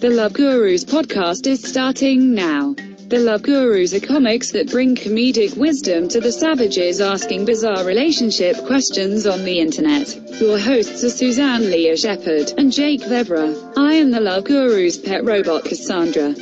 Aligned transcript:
The 0.00 0.10
Love 0.10 0.34
Gurus 0.34 0.84
podcast 0.84 1.48
is 1.48 1.60
starting 1.60 2.32
now. 2.32 2.76
The 3.08 3.18
Love 3.18 3.42
Gurus 3.42 3.92
are 3.92 3.98
comics 3.98 4.52
that 4.52 4.70
bring 4.70 4.94
comedic 4.94 5.56
wisdom 5.56 6.06
to 6.10 6.20
the 6.20 6.30
savages 6.30 7.00
asking 7.00 7.46
bizarre 7.46 7.84
relationship 7.84 8.56
questions 8.64 9.26
on 9.26 9.44
the 9.44 9.58
internet. 9.58 10.14
Your 10.40 10.56
hosts 10.56 11.02
are 11.02 11.10
Suzanne 11.10 11.68
Leah 11.68 11.96
Shepherd 11.96 12.52
and 12.56 12.70
Jake 12.72 13.02
Vebra. 13.02 13.52
I 13.76 13.94
am 13.94 14.12
the 14.12 14.20
Love 14.20 14.44
Gurus' 14.44 14.98
pet 14.98 15.24
robot 15.24 15.64
Cassandra. 15.64 16.32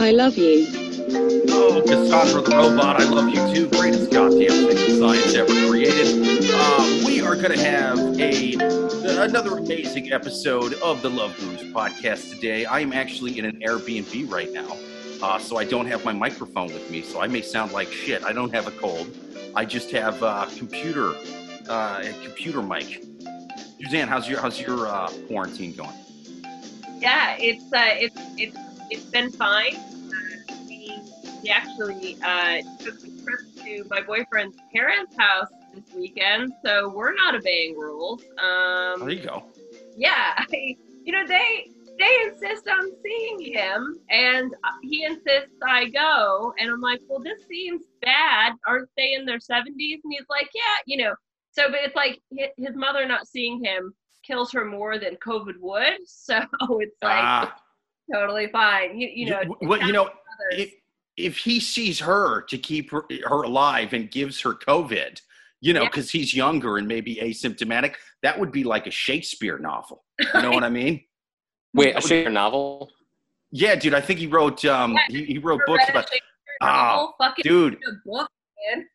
I 0.00 0.10
love 0.10 0.36
you. 0.36 0.85
Oh, 1.08 1.82
Cassandra 1.86 2.42
the 2.42 2.56
robot, 2.56 3.00
I 3.00 3.04
love 3.04 3.28
you 3.28 3.54
too. 3.54 3.68
Greatest 3.68 4.10
goddamn 4.10 4.66
thing 4.66 4.98
science 4.98 5.34
ever 5.34 5.68
created. 5.68 6.50
Uh, 6.52 7.02
we 7.06 7.20
are 7.20 7.36
going 7.36 7.56
to 7.56 7.64
have 7.64 7.98
a 8.18 8.54
another 9.22 9.58
amazing 9.58 10.12
episode 10.12 10.74
of 10.74 11.02
the 11.02 11.10
Love 11.10 11.36
Gurus 11.38 11.62
podcast 11.72 12.34
today. 12.34 12.64
I 12.64 12.80
am 12.80 12.92
actually 12.92 13.38
in 13.38 13.44
an 13.44 13.60
Airbnb 13.60 14.30
right 14.30 14.52
now, 14.52 14.76
uh, 15.22 15.38
so 15.38 15.56
I 15.58 15.64
don't 15.64 15.86
have 15.86 16.04
my 16.04 16.12
microphone 16.12 16.72
with 16.72 16.90
me, 16.90 17.02
so 17.02 17.20
I 17.20 17.28
may 17.28 17.40
sound 17.40 17.70
like 17.70 17.92
shit. 17.92 18.24
I 18.24 18.32
don't 18.32 18.52
have 18.52 18.66
a 18.66 18.72
cold. 18.72 19.16
I 19.54 19.64
just 19.64 19.92
have 19.92 20.22
a 20.22 20.48
computer, 20.56 21.14
uh, 21.68 22.02
a 22.04 22.12
computer 22.24 22.62
mic. 22.62 23.04
Suzanne, 23.80 24.08
how's 24.08 24.28
your 24.28 24.40
how's 24.40 24.60
your 24.60 24.88
uh, 24.88 25.08
quarantine 25.28 25.72
going? 25.72 25.96
Yeah, 26.98 27.36
it's 27.38 27.72
uh, 27.72 27.94
it's 27.94 28.20
it's 28.36 28.58
it's 28.90 29.04
been 29.04 29.30
fine. 29.30 29.76
Uh, 31.46 31.52
we, 31.52 31.52
actually 31.52 32.16
uh, 32.24 32.56
took 32.84 32.94
a 32.94 33.22
trip 33.22 33.40
to 33.64 33.84
my 33.90 34.00
boyfriend's 34.02 34.56
parents' 34.74 35.14
house 35.18 35.48
this 35.74 35.84
weekend, 35.94 36.52
so 36.64 36.88
we're 36.88 37.14
not 37.14 37.34
obeying 37.34 37.76
rules. 37.76 38.22
Um, 38.38 39.00
There 39.00 39.10
you 39.10 39.22
go. 39.22 39.44
yeah, 39.96 40.32
I, 40.36 40.76
you 41.04 41.12
know 41.12 41.26
they 41.26 41.70
they 41.98 42.10
insist 42.26 42.68
on 42.68 42.90
seeing 43.02 43.52
him, 43.54 43.98
and 44.10 44.54
he 44.82 45.04
insists 45.04 45.54
I 45.66 45.86
go, 45.86 46.52
and 46.58 46.70
I'm 46.70 46.80
like, 46.80 47.00
well, 47.08 47.20
this 47.20 47.46
seems 47.48 47.82
bad. 48.02 48.52
Aren't 48.66 48.90
they 48.96 49.14
in 49.14 49.24
their 49.24 49.38
70s? 49.38 49.66
And 49.68 50.12
he's 50.12 50.26
like, 50.28 50.48
yeah, 50.54 50.76
you 50.86 50.98
know. 50.98 51.14
So, 51.52 51.70
but 51.70 51.80
it's 51.84 51.96
like 51.96 52.20
his 52.58 52.76
mother 52.76 53.06
not 53.06 53.26
seeing 53.26 53.64
him 53.64 53.94
kills 54.26 54.52
her 54.52 54.64
more 54.64 54.98
than 54.98 55.16
COVID 55.16 55.54
would. 55.60 55.98
So 56.06 56.38
it's 56.80 57.02
like 57.02 57.22
Ah, 57.24 57.56
totally 58.12 58.48
fine. 58.48 58.98
You, 58.98 59.08
you 59.14 59.30
know, 59.30 59.40
well, 59.62 59.80
you 59.80 59.92
know, 59.92 60.02
others. 60.04 60.70
If 61.16 61.26
if 61.26 61.38
he 61.38 61.60
sees 61.60 62.00
her 62.00 62.42
to 62.42 62.58
keep 62.58 62.90
her, 62.90 63.04
her 63.24 63.42
alive 63.42 63.92
and 63.92 64.10
gives 64.10 64.40
her 64.42 64.54
COVID, 64.54 65.20
you 65.60 65.72
know, 65.72 65.82
Yeah. 65.82 65.88
because 65.88 66.10
he's 66.10 66.34
younger 66.34 66.76
and 66.78 66.86
maybe 66.86 67.16
asymptomatic, 67.16 67.94
that 68.22 68.38
would 68.38 68.52
be 68.52 68.64
like 68.64 68.86
a 68.86 68.90
Shakespeare 68.90 69.58
novel. 69.58 70.04
You 70.34 70.42
know 70.42 70.50
what 70.50 70.64
I 70.64 70.68
mean? 70.70 71.04
Wait, 71.74 71.90
a 71.96 72.00
Shakespeare 72.00 72.30
novel? 72.30 72.90
Yeah, 73.50 73.74
dude. 73.76 73.94
I 73.94 74.00
think 74.00 74.18
he 74.18 74.26
wrote 74.26 74.64
um 74.64 74.92
Yeah, 74.94 75.00
he, 75.08 75.24
he 75.24 75.38
wrote 75.38 75.60
books 75.66 75.84
about. 75.88 76.08
Oh, 76.62 76.66
novel, 76.66 77.14
fucking 77.18 77.42
Dude, 77.42 77.74
a 77.74 77.92
book, 78.08 78.30
man. 78.74 78.86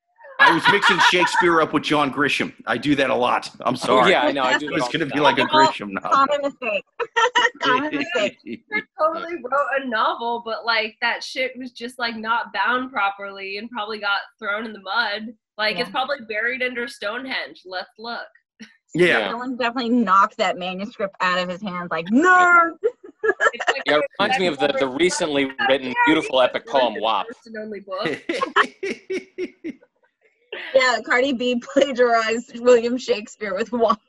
I 0.42 0.53
was 0.53 0.64
mixing 0.72 0.97
Shakespeare 1.09 1.61
up 1.61 1.72
with 1.73 1.84
John 1.84 2.11
Grisham. 2.11 2.53
I 2.66 2.78
do 2.78 2.95
that 2.95 3.09
a 3.09 3.16
lot. 3.16 3.50
I'm 3.61 3.75
sorry. 3.75 4.06
Oh, 4.06 4.08
yeah, 4.08 4.23
I 4.23 4.31
know. 4.31 4.44
I 4.44 4.58
do. 4.58 4.73
It's 4.75 4.89
gonna 4.89 5.06
be 5.06 5.20
like 5.20 5.38
a 5.38 5.44
Grisham 5.44 5.92
novel. 5.92 6.09
Common 6.11 6.42
mistake. 6.42 6.83
Common 7.61 7.95
mistake. 7.98 8.38
Shakespeare 8.45 8.88
totally 9.00 9.36
wrote 9.36 9.81
a 9.83 9.88
novel, 9.88 10.42
but 10.44 10.66
like 10.66 10.95
that 11.02 11.23
shit 11.23 11.52
was 11.58 11.72
just 11.72 12.00
like 12.00 12.16
not 12.16 12.52
bound 12.53 12.92
properly 12.92 13.58
and 13.58 13.70
probably 13.70 14.00
got 14.00 14.22
thrown 14.39 14.66
in 14.66 14.73
the 14.73 14.81
mud. 14.81 15.28
Like 15.58 15.78
it's 15.80 15.89
probably 15.92 16.17
buried 16.28 16.64
under 16.64 16.88
Stonehenge. 16.88 17.61
Let's 17.66 17.92
look. 18.00 18.20
yeah. 18.95 19.05
Yeah. 19.20 19.30
Someone 19.31 19.58
definitely 19.58 19.89
knocked 19.92 20.38
that 20.38 20.58
manuscript 20.58 21.16
out 21.22 21.38
of 21.38 21.50
his 21.50 21.61
hands, 21.61 21.89
like 21.92 22.08
nerd. 22.08 22.72
It's 23.23 23.67
like 23.67 23.83
Yeah, 23.86 23.98
it 23.98 24.05
reminds 24.20 24.39
me 24.39 24.48
of 24.48 24.58
the, 24.58 24.76
the 24.80 24.88
recently 24.88 25.52
written 25.70 25.94
beautiful 26.08 26.42
epic 26.42 26.65
poem 26.65 26.95
WAP. 26.99 27.27
First 27.27 27.45
and 27.45 27.58
only 27.58 27.82
book. 27.82 28.20
Yeah, 30.73 30.98
Cardi 31.06 31.34
B 31.34 31.62
plagiarized 31.73 32.60
William 32.60 32.98
Shakespeare 32.98 33.56
with 33.56 33.72
WAP. 33.72 34.00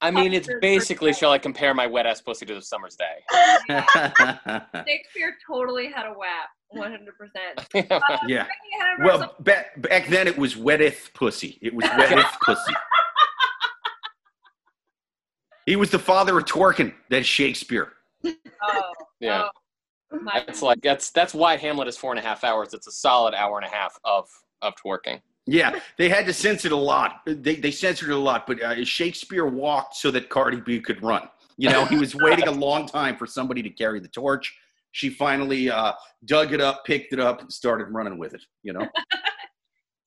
I 0.00 0.10
mean, 0.10 0.34
it's 0.34 0.48
basically 0.60 1.12
shall 1.12 1.32
I 1.32 1.38
compare 1.38 1.74
my 1.74 1.86
wet 1.86 2.06
ass 2.06 2.20
pussy 2.20 2.44
to 2.46 2.54
the 2.54 2.62
summer's 2.62 2.96
day? 2.96 3.24
Shakespeare 4.86 5.36
totally 5.46 5.90
had 5.90 6.06
a 6.06 6.14
WAP, 6.14 6.48
100%. 6.74 8.20
yeah. 8.28 8.42
Uh, 8.42 8.46
well, 9.00 9.18
Well, 9.18 9.34
back 9.40 9.80
back 9.80 10.08
then 10.08 10.26
it 10.26 10.36
was 10.36 10.56
wetteth 10.56 11.10
pussy. 11.14 11.58
It 11.62 11.74
was 11.74 11.84
wetteth 11.96 12.26
pussy. 12.42 12.74
He 15.64 15.76
was 15.76 15.90
the 15.90 15.98
father 15.98 16.38
of 16.38 16.44
twerking. 16.44 16.94
That's 17.08 17.26
Shakespeare. 17.26 17.92
oh, 18.24 18.92
yeah, 19.18 19.48
oh, 20.12 20.18
my 20.20 20.44
that's 20.46 20.62
like 20.62 20.80
that's 20.80 21.10
that's 21.10 21.34
why 21.34 21.56
Hamlet 21.56 21.88
is 21.88 21.96
four 21.96 22.12
and 22.12 22.20
a 22.20 22.22
half 22.22 22.44
hours. 22.44 22.72
It's 22.72 22.86
a 22.86 22.92
solid 22.92 23.34
hour 23.34 23.58
and 23.58 23.66
a 23.66 23.74
half 23.74 23.98
of 24.04 24.28
of 24.62 24.74
twerking. 24.76 25.20
Yeah, 25.46 25.78
they 25.96 26.08
had 26.08 26.26
to 26.26 26.32
censor 26.32 26.68
it 26.68 26.72
a 26.72 26.76
lot. 26.76 27.22
They 27.24 27.56
they 27.56 27.70
censored 27.70 28.10
it 28.10 28.14
a 28.14 28.18
lot, 28.18 28.46
but 28.46 28.60
uh, 28.62 28.84
Shakespeare 28.84 29.46
walked 29.46 29.96
so 29.96 30.10
that 30.10 30.28
Cardi 30.28 30.60
B 30.60 30.80
could 30.80 31.02
run. 31.02 31.28
You 31.56 31.70
know, 31.70 31.84
he 31.84 31.96
was 31.96 32.14
waiting 32.26 32.48
a 32.48 32.52
long 32.52 32.86
time 32.86 33.16
for 33.16 33.26
somebody 33.26 33.62
to 33.62 33.70
carry 33.70 34.00
the 34.00 34.08
torch. 34.08 34.56
She 34.90 35.08
finally 35.08 35.70
uh, 35.70 35.92
dug 36.24 36.52
it 36.52 36.60
up, 36.60 36.84
picked 36.84 37.12
it 37.12 37.20
up, 37.20 37.42
and 37.42 37.52
started 37.52 37.84
running 37.90 38.18
with 38.18 38.34
it. 38.34 38.42
You 38.62 38.72
know. 38.72 38.88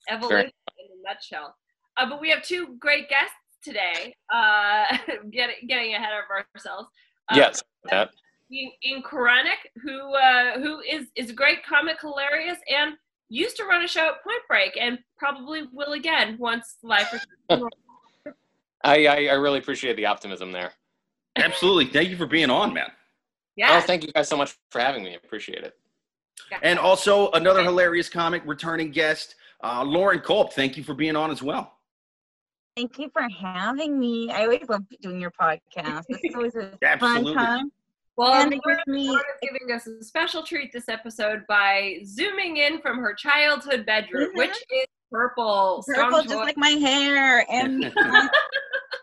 evolution 0.10 0.52
in 0.78 0.86
a 1.00 1.10
nutshell. 1.10 1.56
Uh, 1.98 2.10
but 2.10 2.20
we 2.20 2.30
have 2.30 2.44
two 2.44 2.76
great 2.80 3.10
guests 3.10 3.36
today. 3.64 4.16
Uh, 4.34 4.86
getting 5.32 5.68
getting 5.68 5.94
ahead 5.94 6.12
of 6.14 6.46
ourselves. 6.56 6.90
Uh, 7.30 7.36
Yes, 7.36 7.64
that. 7.90 8.10
in, 8.50 8.72
Ian 8.84 9.04
Koranek, 9.04 9.62
who 9.84 10.14
uh, 10.16 10.60
who 10.60 10.80
is 10.82 11.08
is 11.16 11.30
a 11.30 11.34
great 11.34 11.64
comic, 11.66 11.98
hilarious, 12.02 12.58
and 12.70 12.96
used 13.30 13.56
to 13.58 13.64
run 13.66 13.84
a 13.84 13.88
show 13.88 14.08
at 14.08 14.24
Point 14.24 14.42
Break, 14.48 14.78
and 14.80 15.00
probably 15.18 15.64
will 15.72 15.94
again 15.94 16.38
once 16.40 16.78
life 16.84 17.12
returns. 17.14 17.70
I, 18.84 19.06
I 19.08 19.16
I 19.28 19.34
really 19.34 19.60
appreciate 19.60 19.96
the 19.96 20.06
optimism 20.06 20.52
there. 20.52 20.72
Absolutely. 21.36 21.86
Thank 21.86 22.10
you 22.10 22.18
for 22.18 22.26
being 22.26 22.50
on, 22.50 22.74
man. 22.74 22.90
yeah, 23.56 23.78
Oh, 23.78 23.82
thank 23.82 24.04
you 24.06 24.12
guys 24.12 24.28
so 24.28 24.38
much 24.38 24.58
for 24.72 24.80
having 24.82 25.04
me. 25.04 25.12
I 25.12 25.16
appreciate 25.24 25.64
it. 25.64 25.78
And 26.64 26.80
also 26.80 27.30
another 27.32 27.64
hilarious 27.64 28.10
comic 28.10 28.42
returning 28.46 28.92
guest, 28.92 29.36
uh, 29.64 29.84
Lauren 29.84 30.20
Culp. 30.20 30.54
Thank 30.54 30.78
you 30.78 30.84
for 30.84 30.94
being 30.94 31.16
on 31.16 31.30
as 31.30 31.44
well. 31.44 31.78
Thank 32.76 32.98
you 32.98 33.10
for 33.12 33.28
having 33.30 34.00
me. 34.00 34.32
I 34.32 34.44
always 34.44 34.68
love 34.70 34.84
doing 35.02 35.20
your 35.20 35.32
podcast. 35.32 36.06
This 36.10 36.20
is 36.24 36.36
always 36.36 36.56
a 36.56 36.78
fun 37.00 37.26
time. 37.36 37.72
Well, 38.20 38.34
and 38.34 38.54
it 38.54 38.60
Lauren, 38.66 38.78
gives 38.86 38.88
me 38.88 39.08
Lauren 39.08 39.24
is 39.42 39.50
giving 39.50 39.76
us 39.76 39.88
a 39.88 40.04
special 40.04 40.44
treat 40.44 40.72
this 40.74 40.90
episode 40.90 41.44
by 41.48 42.00
zooming 42.06 42.58
in 42.58 42.80
from 42.82 42.98
her 43.00 43.14
childhood 43.14 43.86
bedroom, 43.86 44.32
Mhm. 44.32 44.38
which 44.38 44.52
is 44.72 44.86
purple. 45.12 45.84
Purple, 45.88 46.20
just 46.24 46.30
choice. 46.34 46.46
like 46.46 46.58
my 46.58 46.70
hair, 46.70 47.46
and 47.50 47.84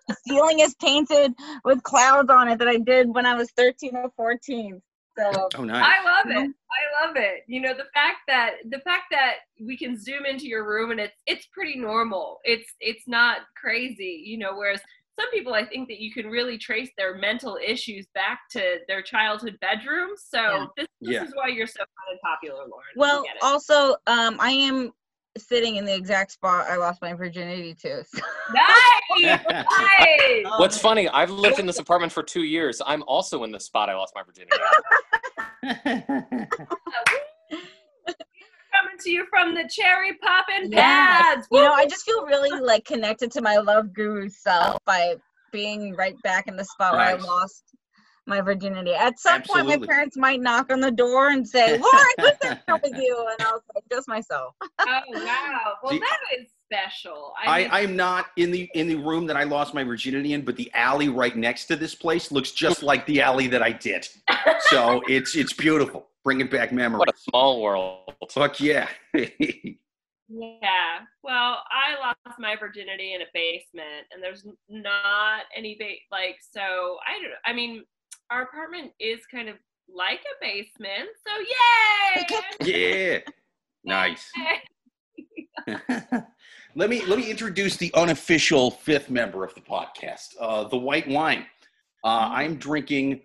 the 0.08 0.16
ceiling 0.26 0.60
is 0.60 0.74
painted 0.76 1.32
with 1.64 1.82
clouds 1.82 2.30
on 2.30 2.48
it 2.48 2.58
that 2.58 2.68
I 2.68 2.76
did 2.78 3.08
when 3.14 3.26
I 3.26 3.34
was 3.34 3.50
13 3.52 3.96
or 3.96 4.10
14. 4.16 4.82
So 5.18 5.48
Oh, 5.56 5.64
nice. 5.64 5.82
I 5.82 6.04
love 6.04 6.26
it. 6.26 6.50
I 6.70 7.06
love 7.06 7.16
it. 7.16 7.44
You 7.46 7.62
know, 7.62 7.72
the 7.72 7.86
fact 7.94 8.18
that 8.28 8.56
the 8.68 8.80
fact 8.80 9.04
that 9.12 9.36
we 9.64 9.76
can 9.78 9.98
zoom 9.98 10.26
into 10.26 10.46
your 10.46 10.68
room 10.68 10.90
and 10.90 11.00
it's 11.00 11.16
it's 11.26 11.46
pretty 11.46 11.76
normal. 11.78 12.40
It's 12.44 12.70
it's 12.80 13.08
not 13.08 13.38
crazy, 13.58 14.22
you 14.26 14.36
know, 14.36 14.54
whereas 14.54 14.82
some 15.18 15.30
people 15.30 15.54
I 15.54 15.64
think 15.64 15.88
that 15.88 15.98
you 16.00 16.12
can 16.12 16.26
really 16.26 16.58
trace 16.58 16.90
their 16.96 17.16
mental 17.16 17.58
issues 17.64 18.06
back 18.14 18.40
to 18.50 18.78
their 18.88 19.02
childhood 19.02 19.58
bedrooms. 19.60 20.24
So 20.28 20.40
Yeah. 20.40 20.66
this, 20.76 20.86
this 21.00 21.14
Yeah. 21.14 21.24
is 21.24 21.34
why 21.34 21.48
you're 21.48 21.66
so 21.66 21.80
fun 21.80 22.06
and 22.10 22.20
popular, 22.20 22.64
Lauren. 22.68 22.84
Well, 22.96 23.24
also, 23.42 23.96
um, 24.06 24.36
I 24.40 24.50
am 24.50 24.92
sitting 25.38 25.76
in 25.76 25.84
the 25.84 25.94
exact 25.94 26.32
spot 26.32 26.66
I 26.68 26.76
lost 26.76 27.02
my 27.02 27.12
virginity 27.14 27.74
to. 27.74 28.04
So. 28.14 28.20
nice, 28.52 29.40
nice. 29.44 30.46
What's 30.58 30.78
funny? 30.78 31.08
I've 31.08 31.30
lived 31.30 31.58
in 31.58 31.66
this 31.66 31.80
apartment 31.80 32.12
for 32.12 32.22
two 32.22 32.44
years. 32.44 32.80
I'm 32.84 33.02
also 33.02 33.42
in 33.42 33.50
the 33.50 33.58
spot 33.58 33.90
I 33.90 33.94
lost 33.96 34.14
my 34.14 34.22
virginity. 34.22 34.56
Coming 38.80 38.98
to 39.00 39.10
you 39.10 39.26
from 39.30 39.54
the 39.54 39.68
cherry 39.70 40.14
poppin' 40.14 40.70
Yeah. 40.70 41.22
pads. 41.22 41.46
You 41.50 41.62
know, 41.62 41.72
I 41.72 41.86
just 41.86 42.04
feel 42.04 42.24
really 42.26 42.58
like 42.60 42.84
connected 42.84 43.30
to 43.32 43.40
my 43.42 43.56
love 43.56 43.92
guru 43.92 44.28
self 44.28 44.84
by 44.84 45.16
being 45.52 45.94
right 45.94 46.20
back 46.22 46.48
in 46.48 46.56
the 46.56 46.64
spot 46.64 46.94
where 46.94 47.02
I 47.02 47.14
lost 47.14 47.64
my 48.26 48.40
virginity. 48.40 48.92
At 48.92 49.18
some 49.18 49.42
point, 49.42 49.66
my 49.66 49.78
parents 49.78 50.16
might 50.16 50.40
knock 50.40 50.70
on 50.72 50.80
the 50.80 50.90
door 50.90 51.28
and 51.30 51.46
say, 51.46 51.68
"Lauren, 51.78 51.82
who's 52.18 52.50
in 52.50 52.58
there 52.66 52.76
with 52.82 52.96
you?" 52.96 53.26
And 53.30 53.46
I 53.46 53.52
was 53.52 53.62
like, 53.74 53.84
"Just 53.90 54.08
myself." 54.08 54.54
Oh 54.60 55.00
wow. 55.10 55.74
Well, 55.82 55.92
See, 55.92 56.00
that 56.00 56.18
is 56.38 56.48
special. 56.66 57.32
I, 57.42 57.62
mean, 57.62 57.68
I'm 57.72 57.96
not 57.96 58.26
in 58.36 58.50
the 58.50 58.68
in 58.74 58.88
the 58.88 58.96
room 58.96 59.26
that 59.26 59.36
I 59.36 59.44
lost 59.44 59.74
my 59.74 59.84
virginity 59.84 60.32
in, 60.32 60.44
but 60.44 60.56
the 60.56 60.70
alley 60.74 61.08
right 61.08 61.36
next 61.36 61.66
to 61.66 61.76
this 61.76 61.94
place 61.94 62.32
looks 62.32 62.50
just 62.52 62.82
like 62.82 63.06
the 63.06 63.20
alley 63.20 63.46
that 63.48 63.62
I 63.62 63.72
did. 63.72 64.08
So 64.68 65.02
it's 65.08 65.36
it's 65.36 65.52
beautiful, 65.52 66.08
bringing 66.24 66.48
back 66.48 66.72
memories. 66.72 66.98
What 66.98 67.14
a 67.14 67.18
small 67.18 67.62
world. 67.62 68.12
Fuck 68.30 68.60
yeah! 68.60 68.88
Yeah. 70.28 71.02
Well, 71.22 71.58
I 71.70 71.94
lost 72.00 72.38
my 72.38 72.56
virginity 72.56 73.14
in 73.14 73.22
a 73.22 73.26
basement, 73.32 74.06
and 74.12 74.22
there's 74.22 74.44
not 74.68 75.42
any 75.56 75.76
ba- 75.78 76.02
like 76.10 76.38
so. 76.40 76.96
I 77.06 77.22
don't. 77.22 77.32
I 77.44 77.52
mean, 77.52 77.84
our 78.30 78.42
apartment 78.42 78.92
is 78.98 79.20
kind 79.30 79.48
of 79.48 79.56
like 79.88 80.20
a 80.20 80.44
basement. 80.44 81.08
So 81.24 81.32
yay! 81.40 82.26
Yeah. 83.24 83.32
Nice. 83.84 84.30
Let 86.76 86.90
me 86.90 87.02
let 87.06 87.18
me 87.18 87.30
introduce 87.30 87.76
the 87.78 87.90
unofficial 87.94 88.70
fifth 88.70 89.08
member 89.10 89.42
of 89.44 89.54
the 89.54 89.62
podcast, 89.62 90.34
uh, 90.38 90.64
the 90.64 90.76
white 90.76 91.08
wine. 91.08 91.46
Uh, 92.04 92.28
I'm 92.30 92.56
drinking 92.56 93.22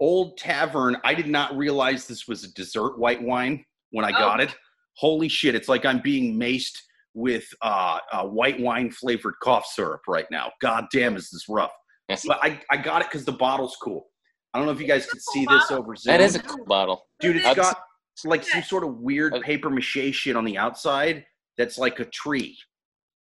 Old 0.00 0.38
Tavern. 0.38 0.96
I 1.04 1.14
did 1.14 1.28
not 1.28 1.56
realize 1.56 2.06
this 2.06 2.26
was 2.26 2.44
a 2.44 2.52
dessert 2.54 2.98
white 2.98 3.22
wine 3.22 3.64
when 3.90 4.04
I 4.06 4.10
got 4.10 4.40
Oh. 4.40 4.44
it. 4.44 4.54
Holy 4.96 5.28
shit! 5.28 5.54
It's 5.54 5.68
like 5.68 5.84
I'm 5.84 6.00
being 6.00 6.38
maced 6.38 6.78
with 7.12 7.44
uh, 7.62 7.98
white 8.24 8.58
wine 8.58 8.90
flavored 8.90 9.34
cough 9.42 9.66
syrup 9.66 10.00
right 10.08 10.26
now. 10.30 10.50
God 10.60 10.86
damn, 10.90 11.14
is 11.14 11.28
this 11.30 11.48
rough? 11.48 11.72
But 12.08 12.38
I, 12.42 12.60
I 12.70 12.76
got 12.76 13.02
it 13.02 13.08
because 13.08 13.24
the 13.24 13.32
bottle's 13.32 13.76
cool. 13.82 14.06
I 14.52 14.58
don't 14.58 14.66
know 14.66 14.72
if 14.72 14.80
you 14.80 14.86
guys 14.86 15.06
could 15.06 15.20
see 15.22 15.46
this 15.46 15.70
over 15.70 15.94
Zoom. 15.94 16.12
That 16.12 16.20
is 16.20 16.36
a 16.36 16.40
cool 16.40 16.64
bottle. 16.64 17.06
Dude, 17.20 17.36
it's 17.36 17.54
got 17.54 17.76
like 18.24 18.44
some 18.44 18.62
sort 18.62 18.84
of 18.84 18.96
weird 18.98 19.34
paper 19.42 19.68
mache 19.68 20.12
shit 20.14 20.36
on 20.36 20.44
the 20.44 20.56
outside 20.56 21.24
that's 21.58 21.76
like 21.78 22.00
a 22.00 22.04
tree. 22.06 22.56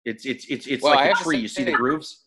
It's 0.05 0.25
it's 0.25 0.45
it's 0.45 0.67
it's 0.67 0.83
Well, 0.83 0.95
like 0.95 1.11
a 1.11 1.23
tree. 1.23 1.37
You 1.37 1.47
see 1.47 1.63
the 1.63 1.71
grooves? 1.71 2.25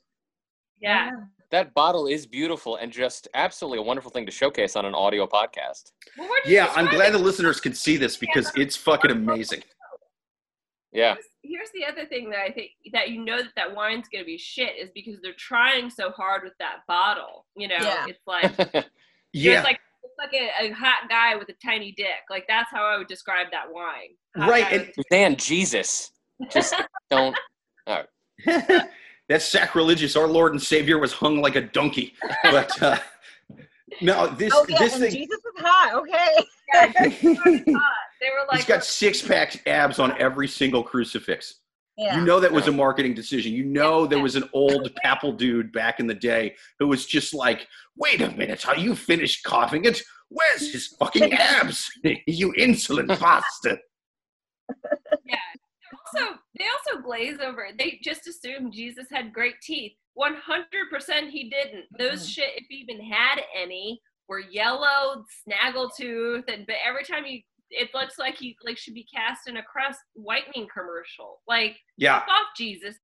yeah. 0.80 1.10
That 1.50 1.72
bottle 1.74 2.06
is 2.08 2.26
beautiful 2.26 2.76
and 2.76 2.90
just 2.90 3.28
absolutely 3.34 3.78
a 3.78 3.82
wonderful 3.82 4.10
thing 4.10 4.26
to 4.26 4.32
showcase 4.32 4.74
on 4.74 4.84
an 4.86 4.94
audio 4.94 5.24
podcast. 5.24 5.92
Well, 6.18 6.28
where 6.28 6.40
do 6.44 6.50
you 6.50 6.56
Yeah, 6.56 6.72
I'm 6.74 6.86
glad 6.86 7.10
it? 7.10 7.12
the 7.12 7.18
listeners 7.18 7.60
can 7.60 7.74
see 7.74 7.96
this 7.96 8.16
because 8.16 8.50
it's 8.56 8.74
fucking 8.76 9.12
amazing. 9.12 9.62
Yeah. 10.92 11.14
Here's 11.42 11.70
the 11.74 11.84
other 11.84 12.06
thing 12.06 12.30
that 12.30 12.40
I 12.40 12.50
think 12.50 12.70
that 12.92 13.10
you 13.10 13.24
know 13.24 13.36
that 13.38 13.52
that 13.56 13.74
wine's 13.74 14.08
gonna 14.08 14.24
be 14.24 14.38
shit 14.38 14.76
is 14.80 14.90
because 14.94 15.20
they're 15.22 15.32
trying 15.38 15.90
so 15.90 16.10
hard 16.10 16.42
with 16.44 16.54
that 16.58 16.78
bottle. 16.88 17.46
You 17.56 17.68
know, 17.68 17.76
Yeah. 17.80 18.06
it's 18.08 18.20
like 18.26 18.52
Yeah, 19.32 19.58
it's 19.58 19.64
like 19.64 19.78
it's 20.02 20.14
like 20.18 20.32
a, 20.32 20.66
a 20.68 20.70
hot 20.72 21.08
guy 21.08 21.36
with 21.36 21.48
a 21.50 21.54
tiny 21.64 21.92
dick. 21.92 22.22
Like 22.30 22.46
that's 22.48 22.70
how 22.72 22.84
I 22.84 22.96
would 22.98 23.08
describe 23.08 23.48
that 23.52 23.66
wine. 23.70 24.16
Hot 24.36 24.48
Right, 24.50 24.64
guy 24.64 24.76
and- 24.76 24.92
with- 24.96 25.06
Dan, 25.10 25.36
Jesus. 25.36 26.10
Just 26.50 26.74
don't. 27.10 27.36
that's 29.28 29.44
sacrilegious. 29.44 30.16
Our 30.16 30.26
Lord 30.26 30.52
and 30.52 30.62
Savior 30.62 30.98
was 30.98 31.12
hung 31.12 31.40
like 31.40 31.56
a 31.56 31.62
donkey. 31.62 32.14
But 32.42 32.82
uh, 32.82 32.98
no, 34.00 34.26
this 34.28 34.52
Oh 34.54 34.64
yeah, 34.68 34.78
this 34.78 34.94
and 34.94 35.02
thing. 35.02 35.12
Jesus 35.12 35.38
was 35.44 35.64
hot. 35.64 35.94
Okay. 35.94 36.46
yeah, 36.74 36.92
they 37.10 37.28
were 37.28 37.78
hot. 37.78 37.92
They 38.20 38.28
were 38.30 38.46
like 38.48 38.56
He's 38.56 38.64
got 38.64 38.84
six 38.84 39.22
pack 39.22 39.66
abs 39.66 39.98
on 39.98 40.18
every 40.20 40.48
single 40.48 40.82
crucifix. 40.82 41.56
Yeah. 41.96 42.18
You 42.18 42.24
know 42.24 42.40
that 42.40 42.50
was 42.50 42.66
a 42.66 42.72
marketing 42.72 43.14
decision. 43.14 43.52
You 43.52 43.64
know 43.64 44.06
there 44.06 44.18
was 44.22 44.34
an 44.34 44.48
old 44.52 44.92
papal 44.96 45.32
dude 45.32 45.72
back 45.72 46.00
in 46.00 46.08
the 46.08 46.14
day 46.14 46.56
who 46.80 46.88
was 46.88 47.06
just 47.06 47.32
like, 47.34 47.68
"Wait 47.96 48.20
a 48.20 48.30
minute, 48.32 48.66
are 48.66 48.76
you 48.76 48.96
finished 48.96 49.44
coughing 49.44 49.84
it? 49.84 50.02
Where's 50.28 50.72
his 50.72 50.88
fucking 50.98 51.32
abs? 51.34 51.88
you 52.26 52.52
insolent 52.56 53.08
bastard!" 53.20 53.78
Also, 56.20 56.34
they 56.58 56.64
also 56.66 57.02
glaze 57.02 57.38
over. 57.40 57.64
it. 57.64 57.74
They 57.78 57.98
just 58.02 58.26
assumed 58.26 58.72
Jesus 58.72 59.06
had 59.10 59.32
great 59.32 59.54
teeth. 59.62 59.92
One 60.14 60.34
hundred 60.34 60.90
percent, 60.90 61.30
he 61.30 61.50
didn't. 61.50 61.84
Those 61.98 62.28
shit, 62.28 62.50
if 62.56 62.66
he 62.68 62.76
even 62.76 63.04
had 63.04 63.40
any, 63.60 64.00
were 64.28 64.40
yellow, 64.40 65.24
snaggletooth, 65.48 66.44
and 66.52 66.66
but 66.66 66.76
every 66.86 67.04
time 67.04 67.26
you, 67.26 67.40
it 67.70 67.90
looks 67.94 68.18
like 68.18 68.36
he 68.36 68.56
like 68.64 68.78
should 68.78 68.94
be 68.94 69.06
cast 69.12 69.48
in 69.48 69.56
a 69.56 69.62
Crest 69.62 70.00
whitening 70.14 70.68
commercial. 70.72 71.40
Like, 71.48 71.76
Yeah, 71.96 72.20
fuck 72.20 72.28
off, 72.28 72.46
Jesus. 72.56 72.94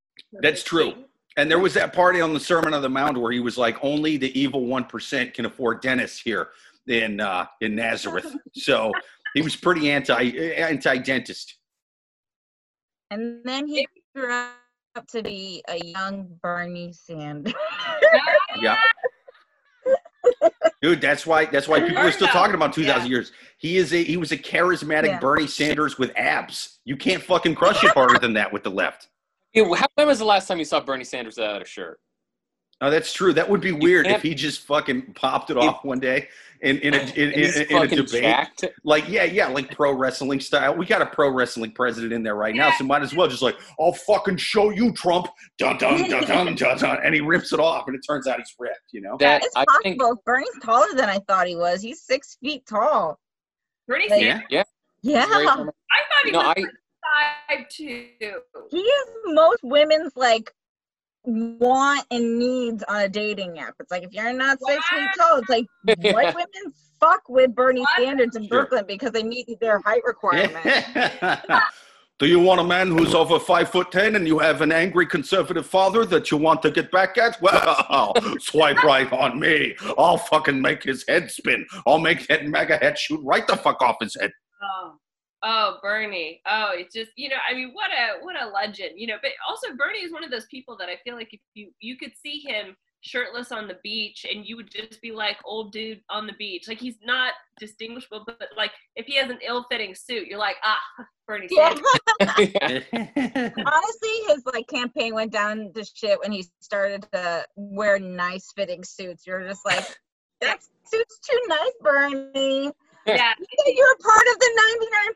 That's 0.41 0.63
true. 0.63 0.93
and 1.37 1.49
there 1.49 1.59
was 1.59 1.73
that 1.73 1.93
party 1.93 2.21
on 2.21 2.33
the 2.33 2.39
Sermon 2.39 2.73
on 2.73 2.81
the 2.81 2.89
Mount 2.89 3.17
where 3.17 3.31
he 3.31 3.39
was 3.39 3.57
like, 3.57 3.77
"Only 3.83 4.17
the 4.17 4.37
evil 4.39 4.65
one 4.65 4.85
percent 4.85 5.33
can 5.33 5.45
afford 5.45 5.81
dentists 5.81 6.19
here 6.21 6.49
in 6.87 7.19
uh, 7.19 7.45
in 7.61 7.75
Nazareth." 7.75 8.33
So 8.53 8.91
he 9.33 9.41
was 9.41 9.55
pretty 9.55 9.91
anti 9.91 10.21
anti 10.55 10.97
dentist. 10.97 11.57
And 13.11 13.41
then 13.43 13.67
he 13.67 13.85
grew 14.15 14.31
up 14.31 15.07
to 15.09 15.21
be 15.21 15.61
a 15.67 15.77
young 15.77 16.29
Bernie 16.41 16.93
Sanders. 16.93 17.53
Yeah. 18.59 18.77
Dude, 20.81 21.01
that's 21.01 21.27
why 21.27 21.45
that's 21.45 21.67
why 21.67 21.81
people 21.81 21.97
are 21.97 22.11
still 22.11 22.27
talking 22.29 22.55
about 22.55 22.73
2000 22.73 23.09
years. 23.09 23.33
He 23.57 23.77
is 23.77 23.93
a 23.93 24.03
he 24.03 24.17
was 24.17 24.31
a 24.31 24.37
charismatic 24.37 25.07
Yeah. 25.07 25.19
Bernie 25.19 25.45
Sanders 25.45 25.99
with 25.99 26.11
abs. 26.15 26.79
You 26.85 26.95
can't 26.95 27.21
fucking 27.21 27.55
crush 27.55 27.83
it 27.83 27.91
harder 27.91 28.17
than 28.17 28.33
that 28.33 28.51
with 28.51 28.63
the 28.63 28.71
left. 28.71 29.09
Yeah, 29.53 29.65
how, 29.75 29.87
when 29.95 30.07
was 30.07 30.19
the 30.19 30.25
last 30.25 30.47
time 30.47 30.59
you 30.59 30.65
saw 30.65 30.79
Bernie 30.79 31.03
Sanders 31.03 31.35
without 31.37 31.61
a 31.61 31.65
shirt? 31.65 31.99
Oh, 32.81 32.89
that's 32.89 33.13
true. 33.13 33.31
That 33.33 33.47
would 33.49 33.61
be 33.61 33.71
weird 33.71 34.07
if 34.07 34.21
he 34.21 34.33
just 34.33 34.61
fucking 34.65 35.13
popped 35.13 35.51
it 35.51 35.57
off 35.57 35.83
one 35.85 35.99
day 35.99 36.27
in 36.61 36.79
in 36.79 36.93
a 36.93 36.97
in, 36.97 37.03
And 37.03 37.33
in, 37.33 37.67
in 37.69 37.77
a 37.83 37.87
debate. 37.87 38.21
jacked. 38.23 38.65
Like 38.83 39.07
yeah, 39.07 39.23
yeah, 39.23 39.47
like 39.47 39.75
pro 39.75 39.93
wrestling 39.93 40.39
style. 40.39 40.75
We 40.75 40.85
got 40.87 41.01
a 41.01 41.05
pro 41.05 41.29
wrestling 41.29 41.71
president 41.73 42.11
in 42.13 42.23
there 42.23 42.35
right 42.35 42.55
now, 42.55 42.71
so 42.71 42.83
might 42.83 43.01
as 43.03 43.13
well 43.15 43.27
just 43.27 43.41
like 43.43 43.55
I'll 43.79 43.93
fucking 43.93 44.37
show 44.37 44.71
you, 44.71 44.91
Trump. 44.93 45.27
Dun 45.59 45.77
dun 45.77 46.09
dun 46.09 46.23
dun 46.25 46.55
dun 46.55 46.77
dun, 46.77 46.97
and 47.03 47.13
he 47.13 47.21
rips 47.21 47.53
it 47.53 47.59
off, 47.59 47.87
and 47.87 47.95
it 47.95 48.01
turns 48.07 48.27
out 48.27 48.37
he's 48.39 48.53
ripped. 48.59 48.79
You 48.91 49.01
know. 49.01 49.15
That 49.19 49.43
It's 49.43 49.55
I 49.55 49.63
think. 49.83 49.99
possible. 49.99 50.21
Bernie's 50.25 50.49
taller 50.63 50.93
than 50.95 51.07
I 51.09 51.19
thought 51.27 51.45
he 51.47 51.55
was. 51.55 51.81
He's 51.81 52.01
six 52.01 52.37
feet 52.43 52.65
tall. 52.67 53.19
Pretty 53.87 54.09
Like- 54.09 54.21
Sanders. 54.21 54.45
Yeah. 54.49 54.63
Yeah. 55.03 55.25
I 55.27 55.43
thought 55.45 56.25
he 56.25 56.31
No, 56.31 56.39
was 56.39 56.47
I- 56.57 57.55
five 57.55 57.69
two. 57.69 58.07
He 58.69 58.77
is 58.79 59.07
most 59.25 59.59
women's 59.63 60.13
like 60.15 60.51
want 61.23 62.05
and 62.11 62.39
needs 62.39 62.83
on 62.83 63.01
a 63.01 63.09
dating 63.09 63.59
app. 63.59 63.75
It's 63.79 63.91
like 63.91 64.03
if 64.03 64.13
you're 64.13 64.33
not 64.33 64.57
six 64.65 64.83
feet 64.89 65.09
tall, 65.17 65.37
it's 65.37 65.49
like 65.49 65.65
white 66.13 66.35
women 66.35 66.73
fuck 66.99 67.21
with 67.27 67.53
Bernie 67.55 67.81
What? 67.81 67.89
Sanders 67.97 68.35
in 68.35 68.43
Sure. 68.43 68.49
Brooklyn 68.49 68.85
because 68.87 69.11
they 69.11 69.23
meet 69.23 69.47
their 69.59 69.79
height 69.79 70.01
requirements. 70.05 70.87
Do 72.19 72.27
you 72.27 72.39
want 72.39 72.61
a 72.61 72.63
man 72.63 72.95
who's 72.95 73.15
over 73.15 73.39
five 73.39 73.69
foot 73.69 73.91
ten 73.91 74.15
and 74.15 74.27
you 74.27 74.37
have 74.37 74.61
an 74.61 74.71
angry 74.71 75.07
conservative 75.07 75.65
father 75.65 76.05
that 76.05 76.29
you 76.29 76.37
want 76.37 76.61
to 76.61 76.69
get 76.69 76.91
back 76.91 77.17
at? 77.17 77.41
Well, 77.41 78.13
swipe 78.39 78.83
right 78.83 79.11
on 79.11 79.39
me. 79.39 79.75
I'll 79.97 80.19
fucking 80.19 80.61
make 80.61 80.83
his 80.83 81.03
head 81.07 81.31
spin. 81.31 81.65
I'll 81.87 81.97
make 81.97 82.27
that 82.27 82.45
mega 82.45 82.77
head 82.77 82.99
shoot 82.99 83.19
right 83.23 83.47
the 83.47 83.57
fuck 83.57 83.81
off 83.81 83.95
his 83.99 84.15
head. 84.21 84.31
Oh, 84.61 84.93
oh, 85.43 85.77
Bernie. 85.81 86.41
Oh, 86.45 86.71
it's 86.73 86.93
just 86.93 87.11
you 87.15 87.29
know, 87.29 87.37
I 87.49 87.53
mean, 87.53 87.71
what 87.73 87.91
a 87.91 88.23
what 88.23 88.41
a 88.41 88.47
legend, 88.47 88.91
you 88.95 89.07
know. 89.07 89.17
But 89.21 89.31
also, 89.47 89.75
Bernie 89.75 89.99
is 89.99 90.11
one 90.11 90.23
of 90.23 90.31
those 90.31 90.45
people 90.45 90.77
that 90.77 90.89
I 90.89 90.97
feel 91.03 91.15
like 91.15 91.33
if 91.33 91.39
you 91.53 91.71
you 91.79 91.97
could 91.97 92.13
see 92.21 92.39
him 92.39 92.75
shirtless 93.01 93.51
on 93.51 93.67
the 93.67 93.77
beach, 93.83 94.25
and 94.31 94.45
you 94.45 94.55
would 94.55 94.69
just 94.69 95.01
be 95.01 95.11
like 95.11 95.37
old 95.43 95.71
dude 95.71 96.01
on 96.09 96.27
the 96.27 96.33
beach. 96.33 96.67
Like 96.67 96.79
he's 96.79 96.97
not 97.03 97.33
distinguishable, 97.59 98.23
but, 98.25 98.37
like 98.55 98.71
if 98.95 99.05
he 99.05 99.15
has 99.15 99.29
an 99.29 99.39
ill-fitting 99.45 99.95
suit, 99.95 100.27
you're 100.27 100.39
like 100.39 100.57
ah, 100.63 100.79
Bernie 101.27 101.47
Yeah. 101.49 101.73
Honestly, 102.21 104.15
his 104.27 104.43
like 104.53 104.67
campaign 104.67 105.13
went 105.13 105.31
down 105.31 105.71
to 105.73 105.83
shit 105.83 106.19
when 106.19 106.31
he 106.31 106.45
started 106.59 107.07
to 107.13 107.45
wear 107.55 107.99
nice 107.99 108.51
fitting 108.55 108.83
suits. 108.83 109.25
You're 109.25 109.47
just 109.47 109.65
like, 109.65 109.85
that 110.41 110.59
suit's 110.85 111.19
too 111.19 111.39
nice, 111.47 111.73
Bernie. 111.81 112.71
Yeah, 113.07 113.33
You're 113.67 113.95
part 113.97 114.25
of 114.33 114.39
the 114.39 114.49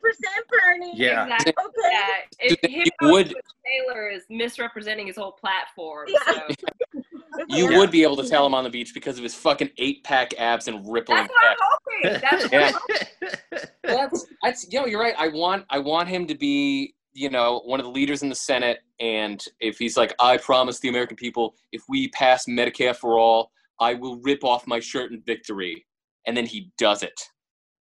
99% 0.01 0.13
Bernie. 0.49 0.91
Yeah. 0.95 1.23
exactly. 1.23 1.53
Okay. 1.65 1.89
Yeah, 1.91 2.57
it, 2.63 2.71
him 2.71 2.85
you 3.01 3.11
would- 3.11 3.35
tailor 3.65 4.09
is 4.09 4.23
misrepresenting 4.29 5.07
his 5.07 5.15
whole 5.17 5.31
platform. 5.33 6.07
Yeah. 6.09 6.17
So. 6.33 7.01
You 7.49 7.69
Yeah. 7.69 7.79
would 7.79 7.91
be 7.91 8.01
able 8.03 8.15
to 8.17 8.27
tell 8.29 8.45
him 8.45 8.53
on 8.53 8.63
the 8.63 8.69
beach 8.69 8.93
because 8.93 9.17
of 9.17 9.23
his 9.23 9.35
fucking 9.35 9.69
eight 9.77 10.03
pack 10.05 10.33
abs 10.39 10.69
and 10.69 10.89
rippling 10.89 11.17
That's 11.17 11.33
what 11.33 11.43
pecs. 11.43 11.49
I'm 11.51 12.11
hoping. 12.13 12.21
That's 12.21 12.43
what 12.43 12.53
Yeah. 12.53 12.67
I'm 12.67 12.73
hoping. 12.73 13.69
that's 13.83 14.25
that's 14.41 14.67
you 14.71 14.79
know 14.79 14.85
you're 14.85 15.01
right. 15.01 15.15
I 15.17 15.27
want 15.27 15.65
I 15.69 15.79
want 15.79 16.07
him 16.07 16.27
to 16.27 16.35
be 16.35 16.95
you 17.11 17.29
know 17.29 17.61
one 17.65 17.79
of 17.81 17.85
the 17.85 17.91
leaders 17.91 18.23
in 18.23 18.29
the 18.29 18.35
Senate, 18.35 18.79
and 19.01 19.43
if 19.59 19.77
he's 19.77 19.97
like, 19.97 20.15
I 20.19 20.37
promise 20.37 20.79
the 20.79 20.87
American 20.87 21.17
people, 21.17 21.55
if 21.73 21.83
we 21.89 22.07
pass 22.09 22.45
Medicare 22.45 22.95
for 22.95 23.19
all, 23.19 23.51
I 23.81 23.95
will 23.95 24.17
rip 24.21 24.45
off 24.45 24.65
my 24.65 24.79
shirt 24.79 25.11
in 25.11 25.21
victory, 25.25 25.85
and 26.25 26.37
then 26.37 26.45
he 26.45 26.71
does 26.77 27.03
it. 27.03 27.19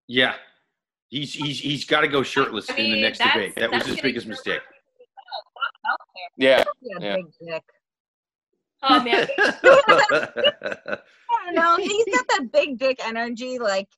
Yeah. 0.09 0.35
He's 1.09 1.35
he's 1.35 1.61
he's 1.61 1.85
got 1.85 2.00
to 2.00 2.09
go 2.09 2.23
shirtless 2.23 2.71
I 2.71 2.76
in 2.76 2.90
the 2.90 3.00
next 3.02 3.18
debate. 3.18 3.54
That 3.56 3.71
was 3.71 3.85
his 3.85 4.00
biggest 4.00 4.26
mistake. 4.26 4.61
Yeah, 6.38 6.64
Yeah, 6.80 6.99
Yeah. 7.00 7.16
big 7.16 7.26
dick. 7.47 7.62
Oh 8.85 9.02
man, 9.04 9.28
I 9.38 10.99
don't 11.44 11.54
know. 11.54 11.76
He's 11.76 12.04
got 12.16 12.26
that 12.30 12.50
big 12.52 12.78
dick 12.78 12.99
energy. 13.04 13.59
Like, 13.59 13.88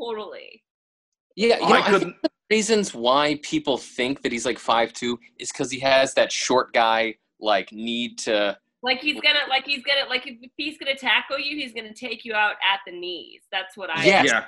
totally. 0.00 0.62
yeah. 1.36 1.56
You 1.56 1.68
know, 1.68 1.74
I 1.74 1.94
I 1.94 1.98
think 1.98 2.14
the 2.22 2.30
reasons 2.50 2.94
why 2.94 3.38
people 3.42 3.76
think 3.76 4.22
that 4.22 4.32
he's 4.32 4.46
like 4.46 4.58
five 4.58 4.92
two 4.92 5.18
is 5.38 5.50
because 5.52 5.70
he 5.70 5.80
has 5.80 6.14
that 6.14 6.32
short 6.32 6.72
guy 6.72 7.16
like 7.40 7.72
need 7.72 8.16
to. 8.18 8.56
Like 8.82 9.00
he's 9.00 9.20
gonna, 9.20 9.40
like 9.48 9.64
he's 9.66 9.82
gonna, 9.82 10.08
like 10.08 10.26
if 10.26 10.36
he's 10.56 10.78
gonna 10.78 10.96
tackle 10.96 11.38
you, 11.38 11.56
he's 11.56 11.72
gonna 11.72 11.94
take 11.94 12.24
you 12.24 12.34
out 12.34 12.54
at 12.62 12.80
the 12.86 12.92
knees. 12.92 13.42
That's 13.50 13.76
what 13.76 13.90
I. 13.90 14.04
Yes. 14.04 14.26
Yeah. 14.28 14.44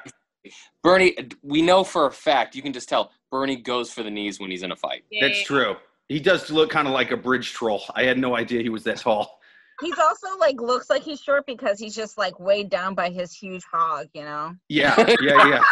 Bernie, 0.82 1.16
we 1.42 1.62
know 1.62 1.84
for 1.84 2.06
a 2.06 2.10
fact. 2.10 2.54
You 2.54 2.62
can 2.62 2.72
just 2.72 2.88
tell 2.88 3.12
Bernie 3.30 3.56
goes 3.56 3.92
for 3.92 4.02
the 4.02 4.10
knees 4.10 4.40
when 4.40 4.50
he's 4.50 4.62
in 4.62 4.72
a 4.72 4.76
fight. 4.76 5.04
That's 5.20 5.42
true. 5.44 5.76
He 6.08 6.20
does 6.20 6.50
look 6.50 6.70
kind 6.70 6.86
of 6.86 6.94
like 6.94 7.10
a 7.10 7.16
bridge 7.16 7.52
troll. 7.52 7.82
I 7.94 8.04
had 8.04 8.18
no 8.18 8.36
idea 8.36 8.62
he 8.62 8.68
was 8.68 8.84
that 8.84 8.98
tall. 8.98 9.40
He's 9.80 9.98
also 9.98 10.26
like 10.38 10.60
looks 10.60 10.90
like 10.90 11.02
he's 11.02 11.20
short 11.20 11.46
because 11.46 11.78
he's 11.78 11.94
just 11.94 12.18
like 12.18 12.38
weighed 12.40 12.70
down 12.70 12.94
by 12.94 13.10
his 13.10 13.32
huge 13.32 13.64
hog, 13.70 14.08
you 14.14 14.22
know. 14.22 14.54
Yeah, 14.68 14.94
yeah, 15.20 15.48
yeah. 15.48 15.62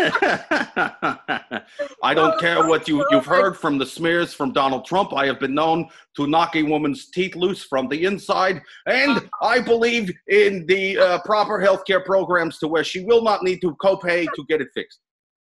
I 2.02 2.14
don't 2.14 2.38
care 2.38 2.66
what 2.66 2.86
you, 2.88 3.04
you've 3.10 3.26
heard 3.26 3.56
from 3.56 3.78
the 3.78 3.86
smears 3.86 4.32
from 4.32 4.52
Donald 4.52 4.84
Trump. 4.84 5.12
I 5.12 5.26
have 5.26 5.40
been 5.40 5.54
known 5.54 5.88
to 6.16 6.26
knock 6.26 6.54
a 6.56 6.62
woman's 6.62 7.10
teeth 7.10 7.34
loose 7.34 7.64
from 7.64 7.88
the 7.88 8.04
inside, 8.04 8.62
and 8.86 9.28
I 9.42 9.60
believe 9.60 10.12
in 10.28 10.66
the 10.66 10.98
uh, 10.98 11.18
proper 11.24 11.58
healthcare 11.58 12.04
programs 12.04 12.58
to 12.58 12.68
where 12.68 12.84
she 12.84 13.04
will 13.04 13.22
not 13.22 13.42
need 13.42 13.60
to 13.62 13.74
copay 13.76 14.26
to 14.34 14.44
get 14.48 14.60
it 14.60 14.68
fixed. 14.74 15.00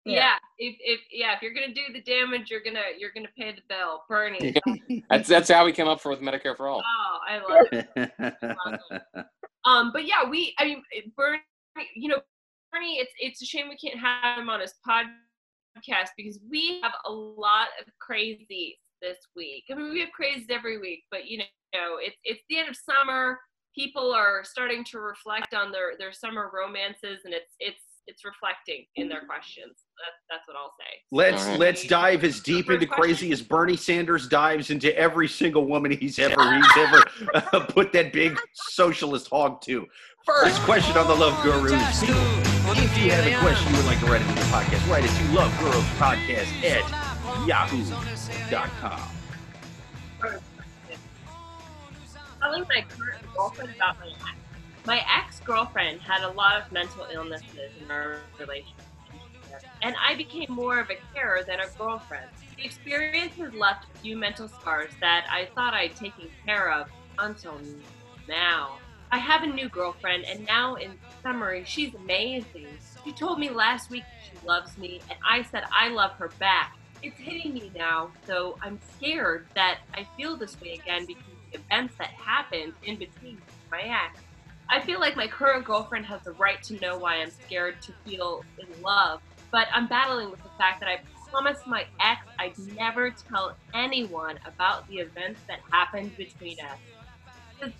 Yeah. 0.05 0.35
If 0.57 0.75
if 0.79 0.99
yeah, 1.11 1.35
if 1.35 1.41
you're 1.41 1.53
gonna 1.53 1.73
do 1.73 1.81
the 1.91 2.01
damage, 2.01 2.51
you're 2.51 2.63
gonna 2.63 2.83
you're 2.97 3.11
gonna 3.13 3.29
pay 3.37 3.51
the 3.51 3.61
bill. 3.67 4.03
Bernie. 4.07 4.55
That's 5.09 5.27
that's 5.27 5.49
how 5.49 5.65
we 5.65 5.71
came 5.71 5.87
up 5.87 5.99
for 5.99 6.09
with 6.09 6.21
Medicare 6.21 6.55
for 6.55 6.67
all. 6.67 6.83
Oh, 6.85 7.17
I 7.27 7.37
love 7.39 7.67
it. 7.71 9.25
Um, 9.65 9.89
but 9.91 10.05
yeah, 10.05 10.29
we 10.29 10.53
I 10.59 10.65
mean 10.65 10.83
Bernie, 11.17 11.39
you 11.95 12.07
know, 12.07 12.21
Bernie, 12.71 12.97
it's 12.99 13.11
it's 13.19 13.41
a 13.41 13.45
shame 13.45 13.67
we 13.67 13.77
can't 13.77 13.99
have 13.99 14.37
him 14.37 14.47
on 14.47 14.59
his 14.59 14.75
podcast 14.87 16.09
because 16.15 16.39
we 16.49 16.79
have 16.83 16.93
a 17.07 17.11
lot 17.11 17.69
of 17.81 17.91
crazies 17.99 18.75
this 19.01 19.17
week. 19.35 19.63
I 19.71 19.73
mean, 19.73 19.91
we 19.91 20.01
have 20.01 20.09
crazies 20.09 20.51
every 20.51 20.77
week, 20.77 21.05
but 21.09 21.25
you 21.25 21.39
know, 21.39 21.97
it's 21.99 22.17
it's 22.23 22.43
the 22.47 22.59
end 22.59 22.69
of 22.69 22.75
summer. 22.75 23.39
People 23.75 24.13
are 24.13 24.43
starting 24.43 24.83
to 24.91 24.99
reflect 24.99 25.55
on 25.55 25.71
their 25.71 25.93
their 25.97 26.13
summer 26.13 26.51
romances, 26.53 27.21
and 27.25 27.33
it's 27.33 27.55
it's 27.59 27.81
it's 28.07 28.23
reflecting 28.23 28.85
in 28.95 29.09
their 29.09 29.25
questions. 29.25 29.85
That's 29.97 30.21
that's 30.29 30.47
what 30.47 30.57
I'll 30.57 30.73
say. 30.79 31.01
Let's 31.11 31.43
All 31.43 31.51
right. 31.51 31.59
let's 31.59 31.85
dive 31.87 32.23
as 32.23 32.39
deep 32.39 32.69
into 32.69 32.85
crazy 32.85 33.31
as 33.31 33.41
Bernie 33.41 33.77
Sanders 33.77 34.27
dives 34.27 34.69
into 34.69 34.95
every 34.97 35.27
single 35.27 35.65
woman 35.65 35.91
he's 35.91 36.19
ever 36.19 36.55
he's 36.55 36.77
ever 36.77 37.03
uh, 37.33 37.65
put 37.65 37.91
that 37.93 38.13
big 38.13 38.37
socialist 38.53 39.29
hog 39.29 39.61
to. 39.61 39.85
First 40.25 40.59
question 40.61 40.97
on 40.97 41.07
the 41.07 41.15
Love 41.15 41.41
Gurus. 41.43 41.73
If 42.77 42.97
you 42.97 43.11
have 43.11 43.25
a 43.25 43.39
question 43.39 43.71
you 43.71 43.77
would 43.77 43.85
like 43.85 43.99
to 43.99 44.05
write 44.07 44.21
into 44.21 44.33
the 44.33 44.41
podcast, 44.41 44.89
write 44.89 45.05
it 45.05 45.09
to 45.09 45.33
Love 45.33 45.55
Gurus 45.59 45.85
Podcast 45.99 46.63
at 46.63 47.47
yahoo.com. 47.47 48.99
telling 52.41 52.65
my 52.69 52.85
current 52.89 53.35
girlfriend 53.35 53.75
about 53.75 53.99
my 53.99 54.07
ex. 54.07 54.44
My 54.85 55.03
ex 55.17 55.39
girlfriend 55.39 56.01
had 56.01 56.21
a 56.21 56.29
lot 56.29 56.61
of 56.61 56.71
mental 56.71 57.07
illnesses 57.11 57.71
in 57.81 57.89
our 57.89 58.19
relationship, 58.39 58.83
and 59.81 59.95
I 59.99 60.13
became 60.15 60.51
more 60.51 60.79
of 60.79 60.91
a 60.91 60.97
carer 61.11 61.43
than 61.43 61.59
a 61.59 61.67
girlfriend. 61.75 62.27
The 62.55 62.65
experience 62.65 63.33
has 63.35 63.51
left 63.53 63.85
a 63.93 63.97
few 63.97 64.15
mental 64.15 64.47
scars 64.47 64.91
that 65.01 65.25
I 65.29 65.49
thought 65.55 65.73
I'd 65.73 65.95
taken 65.95 66.29
care 66.45 66.71
of 66.71 66.87
until 67.17 67.59
now. 68.27 68.77
I 69.11 69.17
have 69.17 69.41
a 69.41 69.47
new 69.47 69.69
girlfriend, 69.69 70.25
and 70.25 70.45
now, 70.45 70.75
in 70.75 70.91
summary, 71.23 71.63
she's 71.65 71.95
amazing. 71.95 72.67
She 73.03 73.11
told 73.11 73.39
me 73.39 73.49
last 73.49 73.89
week 73.89 74.03
she 74.23 74.45
loves 74.45 74.77
me, 74.77 75.01
and 75.09 75.17
I 75.27 75.41
said 75.43 75.63
I 75.73 75.89
love 75.89 76.11
her 76.13 76.29
back. 76.39 76.77
It's 77.01 77.17
hitting 77.17 77.55
me 77.55 77.71
now, 77.75 78.11
so 78.27 78.57
I'm 78.61 78.79
scared 78.95 79.47
that 79.55 79.79
I 79.95 80.07
feel 80.15 80.35
this 80.35 80.59
way 80.61 80.73
again 80.73 81.07
because 81.07 81.23
the 81.51 81.57
events 81.59 81.95
that 81.97 82.09
happened 82.09 82.73
in 82.83 82.97
between 82.97 83.41
my 83.71 83.81
ex. 83.81 84.19
I 84.69 84.81
feel 84.81 84.99
like 84.99 85.15
my 85.15 85.27
current 85.27 85.65
girlfriend 85.65 86.05
has 86.07 86.21
the 86.23 86.31
right 86.33 86.61
to 86.63 86.79
know 86.79 86.97
why 86.97 87.17
I'm 87.17 87.29
scared 87.29 87.81
to 87.83 87.93
feel 88.05 88.43
in 88.57 88.81
love, 88.81 89.21
but 89.51 89.67
I'm 89.73 89.87
battling 89.87 90.31
with 90.31 90.41
the 90.43 90.49
fact 90.57 90.79
that 90.79 90.89
I 90.89 90.99
promised 91.29 91.67
my 91.67 91.85
ex 91.99 92.25
I'd 92.39 92.57
never 92.75 93.11
tell 93.11 93.55
anyone 93.73 94.39
about 94.45 94.87
the 94.87 94.97
events 94.97 95.41
that 95.47 95.59
happened 95.71 96.15
between 96.17 96.57
us. 96.59 97.71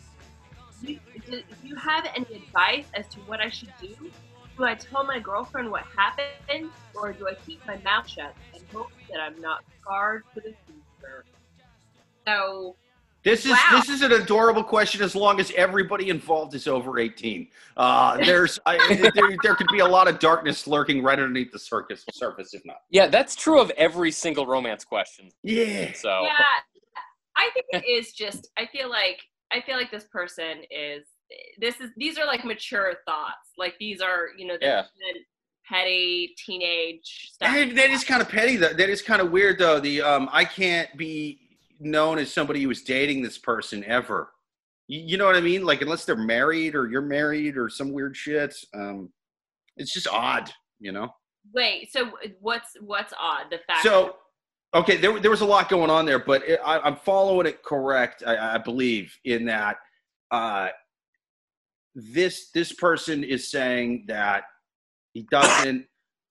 Do 0.81 0.91
you, 0.91 0.99
do 1.27 1.41
you 1.63 1.75
have 1.75 2.05
any 2.15 2.35
advice 2.35 2.85
as 2.93 3.07
to 3.09 3.19
what 3.21 3.39
I 3.39 3.49
should 3.49 3.71
do? 3.81 4.11
Do 4.57 4.63
I 4.63 4.75
tell 4.75 5.03
my 5.03 5.19
girlfriend 5.19 5.71
what 5.71 5.83
happened, 5.97 6.69
or 6.93 7.13
do 7.13 7.27
I 7.27 7.33
keep 7.45 7.65
my 7.65 7.77
mouth 7.77 8.07
shut 8.07 8.33
and 8.53 8.63
hope 8.73 8.91
that 9.09 9.19
I'm 9.19 9.39
not 9.41 9.63
scarred 9.81 10.23
for 10.33 10.41
the 10.41 10.53
future? 10.65 11.25
So, 12.27 12.75
This 13.25 13.44
is 13.44 13.51
Wow. 13.51 13.67
this 13.72 13.89
is 13.89 14.01
an 14.03 14.12
adorable 14.12 14.63
question 14.63 15.01
as 15.01 15.15
long 15.15 15.39
as 15.39 15.51
everybody 15.55 16.10
involved 16.10 16.53
is 16.53 16.67
over 16.67 17.00
18. 17.00 17.48
Uh, 17.75 18.17
there's 18.25 18.60
I, 18.67 18.77
there, 19.15 19.36
there 19.41 19.55
could 19.55 19.67
be 19.72 19.79
a 19.79 19.88
lot 19.88 20.08
of 20.08 20.20
darkness 20.20 20.67
lurking 20.67 21.01
right 21.03 21.17
underneath 21.20 21.51
the 21.51 21.58
surface 21.60 22.05
surface 22.13 22.53
if 22.53 22.62
not. 22.65 22.77
Yeah, 22.91 23.08
that's 23.08 23.36
true 23.36 23.60
of 23.60 23.72
every 23.72 24.12
single 24.12 24.46
romance 24.46 24.86
question. 24.86 25.32
Yeah. 25.44 25.91
So 25.94 26.22
yeah, 26.24 26.34
I 27.36 27.50
think 27.53 27.65
it 27.72 27.89
is 27.89 28.13
just. 28.13 28.50
I 28.58 28.67
feel 28.67 28.89
like 28.89 29.20
I 29.51 29.60
feel 29.62 29.75
like 29.75 29.91
this 29.91 30.05
person 30.05 30.60
is. 30.70 31.05
This 31.60 31.82
is 31.82 31.89
these 31.98 32.20
are 32.20 32.25
like 32.27 32.46
mature 32.46 32.94
thoughts. 33.08 33.50
Like 33.58 33.74
these 33.79 34.00
are 34.01 34.27
you 34.38 34.46
know 34.46 34.58
the, 34.62 34.65
Yeah. 34.67 34.82
the 34.84 35.20
petty 35.67 36.36
teenage 36.46 37.32
stuff. 37.34 37.51
That, 37.51 37.75
that 37.75 37.89
is 37.89 38.03
kind 38.03 38.22
of 38.22 38.29
petty. 38.29 38.55
Though. 38.58 38.74
That 38.74 38.89
is 38.89 39.01
kind 39.01 39.20
of 39.20 39.32
weird, 39.32 39.58
though. 39.58 39.79
The 39.79 40.03
um, 40.03 40.29
I 40.32 40.46
can't 40.46 40.96
be 40.96 41.44
known 41.79 42.17
as 42.20 42.32
somebody 42.32 42.62
who 42.62 42.70
is 42.72 42.84
dating 42.84 43.22
this 43.22 43.38
person 43.38 43.84
ever. 43.86 44.32
You, 44.88 45.01
you 45.01 45.17
know 45.17 45.25
what 45.25 45.36
I 45.36 45.41
mean? 45.41 45.65
Like 45.65 45.82
unless 45.82 46.05
they're 46.05 46.15
married 46.15 46.75
or 46.75 46.89
you're 46.89 47.01
married 47.01 47.58
or 47.58 47.70
some 47.70 47.91
weird 47.91 48.15
shit. 48.15 48.55
Um, 48.74 49.10
it's 49.77 49.94
just 49.94 50.08
odd, 50.08 50.51
you 50.79 50.91
know. 50.91 51.13
Wait, 51.53 51.91
so 51.91 52.12
what's 52.39 52.75
what's 52.82 53.13
odd? 53.20 53.46
The 53.51 53.60
fact. 53.67 53.84
So, 53.84 54.15
okay, 54.74 54.98
there 54.98 55.20
there 55.20 55.32
was 55.32 55.41
a 55.41 55.46
lot 55.46 55.70
going 55.70 55.89
on 55.89 56.05
there, 56.05 56.20
but 56.20 56.48
it, 56.48 56.60
I, 56.65 56.79
I'm 56.79 56.96
following 56.96 57.46
it 57.46 57.63
correct. 57.63 58.24
I, 58.25 58.55
I 58.55 58.58
believe 58.58 59.15
in 59.25 59.46
that. 59.46 59.77
Uh, 60.32 60.70
this 61.94 62.50
this 62.51 62.74
person 62.74 63.24
is 63.24 63.50
saying 63.50 64.05
that 64.08 64.44
he 65.13 65.25
doesn't 65.32 65.86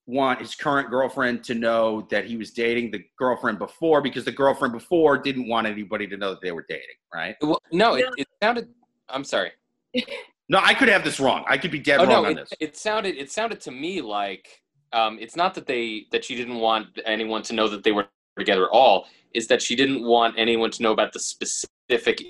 want 0.07 0.39
his 0.39 0.55
current 0.55 0.89
girlfriend 0.89 1.43
to 1.43 1.55
know 1.55 2.07
that 2.11 2.25
he 2.25 2.37
was 2.37 2.51
dating 2.51 2.91
the 2.91 3.03
girlfriend 3.17 3.57
before 3.57 4.01
because 4.01 4.23
the 4.23 4.31
girlfriend 4.31 4.73
before 4.73 5.17
didn't 5.17 5.47
want 5.47 5.65
anybody 5.65 6.05
to 6.07 6.17
know 6.17 6.29
that 6.29 6.41
they 6.41 6.51
were 6.51 6.65
dating, 6.69 6.83
right? 7.13 7.35
well, 7.41 7.59
no, 7.71 7.95
it, 7.95 8.05
it 8.17 8.27
sounded. 8.41 8.69
I'm 9.09 9.23
sorry. 9.23 9.51
No, 10.47 10.59
I 10.61 10.75
could 10.75 10.89
have 10.89 11.03
this 11.03 11.19
wrong. 11.19 11.43
I 11.47 11.57
could 11.57 11.71
be 11.71 11.79
dead 11.79 11.99
Oh 11.99 12.03
wrong 12.03 12.09
no, 12.23 12.25
on 12.25 12.31
it, 12.33 12.35
this. 12.35 12.53
it 12.59 12.77
sounded 12.77 13.15
it 13.17 13.31
sounded 13.31 13.59
to 13.61 13.71
me 13.71 14.01
like 14.01 14.61
um, 14.93 15.17
it's 15.19 15.35
not 15.35 15.55
that 15.55 15.65
they 15.65 16.05
that 16.11 16.23
she 16.23 16.35
didn't 16.35 16.57
want 16.57 16.87
anyone 17.05 17.41
to 17.43 17.53
know 17.53 17.67
that 17.67 17.83
they 17.83 17.91
were 17.91 18.07
together 18.37 18.65
at 18.65 18.71
all. 18.71 19.07
Is 19.33 19.47
that 19.47 19.61
she 19.61 19.75
didn't 19.75 20.03
want 20.03 20.35
anyone 20.37 20.69
to 20.71 20.83
know 20.83 20.91
about 20.91 21.13
the 21.13 21.19
specific 21.19 22.21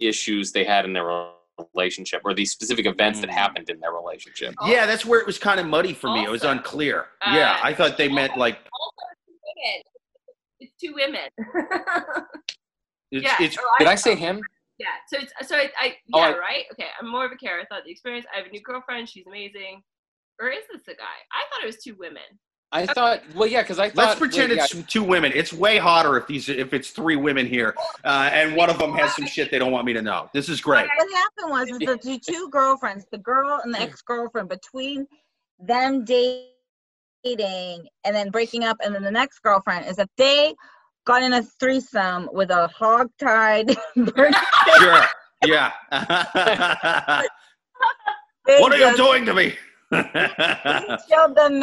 issues 0.00 0.52
they 0.52 0.64
had 0.64 0.84
in 0.84 0.92
their 0.92 1.10
relationship 1.58 2.22
or 2.24 2.34
these 2.34 2.50
specific 2.50 2.86
events 2.86 3.20
that 3.20 3.30
Mm. 3.30 3.34
happened 3.34 3.70
in 3.70 3.78
their 3.80 3.92
relationship. 3.92 4.54
Yeah, 4.66 4.86
that's 4.86 5.04
where 5.04 5.20
it 5.20 5.26
was 5.26 5.38
kind 5.38 5.60
of 5.60 5.66
muddy 5.66 5.92
for 5.94 6.10
me. 6.12 6.24
It 6.24 6.30
was 6.30 6.44
unclear. 6.44 7.08
uh, 7.22 7.32
yeah, 7.34 7.58
I 7.62 7.72
thought 7.74 7.96
they 7.96 8.08
meant 8.08 8.36
like 8.36 8.58
Also, 8.72 9.06
two 9.26 9.34
women. 9.54 9.82
It's 10.60 10.74
two 10.80 10.94
women. 10.94 11.80
it's, 13.10 13.24
yeah. 13.24 13.36
it's 13.40 13.56
oh, 13.58 13.74
Did 13.78 13.88
I 13.88 13.94
say 13.94 14.14
him? 14.16 14.40
Yeah. 14.78 14.86
So 15.08 15.18
it's 15.20 15.32
so 15.48 15.56
I, 15.56 15.70
I 15.78 15.96
Oh, 16.12 16.18
yeah 16.18 16.34
I- 16.34 16.38
right. 16.38 16.64
Okay. 16.72 16.88
I'm 17.00 17.08
more 17.08 17.24
of 17.24 17.32
a 17.32 17.36
carer. 17.36 17.60
I 17.60 17.64
thought 17.66 17.84
the 17.84 17.90
experience. 17.92 18.26
I 18.34 18.38
have 18.38 18.46
a 18.46 18.50
new 18.50 18.60
girlfriend. 18.60 19.08
She's 19.08 19.26
amazing. 19.26 19.82
Or 20.40 20.48
is 20.48 20.64
this 20.72 20.82
a 20.88 20.96
guy? 20.96 21.16
I 21.32 21.44
thought 21.50 21.62
it 21.62 21.66
was 21.66 21.76
two 21.82 21.94
women. 21.96 22.22
I 22.74 22.86
thought. 22.86 23.22
Well, 23.36 23.48
yeah, 23.48 23.62
because 23.62 23.78
I 23.78 23.88
thought. 23.88 24.06
Let's 24.08 24.18
pretend 24.18 24.48
well, 24.48 24.56
yeah, 24.56 24.64
it's 24.64 24.92
two 24.92 25.04
women. 25.04 25.30
It's 25.32 25.52
way 25.52 25.78
hotter 25.78 26.16
if 26.16 26.26
these 26.26 26.48
if 26.48 26.74
it's 26.74 26.90
three 26.90 27.14
women 27.14 27.46
here, 27.46 27.76
uh, 28.04 28.28
and 28.32 28.56
one 28.56 28.68
of 28.68 28.78
them 28.78 28.92
has 28.94 29.14
some 29.14 29.26
shit 29.26 29.52
they 29.52 29.60
don't 29.60 29.70
want 29.70 29.86
me 29.86 29.92
to 29.92 30.02
know. 30.02 30.28
This 30.34 30.48
is 30.48 30.60
great. 30.60 30.88
What 30.96 31.08
happened 31.14 31.50
was 31.50 31.68
is 31.68 31.78
that 31.86 32.02
the 32.02 32.18
two 32.18 32.48
girlfriends, 32.50 33.06
the 33.12 33.18
girl 33.18 33.60
and 33.62 33.72
the 33.72 33.80
ex-girlfriend, 33.80 34.48
between 34.48 35.06
them 35.60 36.04
dating 36.04 36.48
and 37.24 38.14
then 38.14 38.30
breaking 38.30 38.64
up, 38.64 38.76
and 38.84 38.92
then 38.92 39.04
the 39.04 39.10
next 39.10 39.38
girlfriend 39.38 39.86
is 39.86 39.94
that 39.96 40.10
they 40.18 40.52
got 41.06 41.22
in 41.22 41.32
a 41.34 41.42
threesome 41.42 42.28
with 42.32 42.50
a 42.50 42.66
hog-tied. 42.68 43.76
Sure. 44.78 45.02
Yeah. 45.44 45.70
what 48.44 48.72
are 48.72 48.78
you 48.78 48.96
doing 48.96 49.26
to 49.26 49.34
me? 49.34 49.54
Showed 49.92 51.34
them 51.36 51.60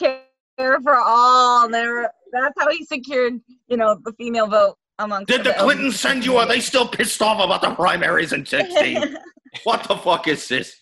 Medicare 0.00 0.82
for 0.82 0.96
all. 0.96 1.64
and 1.64 1.74
they 1.74 1.86
were- 1.86 2.10
That's 2.32 2.54
how 2.58 2.68
he 2.70 2.84
secured, 2.84 3.40
you 3.68 3.76
know, 3.76 3.98
the 4.04 4.12
female 4.12 4.46
vote 4.46 4.76
amongst. 4.98 5.28
Did 5.28 5.44
the 5.44 5.54
Clintons 5.54 5.98
send 5.98 6.24
you? 6.24 6.36
Are 6.36 6.46
they 6.46 6.60
still 6.60 6.86
pissed 6.86 7.22
off 7.22 7.40
about 7.42 7.62
the 7.62 7.74
primaries 7.74 8.32
in 8.32 8.44
16? 8.44 9.16
What 9.64 9.84
the 9.88 9.96
fuck 9.96 10.28
is 10.28 10.46
this? 10.46 10.76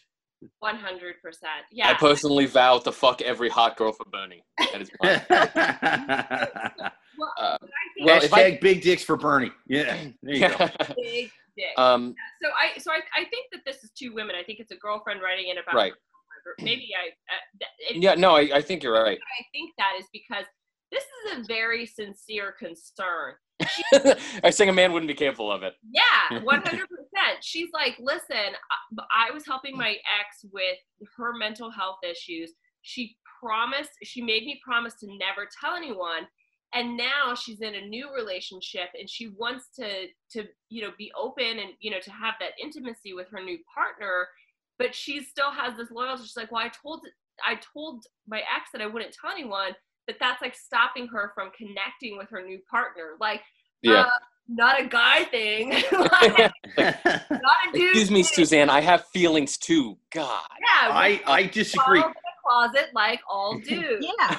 One 0.59 0.75
hundred 0.77 1.23
percent. 1.23 1.53
I 1.85 1.95
personally 1.95 2.47
vow 2.47 2.79
to 2.81 2.91
fuck 2.91 3.23
every 3.23 3.49
hot 3.49 3.77
girl 3.77 3.93
for 3.93 4.05
Bernie. 4.07 4.43
That 4.59 4.83
is 4.83 4.91
mine. 5.01 5.23
well, 7.17 7.33
Uh, 7.39 7.59
Well, 8.05 8.23
if 8.23 8.33
I- 8.35 8.51
Hashtag 8.51 8.61
big 8.61 8.83
dicks 8.83 9.05
for 9.05 9.17
Bernie. 9.17 9.53
Yeah. 9.69 9.97
There 10.23 10.35
you 10.35 10.49
go. 10.49 10.57
big 10.97 11.31
dick. 11.57 11.67
um, 11.79 12.15
so 12.43 12.49
I 12.51 12.77
so 12.79 12.91
I, 12.91 13.01
I 13.17 13.25
think 13.27 13.51
that 13.53 13.61
this 13.65 13.85
is 13.85 13.91
two 13.97 14.13
women. 14.13 14.35
I 14.39 14.43
think 14.43 14.59
it's 14.59 14.73
a 14.73 14.77
girlfriend 14.77 15.23
writing 15.23 15.49
in 15.49 15.59
about 15.59 15.75
Right. 15.77 15.93
Maybe 16.61 16.89
I 16.95 17.09
uh, 17.09 17.67
it, 17.91 18.03
yeah, 18.03 18.15
no, 18.15 18.37
I, 18.37 18.49
I 18.55 18.63
think 18.63 18.83
you're 18.83 18.93
right. 18.93 19.19
I 19.19 19.45
think 19.53 19.73
that 19.79 19.93
is 19.99 20.07
because 20.13 20.45
this 20.93 21.03
is 21.03 21.39
a 21.39 21.45
very 21.47 21.87
sincere 21.87 22.55
concern. 22.59 23.35
I 24.45 24.51
think 24.51 24.71
a 24.71 24.73
man 24.73 24.93
wouldn't 24.93 25.09
be 25.09 25.15
capable 25.15 25.51
of 25.51 25.63
it. 25.63 25.75
Yeah, 25.91 26.41
one 26.43 26.63
hundred 26.63 26.89
percent. 26.89 27.43
She's 27.43 27.69
like, 27.73 27.97
listen, 27.99 28.55
I, 29.01 29.29
I 29.29 29.31
was 29.33 29.47
helping 29.47 29.77
my 29.77 29.91
ex 29.91 30.45
with 30.53 30.79
her 31.17 31.33
mental 31.35 31.71
health 31.71 31.99
issues. 32.09 32.53
She 32.83 33.17
promised, 33.41 33.91
she 34.05 34.23
made 34.23 34.45
me 34.45 34.61
promise 34.65 34.95
to 35.01 35.07
never 35.07 35.49
tell 35.61 35.75
anyone, 35.75 36.27
and 36.75 36.97
now 36.97 37.35
she's 37.35 37.63
in 37.63 37.75
a 37.75 37.87
new 37.87 38.15
relationship, 38.15 38.89
and 38.99 39.09
she 39.09 39.29
wants 39.29 39.69
to 39.79 40.07
to 40.33 40.45
you 40.69 40.83
know 40.83 40.91
be 40.99 41.11
open 41.19 41.59
and 41.59 41.71
you 41.81 41.91
know 41.91 42.01
to 42.01 42.13
have 42.13 42.35
that 42.41 42.53
intimacy 42.63 43.15
with 43.15 43.29
her 43.31 43.43
new 43.43 43.59
partner, 43.75 44.29
but 44.79 44.95
she 44.95 45.23
still 45.23 45.51
has 45.51 45.77
this 45.77 45.91
loyalty. 45.91 46.23
She's 46.25 46.37
like, 46.37 46.51
well, 46.53 46.63
I 46.63 46.69
told 46.83 47.01
I 47.47 47.59
told 47.75 48.05
my 48.29 48.39
ex 48.39 48.71
that 48.73 48.81
I 48.83 48.87
wouldn't 48.87 49.15
tell 49.21 49.31
anyone, 49.31 49.73
but 50.07 50.17
that's 50.21 50.41
like 50.43 50.55
stopping 50.55 51.07
her 51.09 51.33
from 51.35 51.51
connecting 51.57 52.17
with 52.17 52.29
her 52.31 52.43
new 52.43 52.59
partner. 52.71 53.17
Like, 53.21 53.43
Yeah. 53.83 54.03
uh, 54.03 54.11
not 54.49 54.81
a 54.81 54.87
guy 54.87 55.25
thing. 55.25 55.71
like, 55.93 56.53
not 56.79 57.57
a 57.69 57.73
dude 57.73 57.83
Excuse 57.91 58.11
me, 58.11 58.23
thing. 58.23 58.33
Suzanne. 58.35 58.71
I 58.71 58.81
have 58.81 59.05
feelings 59.09 59.57
too. 59.59 59.99
God. 60.13 60.43
Yeah, 60.61 60.89
I 60.93 61.21
I 61.27 61.43
disagree. 61.45 62.01
in 62.01 62.07
the 62.07 62.15
closet 62.45 62.91
like 62.95 63.21
all 63.29 63.59
dudes. 63.69 64.07
Yeah, 64.19 64.37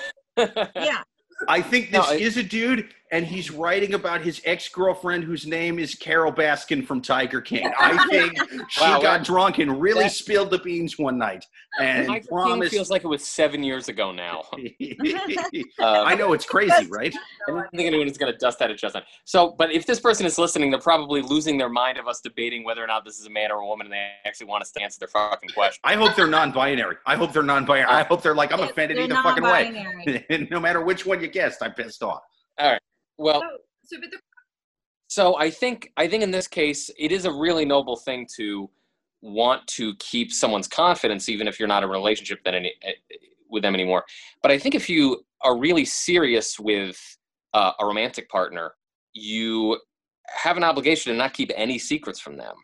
yeah. 0.75 1.01
I 1.47 1.61
think 1.61 1.91
No, 1.91 2.01
this 2.01 2.09
I- 2.11 2.15
is 2.15 2.37
a 2.37 2.43
dude, 2.43 2.89
and 3.11 3.25
he's 3.25 3.51
writing 3.51 3.93
about 3.93 4.21
his 4.21 4.41
ex 4.45 4.67
girlfriend 4.69 5.23
whose 5.23 5.45
name 5.47 5.79
is 5.79 5.95
Carole 5.95 6.31
Baskin 6.33 6.85
from 6.85 7.01
Tiger 7.01 7.39
King. 7.41 7.71
I 7.79 8.07
think 8.09 8.33
she 8.69 8.81
Wow, 8.81 9.01
got 9.01 9.19
that- 9.19 9.25
drunk 9.25 9.59
and 9.59 9.79
really 9.81 10.03
that- 10.03 10.11
spilled 10.11 10.51
the 10.51 10.59
beans 10.59 10.97
one 10.99 11.17
night 11.17 11.45
and 11.79 12.07
My 12.07 12.19
promised. 12.27 12.71
feels 12.73 12.89
like 12.89 13.03
it 13.03 13.07
was 13.07 13.23
seven 13.25 13.63
years 13.63 13.87
ago 13.87 14.11
now. 14.11 14.43
I 14.53 15.63
Uh, 15.79 16.15
know 16.15 16.33
it's 16.33 16.45
crazy, 16.45 16.87
right? 16.89 17.13
I 17.47 17.51
don't 17.51 17.69
think 17.71 17.87
anyone 17.87 18.07
is 18.07 18.17
going 18.17 18.31
to 18.31 18.37
dust 18.37 18.59
that 18.59 18.71
at 18.71 18.77
Justin. 18.77 19.03
So, 19.25 19.51
but 19.57 19.71
if 19.71 19.85
this 19.85 19.99
person 19.99 20.25
is 20.25 20.37
listening, 20.37 20.71
they're 20.71 20.79
probably 20.79 21.21
losing 21.21 21.57
their 21.57 21.69
mind 21.69 21.97
of 21.97 22.07
us 22.07 22.19
debating 22.19 22.63
whether 22.63 22.83
or 22.83 22.87
not 22.87 23.05
this 23.05 23.19
is 23.19 23.25
a 23.25 23.29
man 23.29 23.51
or 23.51 23.59
a 23.59 23.65
woman, 23.67 23.87
and 23.87 23.93
they 23.93 24.11
actually 24.25 24.47
want 24.47 24.63
us 24.63 24.71
to 24.71 24.81
answer 24.81 24.97
their 24.99 25.07
fucking 25.07 25.49
question. 25.49 25.79
I 25.83 25.95
hope 25.95 26.15
they're 26.15 26.27
non-binary. 26.27 26.95
I 27.05 27.15
hope 27.15 27.31
they're 27.33 27.43
non-binary. 27.43 27.87
I 27.89 28.03
hope 28.03 28.21
they're 28.23 28.35
like 28.35 28.51
I'm 28.51 28.59
offended 28.61 28.97
They're 28.97 29.05
either 29.05 29.15
fucking 29.15 29.43
way. 29.43 30.47
no 30.51 30.59
matter 30.59 30.81
which 30.81 31.05
one 31.05 31.21
you 31.21 31.27
guessed, 31.27 31.59
I'm 31.61 31.73
pissed 31.73 32.01
off. 32.03 32.21
Well, 33.17 33.41
So, 33.41 33.47
so 33.83 34.01
but 34.01 34.11
the, 34.11 34.17
so 35.07 35.37
I 35.37 35.49
think 35.49 35.91
I 35.97 36.07
think 36.07 36.23
in 36.23 36.31
this 36.31 36.47
case, 36.47 36.91
it 36.97 37.11
is 37.11 37.25
a 37.25 37.31
really 37.31 37.65
noble 37.65 37.95
thing 37.95 38.27
to 38.37 38.69
want 39.21 39.65
to 39.67 39.95
keep 39.95 40.31
someone's 40.31 40.67
confidence, 40.67 41.29
even 41.29 41.47
if 41.47 41.59
you're 41.59 41.67
not 41.67 41.83
in 41.83 41.89
a 41.89 41.91
relationship 41.91 42.39
then 42.43 42.55
any, 42.55 42.73
eh, 42.83 42.91
with 43.49 43.63
them 43.63 43.73
anymore. 43.73 44.03
But 44.41 44.51
I 44.51 44.59
think 44.59 44.75
if 44.75 44.89
you 44.89 45.25
are 45.41 45.57
really 45.57 45.85
serious 45.85 46.59
with 46.59 46.99
uh, 47.53 47.71
a 47.79 47.85
romantic 47.85 48.29
partner, 48.29 48.73
you 49.13 49.79
have 50.43 50.57
an 50.57 50.63
obligation 50.63 51.11
to 51.11 51.17
not 51.17 51.33
keep 51.33 51.51
any 51.55 51.79
secrets 51.79 52.19
from 52.19 52.37
them. 52.37 52.55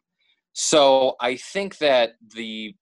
So 0.54 1.16
I 1.20 1.38
think 1.38 1.78
that 1.80 2.12
the 2.36 2.76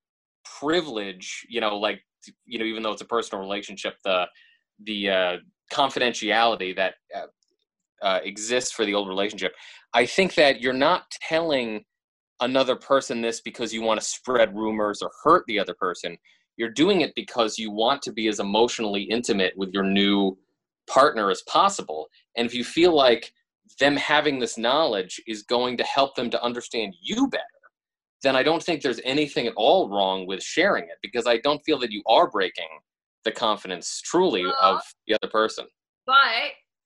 privilege, 0.59 1.45
you 1.47 1.61
know, 1.61 1.77
like 1.77 2.01
you 2.45 2.59
know, 2.59 2.65
even 2.65 2.83
though 2.83 2.91
it's 2.91 3.01
a 3.01 3.05
personal 3.05 3.41
relationship, 3.41 3.95
the 4.03 4.25
the 4.83 5.09
uh, 5.09 5.37
confidentiality 5.71 6.75
that 6.75 6.95
uh, 7.15 7.27
uh, 8.01 8.19
exists 8.23 8.71
for 8.71 8.85
the 8.85 8.93
old 8.93 9.07
relationship, 9.07 9.53
I 9.93 10.05
think 10.05 10.35
that 10.35 10.61
you're 10.61 10.73
not 10.73 11.11
telling 11.27 11.83
another 12.39 12.75
person 12.75 13.21
this 13.21 13.41
because 13.41 13.73
you 13.73 13.81
want 13.81 13.99
to 13.99 14.05
spread 14.05 14.55
rumors 14.55 15.01
or 15.01 15.11
hurt 15.23 15.43
the 15.47 15.59
other 15.59 15.75
person. 15.75 16.17
You're 16.57 16.71
doing 16.71 17.01
it 17.01 17.13
because 17.15 17.57
you 17.57 17.71
want 17.71 18.01
to 18.03 18.11
be 18.11 18.27
as 18.27 18.39
emotionally 18.39 19.03
intimate 19.03 19.53
with 19.55 19.71
your 19.73 19.83
new 19.83 20.37
partner 20.87 21.29
as 21.29 21.43
possible. 21.43 22.07
And 22.35 22.45
if 22.45 22.53
you 22.53 22.63
feel 22.63 22.95
like 22.95 23.31
them 23.79 23.95
having 23.95 24.39
this 24.39 24.57
knowledge 24.57 25.21
is 25.27 25.43
going 25.43 25.77
to 25.77 25.83
help 25.83 26.15
them 26.15 26.29
to 26.31 26.43
understand 26.43 26.95
you 27.01 27.27
better, 27.27 27.43
then 28.23 28.35
I 28.35 28.43
don't 28.43 28.61
think 28.61 28.81
there's 28.81 29.01
anything 29.03 29.47
at 29.47 29.53
all 29.55 29.89
wrong 29.89 30.27
with 30.27 30.43
sharing 30.43 30.83
it 30.85 30.97
because 31.01 31.25
I 31.25 31.37
don't 31.37 31.63
feel 31.65 31.79
that 31.79 31.91
you 31.91 32.03
are 32.07 32.29
breaking 32.29 32.67
the 33.23 33.31
confidence 33.31 34.01
truly 34.03 34.45
of 34.61 34.81
the 35.07 35.15
other 35.15 35.31
person. 35.31 35.65
but 36.05 36.15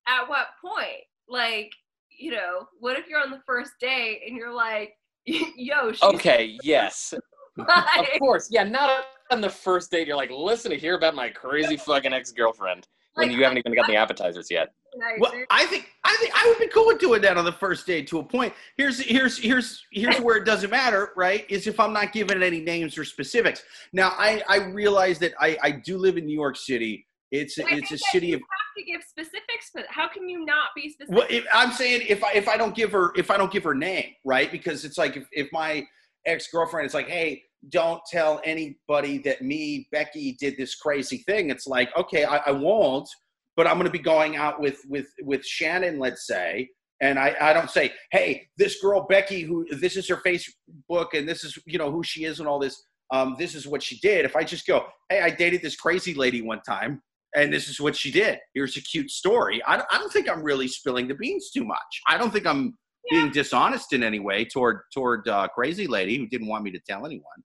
at 0.08 0.28
what 0.30 0.48
point? 0.62 1.04
Like, 1.30 1.72
you 2.10 2.32
know, 2.32 2.68
what 2.80 2.98
if 2.98 3.08
you're 3.08 3.22
on 3.22 3.32
the 3.32 3.42
first 3.46 3.72
date 3.80 4.22
and 4.28 4.38
you're 4.38 4.54
like, 4.54 4.94
yo, 5.26 5.92
she's 5.92 6.04
Okay, 6.04 6.58
yes. 6.64 7.14
Of 7.58 8.20
course. 8.20 8.50
Yeah, 8.52 8.64
not 8.64 9.06
on 9.32 9.42
the 9.42 9.50
first 9.50 9.92
date. 9.92 10.08
You're 10.08 10.18
like, 10.18 10.32
listen 10.32 10.72
to 10.72 10.78
hear 10.78 10.96
about 10.96 11.16
my 11.16 11.30
crazy 11.30 11.78
fucking 11.78 12.14
ex 12.14 12.32
girlfriend 12.32 12.88
when 13.16 13.30
Like, 13.30 13.38
you 13.38 13.44
haven't 13.44 13.60
even 13.60 13.74
gotten 13.74 13.94
the 13.94 14.00
appetizers 14.00 14.52
yet. 14.52 14.74
Well, 15.20 15.34
I 15.50 15.66
think 15.66 15.90
I 16.04 16.16
think 16.20 16.32
I 16.36 16.48
would 16.48 16.58
be 16.58 16.68
cool 16.68 16.88
with 16.88 17.00
doing 17.00 17.22
that 17.22 17.38
on 17.38 17.46
the 17.46 17.52
first 17.52 17.86
date 17.86 18.08
to 18.08 18.20
a 18.20 18.24
point. 18.24 18.54
Here's 18.78 19.00
here's 19.00 19.38
here's 19.38 19.84
here's 19.92 20.20
where 20.20 20.38
it 20.38 20.46
doesn't 20.46 20.70
matter, 20.70 21.12
right? 21.16 21.46
Is 21.50 21.68
if 21.68 21.80
I'm 21.80 21.92
not 21.92 22.14
giving 22.14 22.42
any 22.42 22.62
names 22.62 22.98
or 22.98 23.04
specifics. 23.04 23.64
Now 23.94 24.14
I 24.18 24.42
I 24.48 24.58
realize 24.58 25.20
that 25.20 25.34
I 25.40 25.58
I 25.62 25.72
do 25.72 25.98
live 25.98 26.18
in 26.18 26.26
New 26.26 26.36
York 26.36 26.56
City. 26.56 27.08
It's 27.40 27.58
it's 27.58 27.92
a 27.92 27.98
city 27.98 28.28
you 28.28 28.36
of 28.36 28.42
have 28.42 28.76
to 28.78 28.84
give 28.84 29.02
specifics, 29.04 29.72
but 29.74 29.86
how 29.90 30.08
can 30.08 30.28
you 30.28 30.46
not 30.46 30.70
be 30.76 30.90
specific? 30.90 31.16
well, 31.16 31.28
if, 31.30 31.46
I'm 31.54 31.72
saying 31.72 32.06
if 32.08 32.24
I 32.24 32.32
if 32.34 32.48
I 32.48 32.58
don't 32.58 32.76
give 32.76 32.92
her 32.92 33.12
if 33.16 33.32
I 33.32 33.38
don't 33.38 33.52
give 33.52 33.64
her 33.64 33.76
name, 33.76 34.12
right? 34.24 34.52
Because 34.52 34.86
it's 34.86 34.98
like 34.98 35.18
if, 35.18 35.28
if 35.32 35.50
my 35.52 35.86
ex 36.26 36.48
girlfriend 36.52 36.88
is 36.88 36.94
like, 36.94 37.08
hey, 37.08 37.44
don't 37.70 38.02
tell 38.12 38.42
anybody 38.44 39.18
that 39.20 39.42
me 39.42 39.88
Becky 39.92 40.38
did 40.40 40.58
this 40.58 40.76
crazy 40.76 41.18
thing. 41.20 41.50
It's 41.50 41.68
like 41.68 41.96
okay, 41.98 42.26
I, 42.26 42.38
I 42.38 42.52
won't, 42.52 43.10
but 43.56 43.68
I'm 43.68 43.74
going 43.74 43.86
to 43.86 43.92
be 43.92 44.00
going 44.00 44.36
out 44.36 44.60
with 44.60 44.82
with 44.88 45.08
with 45.22 45.46
Shannon, 45.46 46.00
let's 46.00 46.28
say. 46.28 46.70
And 47.02 47.20
I, 47.20 47.36
I 47.42 47.54
don't 47.54 47.70
say, 47.70 47.92
hey, 48.12 48.48
this 48.58 48.82
girl 48.82 49.06
Becky, 49.08 49.42
who 49.42 49.66
this 49.70 49.98
is 49.98 50.08
her 50.08 50.22
Facebook, 50.26 51.14
and 51.14 51.28
this 51.28 51.44
is 51.44 51.58
you 51.66 51.78
know 51.78 51.92
who 51.92 52.04
she 52.04 52.26
is, 52.26 52.40
and 52.40 52.48
all 52.48 52.60
this. 52.60 52.84
Um, 53.12 53.36
this 53.38 53.54
is 53.54 53.68
what 53.68 53.84
she 53.84 54.00
did. 54.00 54.26
If 54.26 54.36
I 54.36 54.44
just 54.44 54.66
go, 54.66 54.88
hey, 55.10 55.22
I 55.22 55.30
dated 55.30 55.62
this 55.62 55.76
crazy 55.76 56.16
lady 56.16 56.42
one 56.42 56.62
time, 56.62 57.04
and 57.36 57.52
this 57.54 57.68
is 57.68 57.80
what 57.80 57.96
she 57.96 58.12
did. 58.12 58.40
Here's 58.54 58.78
a 58.78 58.82
cute 58.82 59.12
story. 59.12 59.62
I, 59.66 59.84
I 59.92 59.98
don't 59.98 60.12
think 60.12 60.30
I'm 60.30 60.42
really 60.44 60.68
spilling 60.68 61.08
the 61.08 61.16
beans 61.16 61.52
too 61.52 61.64
much. 61.64 62.02
I 62.08 62.18
don't 62.18 62.32
think 62.32 62.46
I'm 62.48 62.78
being 63.12 63.30
dishonest 63.32 63.94
in 63.94 64.02
any 64.04 64.20
way 64.20 64.46
toward 64.46 64.80
toward 64.94 65.28
uh, 65.28 65.48
crazy 65.50 65.86
lady 65.86 66.18
who 66.18 66.28
didn't 66.28 66.48
want 66.48 66.64
me 66.64 66.72
to 66.72 66.80
tell 66.80 67.06
anyone. 67.06 67.44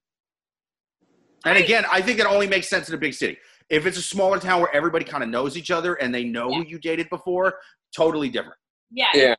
And 1.44 1.54
Right. 1.56 1.64
again, 1.64 1.84
I 1.90 2.00
think 2.02 2.18
it 2.18 2.26
only 2.26 2.46
makes 2.46 2.68
sense 2.68 2.88
in 2.88 2.94
a 2.94 2.98
big 2.98 3.14
city. 3.14 3.36
If 3.68 3.86
it's 3.86 3.98
a 3.98 4.02
smaller 4.02 4.38
town 4.38 4.60
where 4.60 4.74
everybody 4.74 5.04
kind 5.04 5.22
of 5.22 5.30
knows 5.30 5.56
each 5.56 5.70
other 5.70 5.94
and 5.94 6.14
they 6.14 6.24
know 6.24 6.52
who 6.52 6.64
you 6.64 6.78
dated 6.78 7.08
before, 7.08 7.54
totally 7.96 8.28
different. 8.28 8.58
yeah, 8.90 9.06
Yeah. 9.14 9.22
yeah. 9.22 9.34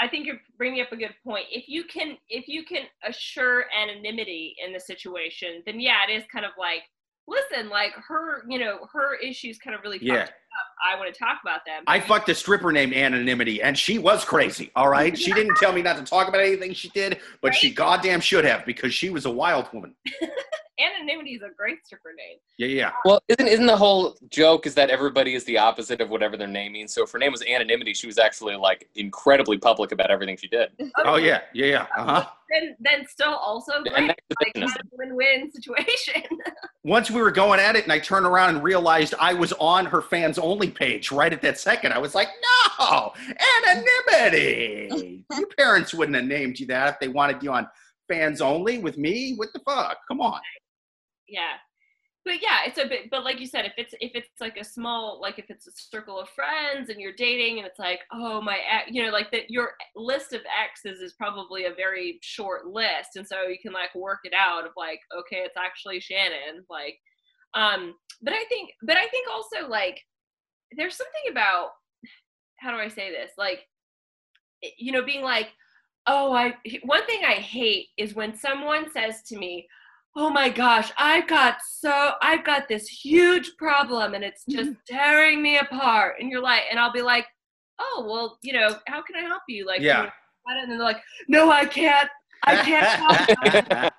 I 0.00 0.08
think 0.08 0.26
you're 0.26 0.40
bringing 0.58 0.82
up 0.82 0.92
a 0.92 0.96
good 0.96 1.14
point. 1.24 1.46
If 1.50 1.68
you 1.68 1.84
can, 1.84 2.16
if 2.28 2.48
you 2.48 2.64
can 2.64 2.82
assure 3.04 3.64
anonymity 3.76 4.54
in 4.64 4.72
the 4.72 4.80
situation, 4.80 5.62
then 5.66 5.80
yeah, 5.80 5.98
it 6.08 6.12
is 6.12 6.24
kind 6.32 6.44
of 6.44 6.52
like, 6.58 6.82
listen, 7.26 7.68
like 7.68 7.92
her, 8.08 8.44
you 8.48 8.58
know, 8.58 8.86
her 8.92 9.14
issues 9.16 9.58
kind 9.58 9.74
of 9.76 9.82
really 9.82 9.98
fucked 9.98 10.08
Yeah. 10.08 10.22
up. 10.24 10.30
I 10.82 10.98
want 10.98 11.12
to 11.12 11.18
talk 11.18 11.38
about 11.42 11.64
them. 11.66 11.82
I 11.86 12.00
fucked 12.00 12.28
a 12.28 12.34
stripper 12.34 12.72
named 12.72 12.94
Anonymity, 12.94 13.62
and 13.62 13.76
she 13.76 13.98
was 13.98 14.24
crazy. 14.24 14.70
All 14.76 14.88
right, 14.88 15.16
she 15.18 15.32
didn't 15.32 15.56
tell 15.56 15.72
me 15.72 15.82
not 15.82 15.96
to 15.96 16.04
talk 16.04 16.28
about 16.28 16.40
anything 16.40 16.72
she 16.72 16.88
did, 16.90 17.18
but 17.42 17.54
she 17.54 17.70
goddamn 17.70 18.20
should 18.20 18.44
have 18.44 18.64
because 18.66 18.94
she 18.94 19.10
was 19.10 19.26
a 19.26 19.30
wild 19.30 19.72
woman. 19.72 19.94
Anonymity 20.80 21.32
is 21.34 21.42
a 21.42 21.54
great 21.54 21.84
stripper 21.84 22.14
name. 22.16 22.38
Yeah, 22.56 22.68
yeah. 22.68 22.92
Well, 23.04 23.20
isn't 23.28 23.46
isn't 23.46 23.66
the 23.66 23.76
whole 23.76 24.16
joke 24.30 24.66
is 24.66 24.74
that 24.76 24.88
everybody 24.88 25.34
is 25.34 25.44
the 25.44 25.58
opposite 25.58 26.00
of 26.00 26.08
whatever 26.08 26.38
their 26.38 26.46
name 26.46 26.72
means? 26.72 26.94
So 26.94 27.02
if 27.04 27.10
her 27.10 27.18
name 27.18 27.32
was 27.32 27.42
anonymity, 27.42 27.92
she 27.92 28.06
was 28.06 28.18
actually 28.18 28.56
like 28.56 28.88
incredibly 28.94 29.58
public 29.58 29.92
about 29.92 30.10
everything 30.10 30.38
she 30.38 30.48
did. 30.48 30.70
Oh 31.04 31.16
yeah, 31.16 31.40
yeah, 31.54 31.66
yeah. 31.66 31.86
Uh 31.96 32.04
huh. 32.04 32.26
Then, 32.50 32.76
then 32.80 33.06
still 33.06 33.34
also 33.34 33.72
And 33.74 33.84
great. 33.84 34.06
that's 34.08 34.20
the 34.28 34.36
Like 34.40 34.54
kind 34.54 34.64
of 34.64 34.72
win-win 34.92 35.50
situation. 35.52 36.22
Once 36.84 37.10
we 37.10 37.20
were 37.20 37.30
going 37.30 37.60
at 37.60 37.76
it, 37.76 37.84
and 37.84 37.92
I 37.92 37.98
turned 37.98 38.26
around 38.26 38.54
and 38.56 38.64
realized 38.64 39.14
I 39.20 39.34
was 39.34 39.52
on 39.54 39.86
her 39.86 40.02
fans 40.02 40.38
only 40.38 40.69
page 40.70 41.10
right 41.12 41.32
at 41.32 41.42
that 41.42 41.58
second. 41.58 41.92
I 41.92 41.98
was 41.98 42.14
like, 42.14 42.28
no, 42.80 43.12
anonymity. 43.66 45.24
Your 45.36 45.46
parents 45.58 45.94
wouldn't 45.94 46.16
have 46.16 46.26
named 46.26 46.58
you 46.58 46.66
that 46.66 46.94
if 46.94 47.00
they 47.00 47.08
wanted 47.08 47.42
you 47.42 47.52
on 47.52 47.68
fans 48.08 48.40
only 48.40 48.78
with 48.78 48.98
me. 48.98 49.34
What 49.36 49.52
the 49.52 49.60
fuck? 49.60 49.98
Come 50.08 50.20
on. 50.20 50.40
yeah 51.28 51.58
but 52.24 52.42
yeah 52.42 52.58
it's 52.66 52.78
a 52.78 52.86
bit 52.86 53.10
but 53.10 53.24
like 53.24 53.40
you 53.40 53.46
said 53.46 53.64
if 53.64 53.72
it's 53.76 53.94
if 54.00 54.12
it's 54.14 54.28
like 54.40 54.56
a 54.58 54.64
small 54.64 55.18
like 55.20 55.38
if 55.38 55.46
it's 55.48 55.66
a 55.66 55.72
circle 55.74 56.18
of 56.18 56.28
friends 56.28 56.88
and 56.90 57.00
you're 57.00 57.14
dating 57.16 57.58
and 57.58 57.66
it's 57.66 57.78
like 57.78 58.00
oh 58.12 58.40
my 58.40 58.58
ex, 58.70 58.90
you 58.90 59.02
know 59.02 59.10
like 59.10 59.30
that 59.30 59.48
your 59.48 59.72
list 59.96 60.32
of 60.32 60.40
exes 60.62 61.00
is 61.00 61.14
probably 61.14 61.64
a 61.64 61.74
very 61.74 62.18
short 62.22 62.66
list 62.66 63.16
and 63.16 63.26
so 63.26 63.42
you 63.42 63.56
can 63.62 63.72
like 63.72 63.94
work 63.94 64.20
it 64.24 64.34
out 64.34 64.66
of 64.66 64.72
like 64.76 65.00
okay 65.18 65.38
it's 65.38 65.56
actually 65.56 65.98
shannon 66.00 66.64
like 66.68 66.98
um 67.54 67.94
but 68.22 68.34
i 68.34 68.44
think 68.48 68.70
but 68.82 68.96
i 68.96 69.06
think 69.08 69.26
also 69.30 69.68
like 69.68 70.00
there's 70.76 70.96
something 70.96 71.30
about 71.30 71.70
how 72.58 72.70
do 72.70 72.76
i 72.78 72.88
say 72.88 73.10
this 73.10 73.30
like 73.38 73.66
you 74.78 74.92
know 74.92 75.02
being 75.04 75.22
like 75.22 75.48
oh 76.06 76.32
i 76.32 76.54
one 76.84 77.04
thing 77.06 77.20
i 77.26 77.34
hate 77.34 77.86
is 77.96 78.14
when 78.14 78.34
someone 78.36 78.90
says 78.92 79.22
to 79.22 79.36
me 79.38 79.66
oh 80.16 80.28
my 80.28 80.48
gosh, 80.48 80.90
I've 80.98 81.28
got 81.28 81.58
so 81.64 82.12
I've 82.20 82.44
got 82.44 82.66
this 82.66 82.88
huge 82.88 83.52
problem 83.56 84.14
and 84.14 84.24
it's 84.24 84.44
just 84.44 84.72
tearing 84.88 85.40
me 85.40 85.58
apart. 85.58 86.16
And 86.18 86.28
you're 86.28 86.42
like, 86.42 86.62
and 86.68 86.80
I'll 86.80 86.92
be 86.92 87.00
like, 87.00 87.26
oh 87.78 88.04
well, 88.08 88.36
you 88.42 88.52
know, 88.52 88.70
how 88.88 89.02
can 89.02 89.14
I 89.16 89.20
help 89.20 89.42
you? 89.48 89.66
Like, 89.66 89.80
Yeah. 89.80 89.98
you 89.98 90.02
know, 90.06 90.10
and 90.46 90.62
then 90.62 90.68
they're 90.78 90.84
like, 90.84 91.00
no, 91.28 91.52
I 91.52 91.64
can't. 91.64 92.08
I 92.44 92.56
can't. 92.56 92.86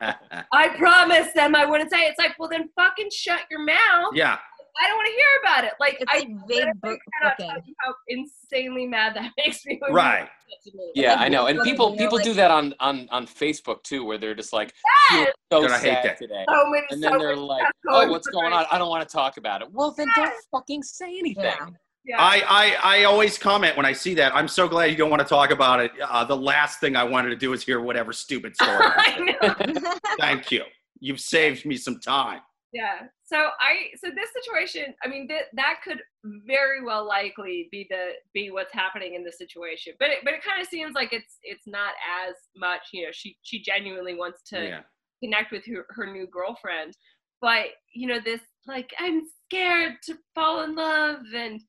help. 0.02 0.46
I 0.52 0.68
promised 0.78 1.34
them 1.34 1.56
I 1.56 1.66
wouldn't 1.66 1.90
say. 1.92 2.02
it." 2.02 2.10
It's 2.10 2.20
like, 2.20 2.38
well, 2.38 2.50
then 2.50 2.70
fucking 2.76 3.10
shut 3.14 3.42
your 3.50 3.64
mouth. 3.64 4.12
yeah. 4.14 4.38
I 4.80 4.88
don't 4.88 4.98
want 4.98 5.08
to 5.08 5.14
hear 5.14 5.26
about 5.44 5.64
it. 5.66 5.74
Like, 5.80 5.98
It's 6.00 6.12
I 6.14 6.20
like 6.20 6.28
vague 6.48 6.82
book 6.82 7.00
cannot 7.20 7.38
booking. 7.38 7.52
tell 7.52 7.62
you 7.66 7.74
how 7.80 7.94
insanely 8.08 8.88
mad 8.88 9.16
that 9.16 9.32
makes 9.38 9.66
me. 9.66 9.78
when 9.82 9.94
Right. 9.94 10.28
say 10.50 10.70
to 10.72 10.78
me. 10.78 10.92
Yeah, 10.96 11.12
like 11.14 11.20
I 11.22 11.28
know. 11.30 11.48
And 11.48 11.62
people 11.62 11.92
know, 11.92 11.98
people 11.98 12.18
like- 12.18 12.26
do 12.26 12.34
that 12.36 12.52
on 12.52 12.74
on 12.80 13.08
on 13.12 13.26
Facebook 13.28 13.84
too, 13.84 14.04
where 14.06 14.18
they're 14.18 14.36
just 14.36 14.54
like, 14.54 14.74
"Feel 15.10 15.20
Yes! 15.22 15.34
so 15.52 15.62
God, 15.62 15.72
I 15.72 15.74
hate 15.76 15.82
sad 15.82 16.04
that. 16.06 16.18
today," 16.18 16.46
So 16.48 16.66
many. 16.70 16.86
and 16.92 17.04
then 17.04 17.12
so 17.14 17.20
they're 17.20 17.36
like, 17.36 17.66
"Oh, 17.90 18.10
what's 18.10 18.28
going 18.28 18.54
on? 18.54 18.66
I 18.72 18.78
don't 18.78 18.90
want 18.90 19.08
to 19.08 19.12
talk 19.12 19.38
about 19.38 19.62
it." 19.62 19.68
Well, 19.72 19.92
then 19.98 20.08
don't 20.16 20.34
fucking 20.52 20.84
say 20.84 21.18
anything. 21.20 21.44
Yeah. 21.44 21.68
Yeah. 22.04 22.16
I, 22.20 22.42
I, 22.84 23.00
I 23.02 23.04
always 23.04 23.38
comment 23.38 23.78
when 23.78 23.86
I 23.86 23.94
see 23.94 24.16
that. 24.16 24.36
I'm 24.36 24.48
so 24.48 24.68
glad 24.68 24.86
you 24.86 24.96
don't 24.96 25.12
want 25.12 25.22
to 25.22 25.28
talk 25.28 25.52
about 25.52 25.80
it. 25.80 25.92
Uh, 26.02 26.24
the 26.26 26.36
last 26.36 26.80
thing 26.80 26.96
I 26.96 27.04
wanted 27.04 27.30
to 27.30 27.36
do 27.36 27.54
is 27.54 27.64
hear 27.64 27.80
whatever 27.80 28.12
stupid 28.12 28.56
story. 28.56 28.72
I 28.84 29.20
know. 29.20 29.94
Thank 30.20 30.52
you. 30.52 30.64
You've 31.00 31.20
saved 31.20 31.64
me 31.64 31.78
some 31.78 32.00
time. 32.00 32.40
Yeah. 32.74 33.02
So 33.32 33.38
I 33.62 33.96
so 33.98 34.10
this 34.14 34.30
situation, 34.44 34.94
I 35.04 35.08
mean 35.08 35.28
th- 35.28 35.46
that 35.54 35.80
could 35.86 36.02
very 36.46 36.84
well 36.84 37.08
likely 37.08 37.70
be 37.72 37.88
the 37.90 38.12
be 38.34 38.52
what's 38.52 38.74
happening 38.74 39.16
in 39.16 39.24
the 39.24 39.32
situation. 39.32 39.94
But 40.00 40.10
it, 40.10 40.18
but 40.26 40.34
it 40.34 40.44
kind 40.44 40.62
of 40.62 40.68
seems 40.68 40.94
like 40.96 41.14
it's 41.14 41.38
it's 41.44 41.66
not 41.66 41.94
as 42.28 42.36
much, 42.58 42.82
you 42.92 43.06
know, 43.06 43.12
she 43.14 43.38
she 43.44 43.62
genuinely 43.62 44.16
wants 44.16 44.42
to 44.50 44.58
Yeah. 44.68 44.82
connect 45.24 45.52
with 45.54 45.66
her, 45.68 45.86
her 45.92 46.12
new 46.12 46.28
girlfriend. 46.28 46.98
But, 47.40 47.68
you 47.94 48.08
know, 48.08 48.20
this 48.20 48.42
like 48.68 48.92
I'm 49.00 49.22
scared 49.46 49.94
to 50.08 50.18
fall 50.36 50.64
in 50.64 50.76
love 50.76 51.20
and 51.34 51.62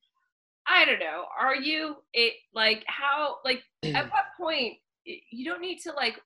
I 0.66 0.85
don't 0.85 0.98
know. 0.98 1.27
Are 1.40 1.57
you 1.57 1.96
it 2.12 2.35
like 2.55 2.83
how 2.88 3.37
like 3.44 3.62
at 3.85 4.07
what 4.11 4.25
point 4.37 4.79
you 5.05 5.44
don't 5.44 5.61
need 5.61 5.79
to 5.83 5.92
like 5.92 6.20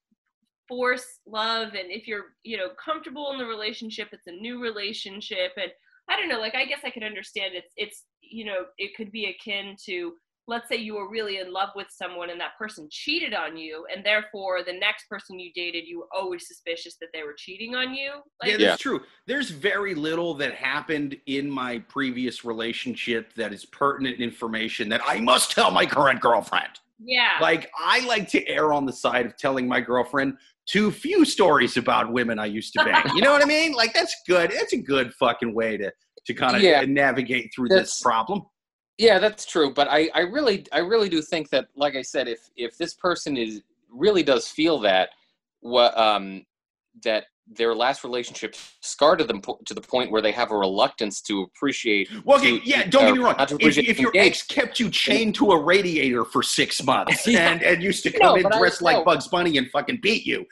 force 0.69 1.21
love 1.27 1.69
and 1.69 1.91
if 1.91 2.07
you're 2.09 2.35
you 2.43 2.57
know 2.57 2.69
comfortable 2.83 3.31
in 3.33 3.39
the 3.39 3.45
relationship 3.47 4.09
it's 4.13 4.27
a 4.27 4.33
new 4.33 4.61
relationship 4.61 5.53
and 5.57 5.71
i 6.09 6.17
don't 6.17 6.29
know 6.29 6.41
like 6.41 6.55
i 6.55 6.65
guess 6.65 6.81
i 6.85 6.91
could 6.91 7.03
understand 7.05 7.55
it's 7.55 7.73
it's 7.77 8.05
you 8.21 8.45
know 8.45 8.65
it 8.79 8.95
could 8.97 9.11
be 9.13 9.27
akin 9.27 9.77
to 9.85 10.13
let's 10.49 10.69
say 10.69 10.77
you 10.77 10.95
were 10.95 11.11
really 11.11 11.39
in 11.39 11.53
love 11.53 11.71
with 11.75 11.89
someone 11.91 12.31
and 12.31 12.41
that 12.41 12.57
person 12.57 12.87
cheated 12.91 13.35
on 13.35 13.57
you 13.57 13.85
and 13.95 14.05
therefore 14.07 14.63
the 14.65 14.73
next 14.73 15.09
person 15.09 15.39
you 15.39 15.51
dated 15.55 15.85
you 15.87 15.99
were 15.99 16.09
always 16.15 16.47
suspicious 16.47 16.97
that 17.01 17.09
they 17.13 17.23
were 17.23 17.35
cheating 17.37 17.75
on 17.75 17.93
you 17.95 18.13
Yeah, 18.13 18.21
like 18.41 18.51
that's 18.53 18.61
Yeah. 18.63 18.77
true. 18.77 19.01
There's 19.27 19.51
very 19.51 19.95
little 19.95 20.35
that 20.35 20.55
happened 20.55 21.17
in 21.27 21.51
my 21.51 21.81
previous 21.81 22.45
relationship 22.45 23.33
that 23.35 23.53
is 23.53 23.65
pertinent 23.65 24.21
information 24.21 24.89
that 24.91 25.01
I 25.05 25.19
must 25.21 25.51
tell 25.51 25.71
my 25.73 25.85
current 25.85 26.21
girlfriend. 26.21 26.79
yeah 27.05 27.33
Like, 27.41 27.71
I 27.79 28.07
like 28.07 28.29
to 28.31 28.47
err 28.49 28.73
on 28.73 28.87
the 28.87 28.93
side 28.93 29.27
of 29.27 29.37
telling 29.37 29.67
my 29.67 29.81
girlfriend 29.81 30.39
too 30.67 30.91
few 30.91 31.25
stories 31.25 31.77
about 31.77 32.13
women 32.13 32.39
I 32.39 32.47
used 32.47 32.73
to 32.75 32.85
bang. 32.85 33.05
You 33.15 33.23
know 33.23 33.33
what 33.33 33.43
I 33.43 33.47
mean? 33.47 33.73
Like, 33.73 33.95
that's 33.95 34.15
good. 34.27 34.51
That's 34.51 34.73
a 34.73 34.79
good 34.79 35.13
fucking 35.15 35.55
way 35.55 35.77
to 35.77 35.93
to 36.27 36.35
kind 36.35 36.57
of 36.57 36.63
Yeah. 36.63 36.85
navigate 36.87 37.53
through 37.55 37.69
this 37.69 38.01
problem. 38.01 38.43
Yeah, 38.99 39.19
that's 39.21 39.47
true. 39.47 39.73
But 39.73 39.89
I, 39.89 40.11
I 40.15 40.21
really, 40.21 40.67
I 40.73 40.79
really 40.79 41.09
do 41.09 41.23
think 41.23 41.51
that, 41.51 41.69
like 41.77 41.95
I 41.95 42.03
said, 42.03 42.27
if 42.29 42.41
if 42.57 42.77
this 42.79 42.95
person 42.95 43.37
is 43.37 43.63
really 43.91 44.23
does 44.23 44.49
feel 44.49 44.81
that, 44.81 45.11
what 45.61 45.97
um, 45.97 46.45
that 47.05 47.27
their 47.49 47.75
last 47.75 48.03
relationship 48.03 48.57
scarred 48.81 49.21
to 49.21 49.25
them 49.25 49.41
po- 49.41 49.59
to 49.67 49.73
the 49.75 49.81
point 49.81 50.11
where 50.11 50.21
they 50.21 50.33
have 50.33 50.51
a 50.51 50.57
reluctance 50.57 51.21
to 51.23 51.43
appreciate. 51.43 52.09
Well, 52.25 52.41
to- 52.41 52.61
yeah, 52.65 52.87
don't 52.89 53.05
get 53.07 53.15
me 53.15 53.21
uh, 53.23 53.27
wrong. 53.27 53.35
If, 53.61 53.79
if 53.79 54.01
your 54.01 54.11
ex 54.17 54.43
kept 54.43 54.81
you 54.81 54.91
chained 54.91 55.37
to 55.37 55.53
a 55.53 55.63
radiator 55.63 56.25
for 56.25 56.43
six 56.43 56.83
months 56.85 57.27
Yeah. 57.27 57.53
and, 57.53 57.63
and 57.63 57.83
used 57.83 58.03
to 58.03 58.11
No, 58.11 58.19
come 58.19 58.37
in 58.39 58.43
but 58.45 58.55
I- 58.55 58.59
dressed 58.59 58.83
like 58.83 58.97
no. 58.97 59.05
Bugs 59.05 59.29
Bunny 59.29 59.57
and 59.59 59.71
fucking 59.71 60.01
beat 60.03 60.27
you, 60.27 60.45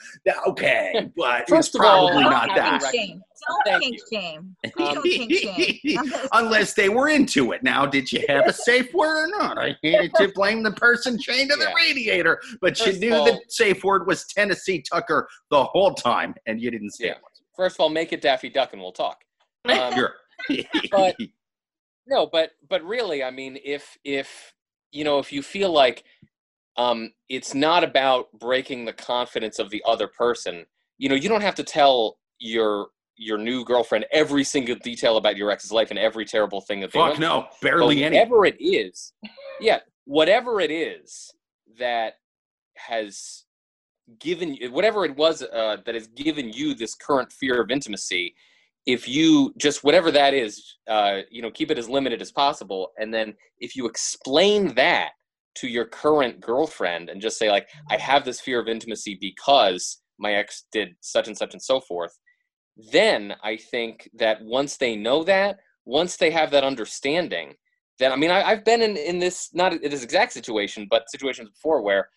okay, 0.47 1.11
but 1.17 1.49
First 1.49 1.71
it's 1.71 1.75
of 1.77 1.81
all, 1.83 2.09
probably 2.11 2.25
not 2.25 2.49
that. 2.55 2.91
shame. 2.95 3.23
Don't 3.49 3.63
Thank 3.65 3.83
kink 3.83 3.97
you. 4.11 4.19
shame. 4.21 4.57
Um, 4.65 4.95
Don't 4.95 5.03
kink 5.05 5.33
shame. 5.33 6.13
Unless 6.33 6.75
they 6.75 6.89
were 6.89 7.09
into 7.09 7.53
it. 7.53 7.63
Now, 7.63 7.87
did 7.87 8.11
you 8.13 8.25
have 8.29 8.47
a 8.47 8.53
safe 8.69 8.93
word 8.95 9.25
or 9.25 9.29
not? 9.39 9.59
I 9.59 9.77
hated 9.83 10.15
to 10.17 10.29
blame 10.35 10.63
the 10.63 10.73
person 10.73 11.19
chained 11.19 11.51
to 11.51 11.57
the 11.57 11.65
Yeah. 11.67 11.75
radiator, 11.75 12.41
but 12.61 12.79
you 12.81 12.87
First 12.87 12.97
of 12.97 13.01
knew 13.03 13.15
all- 13.15 13.25
the 13.25 13.41
safe 13.49 13.83
word 13.85 14.07
was 14.07 14.25
Tennessee 14.27 14.83
Tucker 14.83 15.29
the 15.51 15.65
whole 15.65 15.95
time, 15.95 16.35
and 16.47 16.61
you 16.61 16.71
didn't 16.71 16.91
say 16.91 17.07
Yeah. 17.07 17.15
First 17.57 17.77
of 17.77 17.81
all, 17.81 17.89
make 17.89 18.13
it 18.13 18.21
Daffy 18.21 18.49
Duck, 18.49 18.73
and 18.73 18.81
we'll 18.83 18.93
talk. 18.93 19.23
Um. 19.67 19.93
Sure. 19.95 20.15
But- 20.91 21.17
no 22.07 22.27
but 22.27 22.51
but 22.69 22.83
really 22.85 23.23
i 23.25 23.31
mean 23.31 23.57
if 23.65 23.97
if 24.05 24.53
you 24.93 25.05
know 25.05 25.19
if 25.19 25.33
you 25.33 25.43
feel 25.43 25.73
like 25.73 26.05
um 26.77 27.11
it's 27.31 27.55
not 27.55 27.83
about 27.83 28.27
breaking 28.39 28.85
the 28.85 28.93
confidence 28.93 29.59
of 29.59 29.71
the 29.71 29.83
other 29.87 30.07
person 30.07 30.67
you 30.99 31.09
know 31.09 31.15
you 31.15 31.31
don't 31.31 31.41
have 31.41 31.55
to 31.55 31.63
tell 31.63 32.19
your 32.39 32.89
your 33.17 33.39
new 33.39 33.65
girlfriend 33.65 34.05
every 34.13 34.45
single 34.45 34.77
detail 34.77 35.17
about 35.17 35.37
your 35.37 35.51
ex's 35.51 35.73
life 35.73 35.91
and 35.91 35.99
every 35.99 36.25
terrible 36.25 36.61
thing 36.61 36.81
that 36.81 36.93
they 36.93 36.99
Fuck 36.99 37.19
no, 37.19 37.43
through. 37.43 37.49
But 37.63 37.71
barely 37.71 38.05
any. 38.05 38.19
whatever 38.19 38.45
it 38.45 38.57
is 38.61 39.13
yeah 39.61 39.79
whatever 40.05 40.61
it 40.61 40.71
is 40.71 41.31
that 41.79 42.15
has 42.77 43.45
given 44.19 44.55
you 44.55 44.71
whatever 44.71 45.05
it 45.05 45.17
was 45.17 45.43
uh, 45.43 45.79
that 45.87 45.95
has 45.95 46.09
given 46.09 46.53
you 46.53 46.75
this 46.75 46.95
current 46.95 47.33
fear 47.33 47.61
of 47.61 47.71
intimacy 47.71 48.35
if 48.87 49.09
you 49.09 49.53
just 49.57 49.83
whatever 49.83 50.11
that 50.11 50.35
is 50.35 50.77
uh, 50.89 51.21
you 51.31 51.41
know 51.41 51.51
keep 51.51 51.71
it 51.71 51.79
as 51.79 51.89
limited 51.89 52.21
as 52.21 52.33
possible 52.33 52.93
and 52.99 53.13
then 53.15 53.35
if 53.61 53.77
you 53.77 53.87
explain 53.87 54.75
that 54.75 55.11
to 55.55 55.69
your 55.69 55.87
current 55.87 56.41
girlfriend 56.41 57.09
and 57.09 57.21
just 57.21 57.39
say 57.39 57.51
like 57.51 57.69
i 57.91 57.97
have 57.97 58.25
this 58.25 58.41
fear 58.41 58.61
of 58.61 58.69
intimacy 58.69 59.17
because 59.21 60.03
my 60.19 60.33
ex 60.33 60.65
did 60.73 60.89
such 61.01 61.29
and 61.29 61.37
such 61.37 61.53
and 61.53 61.63
so 61.63 61.81
forth 61.81 62.19
then 62.93 63.35
i 63.43 63.57
think 63.57 64.09
that 64.15 64.43
once 64.43 64.77
they 64.77 64.97
know 64.97 65.23
that 65.23 65.59
once 65.85 66.17
they 66.17 66.31
have 66.31 66.51
that 66.51 66.65
understanding 66.65 67.55
then 67.99 68.13
i 68.13 68.17
mean 68.17 68.31
I, 68.31 68.43
i've 68.43 68.65
been 68.65 68.83
in, 68.83 68.97
in 68.97 69.19
this 69.19 69.51
not 69.55 69.73
in 69.73 69.91
this 69.91 70.05
exact 70.05 70.33
situation 70.33 70.87
but 70.91 71.11
situations 71.11 71.51
before 71.51 71.83
where 71.83 72.09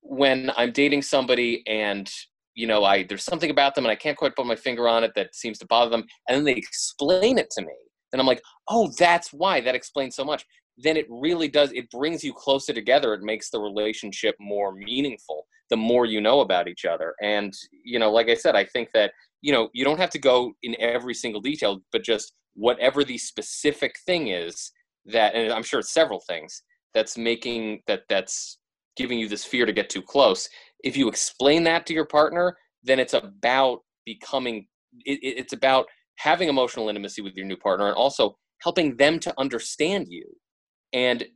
when 0.00 0.50
i'm 0.56 0.72
dating 0.72 1.02
somebody 1.02 1.62
and 1.66 2.10
you 2.54 2.66
know 2.66 2.84
i 2.84 3.02
there's 3.04 3.24
something 3.24 3.50
about 3.50 3.74
them 3.74 3.84
and 3.84 3.92
i 3.92 3.96
can't 3.96 4.16
quite 4.16 4.36
put 4.36 4.46
my 4.46 4.56
finger 4.56 4.88
on 4.88 5.02
it 5.02 5.12
that 5.14 5.34
seems 5.34 5.58
to 5.58 5.66
bother 5.66 5.90
them 5.90 6.04
and 6.28 6.36
then 6.36 6.44
they 6.44 6.52
explain 6.52 7.38
it 7.38 7.50
to 7.50 7.62
me 7.62 7.74
and 8.12 8.20
i'm 8.20 8.26
like 8.26 8.42
oh 8.68 8.90
that's 8.98 9.32
why. 9.32 9.60
That 9.60 9.74
explains 9.74 10.16
so 10.16 10.24
much. 10.24 10.44
Then 10.78 10.96
it 10.96 11.06
really 11.08 11.48
does 11.48 11.72
it 11.72 11.90
brings 11.90 12.22
you 12.22 12.32
closer 12.32 12.72
together. 12.72 13.14
It 13.14 13.22
makes 13.22 13.50
the 13.50 13.60
relationship 13.60 14.34
more 14.38 14.72
meaningful 14.72 15.46
the 15.68 15.76
more 15.76 16.06
you 16.06 16.20
know 16.20 16.40
about 16.40 16.68
each 16.68 16.84
other. 16.84 17.14
And 17.22 17.52
you 17.84 17.98
know 17.98 18.10
like 18.10 18.28
i 18.28 18.34
said 18.34 18.54
i 18.56 18.64
think 18.64 18.88
that 18.94 19.12
you 19.46 19.52
know 19.52 19.68
you 19.72 19.84
don't 19.84 20.00
have 20.04 20.10
to 20.10 20.18
go 20.18 20.52
in 20.62 20.74
every 20.80 21.14
single 21.14 21.40
detail 21.40 21.80
but 21.92 22.02
just 22.02 22.32
whatever 22.54 23.04
the 23.04 23.18
specific 23.18 23.94
thing 24.06 24.28
is 24.28 24.72
that 25.06 25.34
and 25.34 25.52
i'm 25.52 25.62
sure 25.62 25.80
it's 25.80 25.92
several 25.92 26.20
things 26.20 26.62
that's 26.94 27.16
making 27.18 27.80
that 27.86 28.02
that's 28.08 28.58
giving 28.96 29.18
you 29.18 29.28
this 29.28 29.44
fear 29.44 29.66
to 29.66 29.72
get 29.72 29.90
too 29.90 30.00
close. 30.02 30.48
If 30.82 30.96
you 30.96 31.08
explain 31.08 31.62
that 31.64 31.86
to 31.86 31.94
your 31.94 32.06
partner 32.06 32.56
then 32.82 32.98
it's 33.00 33.14
about 33.14 33.80
becoming 34.04 34.66
it, 35.04 35.18
it- 35.22 35.38
it's 35.40 35.52
about 35.52 35.86
having 36.16 36.48
emotional 36.48 36.88
intimacy 36.88 37.20
with 37.20 37.36
your 37.36 37.46
new 37.46 37.56
partner 37.56 37.88
and 37.88 37.96
also 37.96 38.36
helping 38.62 38.96
them 38.96 39.18
to 39.20 39.34
understand 39.38 40.06
you. 40.08 40.24
And 40.92 41.26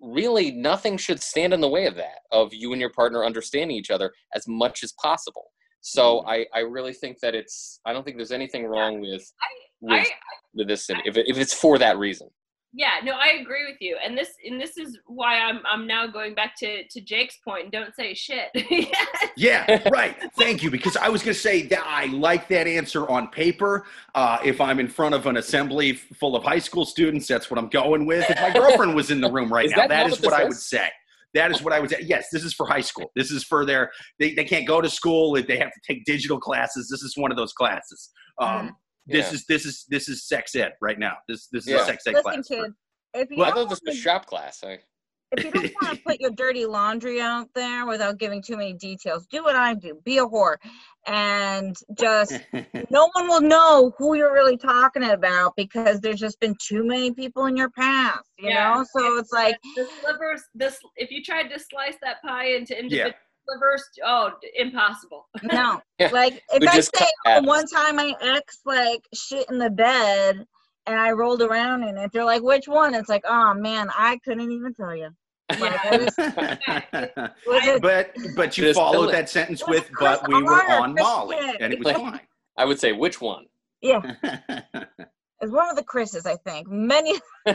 really 0.00 0.50
nothing 0.52 0.96
should 0.96 1.20
stand 1.22 1.52
in 1.52 1.60
the 1.60 1.68
way 1.68 1.86
of 1.86 1.96
that 1.96 2.20
of 2.32 2.54
you 2.54 2.72
and 2.72 2.80
your 2.80 2.92
partner 2.92 3.24
understanding 3.24 3.76
each 3.76 3.90
other 3.90 4.12
as 4.34 4.44
much 4.48 4.82
as 4.84 4.92
possible 4.92 5.49
so 5.80 6.24
i 6.26 6.44
i 6.54 6.60
really 6.60 6.92
think 6.92 7.18
that 7.20 7.34
it's 7.34 7.80
i 7.84 7.92
don't 7.92 8.04
think 8.04 8.16
there's 8.16 8.32
anything 8.32 8.66
wrong 8.66 9.00
with 9.00 9.32
with, 9.80 9.92
I, 9.92 10.06
with 10.54 10.68
this 10.68 10.88
if, 10.90 11.16
it, 11.16 11.28
if 11.28 11.38
it's 11.38 11.54
for 11.54 11.78
that 11.78 11.98
reason 11.98 12.28
yeah 12.72 12.94
no 13.02 13.12
i 13.12 13.38
agree 13.40 13.66
with 13.66 13.78
you 13.80 13.96
and 14.04 14.16
this 14.16 14.30
and 14.44 14.60
this 14.60 14.76
is 14.76 14.98
why 15.06 15.38
i'm 15.38 15.60
i'm 15.68 15.86
now 15.86 16.06
going 16.06 16.34
back 16.34 16.54
to 16.58 16.86
to 16.88 17.00
jake's 17.00 17.38
point 17.44 17.64
and 17.64 17.72
don't 17.72 17.94
say 17.94 18.14
shit 18.14 18.48
Yeah, 19.40 19.88
right. 19.92 20.16
Thank 20.36 20.62
you. 20.62 20.70
Because 20.70 20.96
I 20.96 21.08
was 21.08 21.22
going 21.22 21.34
to 21.34 21.40
say 21.40 21.62
that 21.62 21.82
I 21.84 22.06
like 22.06 22.48
that 22.48 22.66
answer 22.66 23.08
on 23.08 23.28
paper. 23.28 23.86
Uh, 24.14 24.38
if 24.44 24.60
I'm 24.60 24.78
in 24.78 24.88
front 24.88 25.14
of 25.14 25.26
an 25.26 25.38
assembly 25.38 25.94
full 25.94 26.36
of 26.36 26.44
high 26.44 26.58
school 26.58 26.84
students, 26.84 27.26
that's 27.26 27.50
what 27.50 27.58
I'm 27.58 27.68
going 27.68 28.06
with. 28.06 28.28
If 28.28 28.40
my 28.40 28.50
girlfriend 28.54 28.94
was 28.94 29.10
in 29.10 29.20
the 29.20 29.30
room 29.30 29.52
right 29.52 29.66
Is 29.66 29.72
now, 29.72 29.78
that 29.78 29.88
that 29.88 30.02
not 30.02 30.12
is 30.12 30.20
what 30.20 30.32
what 30.32 30.36
this 30.36 30.40
I 30.40 30.44
would 30.44 30.56
say. 30.56 30.88
That 31.34 31.50
is 31.50 31.62
what 31.62 31.72
I 31.72 31.80
would 31.80 31.90
say. 31.90 32.00
Yes, 32.02 32.28
this 32.32 32.44
is 32.44 32.52
for 32.54 32.66
high 32.66 32.80
school. 32.80 33.10
This 33.14 33.30
is 33.30 33.44
for 33.44 33.64
their, 33.64 33.90
they, 34.18 34.34
they 34.34 34.44
can't 34.44 34.66
go 34.66 34.80
to 34.80 34.90
school. 34.90 35.36
if 35.36 35.46
They 35.46 35.58
have 35.58 35.70
to 35.70 35.80
take 35.86 36.04
digital 36.04 36.40
classes. 36.40 36.88
This 36.90 37.02
is 37.02 37.14
one 37.16 37.30
of 37.30 37.36
those 37.36 37.52
classes. 37.52 38.10
Um, 38.40 38.76
This 39.06 39.28
Yeah. 39.28 39.34
is 39.34 39.44
this 39.46 39.64
is 39.66 39.84
this 39.88 40.08
is 40.08 40.28
sex 40.28 40.54
ed 40.54 40.72
right 40.80 40.98
now. 40.98 41.14
This 41.28 41.48
this 41.50 41.64
is 41.66 41.70
Yeah. 41.70 41.82
a 41.82 41.84
sex 41.86 42.06
ed 42.06 42.14
Listen, 42.14 42.22
class. 42.32 42.48
for- 42.48 42.54
kids. 42.64 42.74
If 43.14 43.30
you 43.30 43.38
Well, 43.38 43.50
i 43.50 43.54
thought 43.54 43.68
this 43.70 43.80
was 43.84 43.94
want 43.94 43.98
shop 43.98 44.26
class 44.26 44.62
I, 44.62 44.78
if 45.32 45.42
you 45.44 45.50
don't 45.52 45.70
want 45.80 45.96
to 45.96 46.02
put 46.06 46.20
your 46.20 46.30
dirty 46.30 46.66
laundry 46.66 47.20
out 47.20 47.48
there 47.54 47.86
without 47.86 48.18
giving 48.18 48.42
too 48.42 48.56
many 48.56 48.72
details, 48.74 49.26
do 49.26 49.42
what 49.42 49.56
I 49.56 49.74
do. 49.74 49.98
Be 50.04 50.18
a 50.18 50.26
whore, 50.26 50.56
and 51.06 51.76
just 51.98 52.40
no 52.90 53.08
one 53.12 53.28
will 53.28 53.40
know 53.40 53.92
who 53.98 54.14
you're 54.14 54.32
really 54.32 54.56
talking 54.56 55.04
about 55.04 55.54
because 55.56 56.00
there's 56.00 56.20
just 56.20 56.40
been 56.40 56.54
too 56.60 56.84
many 56.84 57.12
people 57.12 57.46
in 57.46 57.56
your 57.56 57.70
past. 57.70 58.28
You 58.38 58.50
Yeah. 58.50 58.74
know, 58.76 58.84
so 58.96 59.16
it's 59.18 59.32
like 59.32 59.56
the 59.76 59.86
slivers. 60.00 60.42
This 60.54 60.78
if 60.96 61.10
you 61.10 61.22
tried 61.22 61.48
to 61.48 61.58
slice 61.58 61.96
that 62.02 62.22
pie 62.22 62.48
into 62.48 62.78
individual 62.78 63.12
Yeah. 63.12 63.12
slivers, 63.48 63.84
oh, 64.04 64.30
impossible. 64.56 65.28
no. 65.42 65.80
Yeah. 65.98 66.08
Like 66.12 66.42
if 66.52 66.60
We 66.60 66.66
I 66.68 66.80
say 66.80 66.90
cut 66.94 67.08
oh, 67.26 67.30
halves. 67.32 67.46
one 67.46 67.66
time 67.66 67.96
my 67.96 68.14
ex 68.22 68.60
like 68.64 69.02
shit 69.14 69.48
in 69.50 69.58
the 69.58 69.70
bed 69.70 70.44
and 70.86 70.98
I 70.98 71.10
rolled 71.12 71.42
around 71.42 71.84
in 71.84 71.96
it, 71.98 72.10
they're 72.12 72.24
like, 72.24 72.42
which 72.42 72.66
one? 72.66 72.94
It's 72.94 73.08
like, 73.08 73.22
oh 73.28 73.54
man, 73.54 73.90
I 73.96 74.18
couldn't 74.24 74.50
even 74.50 74.72
tell 74.74 74.96
you. 74.96 75.10
Like, 75.58 75.84
I 75.84 75.96
was, 75.96 76.16
was 77.46 77.66
it 77.66 77.82
but 77.82 78.14
but 78.36 78.56
you 78.58 78.64
Just 78.64 78.78
followed 78.78 79.12
that 79.12 79.28
sentence 79.28 79.66
with 79.66 79.90
but 79.98 80.26
we 80.28 80.42
were 80.42 80.62
on 80.70 80.90
Honor, 80.90 81.02
Molly 81.02 81.36
and 81.60 81.72
it 81.72 81.78
was 81.78 81.86
Like- 81.86 81.96
fine. 81.96 82.20
I 82.56 82.64
would 82.64 82.78
say 82.78 82.92
which 82.92 83.20
one? 83.20 83.46
yeah, 83.80 84.00
it's 84.22 85.52
one 85.52 85.70
of 85.70 85.76
the 85.76 85.84
Chris's, 85.84 86.26
I 86.26 86.36
think. 86.36 86.68
Many 86.68 87.18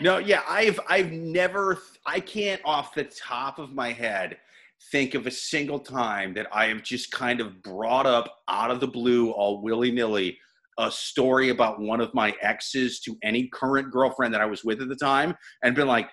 no, 0.00 0.18
yeah, 0.18 0.42
I've 0.48 0.78
I've 0.88 1.10
never 1.12 1.78
I 2.06 2.20
can't 2.20 2.60
off 2.64 2.94
the 2.94 3.04
top 3.04 3.58
of 3.58 3.72
my 3.74 3.92
head 3.92 4.38
think 4.90 5.14
of 5.14 5.26
a 5.26 5.30
single 5.30 5.78
time 5.78 6.32
that 6.34 6.46
I 6.52 6.66
have 6.68 6.82
just 6.82 7.10
kind 7.12 7.40
of 7.40 7.62
brought 7.62 8.06
up 8.06 8.38
out 8.48 8.70
of 8.70 8.80
the 8.80 8.86
blue 8.88 9.30
all 9.30 9.60
willy-nilly 9.60 10.38
a 10.78 10.90
story 10.90 11.50
about 11.50 11.80
one 11.80 12.00
of 12.00 12.12
my 12.14 12.34
exes 12.42 13.00
to 13.00 13.16
any 13.22 13.48
current 13.48 13.90
girlfriend 13.90 14.32
that 14.34 14.40
I 14.40 14.46
was 14.46 14.64
with 14.64 14.80
at 14.80 14.88
the 14.88 14.96
time 14.96 15.34
and 15.62 15.74
been 15.74 15.88
like 15.88 16.08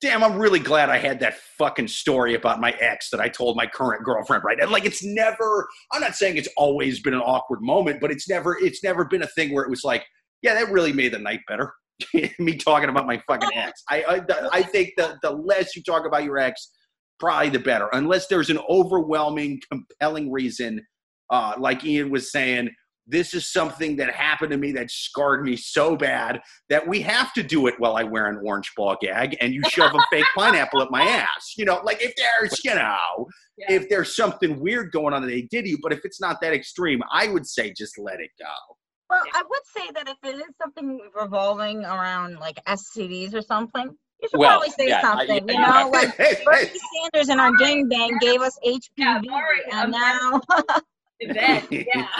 Damn, 0.00 0.22
I'm 0.22 0.38
really 0.38 0.60
glad 0.60 0.90
I 0.90 0.98
had 0.98 1.18
that 1.20 1.38
fucking 1.58 1.88
story 1.88 2.34
about 2.34 2.60
my 2.60 2.70
ex 2.78 3.10
that 3.10 3.18
I 3.18 3.28
told 3.28 3.56
my 3.56 3.66
current 3.66 4.04
girlfriend, 4.04 4.44
right? 4.44 4.60
And 4.60 4.70
like 4.70 4.84
it's 4.84 5.04
never 5.04 5.68
I'm 5.92 6.00
not 6.00 6.14
saying 6.14 6.36
it's 6.36 6.48
always 6.56 7.00
been 7.00 7.14
an 7.14 7.20
awkward 7.20 7.60
moment, 7.62 8.00
but 8.00 8.12
it's 8.12 8.28
never 8.28 8.56
it's 8.58 8.84
never 8.84 9.04
been 9.04 9.24
a 9.24 9.26
thing 9.26 9.52
where 9.52 9.64
it 9.64 9.70
was 9.70 9.82
like, 9.82 10.06
yeah, 10.40 10.54
that 10.54 10.70
really 10.70 10.92
made 10.92 11.12
the 11.12 11.18
night 11.18 11.40
better. 11.48 11.72
me 12.38 12.56
talking 12.56 12.88
about 12.88 13.08
my 13.08 13.20
fucking 13.26 13.50
ex. 13.54 13.82
I 13.90 14.04
I, 14.04 14.48
I 14.52 14.62
think 14.62 14.92
the 14.96 15.18
the 15.22 15.32
less 15.32 15.74
you 15.74 15.82
talk 15.82 16.06
about 16.06 16.22
your 16.22 16.38
ex, 16.38 16.70
probably 17.18 17.50
the 17.50 17.58
better. 17.58 17.88
Unless 17.92 18.28
there's 18.28 18.50
an 18.50 18.60
overwhelming, 18.68 19.60
compelling 19.68 20.30
reason, 20.30 20.80
uh, 21.30 21.54
like 21.58 21.84
Ian 21.84 22.10
was 22.10 22.30
saying, 22.30 22.70
this 23.10 23.32
is 23.34 23.50
something 23.50 23.96
that 23.96 24.10
happened 24.10 24.50
to 24.52 24.58
me 24.58 24.70
that 24.72 24.90
scarred 24.90 25.42
me 25.42 25.56
so 25.56 25.96
bad 25.96 26.40
that 26.68 26.86
we 26.86 27.00
have 27.00 27.32
to 27.32 27.42
do 27.42 27.66
it 27.66 27.74
while 27.78 27.96
I 27.96 28.02
wear 28.04 28.26
an 28.26 28.38
orange 28.44 28.70
ball 28.76 28.96
gag 29.00 29.36
and 29.40 29.54
you 29.54 29.62
shove 29.70 29.94
a 29.94 30.00
fake 30.12 30.26
pineapple 30.36 30.82
up 30.82 30.90
my 30.90 31.02
ass. 31.02 31.54
You 31.56 31.64
know, 31.64 31.80
like 31.84 32.02
if 32.02 32.14
there's, 32.16 32.62
you 32.64 32.74
know, 32.74 33.26
Yeah. 33.56 33.72
if 33.72 33.88
there's 33.88 34.14
something 34.14 34.60
weird 34.60 34.92
going 34.92 35.14
on 35.14 35.22
that 35.22 35.28
they 35.28 35.42
did 35.42 35.66
you, 35.66 35.78
but 35.82 35.92
if 35.92 36.04
it's 36.04 36.20
not 36.20 36.40
that 36.42 36.52
extreme, 36.52 37.00
I 37.10 37.28
would 37.28 37.46
say 37.46 37.72
just 37.76 37.98
let 37.98 38.20
it 38.20 38.30
go. 38.38 38.52
Well, 39.10 39.22
I 39.32 39.42
would 39.48 39.62
say 39.74 39.90
that 39.94 40.06
if 40.06 40.18
it 40.22 40.36
is 40.36 40.54
something 40.60 41.00
revolving 41.18 41.78
around 41.86 42.38
like 42.40 42.62
STDs 42.66 43.32
or 43.34 43.40
something, 43.40 43.86
you 44.20 44.28
should 44.28 44.38
Well, 44.38 44.50
probably 44.50 44.70
say 44.70 44.88
yeah, 44.88 44.98
I- 44.98 45.00
something. 45.02 45.48
yeah, 45.48 45.54
you 45.54 45.60
yeah. 45.60 45.82
know, 45.84 45.88
like 45.92 46.14
Hey, 46.16 46.34
hey, 46.34 46.44
Bernie 46.44 46.70
Sanders 47.12 47.28
and 47.30 47.40
our 47.40 47.52
gangbang 47.52 48.20
gave 48.20 48.42
us 48.42 48.58
HPV, 48.66 48.80
Yeah, 48.98 49.20
Maury, 49.24 49.60
and 49.72 49.92
now 49.92 50.40
Then, 51.20 51.66
yeah. 51.70 52.08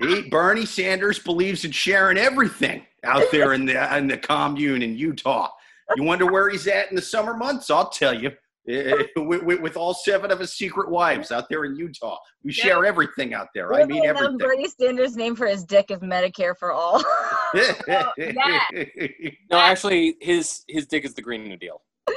He, 0.00 0.22
Bernie 0.28 0.66
Sanders 0.66 1.18
believes 1.18 1.64
in 1.64 1.70
sharing 1.70 2.18
everything 2.18 2.84
out 3.04 3.24
there 3.32 3.52
in 3.52 3.64
the 3.64 3.96
in 3.96 4.06
the 4.06 4.18
commune 4.18 4.82
in 4.82 4.96
Utah. 4.96 5.48
You 5.96 6.02
wonder 6.02 6.30
where 6.30 6.50
he's 6.50 6.66
at 6.66 6.90
in 6.90 6.96
the 6.96 7.02
summer 7.02 7.34
months? 7.34 7.70
I'll 7.70 7.88
tell 7.88 8.14
you. 8.14 8.32
Eh, 8.68 8.94
with, 9.16 9.42
with, 9.42 9.60
with 9.60 9.76
all 9.76 9.92
seven 9.92 10.30
of 10.30 10.38
his 10.38 10.52
secret 10.52 10.88
wives 10.88 11.32
out 11.32 11.48
there 11.48 11.64
in 11.64 11.74
Utah, 11.74 12.16
we 12.44 12.52
share 12.52 12.84
everything 12.84 13.34
out 13.34 13.48
there. 13.56 13.74
I 13.74 13.84
mean 13.84 14.04
everything. 14.06 14.38
Bernie 14.38 14.68
Sanders' 14.68 15.16
name 15.16 15.34
for 15.34 15.48
his 15.48 15.64
dick 15.64 15.90
is 15.90 15.98
Medicare 15.98 16.56
for 16.56 16.72
all. 16.72 17.02
No, 19.50 19.58
actually, 19.58 20.16
his 20.20 20.64
his 20.68 20.86
dick 20.86 21.04
is 21.04 21.14
the 21.14 21.22
Green 21.22 21.44
New 21.44 21.56
Deal. 21.56 21.82
So 22.08 22.16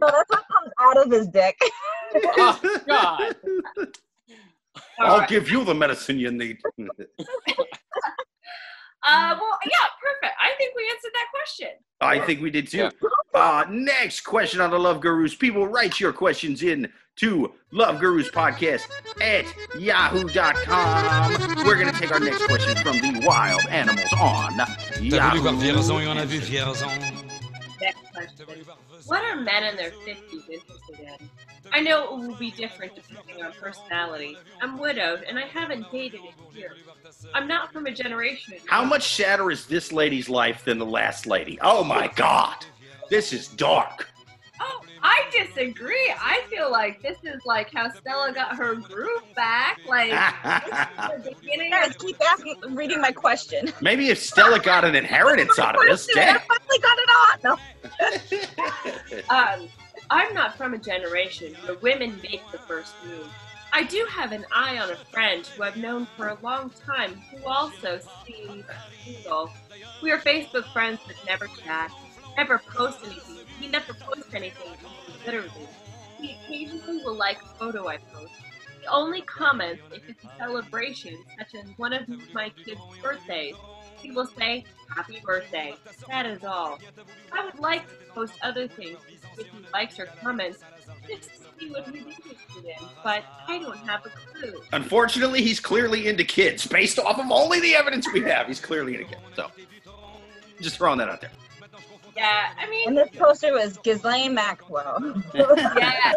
that's 0.00 0.30
what 0.30 0.44
comes 0.48 0.72
out 0.80 0.96
of 1.04 1.10
his 1.10 1.28
dick. 1.28 1.56
Oh 2.36 2.80
God! 2.86 3.34
I'll 4.98 5.18
right. 5.18 5.28
give 5.28 5.50
you 5.50 5.64
the 5.64 5.74
medicine 5.74 6.18
you 6.18 6.30
need. 6.30 6.58
Uh, 9.04 9.36
well, 9.40 9.58
yeah, 9.64 9.88
perfect. 10.00 10.34
I 10.40 10.52
think 10.58 10.74
we 10.76 10.88
answered 10.88 11.10
that 11.14 11.26
question. 11.34 11.68
I 12.00 12.24
think 12.24 12.40
we 12.40 12.50
did 12.50 12.68
too. 12.68 12.78
Yeah. 12.78 12.90
Uh, 13.34 13.64
next 13.68 14.20
question 14.20 14.60
on 14.60 14.70
the 14.70 14.78
Love 14.78 15.00
Gurus. 15.00 15.34
People 15.34 15.66
write 15.66 15.98
your 15.98 16.12
questions 16.12 16.62
in 16.62 16.88
to 17.16 17.52
Love 17.70 18.00
Gurus 18.00 18.30
Podcast 18.30 18.82
at 19.20 19.44
yahoo.com. 19.78 21.64
We're 21.64 21.76
going 21.76 21.92
to 21.92 21.98
take 22.00 22.10
our 22.10 22.20
next 22.20 22.44
question 22.46 22.76
from 22.76 22.96
the 22.98 23.22
wild 23.26 23.62
animals 23.68 24.12
on 24.14 24.56
T'as 24.56 25.30
voulu 25.30 25.40
voir 25.42 25.54
Vierzon, 25.54 26.00
il 26.00 26.04
y 26.04 26.10
en 26.10 26.16
a 26.16 26.24
Yahoo. 26.24 26.26
vu 26.26 26.40
Vierzon. 26.40 26.88
Next 27.80 27.98
question. 28.12 28.46
What 29.06 29.22
are 29.24 29.36
men 29.36 29.64
in 29.64 29.76
their 29.76 29.90
50s 29.90 30.48
interested 30.48 31.00
in? 31.00 31.28
I 31.72 31.80
know 31.80 32.04
it 32.04 32.26
will 32.28 32.36
be 32.36 32.50
different 32.50 32.94
depending 32.94 33.42
on 33.44 33.52
personality. 33.52 34.36
I'm 34.60 34.78
widowed 34.78 35.22
and 35.22 35.38
I 35.38 35.42
haven't 35.46 35.90
dated 35.90 36.20
in 36.20 36.56
years. 36.56 36.76
I'm 37.34 37.48
not 37.48 37.72
from 37.72 37.86
a 37.86 37.90
generation. 37.92 38.54
How 38.66 38.84
much 38.84 39.14
sadder 39.14 39.50
is 39.50 39.66
this 39.66 39.90
lady's 39.92 40.28
life 40.28 40.64
than 40.64 40.78
the 40.78 40.86
last 40.86 41.26
lady? 41.26 41.58
Oh 41.62 41.82
my 41.82 42.08
God. 42.14 42.64
This 43.10 43.32
is 43.32 43.48
dark. 43.48 44.08
Oh, 44.64 44.80
I 45.02 45.28
disagree. 45.32 46.14
I 46.20 46.42
feel 46.48 46.70
like 46.70 47.02
this 47.02 47.18
is 47.24 47.40
like 47.44 47.72
how 47.74 47.90
Stella 47.90 48.32
got 48.32 48.56
her 48.56 48.76
groove 48.76 49.22
back. 49.34 49.80
Like 49.88 50.10
this 50.10 51.20
is 51.20 51.24
the 51.24 51.34
beginning 51.40 51.70
Guys, 51.70 51.90
of 51.90 51.98
keep 51.98 52.16
asking, 52.30 52.56
reading 52.70 53.00
my 53.00 53.10
question. 53.10 53.72
Maybe 53.80 54.08
if 54.10 54.18
Stella 54.18 54.60
got 54.60 54.84
an 54.84 54.94
inheritance 54.94 55.58
out 55.58 55.74
of 55.74 55.82
this, 55.82 56.08
I 56.16 56.38
finally 56.38 56.78
got 56.80 56.98
it 56.98 57.08
on. 57.18 57.38
No. 57.44 57.58
Um, 59.30 59.68
I'm 60.10 60.34
not 60.34 60.56
from 60.56 60.74
a 60.74 60.78
generation 60.78 61.54
where 61.64 61.76
women 61.78 62.18
make 62.22 62.42
the 62.50 62.58
first 62.58 62.94
move. 63.06 63.28
I 63.72 63.84
do 63.84 64.06
have 64.10 64.32
an 64.32 64.44
eye 64.54 64.78
on 64.78 64.90
a 64.90 64.96
friend 64.96 65.46
who 65.46 65.62
I've 65.62 65.76
known 65.76 66.06
for 66.16 66.28
a 66.28 66.38
long 66.42 66.70
time 66.86 67.14
who 67.30 67.46
also 67.46 68.00
seems 68.26 68.64
single. 69.04 69.50
We 70.02 70.10
are 70.10 70.18
Facebook 70.18 70.70
friends 70.72 71.00
but 71.06 71.16
never 71.26 71.46
chat, 71.46 71.90
never 72.36 72.58
post 72.58 72.98
anything. 73.04 73.41
He 73.62 73.68
never 73.68 73.94
posts 73.94 74.34
anything, 74.34 74.72
literally. 75.24 75.68
He 76.20 76.32
occasionally 76.32 77.00
will 77.04 77.14
like 77.14 77.40
a 77.40 77.46
photo 77.46 77.86
I 77.86 77.98
post. 77.98 78.32
He 78.80 78.86
only 78.88 79.22
comments 79.22 79.82
if 79.92 80.02
it's 80.08 80.24
a 80.24 80.30
celebration, 80.36 81.16
such 81.38 81.54
as 81.54 81.70
one 81.76 81.92
of 81.92 82.08
my 82.34 82.48
kids' 82.50 82.80
birthdays. 83.00 83.54
He 83.98 84.10
will 84.10 84.26
say, 84.26 84.64
Happy 84.88 85.20
birthday. 85.24 85.76
That 86.08 86.26
is 86.26 86.42
all. 86.42 86.80
I 87.32 87.44
would 87.44 87.60
like 87.60 87.88
to 87.88 88.12
post 88.12 88.32
other 88.42 88.66
things 88.66 88.98
if 89.38 89.46
he 89.46 89.64
likes 89.72 90.00
or 90.00 90.06
comments 90.06 90.58
just 91.08 91.30
to 91.30 91.30
see 91.60 91.70
what 91.70 91.86
he's 91.86 92.04
interested 92.04 92.64
in, 92.64 92.88
but 93.04 93.22
I 93.46 93.60
don't 93.60 93.78
have 93.88 94.04
a 94.04 94.10
clue. 94.10 94.60
Unfortunately, 94.72 95.40
he's 95.40 95.60
clearly 95.60 96.08
into 96.08 96.24
kids. 96.24 96.66
Based 96.66 96.98
off 96.98 97.20
of 97.20 97.30
only 97.30 97.60
the 97.60 97.76
evidence 97.76 98.12
we 98.12 98.22
have, 98.22 98.48
he's 98.48 98.60
clearly 98.60 98.94
into 98.96 99.06
kids. 99.06 99.22
So, 99.36 99.50
just 100.60 100.78
throwing 100.78 100.98
that 100.98 101.08
out 101.08 101.20
there. 101.20 101.30
Yeah, 102.16 102.48
I 102.58 102.68
mean, 102.68 102.88
And 102.88 102.96
this 102.96 103.08
poster 103.16 103.52
was 103.52 103.78
Ghislaine 103.78 104.34
Maxwell. 104.34 105.14
yeah. 105.34 106.12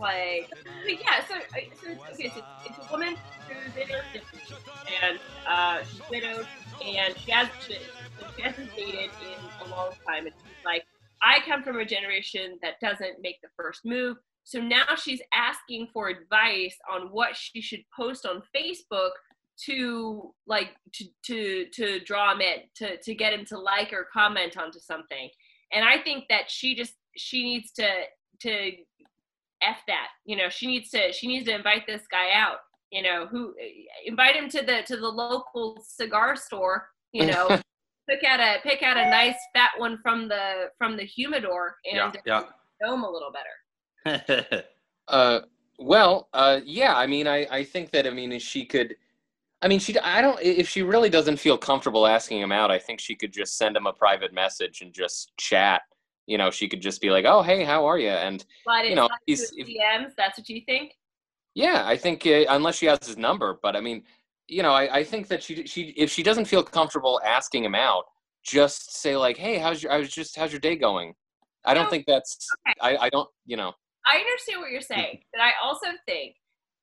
like, 0.00 0.50
but 0.84 1.00
yeah, 1.00 1.24
so, 1.28 1.34
so 1.50 1.90
okay, 2.12 2.32
so 2.34 2.42
it's 2.64 2.78
a 2.78 2.92
woman 2.92 3.16
who's 3.48 3.76
in 3.76 3.88
her 3.88 4.02
50s, 4.12 4.56
and 5.02 5.18
uh, 5.46 5.84
she's 5.84 6.02
widowed, 6.10 6.46
and 6.84 7.16
she, 7.16 7.30
has, 7.30 7.48
she, 7.66 7.76
she 8.36 8.42
hasn't 8.42 8.74
dated 8.74 9.10
in 9.22 9.66
a 9.66 9.70
long 9.70 9.90
time, 10.06 10.26
and 10.26 10.34
she's 10.42 10.64
like, 10.64 10.84
I 11.22 11.38
come 11.46 11.62
from 11.62 11.78
a 11.78 11.84
generation 11.84 12.58
that 12.62 12.80
doesn't 12.80 13.22
make 13.22 13.40
the 13.42 13.48
first 13.56 13.84
move, 13.84 14.16
so 14.44 14.60
now 14.60 14.96
she's 14.96 15.22
asking 15.32 15.88
for 15.92 16.08
advice 16.08 16.76
on 16.92 17.08
what 17.12 17.36
she 17.36 17.60
should 17.60 17.84
post 17.96 18.26
on 18.26 18.42
Facebook 18.54 19.10
to 19.66 20.32
like 20.46 20.70
to 20.92 21.04
to 21.24 21.66
to 21.72 22.00
draw 22.00 22.32
him 22.32 22.40
in 22.40 22.58
to 22.74 22.96
to 22.98 23.14
get 23.14 23.32
him 23.32 23.44
to 23.44 23.58
like 23.58 23.92
or 23.92 24.06
comment 24.12 24.56
onto 24.56 24.78
something 24.78 25.28
and 25.72 25.84
i 25.84 25.98
think 25.98 26.24
that 26.28 26.50
she 26.50 26.74
just 26.74 26.94
she 27.16 27.42
needs 27.42 27.72
to 27.72 27.86
to 28.40 28.70
f 29.62 29.78
that 29.86 30.08
you 30.24 30.36
know 30.36 30.48
she 30.48 30.66
needs 30.66 30.90
to 30.90 31.12
she 31.12 31.26
needs 31.26 31.46
to 31.46 31.54
invite 31.54 31.86
this 31.86 32.02
guy 32.10 32.32
out 32.34 32.58
you 32.90 33.02
know 33.02 33.26
who 33.26 33.54
invite 34.06 34.34
him 34.34 34.48
to 34.48 34.62
the 34.62 34.82
to 34.86 34.96
the 34.96 35.08
local 35.08 35.82
cigar 35.86 36.34
store 36.34 36.88
you 37.12 37.26
know 37.26 37.48
pick 38.08 38.24
out 38.24 38.40
a 38.40 38.56
pick 38.62 38.82
out 38.82 38.96
a 38.96 39.08
nice 39.10 39.36
fat 39.54 39.70
one 39.78 39.98
from 40.02 40.28
the 40.28 40.66
from 40.78 40.96
the 40.96 41.04
humidor 41.04 41.76
and 41.90 42.16
yeah. 42.26 42.42
know 42.82 42.94
him 42.94 43.02
a 43.02 43.10
little 43.10 43.32
better. 43.32 44.64
Uh, 45.08 45.40
well, 45.80 46.28
uh, 46.32 46.60
yeah. 46.64 46.94
I 46.96 47.08
mean, 47.08 47.26
I, 47.26 47.44
I 47.50 47.64
think 47.64 47.90
that 47.90 48.06
I 48.06 48.10
mean 48.10 48.38
she 48.38 48.64
could. 48.64 48.94
I 49.62 49.68
mean, 49.68 49.78
she. 49.78 49.96
I 49.98 50.20
don't. 50.20 50.38
If 50.42 50.68
she 50.68 50.82
really 50.82 51.08
doesn't 51.08 51.36
feel 51.38 51.56
comfortable 51.56 52.06
asking 52.06 52.40
him 52.40 52.50
out, 52.52 52.70
I 52.70 52.78
think 52.78 53.00
she 53.00 53.14
could 53.14 53.32
just 53.32 53.56
send 53.56 53.76
him 53.76 53.86
a 53.86 53.92
private 53.92 54.32
message 54.32 54.80
and 54.82 54.92
just 54.92 55.32
chat. 55.36 55.82
You 56.26 56.36
know, 56.38 56.50
she 56.50 56.68
could 56.68 56.82
just 56.82 57.00
be 57.00 57.10
like, 57.10 57.24
"Oh, 57.24 57.42
hey, 57.42 57.62
how 57.64 57.84
are 57.86 57.98
you?" 57.98 58.08
And 58.10 58.44
it, 58.66 58.88
You 58.90 58.96
know, 58.96 59.08
he's- 59.26 59.52
his 59.56 59.68
DMs. 59.68 60.12
That's 60.16 60.38
what 60.38 60.48
you 60.48 60.62
think? 60.66 60.92
yeah, 61.54 61.82
I 61.86 61.96
think 61.96 62.26
uh, 62.26 62.44
unless 62.48 62.76
she 62.78 62.86
has 62.86 62.98
his 63.06 63.16
number, 63.16 63.58
but 63.62 63.76
I 63.76 63.80
mean, 63.80 64.02
you 64.48 64.62
know, 64.62 64.72
I, 64.72 64.98
I 64.98 65.04
think 65.04 65.28
that 65.28 65.42
she 65.42 65.64
she 65.66 65.90
if 65.96 66.10
she 66.10 66.22
doesn't 66.22 66.46
feel 66.46 66.62
comfortable 66.64 67.20
asking 67.24 67.64
him 67.64 67.74
out, 67.74 68.04
just 68.42 68.96
say 69.00 69.16
like, 69.16 69.36
"Hey, 69.36 69.58
how's 69.58 69.82
your? 69.82 69.92
I 69.92 69.98
was 69.98 70.10
just 70.10 70.36
how's 70.36 70.50
your 70.52 70.60
day 70.60 70.74
going?" 70.76 71.14
I 71.64 71.74
don't 71.74 71.84
No. 71.84 71.90
think 71.90 72.06
that's. 72.06 72.48
Okay. 72.66 72.74
I 72.80 73.06
I 73.06 73.08
don't. 73.10 73.28
You 73.46 73.56
know. 73.58 73.72
I 74.04 74.16
understand 74.18 74.60
what 74.60 74.70
you're 74.72 74.80
saying, 74.80 75.22
but 75.32 75.40
I 75.40 75.52
also 75.62 75.86
think, 76.06 76.34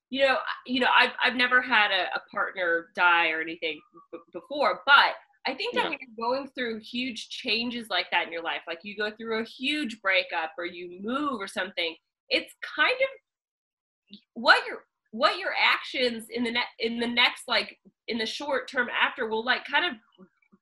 you 0.10 0.26
know, 0.26 0.38
you 0.65 0.80
know, 0.80 0.88
I've 0.98 1.12
I've 1.24 1.36
never 1.36 1.62
had 1.62 1.91
a, 1.91 2.15
a 2.15 2.22
partner 2.32 2.88
die 2.95 3.30
or 3.32 3.41
anything 3.41 3.80
b- 4.12 4.19
before, 4.34 4.82
but 4.86 5.13
I 5.48 5.54
think 5.56 5.76
that 5.76 5.86
Yeah. 5.86 5.89
when 5.89 5.98
you're 6.02 6.30
going 6.30 6.50
through 6.50 6.80
huge 6.80 7.30
changes 7.30 7.88
like 7.89 8.08
that 8.12 8.28
in 8.28 8.34
your 8.34 8.43
life, 8.43 8.62
like 8.67 8.80
you 8.84 8.98
go 8.98 9.12
through 9.12 9.41
a 9.41 9.45
huge 9.45 10.02
breakup 10.02 10.52
or 10.58 10.65
you 10.65 11.00
move 11.02 11.39
or 11.41 11.48
something, 11.48 11.95
it's 12.30 12.54
kind 12.76 12.91
of 13.02 14.17
what 14.34 14.65
your 14.65 14.80
what 15.12 15.39
your 15.39 15.52
actions 15.60 16.26
in 16.30 16.43
the 16.43 16.52
ne- 16.52 16.76
in 16.80 17.00
the 17.00 17.08
next 17.08 17.48
like 17.48 17.78
in 18.08 18.17
the 18.17 18.26
short 18.26 18.67
term 18.69 18.88
after 18.89 19.28
will 19.28 19.43
like 19.43 19.65
kind 19.65 19.86
of 19.86 19.93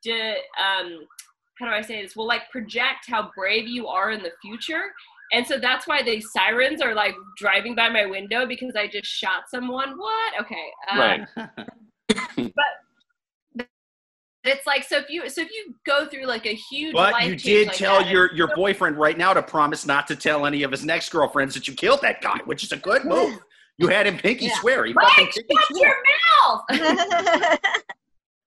de- 0.04 0.38
um 0.60 1.06
how 1.60 1.66
do 1.66 1.72
I 1.72 1.82
say 1.82 2.04
this? 2.04 2.16
Will 2.16 2.28
like 2.28 2.52
project 2.52 3.06
how 3.08 3.32
brave 3.36 3.68
you 3.68 3.88
are 3.88 4.12
in 4.12 4.22
the 4.22 4.32
future. 4.44 4.92
And 5.34 5.46
so 5.46 5.60
that's 5.60 5.88
why 5.88 6.02
the 6.04 6.22
sirens 6.22 6.82
are 6.82 6.94
like 6.96 7.14
driving 7.38 7.76
by 7.76 7.90
my 7.90 8.06
window 8.06 8.46
because 8.46 8.76
I 8.78 8.88
just 8.88 9.08
shot 9.08 9.44
someone. 9.50 9.98
What? 9.98 10.34
Okay. 10.42 10.66
Um, 10.90 11.00
Right. 11.00 11.26
But 13.58 13.68
it's 14.44 14.66
like 14.66 14.84
so 14.86 14.98
if 15.00 15.10
you 15.10 15.28
so 15.30 15.42
if 15.42 15.50
you 15.52 15.76
go 15.86 16.06
through 16.08 16.26
like 16.26 16.46
a 16.46 16.54
huge 16.54 16.94
But 16.94 17.12
life 17.12 17.28
you 17.28 17.36
did 17.36 17.68
like 17.68 17.76
tell 17.76 18.00
that, 18.00 18.10
your, 18.10 18.34
your 18.34 18.48
so- 18.50 18.56
boyfriend 18.56 18.98
right 18.98 19.18
now 19.18 19.34
to 19.34 19.42
promise 19.44 19.86
not 19.86 20.08
to 20.08 20.16
tell 20.16 20.46
any 20.46 20.64
of 20.64 20.72
his 20.72 20.86
next 20.86 21.10
girlfriends 21.10 21.54
that 21.56 21.68
you 21.68 21.74
killed 21.74 22.02
that 22.04 22.22
guy, 22.22 22.38
which 22.46 22.64
is 22.64 22.72
a 22.72 22.78
good 22.78 23.04
move. 23.04 23.38
You 23.78 23.88
had 23.90 24.08
him 24.08 24.18
pinky 24.18 24.46
Yeah. 24.46 24.56
swear. 24.60 24.86
He 24.86 24.94
Mike, 24.94 25.08
fucking 25.10 25.26
pinky 25.34 25.56
shut 25.56 25.68
swore. 25.68 25.88
your 25.88 25.96
mouth. 26.48 27.60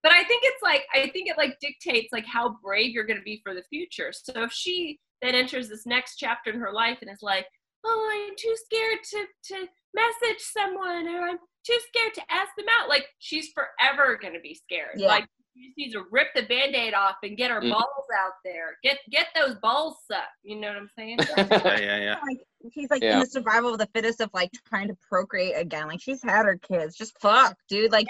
but 0.02 0.12
I 0.12 0.24
think 0.24 0.42
it's 0.44 0.62
like 0.62 0.84
I 0.94 1.08
think 1.10 1.28
it 1.28 1.36
like 1.36 1.58
dictates 1.60 2.08
like 2.12 2.24
how 2.26 2.56
brave 2.64 2.92
you're 2.92 3.04
going 3.06 3.18
to 3.18 3.22
be 3.24 3.40
for 3.44 3.54
the 3.54 3.62
future. 3.68 4.12
So 4.12 4.32
if 4.44 4.52
she 4.52 4.98
then 5.22 5.34
enters 5.34 5.68
this 5.68 5.86
next 5.86 6.16
chapter 6.16 6.50
in 6.50 6.60
her 6.60 6.72
life 6.72 6.98
and 7.02 7.10
is 7.10 7.22
like, 7.22 7.46
"Oh, 7.84 8.26
I'm 8.28 8.34
too 8.36 8.54
scared 8.66 8.98
to 9.10 9.26
to 9.54 9.68
message 9.94 10.40
someone, 10.40 11.08
or 11.08 11.28
I'm 11.28 11.38
too 11.66 11.78
scared 11.88 12.14
to 12.14 12.22
ask 12.30 12.50
them 12.56 12.66
out," 12.80 12.88
like 12.88 13.06
she's 13.18 13.52
forever 13.52 14.18
going 14.20 14.34
to 14.34 14.40
be 14.40 14.54
scared. 14.54 14.96
Yeah. 14.96 15.08
Like 15.08 15.26
she 15.56 15.66
just 15.66 15.78
needs 15.78 15.94
to 15.94 16.04
rip 16.10 16.28
the 16.34 16.42
band-aid 16.42 16.94
off 16.94 17.16
and 17.22 17.36
get 17.36 17.50
her 17.50 17.60
Mm. 17.60 17.70
balls 17.70 18.06
out 18.18 18.34
there. 18.44 18.76
Get 18.82 18.98
get 19.10 19.26
those 19.34 19.56
balls 19.56 19.96
sucked. 20.10 20.28
You 20.42 20.60
know 20.60 20.68
what 20.68 20.76
I'm 20.76 20.90
saying? 20.96 21.18
Yeah, 21.36 21.78
yeah, 21.80 21.98
yeah. 21.98 22.20
like 22.26 22.38
she's 22.72 22.90
like 22.90 23.02
Yeah. 23.02 23.14
in 23.14 23.20
the 23.20 23.26
survival 23.26 23.72
of 23.72 23.78
the 23.78 23.88
fittest 23.94 24.20
of 24.20 24.30
like 24.34 24.50
trying 24.68 24.88
to 24.88 24.96
procreate 25.08 25.54
again. 25.56 25.88
Like 25.88 26.00
she's 26.00 26.22
had 26.22 26.44
her 26.46 26.56
kids. 26.56 26.96
Just 26.96 27.18
fuck, 27.20 27.56
dude. 27.68 27.92
Like 27.92 28.06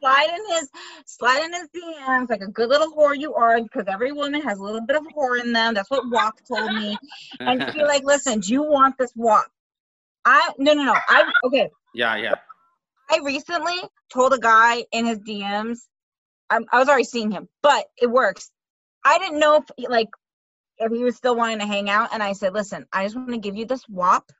slide 0.00 0.28
in 0.28 0.56
his 0.56 0.70
slide 1.06 1.44
in 1.44 1.52
his 1.52 1.68
DMs 1.68 2.30
like 2.30 2.40
a 2.42 2.48
good 2.48 2.68
little 2.68 2.92
whore 2.92 3.18
you 3.18 3.34
are, 3.34 3.60
because 3.62 3.84
every 3.86 4.12
woman 4.12 4.40
has 4.42 4.58
a 4.58 4.62
little 4.62 4.84
bit 4.84 4.96
of 4.96 5.04
whore 5.16 5.40
in 5.40 5.52
them. 5.52 5.74
That's 5.74 5.90
what 5.90 6.08
Walk 6.10 6.40
told 6.46 6.72
me. 6.74 6.96
And 7.40 7.60
be 7.72 7.84
like, 7.84 8.04
listen, 8.04 8.40
do 8.40 8.52
you 8.52 8.62
want 8.62 8.96
this 8.98 9.12
walk? 9.16 9.50
I 10.24 10.52
no 10.58 10.74
no 10.74 10.84
no. 10.84 10.94
I 11.08 11.32
okay. 11.44 11.70
yeah, 11.94 12.16
yeah. 12.16 12.34
I 13.10 13.18
recently 13.24 13.76
told 14.12 14.32
a 14.32 14.38
guy 14.38 14.84
in 14.92 15.06
his 15.06 15.18
DMs, 15.18 15.78
I'm, 16.48 16.64
I 16.72 16.78
was 16.78 16.88
already 16.88 17.04
seeing 17.04 17.30
him, 17.30 17.48
but 17.62 17.86
it 18.00 18.06
works. 18.08 18.50
I 19.04 19.18
didn't 19.18 19.38
know 19.40 19.56
if 19.56 19.88
like 19.90 20.08
if 20.80 20.92
he 20.92 21.04
was 21.04 21.16
still 21.16 21.36
wanting 21.36 21.58
to 21.60 21.66
hang 21.66 21.90
out, 21.90 22.08
and 22.12 22.22
I 22.22 22.32
said, 22.32 22.54
"Listen, 22.54 22.86
I 22.92 23.04
just 23.04 23.16
want 23.16 23.30
to 23.30 23.38
give 23.38 23.56
you 23.56 23.66
this 23.66 23.88
wop 23.88 24.32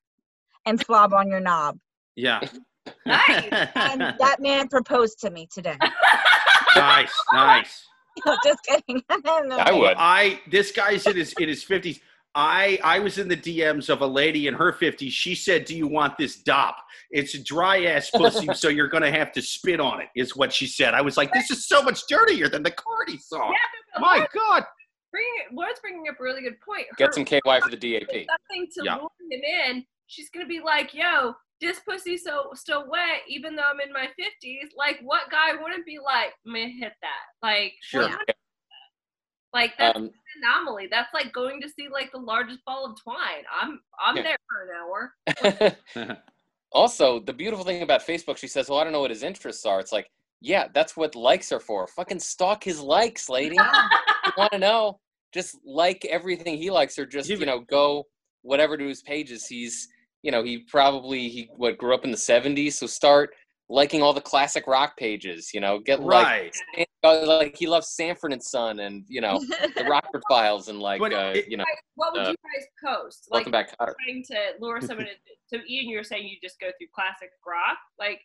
and 0.66 0.80
slob 0.80 1.12
on 1.12 1.28
your 1.28 1.40
knob." 1.40 1.78
Yeah. 2.16 2.40
Nice. 3.06 3.48
And 3.74 4.00
that 4.18 4.36
man 4.40 4.68
proposed 4.68 5.20
to 5.20 5.30
me 5.30 5.46
today. 5.52 5.76
nice, 6.76 7.12
nice. 7.32 7.86
just 8.44 8.58
kidding. 8.64 9.02
No. 9.44 9.56
I 9.56 9.72
would. 9.72 9.96
I 9.98 10.40
this 10.50 10.70
guy's 10.70 11.06
in 11.06 11.16
his 11.16 11.32
in 11.38 11.48
his 11.48 11.62
fifties. 11.62 12.00
I 12.34 12.78
I 12.84 12.98
was 12.98 13.18
in 13.18 13.28
the 13.28 13.36
DMs 13.36 13.88
of 13.88 14.02
a 14.02 14.06
lady 14.06 14.46
in 14.46 14.54
her 14.54 14.72
fifties. 14.72 15.12
She 15.12 15.34
said, 15.34 15.64
"Do 15.64 15.76
you 15.76 15.86
want 15.86 16.18
this 16.18 16.36
dop? 16.36 16.76
It's 17.10 17.34
a 17.34 17.42
dry 17.42 17.84
ass 17.84 18.10
pussy, 18.10 18.48
so 18.54 18.68
you're 18.68 18.88
gonna 18.88 19.10
have 19.10 19.32
to 19.32 19.42
spit 19.42 19.80
on 19.80 20.00
it." 20.00 20.08
Is 20.14 20.36
what 20.36 20.52
she 20.52 20.66
said. 20.66 20.94
I 20.94 21.00
was 21.00 21.16
like, 21.16 21.32
"This 21.32 21.50
is 21.50 21.66
so 21.66 21.82
much 21.82 22.06
dirtier 22.08 22.48
than 22.48 22.62
the 22.62 22.70
Cardi 22.70 23.18
song." 23.18 23.52
Yeah, 23.52 24.00
My 24.00 24.26
God. 24.32 24.64
Bringing 25.10 25.30
Laura's 25.52 25.78
bringing 25.80 26.08
up 26.08 26.18
a 26.20 26.22
really 26.22 26.42
good 26.42 26.60
point. 26.60 26.86
Get 26.96 27.14
some 27.14 27.24
KY 27.24 27.40
for 27.60 27.70
the 27.70 27.76
DAP. 27.76 28.06
something 28.26 28.66
to 28.74 28.84
Yeah. 28.84 28.96
lure 28.96 29.10
him 29.30 29.40
in, 29.42 29.86
she's 30.06 30.30
gonna 30.30 30.46
be 30.46 30.60
like, 30.60 30.94
"Yo, 30.94 31.34
this 31.60 31.80
pussy's 31.80 32.24
so 32.24 32.50
still 32.54 32.88
wet, 32.88 33.22
even 33.28 33.54
though 33.56 33.64
I'm 33.70 33.80
in 33.80 33.92
my 33.92 34.08
50s." 34.18 34.70
Like, 34.76 35.00
what 35.02 35.30
guy 35.30 35.54
wouldn't 35.54 35.84
be 35.86 35.98
like, 35.98 36.34
"I'm 36.46 36.52
gonna 36.54 36.68
hit 36.68 36.92
that"? 37.02 37.24
Like, 37.42 37.74
Sure. 37.80 38.08
what- 38.08 38.36
like 39.52 39.76
that's 39.78 39.96
Um, 39.98 40.04
an 40.04 40.12
anomaly. 40.44 40.86
That's 40.86 41.12
like 41.12 41.32
going 41.32 41.60
to 41.62 41.68
see 41.68 41.88
like 41.88 42.12
the 42.12 42.18
largest 42.18 42.64
ball 42.64 42.86
of 42.86 43.00
twine. 43.00 43.44
I'm 43.50 43.82
I'm 43.98 44.16
Yeah. 44.16 44.22
there 44.22 44.36
for 44.48 44.62
an 44.62 44.70
hour. 44.76 45.16
also, 46.72 47.18
the 47.18 47.32
beautiful 47.32 47.64
thing 47.64 47.82
about 47.82 48.02
Facebook, 48.06 48.36
she 48.36 48.46
says, 48.46 48.68
"Well, 48.68 48.78
I 48.78 48.84
don't 48.84 48.92
know 48.92 49.00
what 49.00 49.10
his 49.10 49.24
interests 49.24 49.66
are." 49.66 49.80
It's 49.80 49.90
like, 49.92 50.08
yeah, 50.40 50.68
that's 50.72 50.96
what 50.96 51.14
likes 51.14 51.52
are 51.52 51.60
for. 51.60 51.86
Fucking 51.86 52.18
stalk 52.18 52.64
his 52.64 52.80
likes, 52.80 53.28
lady. 53.28 53.56
you 54.26 54.32
want 54.36 54.52
to 54.52 54.58
know? 54.58 54.98
Just 55.32 55.56
like 55.64 56.04
everything 56.06 56.56
he 56.56 56.70
likes, 56.70 56.98
or 56.98 57.06
just 57.06 57.28
you 57.28 57.46
know, 57.46 57.60
go 57.60 58.06
whatever 58.42 58.76
to 58.76 58.86
his 58.86 59.02
pages. 59.02 59.46
He's, 59.46 59.88
you 60.22 60.32
know, 60.32 60.42
he 60.42 60.64
probably 60.68 61.28
he 61.28 61.50
what 61.56 61.78
grew 61.78 61.94
up 61.94 62.04
in 62.04 62.10
the 62.10 62.16
'70s, 62.16 62.72
so 62.72 62.86
start 62.86 63.30
liking 63.68 64.02
all 64.02 64.12
the 64.12 64.20
classic 64.20 64.66
rock 64.66 64.96
pages. 64.96 65.54
You 65.54 65.60
know, 65.60 65.78
get 65.78 66.00
like 66.00 66.26
Right. 66.26 66.56
uh, 67.04 67.26
like 67.26 67.56
he 67.56 67.68
loves 67.68 67.90
Sanford 67.90 68.32
and 68.32 68.42
Son, 68.42 68.80
and 68.80 69.04
you 69.06 69.20
know, 69.20 69.38
the 69.76 69.84
Rockford 69.88 70.22
Files, 70.28 70.68
and 70.68 70.80
like 70.80 70.98
But 71.00 71.12
uh, 71.12 71.36
you 71.46 71.56
know, 71.56 71.64
what 71.94 72.12
would 72.12 72.22
Uh, 72.22 72.30
you 72.30 72.36
guys 72.36 72.66
post? 72.84 73.28
Like, 73.30 73.46
welcome 73.46 73.52
back, 73.52 73.78
Kotter. 73.78 73.94
trying 74.04 74.24
to 74.32 74.58
lure 74.60 74.80
someone. 74.80 75.06
in 75.08 75.14
so 75.46 75.58
Ian, 75.68 75.88
you're 75.88 76.02
saying 76.02 76.26
you 76.26 76.38
just 76.42 76.58
go 76.58 76.68
through 76.78 76.88
classic 76.94 77.30
rock, 77.46 77.78
like. 77.98 78.22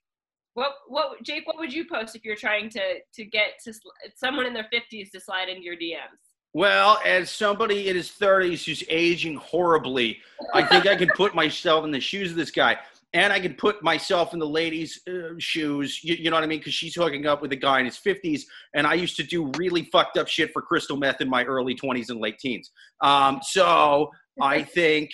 What 0.56 0.72
what 0.88 1.22
Jake? 1.22 1.46
What 1.46 1.58
would 1.58 1.72
you 1.72 1.86
post 1.86 2.15
if 2.15 2.26
you're 2.26 2.36
trying 2.36 2.70
to 2.70 3.00
to 3.13 3.26
get 3.26 3.60
to 3.65 3.74
someone 4.15 4.46
in 4.46 4.54
their 4.54 4.68
50s 4.74 5.12
to 5.12 5.20
slide 5.20 5.50
into 5.50 5.62
your 5.62 5.76
DMs? 5.76 6.18
Well, 6.54 7.02
as 7.06 7.30
somebody 7.30 7.89
in 7.89 7.98
his 7.98 8.10
30s 8.10 8.63
who's 8.63 8.82
aging 8.88 9.36
horribly, 9.36 10.20
I 10.54 10.63
think 10.63 10.88
I 10.88 10.96
can 10.96 11.10
put 11.10 11.36
myself 11.44 11.84
in 11.84 11.91
the 11.91 12.00
shoes 12.00 12.32
of 12.32 12.38
this 12.38 12.50
guy. 12.50 12.78
And 13.13 13.34
I 13.34 13.41
can 13.41 13.56
put 13.56 13.84
myself 13.84 14.32
in 14.34 14.39
the 14.39 14.48
lady's 14.48 15.02
uh, 15.06 15.34
shoes. 15.38 16.02
You, 16.02 16.15
you 16.15 16.30
know 16.30 16.38
what 16.38 16.46
I 16.46 16.48
mean? 16.48 16.60
Because 16.60 16.74
she's 16.74 16.96
hooking 16.96 17.26
up 17.26 17.41
with 17.41 17.52
a 17.52 17.58
guy 17.58 17.80
in 17.80 17.86
his 17.86 17.98
50s. 17.98 18.44
And 18.74 18.88
I 18.88 18.94
used 18.94 19.18
to 19.18 19.24
do 19.24 19.52
really 19.58 19.84
fucked 19.91 20.18
up 20.18 20.30
shit 20.30 20.52
for 20.54 20.62
crystal 20.62 20.96
meth 20.96 21.20
in 21.20 21.30
my 21.30 21.44
early 21.44 21.76
20s 21.76 22.10
and 22.10 22.22
late 22.22 22.39
teens. 22.39 22.72
Um, 23.02 23.39
so 23.41 24.10
I 24.41 24.63
think, 24.63 25.12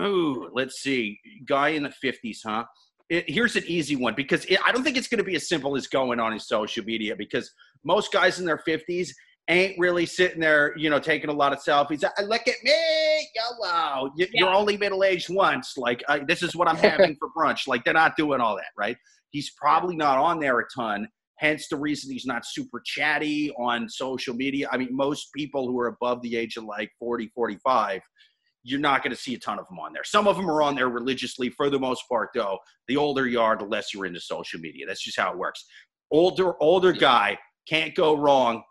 ooh, 0.00 0.50
let's 0.52 0.82
see. 0.82 1.18
Guy 1.46 1.70
in 1.70 1.82
the 1.82 1.92
50s, 2.04 2.40
huh? 2.44 2.64
It, 3.12 3.28
here's 3.28 3.56
an 3.56 3.64
easy 3.66 3.94
one 3.94 4.14
because 4.14 4.46
it, 4.46 4.58
I 4.64 4.72
don't 4.72 4.82
think 4.82 4.96
it's 4.96 5.06
going 5.06 5.18
to 5.18 5.24
be 5.24 5.36
as 5.36 5.46
simple 5.46 5.76
as 5.76 5.86
going 5.86 6.18
on 6.18 6.32
his 6.32 6.48
social 6.48 6.82
media 6.82 7.14
because 7.14 7.52
most 7.84 8.10
guys 8.10 8.40
in 8.40 8.46
their 8.46 8.62
50s 8.66 9.10
ain't 9.48 9.78
really 9.78 10.06
sitting 10.06 10.40
there, 10.40 10.72
you 10.78 10.88
know, 10.88 10.98
taking 10.98 11.28
a 11.28 11.32
lot 11.32 11.52
of 11.52 11.58
selfies. 11.58 12.02
"Uh, 12.04 12.22
Look 12.22 12.48
at 12.48 12.54
me, 12.64 13.28
yellow. 13.34 14.10
You, 14.16 14.28
You're 14.32 14.48
only 14.54 14.78
middle 14.78 15.04
aged 15.04 15.28
once. 15.28 15.74
Like, 15.76 16.02
uh, 16.08 16.20
this 16.26 16.42
is 16.42 16.56
what 16.56 16.68
I'm 16.68 16.76
having 16.76 17.14
for 17.16 17.28
brunch. 17.36 17.66
Like, 17.66 17.84
they're 17.84 17.92
not 17.92 18.16
doing 18.16 18.40
all 18.40 18.56
that, 18.56 18.72
right? 18.78 18.96
He's 19.28 19.50
probably 19.50 19.94
not 19.94 20.16
on 20.16 20.40
there 20.40 20.58
a 20.60 20.64
ton. 20.74 21.06
Hence 21.36 21.68
the 21.68 21.76
reason 21.76 22.10
he's 22.10 22.24
not 22.24 22.46
super 22.46 22.80
chatty 22.82 23.50
on 23.58 23.90
social 23.90 24.34
media. 24.34 24.68
I 24.72 24.78
mean, 24.78 24.88
most 24.90 25.28
people 25.36 25.66
who 25.66 25.78
are 25.80 25.88
above 25.88 26.22
the 26.22 26.34
age 26.34 26.56
of 26.56 26.64
like 26.64 26.90
40, 26.98 27.30
45, 27.34 28.00
you're 28.64 28.80
not 28.80 29.02
going 29.02 29.14
to 29.14 29.20
see 29.20 29.34
a 29.34 29.38
ton 29.38 29.58
of 29.58 29.66
them 29.68 29.78
on 29.78 29.92
there. 29.92 30.04
Some 30.04 30.28
of 30.28 30.36
them 30.36 30.48
are 30.50 30.62
on 30.62 30.74
there 30.74 30.88
religiously. 30.88 31.50
For 31.50 31.68
the 31.70 31.78
most 31.78 32.04
part, 32.08 32.30
though, 32.34 32.58
the 32.88 32.96
older 32.96 33.26
you 33.26 33.40
are, 33.40 33.56
the 33.56 33.64
less 33.64 33.92
you're 33.92 34.06
into 34.06 34.20
social 34.20 34.60
media. 34.60 34.86
That's 34.86 35.02
just 35.02 35.18
how 35.18 35.32
it 35.32 35.38
works. 35.38 35.64
Older, 36.10 36.60
older 36.62 36.92
guy 36.92 37.38
can't 37.68 37.94
go 37.94 38.16
wrong. 38.16 38.62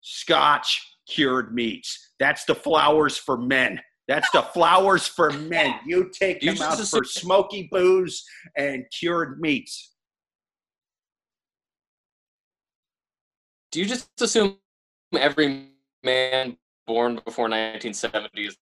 Scotch 0.00 0.96
cured 1.08 1.54
meats. 1.54 2.12
That's 2.18 2.44
the 2.44 2.54
flowers 2.54 3.16
for 3.16 3.36
men. 3.36 3.80
That's 4.06 4.30
the 4.30 4.42
flowers 4.42 5.06
for 5.06 5.30
men. 5.30 5.74
You 5.86 6.10
take 6.18 6.40
them 6.40 6.60
out 6.60 6.78
for 6.78 7.04
smoky 7.04 7.68
booze 7.70 8.24
and 8.56 8.84
cured 8.98 9.40
meats. 9.40 9.94
Do 13.72 13.80
you 13.80 13.86
just 13.86 14.08
assume 14.20 14.58
every 15.18 15.68
man 16.04 16.56
born 16.86 17.20
before 17.24 17.44
1970 17.44 18.46
is 18.46 18.56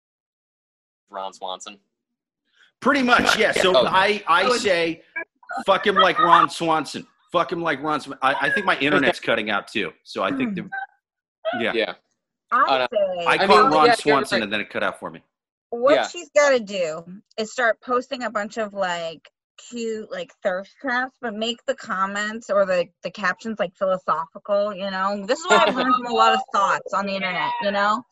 Ron 1.12 1.32
Swanson? 1.32 1.78
Pretty 2.80 3.02
much, 3.02 3.38
yes. 3.38 3.60
So 3.62 3.72
Oh. 3.76 3.86
I, 3.86 4.22
I 4.26 4.56
say, 4.58 5.02
fuck 5.66 5.86
him 5.86 5.94
like 5.94 6.18
Ron 6.18 6.48
Swanson. 6.50 7.06
Fuck 7.30 7.52
him 7.52 7.62
like 7.62 7.80
Ron. 7.82 8.00
Sw- 8.00 8.08
I, 8.22 8.34
I 8.42 8.50
think 8.50 8.66
my 8.66 8.76
internet's 8.78 9.20
cutting 9.20 9.50
out 9.50 9.68
too. 9.68 9.92
So 10.02 10.22
I 10.22 10.32
think 10.32 10.54
the 10.56 10.68
yeah. 11.60 11.72
Yeah. 11.74 11.94
I 12.50 12.86
say 12.92 13.26
I 13.26 13.36
I 13.38 13.46
mean, 13.46 13.58
Ron 13.72 13.86
yeah, 13.86 13.94
Swanson 13.94 14.38
you're 14.38 14.44
and 14.44 14.52
then 14.52 14.60
it 14.60 14.68
cut 14.70 14.82
out 14.82 14.98
for 15.00 15.10
me. 15.10 15.20
what 15.70 15.94
Yeah. 15.94 16.06
she's 16.08 16.28
got 16.36 16.50
to 16.50 16.60
do 16.60 17.02
is 17.38 17.52
start 17.52 17.80
posting 17.80 18.24
a 18.24 18.30
bunch 18.30 18.58
of 18.58 18.74
like 18.74 19.30
cute 19.70 20.10
like 20.10 20.32
thirst 20.42 20.72
traps 20.80 21.16
but 21.22 21.34
make 21.34 21.64
the 21.66 21.74
comments 21.76 22.50
or 22.50 22.66
the 22.66 22.86
the 23.04 23.10
captions 23.10 23.58
like 23.60 23.72
philosophical 23.76 24.74
you 24.74 24.90
know 24.90 25.24
this 25.26 25.38
is 25.38 25.46
what 25.46 25.68
i've 25.68 25.76
learned 25.76 25.94
from 25.94 26.06
a 26.06 26.12
lot 26.12 26.32
of 26.32 26.40
thoughts 26.52 26.92
on 26.94 27.06
the 27.06 27.14
internet 27.14 27.50
you 27.62 27.70
know 27.70 28.02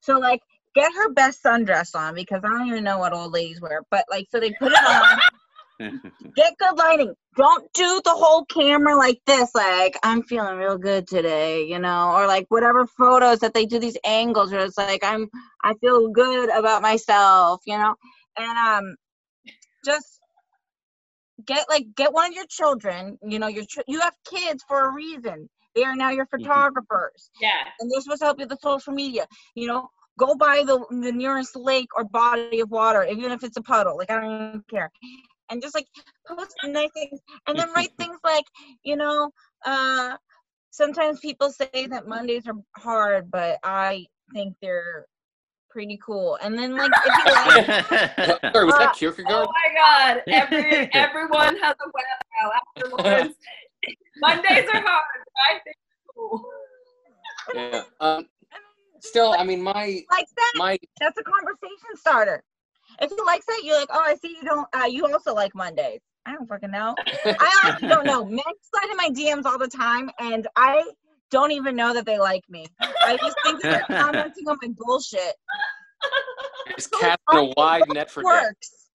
so 0.00 0.18
like 0.18 0.40
get 0.74 0.92
her 0.92 1.12
best 1.12 1.42
sundress 1.42 1.94
on 1.94 2.14
because 2.14 2.42
i 2.44 2.48
don't 2.48 2.66
even 2.68 2.84
know 2.84 2.98
what 2.98 3.12
old 3.12 3.32
ladies 3.32 3.60
wear 3.60 3.82
but 3.90 4.04
like 4.10 4.26
so 4.30 4.40
they 4.40 4.52
put 4.52 4.72
it 4.72 4.78
on. 4.78 5.20
Get 6.36 6.56
good 6.56 6.78
lighting. 6.78 7.14
Don't 7.36 7.72
do 7.72 8.00
the 8.04 8.10
whole 8.10 8.44
camera 8.44 8.96
like 8.96 9.20
this 9.26 9.52
like 9.56 9.98
i'm 10.04 10.22
feeling 10.22 10.56
real 10.56 10.78
good 10.78 11.08
today 11.08 11.64
you 11.64 11.80
know 11.80 12.12
or 12.12 12.28
like 12.28 12.46
whatever 12.48 12.86
photos 12.86 13.40
that 13.40 13.54
they 13.54 13.66
do 13.66 13.80
these 13.80 13.98
angles 14.04 14.52
where 14.52 14.64
it's 14.64 14.78
like 14.78 15.02
i'm 15.02 15.28
i 15.64 15.74
feel 15.80 16.10
good 16.10 16.48
about 16.50 16.80
myself 16.80 17.60
you 17.66 17.76
know? 17.76 17.96
And 18.38 18.56
um 18.56 18.96
just 19.84 20.20
get 21.44 21.66
like 21.68 21.86
get 21.96 22.12
one 22.12 22.28
of 22.28 22.34
your 22.34 22.46
children 22.48 23.18
you 23.26 23.40
know 23.40 23.48
your 23.48 23.64
ch- 23.64 23.88
you 23.88 23.98
have 24.00 24.14
kids 24.24 24.62
for 24.68 24.88
a 24.88 24.92
reason. 24.92 25.48
They 25.74 25.82
are 25.82 25.96
now 25.96 26.10
your 26.10 26.26
photographers. 26.26 27.30
Yeah. 27.40 27.64
and 27.80 27.90
they're 27.90 28.00
supposed 28.00 28.20
to 28.20 28.26
help 28.26 28.38
you 28.38 28.46
with 28.46 28.50
the 28.50 28.62
social 28.62 28.92
media. 28.92 29.26
You 29.56 29.66
know, 29.66 29.90
go 30.18 30.34
by 30.34 30.62
the 30.64 30.84
the 30.90 31.12
nearest 31.12 31.56
lake 31.56 31.88
or 31.96 32.04
body 32.04 32.60
of 32.60 32.70
water, 32.70 33.04
even 33.04 33.32
if 33.32 33.42
it's 33.42 33.56
a 33.56 33.62
puddle. 33.62 33.96
Like 33.96 34.10
I 34.10 34.20
don't 34.20 34.48
even 34.48 34.64
care, 34.70 34.90
and 35.50 35.62
just 35.62 35.74
like 35.74 35.86
post 36.26 36.54
nice 36.64 36.90
things, 36.94 37.20
and 37.46 37.58
then 37.58 37.68
write 37.74 37.92
things 37.98 38.18
like, 38.24 38.44
you 38.84 38.96
know, 38.96 39.30
uh, 39.64 40.16
sometimes 40.70 41.20
people 41.20 41.50
say 41.50 41.86
that 41.88 42.06
Mondays 42.06 42.46
are 42.46 42.54
hard, 42.76 43.30
but 43.30 43.58
I 43.62 44.06
think 44.32 44.56
they're 44.60 45.06
pretty 45.70 45.98
cool. 46.04 46.38
And 46.40 46.56
then 46.56 46.76
like 46.76 46.92
if 47.04 47.14
you 47.26 47.32
like, 47.32 47.66
Sorry, 48.52 48.64
was 48.64 48.74
Uh, 48.74 48.78
that 48.78 49.26
Oh 49.28 49.46
my 49.46 49.74
God! 49.74 50.22
Every 50.28 50.90
everyone 50.94 51.56
has 51.58 51.74
a 51.80 51.90
web 51.92 52.04
now 52.40 52.50
afterwards. 52.76 53.34
Mondays 54.18 54.68
are 54.72 54.80
hard. 54.80 55.04
but 55.24 55.42
I 55.50 55.52
think 55.64 55.76
it's 55.76 56.14
cool. 56.16 56.44
Yeah. 57.54 57.82
Um, 58.00 58.28
still, 59.04 59.34
I 59.38 59.44
mean, 59.44 59.62
my 59.62 60.02
like 60.10 60.26
that, 60.36 60.52
my 60.56 60.78
that's 61.00 61.18
a 61.18 61.22
conversation 61.22 61.96
starter. 61.96 62.42
If 63.00 63.10
he 63.10 63.16
likes 63.26 63.46
that, 63.46 63.62
you're 63.64 63.78
like, 63.78 63.88
oh, 63.92 64.02
I 64.04 64.16
see 64.16 64.36
you 64.40 64.42
don't. 64.44 64.66
Uh, 64.74 64.86
you 64.86 65.06
also 65.06 65.34
like 65.34 65.54
Mondays. 65.54 66.00
I 66.26 66.32
don't 66.32 66.48
fucking 66.48 66.70
know. 66.70 66.94
I 67.24 67.60
honestly 67.64 67.88
don't 67.88 68.06
know. 68.06 68.24
Men 68.24 68.40
slide 68.62 68.90
in 68.90 68.96
my 68.96 69.10
DMs 69.10 69.44
all 69.44 69.58
the 69.58 69.68
time, 69.68 70.10
and 70.18 70.46
I 70.56 70.84
don't 71.30 71.52
even 71.52 71.76
know 71.76 71.92
that 71.92 72.06
they 72.06 72.18
like 72.18 72.42
me. 72.48 72.66
I 72.80 73.16
just 73.16 73.36
think 73.44 73.62
they're 73.62 73.84
commenting 73.88 74.48
on 74.48 74.56
my 74.62 74.68
bullshit. 74.76 75.34
is 76.78 76.86
casting 76.86 77.18
a 77.32 77.52
wide 77.56 77.82
net 77.92 78.10
for 78.10 78.22
death. 78.22 78.44
Works, 78.44 78.88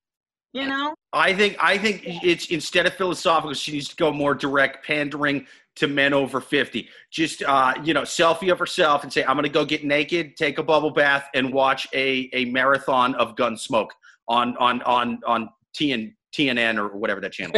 you 0.54 0.66
know. 0.66 0.96
I 1.14 1.34
think 1.34 1.58
I 1.60 1.78
think 1.78 2.02
it's 2.06 2.48
instead 2.50 2.86
of 2.86 2.94
philosophical, 2.94 3.54
she 3.54 3.74
needs 3.74 3.90
to 3.90 3.96
go 3.96 4.12
more 4.12 4.34
direct, 4.34 4.86
pandering 4.86 5.46
to 5.80 5.88
men 5.88 6.14
over 6.14 6.40
fifty. 6.42 6.88
Just 7.12 7.42
uh, 7.44 7.74
you 7.84 7.94
know, 7.94 8.04
selfie 8.04 8.52
of 8.52 8.60
herself 8.60 9.04
and 9.04 9.12
say, 9.12 9.24
"I'm 9.24 9.36
going 9.36 9.44
to 9.44 9.50
go 9.50 9.66
get 9.66 9.84
naked, 9.84 10.36
take 10.38 10.58
a 10.58 10.64
bubble 10.64 10.92
bath, 10.92 11.28
and 11.34 11.52
watch 11.54 11.88
a 11.94 12.30
a 12.34 12.46
marathon 12.46 13.16
of 13.16 13.36
Gunsmoke 13.36 13.90
on 14.28 14.56
on 14.58 14.82
on 14.84 15.20
on 15.26 15.50
TN, 15.78 16.14
TNN 16.34 16.78
or 16.78 16.96
whatever 16.98 17.20
that 17.22 17.32
channel. 17.34 17.54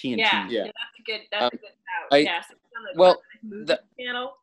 TNT. 0.00 0.16
Yeah, 0.18 0.46
Yeah. 0.48 0.62
that's 0.64 0.74
a 0.98 1.02
good. 1.04 1.20
That's 1.32 1.42
Um, 1.42 1.50
a 1.52 1.56
good 1.56 1.66
out. 1.66 2.08
I- 2.12 2.18
yes. 2.18 2.44
on 2.50 2.84
the 2.84 3.00
well, 3.00 3.20
movie 3.42 3.64
the- 3.64 3.80
channel. 3.98 4.34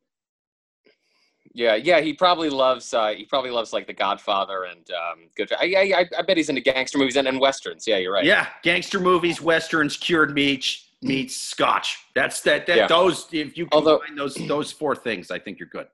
Yeah, 1.55 1.75
yeah, 1.75 2.01
he 2.01 2.11
probably 2.13 2.49
loves 2.49 2.93
uh, 2.93 3.13
he 3.15 3.23
probably 3.23 3.49
loves 3.49 3.71
like 3.71 3.87
The 3.87 3.93
Godfather 3.93 4.65
and 4.65 4.85
um, 4.91 5.29
good. 5.37 5.51
I, 5.53 5.73
I, 5.77 5.99
I- 6.01 6.19
I 6.19 6.21
bet 6.21 6.35
he's 6.35 6.49
into 6.49 6.61
gangster 6.61 6.97
movies 6.97 7.15
and, 7.15 7.27
and 7.29 7.39
westerns. 7.39 7.87
Yeah, 7.87 7.95
you're 7.97 8.11
right. 8.13 8.25
Yeah, 8.25 8.47
gangster 8.61 8.99
movies, 8.99 9.41
westerns, 9.41 9.95
cured 9.95 10.33
meats, 10.33 10.89
meats, 11.01 11.35
scotch. 11.37 11.97
That's 12.13 12.41
that. 12.41 12.65
that 12.67 12.75
Yeah. 12.77 12.87
Those 12.87 13.27
if 13.31 13.57
you 13.57 13.67
combine 13.67 13.71
Although- 13.93 14.01
those 14.17 14.35
those 14.47 14.71
four 14.71 14.95
things, 14.97 15.31
I 15.31 15.39
think 15.39 15.57
you're 15.59 15.69
good. 15.69 15.87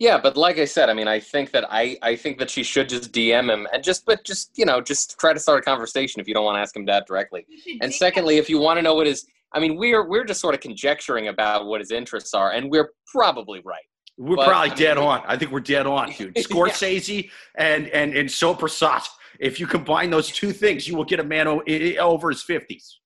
Yeah, 0.00 0.18
but 0.18 0.34
like 0.36 0.58
I 0.58 0.64
said, 0.64 0.88
I 0.88 0.94
mean, 0.94 1.06
I 1.08 1.20
think 1.20 1.50
that 1.50 1.66
I, 1.70 1.98
I 2.00 2.16
think 2.16 2.38
that 2.38 2.48
she 2.48 2.62
should 2.62 2.88
just 2.88 3.12
DM 3.12 3.52
him 3.52 3.68
and 3.70 3.84
just, 3.84 4.06
but 4.06 4.24
just 4.24 4.56
you 4.56 4.64
know, 4.64 4.80
just 4.80 5.18
try 5.20 5.34
to 5.34 5.38
start 5.38 5.58
a 5.60 5.62
conversation 5.62 6.20
if 6.22 6.26
you 6.26 6.32
don't 6.32 6.44
want 6.46 6.56
to 6.56 6.60
ask 6.62 6.74
him 6.74 6.86
that 6.86 7.06
directly. 7.06 7.46
And 7.82 7.92
secondly, 7.94 8.38
if 8.38 8.48
you 8.48 8.58
want 8.58 8.78
to 8.78 8.82
know 8.82 8.94
what 8.94 9.06
his, 9.06 9.26
I 9.52 9.60
mean, 9.60 9.76
we're 9.76 10.08
we're 10.08 10.24
just 10.24 10.40
sort 10.40 10.54
of 10.54 10.60
conjecturing 10.60 11.28
about 11.28 11.66
what 11.66 11.80
his 11.80 11.90
interests 11.90 12.32
are, 12.34 12.50
and 12.52 12.70
we're 12.70 12.90
probably 13.06 13.60
right. 13.62 13.84
We're 14.22 14.36
But, 14.36 14.48
probably 14.48 14.66
I 14.70 14.74
mean, 14.74 14.78
dead 14.78 14.98
we- 14.98 15.04
on. 15.04 15.22
I 15.26 15.36
think 15.38 15.50
we're 15.50 15.60
dead 15.60 15.86
on, 15.86 16.10
dude. 16.12 16.32
Yeah. 16.36 16.42
Scorsese 16.42 17.30
and 17.56 17.88
and 17.88 18.14
and 18.14 18.30
So 18.30 18.54
Prasad. 18.54 19.02
If 19.38 19.58
you 19.58 19.66
combine 19.66 20.10
those 20.10 20.28
two 20.28 20.52
things, 20.52 20.86
you 20.86 20.94
will 20.94 21.06
get 21.06 21.20
a 21.20 21.24
man 21.24 21.48
o- 21.48 21.62
over 21.98 22.28
his 22.28 22.42
fifties. 22.42 22.98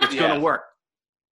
It's 0.00 0.14
Yeah. 0.14 0.28
gonna 0.28 0.40
work. 0.40 0.62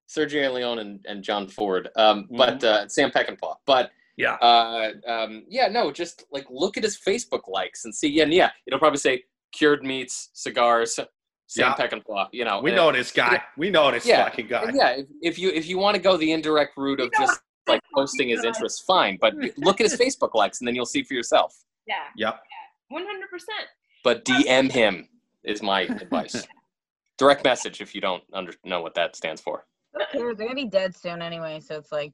Sergio 0.09 0.53
Leone 0.53 0.79
and, 0.79 0.99
and 1.07 1.23
John 1.23 1.47
Ford, 1.47 1.87
um, 1.95 2.27
but 2.29 2.61
uh, 2.65 2.89
Sam 2.89 3.09
Peckinpah. 3.11 3.55
But 3.65 3.91
Yeah. 4.17 4.33
uh, 4.35 4.91
um, 5.07 5.45
yeah, 5.47 5.69
no, 5.69 5.89
just 5.91 6.25
like 6.31 6.45
look 6.49 6.75
at 6.75 6.83
his 6.83 6.99
Facebook 6.99 7.47
likes 7.47 7.85
and 7.85 7.95
see. 7.95 8.09
Yeah, 8.09 8.23
and 8.23 8.33
yeah, 8.33 8.51
it'll 8.67 8.79
probably 8.79 8.97
say 8.99 9.23
cured 9.53 9.83
meats, 9.85 10.29
cigars, 10.33 10.95
Sam 10.95 11.07
Yeah. 11.55 11.73
Peckinpah. 11.75 12.27
You 12.33 12.43
know, 12.43 12.59
We 12.61 12.71
and- 12.71 12.75
know 12.75 12.91
this 12.91 13.13
guy. 13.13 13.41
We 13.57 13.69
know 13.69 13.89
this 13.91 14.05
Yeah. 14.05 14.25
fucking 14.25 14.47
guy. 14.47 14.69
yeah, 14.73 14.89
if, 14.97 15.05
if 15.21 15.39
you 15.39 15.49
if 15.51 15.67
you 15.67 15.77
want 15.77 15.95
to 15.95 16.01
go 16.01 16.17
the 16.17 16.33
indirect 16.33 16.75
route 16.75 16.99
of 16.99 17.09
just 17.17 17.39
like 17.67 17.81
oh 17.93 18.01
posting 18.01 18.29
his 18.29 18.43
interests, 18.43 18.81
fine. 18.81 19.17
But 19.19 19.35
look 19.57 19.79
at 19.81 19.89
his 19.89 19.99
Facebook 19.99 20.33
likes, 20.33 20.59
and 20.61 20.67
then 20.67 20.75
you'll 20.75 20.85
see 20.85 21.03
for 21.03 21.13
yourself. 21.13 21.55
Yeah, 21.87 21.95
Yep. 22.15 22.41
one 22.89 23.05
hundred 23.05 23.29
percent. 23.29 23.67
But 24.03 24.25
DM 24.25 24.71
him 24.71 25.07
is 25.43 25.61
my 25.61 25.81
advice. 25.81 26.47
Direct 27.17 27.43
message 27.43 27.81
if 27.81 27.93
you 27.93 28.01
don't 28.01 28.23
under, 28.33 28.53
know 28.63 28.81
what 28.81 28.95
that 28.95 29.15
stands 29.15 29.41
for. 29.41 29.65
Who 29.93 29.99
cares? 30.11 30.37
They're 30.37 30.47
gonna 30.47 30.55
be 30.55 30.65
dead 30.65 30.95
soon 30.95 31.21
anyway, 31.21 31.59
so 31.59 31.75
it's 31.77 31.91
like 31.91 32.13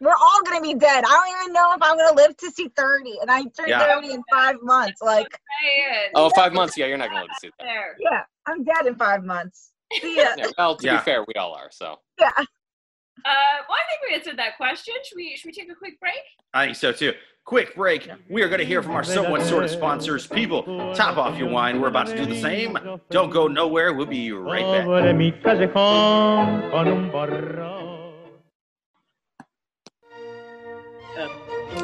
we're 0.00 0.10
all 0.14 0.42
gonna 0.44 0.60
be 0.60 0.74
dead. 0.74 1.04
I 1.06 1.10
don't 1.10 1.42
even 1.42 1.52
know 1.52 1.72
if 1.74 1.82
I'm 1.82 1.96
gonna 1.98 2.14
live 2.16 2.36
to 2.38 2.50
see 2.50 2.68
30, 2.76 3.18
and 3.20 3.30
I 3.30 3.42
turn 3.56 3.68
Yeah. 3.68 3.94
30 3.94 4.12
in 4.12 4.22
five 4.30 4.56
months. 4.62 5.00
Like, 5.02 5.26
Oh, 6.14 6.30
five 6.34 6.52
months. 6.52 6.76
Yeah, 6.76 6.86
you're 6.86 6.98
not 6.98 7.10
going 7.10 7.22
to 7.22 7.26
live 7.26 7.30
to 7.34 7.40
see 7.40 7.50
that. 7.58 7.66
yeah, 7.98 8.22
I'm 8.46 8.64
dead 8.64 8.86
in 8.86 8.94
five 8.96 9.24
months. 9.24 9.70
See 10.00 10.16
ya. 10.16 10.34
Yeah, 10.36 10.46
well, 10.58 10.76
to 10.76 10.86
Yeah. 10.86 10.96
be 10.98 11.02
fair, 11.04 11.24
we 11.26 11.34
all 11.34 11.52
are. 11.54 11.70
So 11.70 11.98
Yeah. 12.18 12.30
Uh, 12.36 12.42
well, 13.68 13.78
I 13.78 13.82
think 13.88 14.00
we 14.08 14.14
answered 14.14 14.36
that 14.38 14.56
question. 14.56 14.94
Should 15.04 15.16
we? 15.16 15.36
Should 15.36 15.46
we 15.46 15.52
take 15.52 15.70
a 15.70 15.74
quick 15.74 15.98
break? 16.00 16.14
I 16.52 16.66
think 16.66 16.76
so 16.76 16.92
too. 16.92 17.14
Quick 17.46 17.74
break. 17.76 18.08
We 18.30 18.42
are 18.42 18.48
going 18.48 18.58
to 18.60 18.64
hear 18.66 18.82
from 18.82 18.92
our 18.92 19.04
somewhat 19.04 19.42
sort 19.42 19.64
of 19.64 19.70
sponsors. 19.70 20.26
People, 20.26 20.62
top 20.94 21.18
off 21.18 21.38
your 21.38 21.50
wine. 21.50 21.78
We're 21.80 21.88
about 21.88 22.06
to 22.08 22.16
do 22.16 22.24
the 22.24 22.40
same. 22.40 22.76
Don't 23.10 23.30
go 23.30 23.46
nowhere. 23.48 23.92
We'll 23.92 24.06
be 24.06 24.32
right 24.32 24.62
back. 24.64 24.84
Sobre 24.84 25.12
mi 25.12 25.30
callejón 25.30 26.70
con 26.70 26.88
un 26.88 27.10
borrón. 27.12 27.84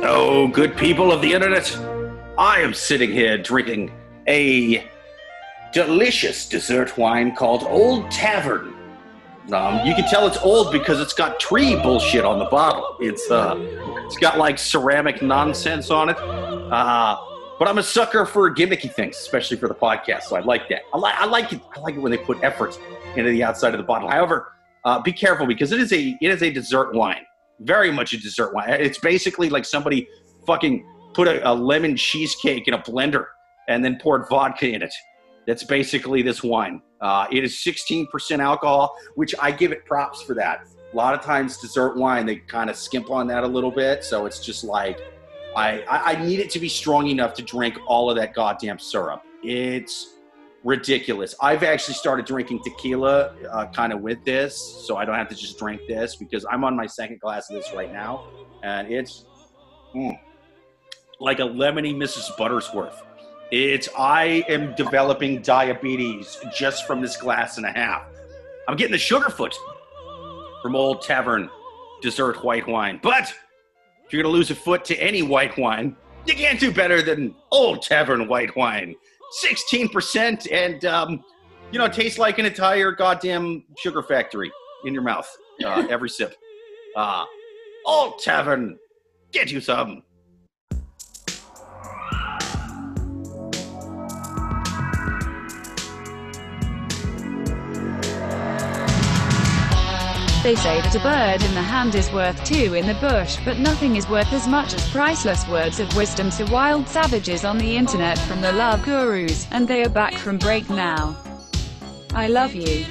Oh, 0.02 0.48
good 0.48 0.76
people 0.76 1.12
of 1.12 1.20
the 1.20 1.32
internet. 1.32 1.70
I 2.38 2.60
am 2.60 2.72
sitting 2.72 3.10
here 3.12 3.36
drinking 3.36 3.92
a 4.26 4.88
delicious 5.72 6.48
dessert 6.48 6.96
wine 6.98 7.34
called 7.34 7.64
Old 7.64 8.10
Tavern. 8.10 8.74
Um, 9.52 9.84
you 9.86 9.94
can 9.94 10.08
tell 10.08 10.26
it's 10.26 10.38
old 10.38 10.72
because 10.72 11.00
it's 11.00 11.12
got 11.12 11.40
tree 11.40 11.74
bullshit 11.76 12.24
on 12.24 12.38
the 12.38 12.44
bottle. 12.44 12.96
It's 13.00 13.30
uh, 13.30 13.56
it's 14.06 14.16
got 14.16 14.38
like 14.38 14.58
ceramic 14.58 15.22
nonsense 15.22 15.90
on 15.90 16.10
it. 16.10 16.16
Uh, 16.18 17.18
but 17.58 17.68
I'm 17.68 17.78
a 17.78 17.82
sucker 17.82 18.24
for 18.24 18.52
gimmicky 18.54 18.92
things, 18.92 19.16
especially 19.16 19.56
for 19.56 19.68
the 19.68 19.74
podcast. 19.74 20.22
So 20.24 20.36
I 20.36 20.40
like 20.40 20.68
that. 20.68 20.82
I 20.94 20.98
like 20.98 21.14
I 21.16 21.26
like 21.26 21.52
it. 21.52 21.60
I 21.76 21.80
like 21.80 21.96
it 21.96 22.00
when 22.00 22.12
they 22.12 22.18
put 22.18 22.42
effort 22.42 22.78
into 23.16 23.30
the 23.30 23.42
outside 23.42 23.74
of 23.74 23.78
the 23.78 23.84
bottle. 23.84 24.08
However, 24.08 24.52
uh, 24.84 25.00
be 25.00 25.12
careful 25.12 25.46
because 25.46 25.72
it 25.72 25.80
is 25.80 25.92
a 25.92 26.16
it 26.20 26.30
is 26.30 26.42
a 26.42 26.50
dessert 26.50 26.94
wine. 26.94 27.24
Very 27.60 27.90
much 27.90 28.12
a 28.12 28.18
dessert 28.18 28.54
wine. 28.54 28.68
It's 28.68 28.98
basically 28.98 29.50
like 29.50 29.64
somebody 29.64 30.06
fucking 30.46 30.86
put 31.12 31.26
a, 31.28 31.50
a 31.50 31.52
lemon 31.52 31.96
cheesecake 31.96 32.68
in 32.68 32.74
a 32.74 32.78
blender 32.78 33.26
and 33.68 33.84
then 33.84 33.98
poured 34.00 34.28
vodka 34.28 34.68
in 34.68 34.82
it. 34.82 34.94
That's 35.50 35.64
basically 35.64 36.22
this 36.22 36.44
wine. 36.44 36.80
Uh, 37.00 37.26
it 37.32 37.42
is 37.42 37.56
16% 37.56 38.38
alcohol, 38.38 38.96
which 39.16 39.34
I 39.42 39.50
give 39.50 39.72
it 39.72 39.84
props 39.84 40.22
for 40.22 40.32
that. 40.34 40.64
A 40.92 40.96
lot 40.96 41.12
of 41.12 41.22
times, 41.22 41.58
dessert 41.58 41.96
wine, 41.96 42.24
they 42.24 42.36
kind 42.36 42.70
of 42.70 42.76
skimp 42.76 43.10
on 43.10 43.26
that 43.26 43.42
a 43.42 43.48
little 43.48 43.72
bit. 43.72 44.04
So 44.04 44.26
it's 44.26 44.38
just 44.38 44.62
like, 44.62 45.00
I, 45.56 45.80
I, 45.90 46.12
I 46.12 46.24
need 46.24 46.38
it 46.38 46.50
to 46.50 46.60
be 46.60 46.68
strong 46.68 47.08
enough 47.08 47.34
to 47.34 47.42
drink 47.42 47.76
all 47.88 48.08
of 48.08 48.16
that 48.16 48.32
goddamn 48.32 48.78
syrup. 48.78 49.24
It's 49.42 50.14
ridiculous. 50.62 51.34
I've 51.42 51.64
actually 51.64 51.94
started 51.94 52.26
drinking 52.26 52.60
tequila 52.62 53.34
uh, 53.50 53.66
kind 53.72 53.92
of 53.92 54.02
with 54.02 54.24
this, 54.24 54.56
so 54.86 54.98
I 54.98 55.04
don't 55.04 55.16
have 55.16 55.30
to 55.30 55.34
just 55.34 55.58
drink 55.58 55.80
this 55.88 56.14
because 56.14 56.46
I'm 56.48 56.62
on 56.62 56.76
my 56.76 56.86
second 56.86 57.18
glass 57.18 57.50
of 57.50 57.56
this 57.56 57.72
right 57.74 57.92
now. 57.92 58.28
And 58.62 58.92
it's 58.92 59.24
mm, 59.96 60.16
like 61.18 61.40
a 61.40 61.42
lemony 61.42 61.92
Mrs. 61.92 62.36
Buttersworth. 62.36 63.02
It's 63.50 63.88
I 63.98 64.44
am 64.48 64.74
developing 64.76 65.42
diabetes 65.42 66.38
just 66.54 66.86
from 66.86 67.00
this 67.00 67.16
glass 67.16 67.56
and 67.56 67.66
a 67.66 67.72
half. 67.72 68.04
I'm 68.68 68.76
getting 68.76 68.92
the 68.92 68.98
sugarfoot 68.98 69.54
from 70.62 70.76
Old 70.76 71.02
Tavern 71.02 71.50
dessert 72.00 72.44
white 72.44 72.66
wine. 72.68 73.00
But 73.02 73.34
if 74.04 74.12
you're 74.12 74.22
gonna 74.22 74.32
lose 74.32 74.50
a 74.50 74.54
foot 74.54 74.84
to 74.86 74.96
any 74.96 75.22
white 75.22 75.58
wine, 75.58 75.96
you 76.26 76.34
can't 76.34 76.60
do 76.60 76.70
better 76.70 77.02
than 77.02 77.34
Old 77.50 77.82
Tavern 77.82 78.28
white 78.28 78.54
wine. 78.56 78.94
16% 79.42 80.52
and 80.52 80.84
um, 80.84 81.24
you 81.72 81.78
know, 81.78 81.88
tastes 81.88 82.18
like 82.18 82.38
an 82.38 82.46
entire 82.46 82.92
goddamn 82.92 83.64
sugar 83.76 84.02
factory 84.02 84.50
in 84.84 84.94
your 84.94 85.02
mouth. 85.02 85.28
Uh, 85.64 85.86
every 85.90 86.08
sip. 86.08 86.34
Uh, 86.96 87.24
Old 87.84 88.18
Tavern, 88.18 88.78
get 89.32 89.50
you 89.50 89.60
some. 89.60 90.02
They 100.50 100.56
say 100.56 100.80
that 100.80 100.96
a 100.96 100.98
bird 100.98 101.48
in 101.48 101.54
the 101.54 101.62
hand 101.62 101.94
is 101.94 102.10
worth 102.10 102.42
two 102.42 102.74
in 102.74 102.84
the 102.84 102.94
bush, 102.94 103.38
but 103.44 103.60
nothing 103.60 103.94
is 103.94 104.08
worth 104.08 104.32
as 104.32 104.48
much 104.48 104.74
as 104.74 104.90
priceless 104.90 105.46
words 105.46 105.78
of 105.78 105.96
wisdom 105.96 106.28
to 106.30 106.44
wild 106.46 106.88
savages 106.88 107.44
on 107.44 107.56
the 107.56 107.76
internet 107.76 108.18
from 108.18 108.40
the 108.40 108.50
Love 108.50 108.82
Gurus, 108.82 109.46
and 109.52 109.68
they 109.68 109.84
are 109.84 109.88
back 109.88 110.12
from 110.14 110.38
break 110.38 110.68
now. 110.68 111.16
I 112.14 112.26
love 112.26 112.52
you. 112.52 112.84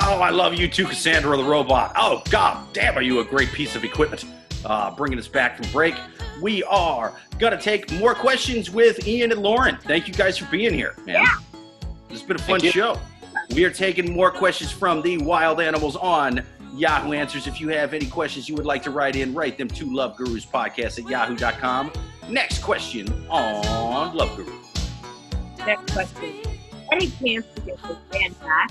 Oh, 0.00 0.22
I 0.22 0.30
love 0.30 0.54
you 0.54 0.66
too, 0.66 0.86
Cassandra 0.86 1.36
the 1.36 1.44
robot. 1.44 1.92
Oh, 1.94 2.22
god 2.30 2.66
damn, 2.72 2.96
are 2.96 3.02
you 3.02 3.20
a 3.20 3.24
great 3.26 3.52
piece 3.52 3.76
of 3.76 3.84
equipment? 3.84 4.24
Uh, 4.64 4.96
bringing 4.96 5.18
us 5.18 5.28
back 5.28 5.58
from 5.58 5.70
break. 5.72 5.94
We 6.40 6.64
are 6.64 7.14
gonna 7.38 7.60
take 7.60 7.92
more 7.92 8.14
questions 8.14 8.70
with 8.70 9.06
Ian 9.06 9.30
and 9.30 9.42
Lauren. 9.42 9.76
Thank 9.82 10.08
you 10.08 10.14
guys 10.14 10.38
for 10.38 10.46
being 10.46 10.72
here, 10.72 10.94
man. 11.04 11.26
This 12.08 12.20
has 12.20 12.22
been 12.22 12.36
a 12.36 12.42
fun 12.42 12.60
show. 12.60 12.98
We 13.54 13.66
are 13.66 13.70
taking 13.70 14.14
more 14.14 14.30
questions 14.30 14.72
from 14.72 15.02
the 15.02 15.18
wild 15.18 15.60
animals 15.60 15.96
on 15.96 16.42
Yahoo 16.74 17.12
Answers. 17.12 17.46
If 17.46 17.60
you 17.60 17.68
have 17.68 17.94
any 17.94 18.06
questions 18.06 18.48
you 18.48 18.54
would 18.54 18.66
like 18.66 18.82
to 18.84 18.90
write 18.90 19.16
in, 19.16 19.34
write 19.34 19.58
them 19.58 19.68
to 19.68 19.92
Love 19.92 20.16
Gurus 20.16 20.46
Podcast 20.46 20.98
at 21.02 21.08
yahoo.com. 21.08 21.92
Next 22.28 22.60
question 22.60 23.08
on 23.28 24.14
Love 24.16 24.36
Gurus. 24.36 24.90
Next 25.66 25.92
question. 25.92 26.42
Any 26.90 27.08
chance 27.08 27.46
to 27.54 27.60
get 27.62 27.82
this 27.82 27.96
band 28.10 28.40
back? 28.40 28.70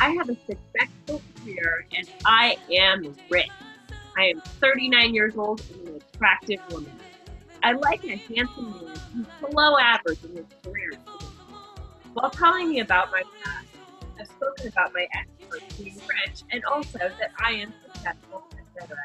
I 0.00 0.10
have 0.10 0.28
a 0.28 0.36
successful 0.46 1.22
career 1.44 1.86
and 1.96 2.08
I 2.24 2.56
am 2.72 3.14
rich. 3.30 3.48
I 4.16 4.24
am 4.24 4.40
39 4.60 5.14
years 5.14 5.36
old 5.36 5.62
and 5.72 5.88
an 5.88 6.02
attractive 6.14 6.60
woman. 6.70 6.92
I 7.62 7.72
like 7.72 8.04
a 8.04 8.16
handsome 8.16 8.72
man 8.72 8.96
who's 9.14 9.26
below 9.40 9.78
average 9.78 10.18
in 10.24 10.36
his 10.36 10.46
career. 10.64 10.92
While 12.14 12.30
telling 12.30 12.68
me 12.70 12.80
about 12.80 13.10
my 13.10 13.22
past, 13.42 13.66
I've 14.20 14.28
spoken 14.28 14.68
about 14.68 14.92
my 14.94 15.06
ex 15.14 15.28
being 15.78 15.94
rich 15.94 16.42
and 16.50 16.64
also 16.64 16.98
that 16.98 17.30
I 17.38 17.52
am 17.52 17.72
successful, 17.84 18.44
etc. 18.58 18.96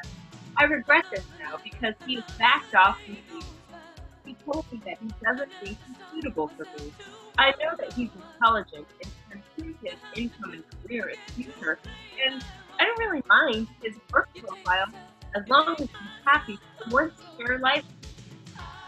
I 0.56 0.64
regret 0.64 1.04
this 1.10 1.24
now 1.38 1.58
because 1.62 1.94
he 2.06 2.16
has 2.16 2.24
backed 2.38 2.74
off 2.74 2.98
from 3.04 3.14
me. 3.14 3.42
He 4.24 4.36
told 4.44 4.70
me 4.72 4.80
that 4.84 4.98
he 5.00 5.10
doesn't 5.22 5.50
think 5.62 5.78
he's 5.86 5.96
suitable 6.12 6.48
for 6.56 6.66
me. 6.78 6.92
I 7.38 7.50
know 7.62 7.76
that 7.78 7.92
he's 7.92 8.10
intelligent 8.14 8.86
and 9.02 9.12
can 9.30 9.42
improve 9.56 9.76
his 9.82 9.94
income 10.14 10.52
and 10.52 10.64
career 10.82 11.08
in 11.08 11.16
the 11.26 11.42
future, 11.44 11.78
and 12.26 12.44
I 12.80 12.84
don't 12.84 12.98
really 12.98 13.22
mind 13.28 13.68
his 13.82 13.94
work 14.12 14.28
profile 14.34 14.86
as 15.36 15.48
long 15.48 15.74
as 15.74 15.78
he's 15.78 15.90
happy 16.24 16.58
and 16.82 16.92
wants 16.92 17.22
to 17.38 17.58
life. 17.58 17.84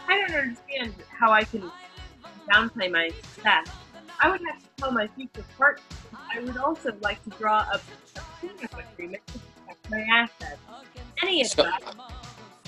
I 0.07 0.17
don't 0.19 0.35
understand 0.35 0.95
how 1.17 1.31
I 1.31 1.43
can 1.43 1.71
downplay 2.51 2.91
my 2.91 3.09
success. 3.09 3.67
I 4.19 4.29
would 4.29 4.41
have 4.41 4.59
to 4.59 4.67
tell 4.77 4.91
my 4.91 5.07
future 5.07 5.45
partner. 5.57 5.83
I 6.33 6.39
would 6.39 6.57
also 6.57 6.93
like 7.01 7.23
to 7.23 7.29
draw 7.31 7.59
up 7.71 7.81
a 8.15 8.19
prenup 8.45 8.93
agreement 8.93 9.25
to 9.27 9.39
protect 9.39 9.89
my 9.89 10.01
assets. 10.13 10.59
Any 11.21 11.43
So- 11.43 11.63
advice? 11.65 11.95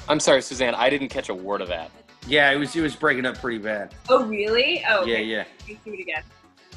I'm 0.09 0.19
sorry, 0.19 0.41
Suzanne. 0.41 0.75
I 0.75 0.89
didn't 0.89 1.09
catch 1.09 1.29
a 1.29 1.33
word 1.33 1.61
of 1.61 1.69
that. 1.69 1.89
Yeah, 2.27 2.51
it 2.51 2.57
was 2.57 2.75
it 2.75 2.81
was 2.81 2.95
breaking 2.95 3.25
up 3.25 3.37
pretty 3.37 3.57
bad. 3.57 3.93
Oh, 4.09 4.23
really? 4.25 4.83
Oh, 4.87 5.05
Yeah, 5.05 5.15
okay. 5.15 5.23
yeah. 5.23 5.43
Let 5.59 5.67
me 5.67 5.79
do 5.85 5.93
it 5.93 5.99
again. 5.99 6.23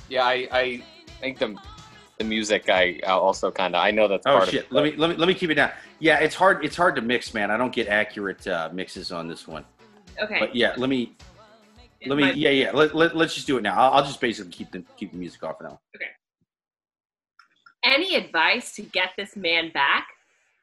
Yeah, 0.09 0.25
I, 0.25 0.49
I 0.53 0.83
think 1.21 1.39
the 1.39 1.57
the 2.19 2.25
music 2.25 2.69
I 2.69 3.01
I 3.07 3.11
also 3.11 3.51
kind 3.51 3.75
of 3.77 3.83
I 3.83 3.91
know 3.91 4.09
that's 4.09 4.27
Oh 4.27 4.39
part 4.39 4.49
shit! 4.49 4.67
of 4.67 4.71
it. 4.71 4.73
Let 4.73 4.85
me 4.85 4.93
let 4.97 5.11
me 5.11 5.17
let 5.17 5.29
me 5.29 5.35
keep 5.35 5.51
it 5.51 5.55
down. 5.55 5.71
Yeah, 5.99 6.19
it's 6.19 6.35
hard. 6.35 6.65
It's 6.65 6.77
hard 6.77 6.95
to 6.97 7.03
mix, 7.03 7.33
man. 7.35 7.51
I 7.51 7.57
don't 7.57 7.73
get 7.73 7.89
accurate 7.89 8.47
uh, 8.47 8.71
mixes 8.73 9.13
on 9.13 9.29
this 9.29 9.47
one. 9.47 9.65
Okay. 10.21 10.39
But 10.41 10.55
yeah, 10.55 10.75
let 10.77 10.89
me 10.89 11.17
let 12.07 12.17
me 12.17 12.33
yeah 12.33 12.51
yeah. 12.51 12.71
Let, 12.73 12.95
let 12.97 13.17
let's 13.17 13.35
just 13.35 13.47
do 13.47 13.57
it 13.59 13.63
now. 13.63 13.77
I'll, 13.79 13.93
I'll 13.99 14.05
just 14.05 14.21
basically 14.21 14.51
keep 14.53 14.71
the 14.73 14.83
keep 14.97 15.13
the 15.13 15.19
music 15.19 15.43
off 15.45 15.59
for 15.59 15.65
now. 15.65 15.81
Any 17.87 18.17
advice 18.17 18.75
to 18.75 18.83
get 18.83 19.11
this 19.17 19.37
man 19.37 19.71
back? 19.73 20.09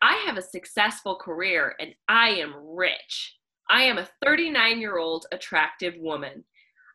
I 0.01 0.21
have 0.25 0.35
a 0.35 0.41
successful 0.41 1.15
career 1.15 1.73
and 1.79 1.95
I 2.09 2.31
am 2.31 2.53
rich. 2.75 3.37
I 3.69 3.83
am 3.83 3.97
a 3.97 4.09
39 4.21 4.81
year 4.81 4.97
old 4.97 5.25
attractive 5.31 5.93
woman. 5.97 6.43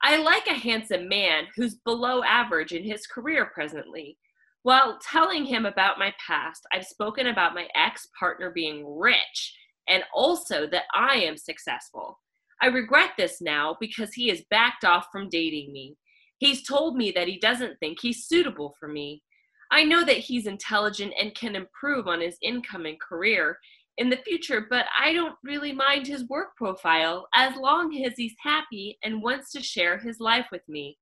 I 0.03 0.19
like 0.19 0.47
a 0.47 0.53
handsome 0.53 1.09
man 1.09 1.45
who's 1.57 1.77
below 1.77 2.23
average 2.23 2.73
in 2.73 2.85
his 2.85 3.07
career 3.07 3.47
presently. 3.55 4.19
While 4.65 4.99
telling 4.99 5.47
him 5.47 5.65
about 5.65 5.99
my 5.99 6.13
past, 6.25 6.67
I've 6.75 6.85
spoken 6.85 7.29
about 7.29 7.55
my 7.55 7.67
ex 7.75 8.07
partner 8.21 8.51
being 8.51 8.85
rich 8.99 9.57
and 9.89 10.03
also 10.13 10.67
that 10.67 10.85
I 10.95 11.21
am 11.21 11.39
successful. 11.39 12.21
I 12.61 12.67
regret 12.67 13.13
this 13.17 13.41
now 13.41 13.79
because 13.81 14.13
he 14.13 14.29
has 14.29 14.43
backed 14.51 14.85
off 14.85 15.07
from 15.11 15.31
dating 15.31 15.73
me. 15.73 15.97
He's 16.37 16.69
told 16.69 16.97
me 16.97 17.13
that 17.13 17.29
he 17.29 17.39
doesn't 17.39 17.79
think 17.81 18.01
he's 18.03 18.27
suitable 18.27 18.77
for 18.79 18.89
me. 18.89 19.23
I 19.71 19.85
know 19.85 20.05
that 20.05 20.17
he's 20.17 20.47
intelligent 20.47 21.13
and 21.21 21.35
can 21.35 21.55
improve 21.55 22.07
on 22.09 22.21
his 22.21 22.37
income 22.43 22.87
and 22.87 23.01
career 23.01 23.59
in 23.99 24.09
the 24.09 24.17
future, 24.17 24.67
but 24.69 24.87
I 24.99 25.13
don't 25.13 25.35
really 25.43 25.73
mind 25.73 26.07
his 26.07 26.29
work 26.29 26.57
profile 26.57 27.29
as 27.35 27.57
long 27.57 27.95
as 28.05 28.15
he's 28.17 28.35
happy 28.43 28.99
and 29.03 29.23
wants 29.23 29.53
to 29.53 29.63
share 29.63 29.99
his 29.99 30.21
life 30.21 30.47
with 30.51 30.63
me. 30.69 30.97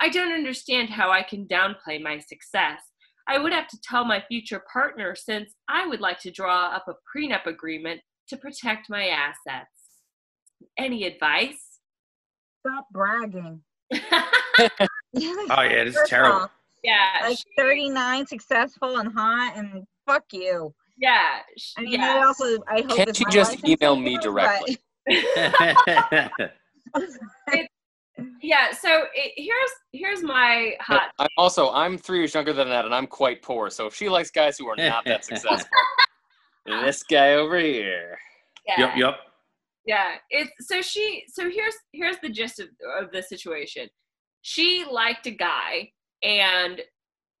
I 0.00 0.08
don't 0.08 0.32
understand 0.32 0.90
how 0.90 1.10
I 1.10 1.22
can 1.22 1.46
downplay 1.46 2.02
my 2.02 2.18
success. 2.18 2.80
I 3.28 3.38
would 3.38 3.52
have 3.52 3.68
to 3.68 3.80
tell 3.80 4.04
my 4.04 4.22
future 4.26 4.62
partner 4.72 5.14
since 5.14 5.54
I 5.68 5.86
would 5.86 6.00
like 6.00 6.18
to 6.20 6.30
draw 6.32 6.74
up 6.74 6.86
a 6.88 6.94
prenup 7.16 7.46
agreement 7.46 8.00
to 8.28 8.36
protect 8.36 8.90
my 8.90 9.06
assets. 9.06 9.70
Any 10.76 11.04
advice? 11.04 11.78
Stop 12.66 12.86
bragging. 12.92 13.62
Oh 15.14 15.60
yeah, 15.60 15.84
this 15.84 15.94
is 15.94 16.08
terrible. 16.08 16.42
off, 16.44 16.50
yeah, 16.82 17.20
Like 17.22 17.38
39, 17.56 18.26
successful 18.26 18.98
and 18.98 19.12
hot, 19.12 19.54
and 19.56 19.84
fuck 20.06 20.24
you. 20.32 20.74
yeah, 20.98 21.38
sh- 21.58 21.72
I 21.78 21.82
mean, 21.82 21.92
yeah. 22.00 22.16
I 22.20 22.26
also 22.26 22.58
I 22.68 22.80
hope 22.82 22.96
Can't 22.96 23.18
you 23.20 23.26
just 23.30 23.64
email 23.66 23.96
me 23.96 24.14
number, 24.14 24.22
directly? 24.28 24.78
but- 25.06 26.40
yeah 28.42 28.70
so 28.72 29.04
it, 29.14 29.32
here's 29.36 29.70
here's 29.92 30.22
my 30.22 30.74
hot 30.80 31.10
I'm 31.18 31.28
also 31.38 31.70
I'm 31.70 31.96
three 31.96 32.18
years 32.18 32.34
younger 32.34 32.52
than 32.52 32.68
that, 32.68 32.84
and 32.84 32.94
I'm 32.94 33.06
quite 33.06 33.40
poor. 33.42 33.70
So 33.70 33.86
if 33.86 33.94
she 33.94 34.08
likes 34.08 34.30
guys 34.30 34.58
who 34.58 34.68
are 34.68 34.76
not 34.76 35.04
that 35.06 35.24
successful, 35.30 35.66
this 36.66 37.02
guy 37.02 37.34
over 37.34 37.58
here. 37.58 38.18
yeah 38.66 38.78
yep 38.78 38.96
yep. 38.96 39.14
yeah 39.86 40.10
it's 40.30 40.50
so 40.68 40.82
she 40.82 41.24
so 41.28 41.48
here's 41.50 41.74
here's 41.92 42.18
the 42.22 42.28
gist 42.28 42.60
of, 42.60 42.68
of 43.00 43.10
the 43.12 43.22
situation 43.22 43.88
she 44.42 44.84
liked 44.90 45.26
a 45.26 45.30
guy 45.32 45.90
and 46.22 46.80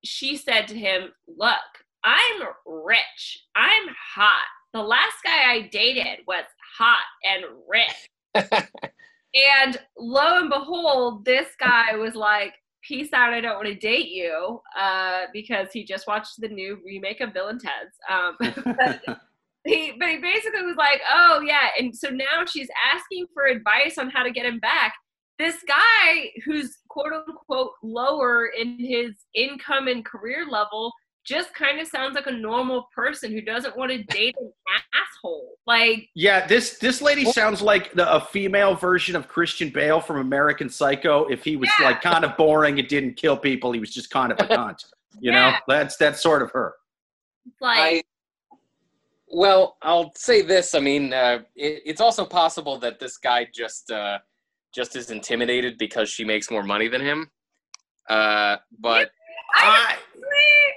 she 0.04 0.36
said 0.36 0.66
to 0.68 0.78
him 0.78 1.10
look 1.28 1.58
i'm 2.04 2.42
rich. 2.66 3.44
I'm 3.54 3.88
hot. 4.14 4.46
The 4.72 4.82
last 4.82 5.16
guy 5.24 5.52
i 5.52 5.68
dated 5.70 6.24
was 6.26 6.44
hot 6.78 7.04
and 7.24 7.44
rich. 7.68 8.64
And 9.34 9.78
lo 9.96 10.38
and 10.38 10.50
behold 10.50 11.24
this 11.24 11.48
guy 11.58 11.96
was 11.96 12.14
like 12.14 12.54
peace 12.82 13.12
out. 13.12 13.32
I 13.32 13.40
don't 13.40 13.56
want 13.56 13.68
to 13.68 13.74
date 13.74 14.08
you 14.08 14.60
uh, 14.78 15.22
because 15.32 15.68
he 15.72 15.84
just 15.84 16.06
watched 16.06 16.40
the 16.40 16.48
new 16.48 16.78
remake 16.84 17.20
of 17.20 17.32
bill 17.32 17.48
and 17.48 17.60
ted's. 17.60 17.96
Um, 18.10 18.36
but 18.78 19.18
he 19.64 19.92
but 19.98 20.08
he 20.08 20.18
basically 20.18 20.62
was 20.62 20.76
like 20.76 21.00
oh 21.10 21.42
yeah. 21.46 21.68
And 21.78 21.96
so 21.96 22.10
now 22.10 22.44
she's 22.46 22.68
asking 22.92 23.26
for 23.32 23.46
advice 23.46 23.96
on 23.98 24.10
how 24.10 24.22
to 24.22 24.30
get 24.30 24.46
him 24.46 24.58
back 24.58 24.94
this 25.42 25.56
guy 25.66 26.30
who's 26.44 26.78
quote 26.88 27.12
unquote 27.12 27.72
lower 27.82 28.46
in 28.58 28.78
his 28.78 29.12
income 29.34 29.88
and 29.88 30.04
career 30.04 30.46
level 30.48 30.92
just 31.24 31.54
kind 31.54 31.78
of 31.80 31.86
sounds 31.86 32.16
like 32.16 32.26
a 32.26 32.32
normal 32.32 32.88
person 32.94 33.30
who 33.30 33.40
doesn't 33.40 33.76
want 33.76 33.90
to 33.92 34.02
date 34.14 34.34
an 34.40 34.52
asshole 34.94 35.54
like 35.66 36.08
Yeah, 36.14 36.46
this 36.46 36.78
this 36.78 37.00
lady 37.00 37.24
sounds 37.24 37.62
like 37.62 37.92
the, 37.92 38.12
a 38.12 38.20
female 38.20 38.74
version 38.74 39.14
of 39.16 39.28
Christian 39.28 39.70
Bale 39.70 40.00
from 40.00 40.16
American 40.18 40.68
Psycho. 40.68 41.26
If 41.26 41.44
he 41.44 41.56
was 41.56 41.70
Yeah. 41.78 41.86
like 41.86 42.02
kind 42.02 42.24
of 42.24 42.36
boring 42.36 42.78
and 42.78 42.88
didn't 42.88 43.14
kill 43.14 43.36
people, 43.36 43.72
he 43.72 43.80
was 43.80 43.92
just 43.94 44.10
kind 44.10 44.32
of 44.32 44.38
a 44.40 44.46
cunt. 44.56 44.84
You 45.20 45.30
know, 45.32 45.52
that's 45.68 45.96
that's 45.96 46.22
sort 46.22 46.42
of 46.42 46.50
her. 46.52 46.74
like 47.60 47.78
I 47.78 48.02
well, 49.34 49.78
I'll 49.80 50.12
say 50.14 50.42
this. 50.42 50.74
I 50.74 50.80
mean, 50.80 51.12
uh, 51.14 51.38
it, 51.56 51.82
it's 51.86 52.00
also 52.02 52.24
possible 52.26 52.78
that 52.80 52.98
this 53.00 53.16
guy 53.16 53.46
just 53.54 53.90
uh, 53.90 54.18
just 54.74 54.96
as 54.96 55.10
intimidated 55.10 55.76
because 55.78 56.08
she 56.08 56.24
makes 56.24 56.50
more 56.50 56.62
money 56.62 56.88
than 56.88 57.00
him. 57.00 57.30
Uh, 58.08 58.56
but 58.80 59.10
I, 59.54 59.96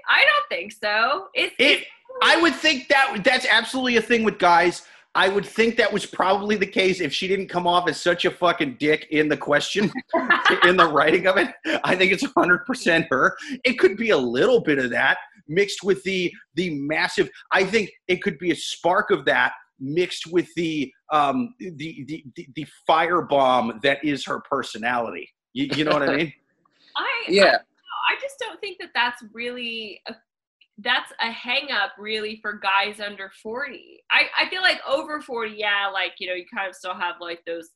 I, 0.09 0.23
don't 0.23 0.49
think 0.49 0.73
so. 0.73 1.27
It's, 1.33 1.55
it, 1.57 1.63
it's 1.63 1.85
I 2.21 2.39
would 2.41 2.53
think 2.55 2.87
that 2.89 3.21
that's 3.23 3.45
absolutely 3.49 3.97
a 3.97 4.01
thing 4.01 4.23
with 4.23 4.37
guys. 4.37 4.83
I 5.15 5.29
would 5.29 5.45
think 5.45 5.77
that 5.77 5.91
was 5.91 6.05
probably 6.05 6.57
the 6.57 6.67
case 6.67 6.99
if 6.99 7.13
she 7.13 7.27
didn't 7.27 7.47
come 7.47 7.65
off 7.65 7.87
as 7.87 7.99
such 7.99 8.25
a 8.25 8.31
fucking 8.31 8.75
dick 8.79 9.07
in 9.11 9.29
the 9.29 9.37
question, 9.37 9.91
in 10.63 10.75
the 10.75 10.87
writing 10.91 11.25
of 11.25 11.37
it. 11.37 11.49
I 11.85 11.95
think 11.95 12.11
it's 12.11 12.23
100% 12.23 13.07
her. 13.09 13.37
It 13.63 13.79
could 13.79 13.95
be 13.95 14.09
a 14.09 14.17
little 14.17 14.59
bit 14.59 14.77
of 14.77 14.89
that 14.91 15.17
mixed 15.47 15.83
with 15.83 16.03
the 16.03 16.33
the 16.55 16.71
massive. 16.71 17.29
I 17.51 17.63
think 17.63 17.91
it 18.07 18.21
could 18.21 18.37
be 18.39 18.51
a 18.51 18.55
spark 18.55 19.11
of 19.11 19.25
that 19.25 19.53
mixed 19.79 20.31
with 20.31 20.47
the 20.55 20.91
um 21.11 21.53
the 21.59 22.05
the 22.07 22.25
the, 22.35 22.47
the 22.55 22.67
firebomb 22.89 23.81
that 23.81 24.03
is 24.03 24.25
her 24.25 24.41
personality. 24.49 25.29
You, 25.53 25.69
you 25.75 25.83
know 25.85 25.91
what 25.91 26.09
I 26.09 26.15
mean? 26.15 26.33
I, 26.97 27.07
yeah, 27.27 27.57
I 28.09 28.15
just 28.21 28.39
don't 28.39 28.59
think 28.61 28.77
that 28.79 28.91
that's 28.93 29.23
really 29.33 30.01
a, 30.07 30.15
that's 30.79 31.11
a 31.21 31.31
hang 31.31 31.71
up 31.71 31.91
really 31.97 32.39
for 32.41 32.59
guys 32.59 32.99
under 32.99 33.31
40. 33.41 34.03
I, 34.11 34.25
I 34.39 34.49
feel 34.49 34.61
like 34.61 34.79
over 34.87 35.21
40, 35.21 35.55
yeah, 35.57 35.89
like, 35.91 36.13
you 36.19 36.27
know, 36.27 36.33
you 36.33 36.45
kind 36.53 36.69
of 36.69 36.75
still 36.75 36.93
have 36.93 37.15
like 37.19 37.41
those 37.45 37.69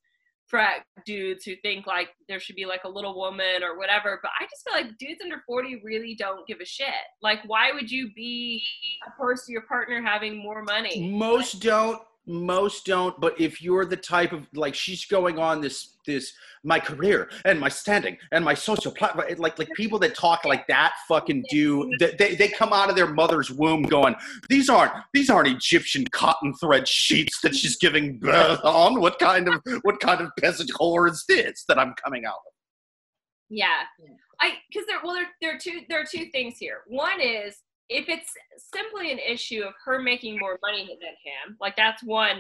frat 0.50 0.84
dudes 1.06 1.46
who 1.46 1.54
think 1.62 1.86
like 1.86 2.10
there 2.28 2.40
should 2.40 2.56
be 2.56 2.66
like 2.66 2.84
a 2.84 2.90
little 2.90 3.18
woman 3.18 3.64
or 3.64 3.78
whatever. 3.78 4.20
But 4.22 4.32
I 4.40 4.46
just 4.46 4.64
feel 4.64 4.74
like 4.74 4.98
dudes 4.98 5.22
under 5.24 5.42
40 5.46 5.82
really 5.84 6.16
don't 6.16 6.48
give 6.48 6.60
a 6.62 6.66
shit. 6.66 6.88
Like, 7.22 7.40
why 7.46 7.72
would 7.72 7.90
you 7.92 8.12
be 8.16 8.64
opposed 9.08 9.46
to 9.46 9.52
your 9.52 9.64
partner 9.64 10.02
having 10.02 10.38
more 10.38 10.64
money? 10.64 11.10
Most 11.10 11.62
don't. 11.62 12.02
Most 12.30 12.86
don't. 12.86 13.20
But 13.20 13.42
if 13.42 13.60
you're 13.60 13.86
the 13.86 13.98
type 13.98 14.34
of 14.34 14.48
like 14.54 14.76
she's 14.76 15.04
going 15.06 15.40
on 15.40 15.62
this 15.62 15.98
this 16.06 16.32
my 16.64 16.80
career 16.80 17.32
and 17.44 17.60
my 17.60 17.70
standing 17.70 18.18
and 18.32 18.46
my 18.46 18.54
social 18.54 18.92
platform, 18.92 19.26
like 19.40 19.58
like 19.58 19.70
people 19.76 19.98
that 20.00 20.14
talk 20.14 20.46
like 20.46 20.68
that 20.68 20.94
fucking 21.08 21.44
do. 21.50 21.90
They, 22.00 22.36
they 22.36 22.48
come 22.48 22.72
out 22.72 22.88
of 22.88 22.96
their 22.96 23.12
mother's 23.12 23.50
womb 23.50 23.82
going, 23.82 24.16
these 24.48 24.70
aren't 24.70 24.94
these 25.12 25.32
aren't 25.32 25.48
Egyptian 25.48 26.06
cotton 26.12 26.54
thread 26.54 26.88
sheets 26.88 27.42
that 27.42 27.56
she's 27.56 27.78
giving 27.78 28.20
birth 28.20 28.64
on. 28.64 29.00
What 29.00 29.18
kind 29.18 29.48
of 29.48 29.62
what 29.82 30.00
kind 30.00 30.22
of 30.22 30.30
peasant 30.40 30.70
whore 30.80 31.10
is 31.10 31.26
this 31.28 31.66
that 31.68 31.80
I'm 31.80 31.96
coming 32.04 32.26
out 32.26 32.34
of? 32.34 32.54
Yeah. 33.50 33.82
I 34.40 34.52
because 34.72 34.86
there 34.86 35.00
well 35.04 35.16
there 35.16 35.28
there 35.42 35.56
are 35.56 35.60
two 35.60 35.82
there 35.90 36.02
are 36.02 36.06
two 36.06 36.28
things 36.32 36.58
here. 36.60 36.82
One 36.88 37.20
is 37.20 37.58
if 37.90 38.08
it's 38.08 38.32
simply 38.74 39.12
an 39.12 39.20
issue 39.20 39.64
of 39.64 39.74
her 39.86 40.00
making 40.02 40.38
more 40.40 40.60
money 40.62 40.86
than 40.86 40.96
him, 40.96 41.58
like 41.60 41.76
that's 41.76 42.04
one 42.04 42.38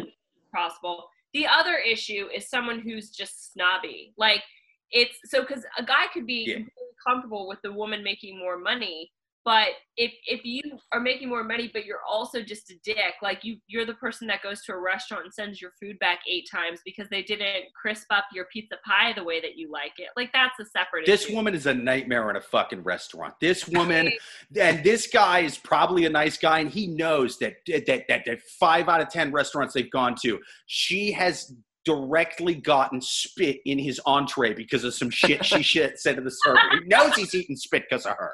possible. 0.55 1.09
The 1.33 1.47
other 1.47 1.75
issue 1.75 2.27
is 2.33 2.49
someone 2.49 2.79
who's 2.79 3.09
just 3.09 3.51
snobby. 3.53 4.13
Like 4.17 4.43
it's 4.91 5.17
so 5.25 5.41
because 5.41 5.65
a 5.77 5.83
guy 5.83 6.07
could 6.13 6.25
be 6.25 6.45
Yeah. 6.47 6.53
completely 6.55 6.95
comfortable 7.05 7.47
with 7.47 7.59
the 7.63 7.71
woman 7.73 8.03
making 8.03 8.37
more 8.37 8.57
money, 8.57 9.11
but 9.45 9.69
if 9.95 10.11
if 10.25 10.43
you 10.43 10.61
are 10.91 10.99
making 10.99 11.29
more 11.29 11.43
money 11.43 11.69
but 11.73 11.85
you're 11.85 12.01
also 12.07 12.41
just 12.41 12.69
a 12.71 12.75
dick, 12.83 13.15
like 13.21 13.43
you 13.43 13.57
you're 13.67 13.85
the 13.85 13.93
person 13.95 14.27
that 14.27 14.41
goes 14.43 14.61
to 14.63 14.73
a 14.73 14.77
restaurant 14.77 15.23
and 15.23 15.33
sends 15.33 15.61
your 15.61 15.71
food 15.79 15.97
back 15.99 16.19
eight 16.29 16.47
times 16.51 16.79
because 16.83 17.07
they 17.09 17.21
didn't 17.21 17.65
crisp 17.79 18.07
up 18.09 18.25
your 18.33 18.45
pizza 18.51 18.75
pie 18.85 19.13
the 19.13 19.23
way 19.23 19.39
that 19.39 19.55
you 19.55 19.71
like 19.71 19.93
it. 19.97 20.09
Like 20.17 20.31
that's 20.33 20.59
a 20.59 20.65
separate 20.65 21.05
This 21.05 21.25
issue. 21.25 21.35
woman 21.35 21.55
is 21.55 21.65
a 21.65 21.73
nightmare 21.73 22.29
in 22.29 22.35
a 22.35 22.41
fucking 22.41 22.83
restaurant. 22.83 23.33
This 23.39 23.67
woman 23.69 24.11
and 24.59 24.83
this 24.83 25.07
guy 25.07 25.39
is 25.39 25.57
probably 25.57 26.05
a 26.05 26.09
nice 26.09 26.37
guy, 26.37 26.59
and 26.59 26.69
he 26.69 26.87
knows 26.87 27.37
that 27.39 27.55
that 27.67 27.85
that, 27.87 28.23
that 28.25 28.41
five 28.59 28.89
out 28.89 29.01
of 29.01 29.09
ten 29.09 29.31
restaurants 29.31 29.73
they've 29.73 29.91
gone 29.91 30.15
to, 30.23 30.39
she 30.65 31.11
has 31.13 31.53
directly 31.85 32.53
gotten 32.53 33.01
spit 33.01 33.61
in 33.65 33.79
his 33.79 33.99
entree 34.05 34.53
because 34.53 34.83
of 34.83 34.93
some 34.93 35.09
shit 35.09 35.43
she 35.45 35.63
shit 35.63 35.99
said 35.99 36.17
to 36.17 36.21
the 36.21 36.29
server. 36.29 36.59
He 36.71 36.87
knows 36.87 37.15
he's 37.15 37.33
eating 37.33 37.55
spit 37.55 37.85
because 37.89 38.05
of 38.05 38.15
her. 38.17 38.33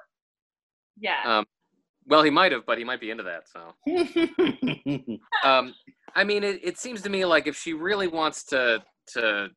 Yeah. 0.99 1.21
um, 1.25 1.45
well, 2.07 2.23
he 2.23 2.29
might 2.29 2.51
have, 2.51 2.65
but 2.65 2.77
he 2.77 2.83
might 2.83 3.01
be 3.01 3.09
into 3.09 3.23
that. 3.23 3.47
So, 3.49 3.73
um, 5.43 5.73
I 6.15 6.23
mean, 6.23 6.43
it, 6.43 6.59
it 6.63 6.77
seems 6.77 7.01
to 7.01 7.09
me 7.09 7.25
like 7.25 7.47
if 7.47 7.57
she 7.57 7.73
really 7.73 8.07
wants 8.07 8.43
to 8.45 8.83
to 9.13 9.49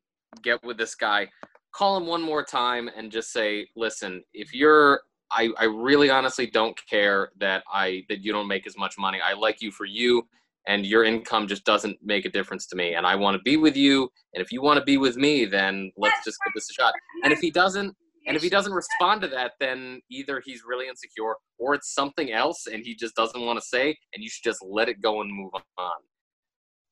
get 0.42 0.62
with 0.64 0.78
this 0.78 0.94
guy, 0.94 1.28
call 1.74 1.96
him 1.96 2.06
one 2.06 2.22
more 2.22 2.42
time 2.42 2.88
and 2.96 3.12
just 3.12 3.32
say, 3.32 3.66
"Listen, 3.76 4.22
if 4.32 4.54
you're, 4.54 5.02
I, 5.30 5.50
I 5.58 5.64
really 5.64 6.10
honestly 6.10 6.46
don't 6.46 6.78
care 6.88 7.30
that 7.38 7.64
I 7.72 8.04
that 8.08 8.20
you 8.20 8.32
don't 8.32 8.48
make 8.48 8.66
as 8.66 8.76
much 8.78 8.96
money. 8.98 9.18
I 9.22 9.34
like 9.34 9.60
you 9.60 9.70
for 9.70 9.84
you, 9.84 10.26
and 10.66 10.86
your 10.86 11.04
income 11.04 11.46
just 11.46 11.64
doesn't 11.64 11.98
make 12.02 12.24
a 12.24 12.30
difference 12.30 12.66
to 12.68 12.76
me. 12.76 12.94
And 12.94 13.06
I 13.06 13.14
want 13.14 13.36
to 13.36 13.42
be 13.42 13.56
with 13.56 13.76
you. 13.76 14.10
And 14.34 14.42
if 14.42 14.52
you 14.52 14.62
want 14.62 14.78
to 14.78 14.84
be 14.84 14.96
with 14.96 15.16
me, 15.16 15.44
then 15.44 15.90
let's 15.96 16.24
just 16.24 16.38
give 16.44 16.54
this 16.54 16.70
a 16.70 16.74
shot. 16.74 16.94
And 17.24 17.32
if 17.32 17.40
he 17.40 17.50
doesn't, 17.50 17.96
and 18.28 18.36
if 18.36 18.42
he 18.42 18.48
doesn't 18.50 18.72
respond 18.72 19.22
to 19.22 19.28
that, 19.28 19.52
then 19.58 20.00
either 20.10 20.42
he's 20.44 20.62
really 20.66 20.86
insecure 20.86 21.34
or 21.58 21.74
it's 21.74 21.94
something 21.94 22.30
else 22.30 22.66
and 22.66 22.84
he 22.84 22.94
just 22.94 23.14
doesn't 23.16 23.40
want 23.40 23.58
to 23.58 23.64
say, 23.64 23.96
and 24.14 24.22
you 24.22 24.28
should 24.28 24.44
just 24.44 24.62
let 24.62 24.88
it 24.88 25.00
go 25.00 25.22
and 25.22 25.32
move 25.32 25.52
on. 25.78 25.90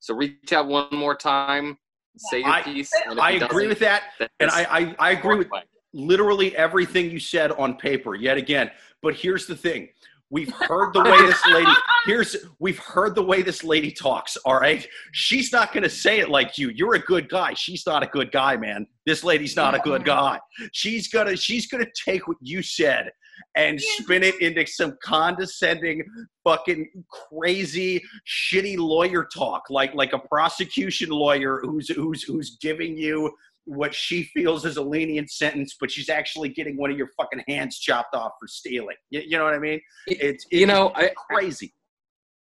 So 0.01 0.15
reach 0.15 0.53
out 0.53 0.67
one 0.67 0.89
more 0.93 1.15
time, 1.15 1.77
say 2.17 2.41
your 2.41 2.49
I- 2.49 2.63
piece. 2.63 2.91
And 3.09 3.21
I 3.21 3.33
agree 3.33 3.67
with 3.67 3.81
that, 3.81 4.05
and 4.41 4.51
I, 4.51 4.67
I, 4.71 4.97
I 4.99 5.11
agree 5.13 5.37
with 5.37 5.49
literally 5.93 6.57
everything 6.57 7.11
you 7.11 7.21
said 7.21 7.53
on 7.53 7.77
paper 7.77 8.15
yet 8.15 8.37
again. 8.39 8.71
But 9.03 9.15
here's 9.15 9.47
the 9.47 9.57
thing. 9.57 9.89
We've 10.31 10.53
heard 10.53 10.93
the 10.93 11.03
way 11.03 11.23
this 11.23 11.47
lady 11.47 11.71
here's 12.07 12.37
we've 12.59 12.79
heard 12.79 13.15
the 13.15 13.23
way 13.23 13.43
this 13.43 13.63
lady 13.63 13.93
talks, 13.93 14.37
all 14.39 14.59
right? 14.59 14.87
She's 15.13 15.53
not 15.53 15.73
going 15.73 15.85
to 15.85 15.91
say 15.91 16.19
it 16.19 16.31
like 16.31 16.59
you. 16.59 16.71
You're 16.71 16.95
a 16.95 17.01
good 17.01 17.29
guy. 17.29 17.55
She's 17.55 17.87
not 17.87 18.03
a 18.03 18.07
good 18.07 18.33
guy, 18.33 18.57
man. 18.57 18.87
This 19.05 19.23
lady's 19.23 19.55
not 19.55 19.75
a 19.75 19.79
good 19.79 20.05
guy. 20.05 20.41
She's 20.73 21.09
going 21.09 21.29
to 21.29 21.37
she's 21.37 21.69
to 21.69 21.87
take 22.05 22.27
what 22.27 22.39
you 22.41 22.63
said 22.63 23.11
and 23.55 23.81
spin 23.81 24.23
it 24.23 24.41
into 24.41 24.67
some 24.67 24.97
condescending 25.03 26.03
fucking 26.45 26.89
crazy 27.31 28.03
shitty 28.27 28.79
lawyer 28.79 29.29
talk 29.35 29.63
like 29.71 29.95
like 29.95 30.13
a 30.13 30.19
prosecution 30.19 31.11
lawyer 31.11 31.61
who's 31.63 31.89
who's 31.89 32.23
who's 32.23 32.57
giving 32.61 32.97
you 32.97 33.31
what 33.67 33.95
she 33.95 34.23
feels 34.25 34.65
is 34.65 34.77
a 34.77 34.83
lenient 34.83 35.31
sentence, 35.31 35.77
but 35.79 35.91
she's 35.91 36.09
actually 36.09 36.49
getting 36.49 36.77
one 36.77 36.91
of 36.91 36.97
your 36.97 37.11
fucking 37.17 37.43
hands 37.47 37.79
chopped 37.79 38.15
off 38.15 38.33
for 38.41 38.47
stealing. 38.49 38.97
You, 39.11 39.23
you 39.27 39.39
know 39.39 39.45
what 39.45 39.55
I 39.55 39.59
mean? 39.59 39.81
It's, 40.07 40.45
it's 40.45 40.47
You 40.53 40.67
know, 40.67 40.93
I, 40.95 41.11
crazy. 41.17 41.75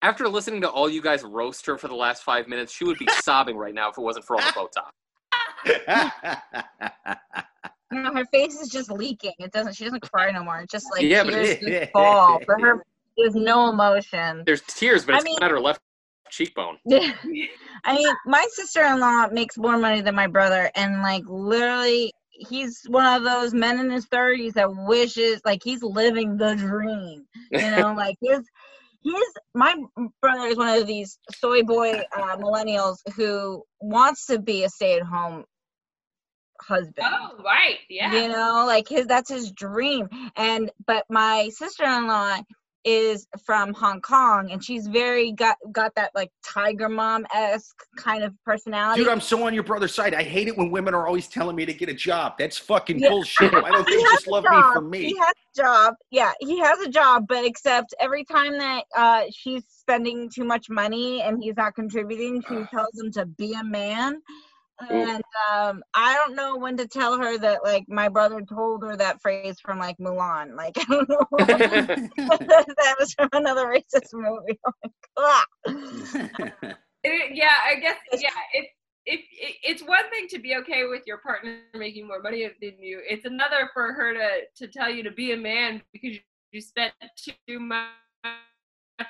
after 0.02 0.28
listening 0.30 0.62
to 0.62 0.70
all 0.70 0.90
you 0.90 1.02
guys 1.02 1.24
roast 1.24 1.66
her 1.66 1.78
for 1.78 1.88
the 1.90 1.96
last 1.96 2.24
five 2.24 2.48
minutes, 2.48 2.74
she 2.74 2.86
would 2.86 2.98
be 2.98 3.08
sobbing 3.22 3.58
right 3.58 3.74
now 3.74 3.90
if 3.90 3.98
it 3.98 4.02
wasn't 4.02 4.26
for 4.26 4.38
all 4.40 4.42
the 4.42 4.70
Botox. 5.66 6.40
You 7.92 8.04
know, 8.04 8.14
her 8.14 8.26
face 8.26 8.56
is 8.60 8.70
just 8.70 8.92
leaking. 8.92 9.34
It 9.40 9.52
doesn't. 9.52 9.74
She 9.76 9.84
doesn't 9.84 10.04
cry 10.04 10.30
no 10.32 10.44
more. 10.44 10.60
It's 10.60 10.72
just 10.72 10.86
like 10.94 11.02
Yeah, 11.02 11.24
but- 11.24 11.32
tears 11.34 11.58
just 11.68 11.92
fall. 11.92 12.40
For 12.46 12.60
her, 12.60 12.86
there's 13.18 13.34
no 13.36 13.70
emotion. 13.70 14.44
There's 14.46 14.62
tears, 14.68 15.06
but 15.06 15.16
I 15.16 15.18
it's 15.18 15.26
mean- 15.26 15.38
not 15.42 15.50
her 15.52 15.60
left 15.60 15.82
cheekbone. 16.30 16.80
I 17.84 17.96
mean, 17.96 18.14
my 18.26 18.46
sister-in-law 18.52 19.30
makes 19.32 19.58
more 19.58 19.78
money 19.78 20.02
than 20.02 20.16
my 20.16 20.28
brother, 20.28 20.70
and 20.76 21.02
like 21.02 21.24
literally, 21.28 22.14
he's 22.32 22.82
one 22.88 23.06
of 23.06 23.24
those 23.24 23.54
men 23.54 23.80
in 23.80 23.90
his 23.90 24.06
thirties 24.06 24.54
that 24.54 24.70
wishes 24.74 25.42
like 25.46 25.62
he's 25.64 25.84
living 25.84 26.38
the 26.38 26.56
dream. 26.56 27.26
You 27.52 27.72
know, 27.72 27.94
like 27.98 28.16
his. 28.22 28.42
He's 29.02 29.34
my 29.54 29.76
brother 30.22 30.48
is 30.48 30.58
one 30.58 30.78
of 30.78 30.86
these 30.86 31.18
soy 31.38 31.64
boy 31.64 31.94
uh, 32.14 32.36
millennials 32.36 32.98
who 33.16 33.64
wants 33.80 34.26
to 34.26 34.40
be 34.40 34.66
a 34.66 34.70
stay-at-home 34.70 35.46
husband. 36.62 37.08
Oh, 37.10 37.42
right. 37.44 37.78
Yeah. 37.90 38.22
you 38.22 38.28
know 38.28 38.66
like 38.68 38.88
his 38.88 39.08
that's 39.08 39.30
his 39.30 39.52
dream 39.52 40.08
and 40.36 40.72
but 40.86 41.06
my 41.10 41.50
sister-in-law 41.50 42.40
is 42.86 43.28
from 43.46 43.74
hong 43.74 44.02
kong 44.02 44.52
and 44.52 44.64
she's 44.64 44.88
very 44.88 45.32
got 45.32 45.58
got 45.72 45.94
that 45.96 46.12
like 46.16 46.32
tiger 46.46 46.88
mom-esque 46.88 47.84
kind 47.98 48.24
of 48.24 48.34
personality 48.46 49.02
Dude, 49.02 49.12
I'm 49.12 49.20
so 49.20 49.46
on 49.46 49.54
your 49.54 49.64
brother's 49.64 49.94
side. 49.94 50.14
I 50.14 50.24
hate 50.24 50.48
it 50.48 50.58
when 50.58 50.72
women 50.72 50.94
are 50.94 51.06
always 51.08 51.28
telling 51.28 51.56
me 51.56 51.66
to 51.66 51.74
get 51.74 51.90
a 51.90 51.94
job. 51.94 52.34
That's 52.38 52.58
fucking 52.58 53.00
Yeah. 53.00 53.10
bullshit. 53.10 53.52
Why 53.54 53.72
don't 53.72 53.86
they 53.86 53.98
just 53.98 54.28
love 54.28 54.44
me 54.44 54.62
for 54.74 54.82
me? 54.82 55.00
He 55.00 55.18
has 55.18 55.34
a 55.56 55.62
job. 55.62 55.96
Yeah, 56.12 56.32
he 56.40 56.60
has 56.60 56.80
a 56.80 56.90
job, 56.90 57.26
but 57.28 57.46
except 57.46 57.94
every 58.00 58.24
time 58.24 58.58
that 58.58 58.84
uh, 58.96 59.24
she's 59.32 59.64
spending 59.68 60.30
too 60.30 60.44
much 60.44 60.70
money 60.70 61.22
and 61.22 61.42
he's 61.42 61.56
not 61.58 61.76
contributing, 61.76 62.42
she 62.42 62.56
tells 62.74 62.98
him 63.00 63.12
to 63.14 63.26
be 63.26 63.54
a 63.54 63.64
man. 63.64 64.22
And 64.90 65.22
um, 65.52 65.84
I 65.94 66.16
don't 66.16 66.36
know 66.36 66.58
when 66.58 66.78
to 66.78 66.88
tell 66.88 67.18
her 67.18 67.38
that, 67.38 67.64
like, 67.64 67.86
my 67.88 68.08
brother 68.08 68.42
told 68.42 68.84
her 68.84 68.96
that 68.96 69.22
phrase 69.22 69.60
from, 69.60 69.80
like, 69.80 69.98
Mulan. 69.98 70.56
Like, 70.56 70.76
I 70.78 70.86
don't 70.90 71.10
know. 71.10 71.28
that 71.38 72.96
was 73.00 73.14
from 73.14 73.30
another 73.34 73.66
racist 73.66 74.14
movie. 74.14 74.60
I'm 74.66 74.74
like, 74.84 74.94
"Ah." 75.18 75.46
It- 77.04 77.36
yeah, 77.36 77.54
I 77.66 77.76
guess. 77.76 77.98
Yeah, 78.14 78.30
if 78.54 78.68
if 79.06 79.22
it, 79.32 79.56
it's 79.64 79.82
one 79.82 80.10
thing 80.12 80.28
to 80.30 80.40
be 80.40 80.56
okay 80.58 80.84
with 80.86 81.04
your 81.08 81.18
partner 81.20 81.60
making 81.74 82.08
more 82.08 82.22
money 82.22 82.48
than 82.62 82.78
you, 82.80 83.02
it's 83.08 83.26
another 83.26 83.70
for 83.74 83.94
her 83.94 84.14
to 84.14 84.30
to 84.58 84.68
tell 84.72 84.90
you 84.90 85.04
to 85.04 85.12
be 85.12 85.32
a 85.32 85.38
man 85.38 85.82
because 85.94 86.16
you, 86.16 86.20
you 86.52 86.62
spent 86.62 86.94
too 87.48 87.60
much 87.60 87.88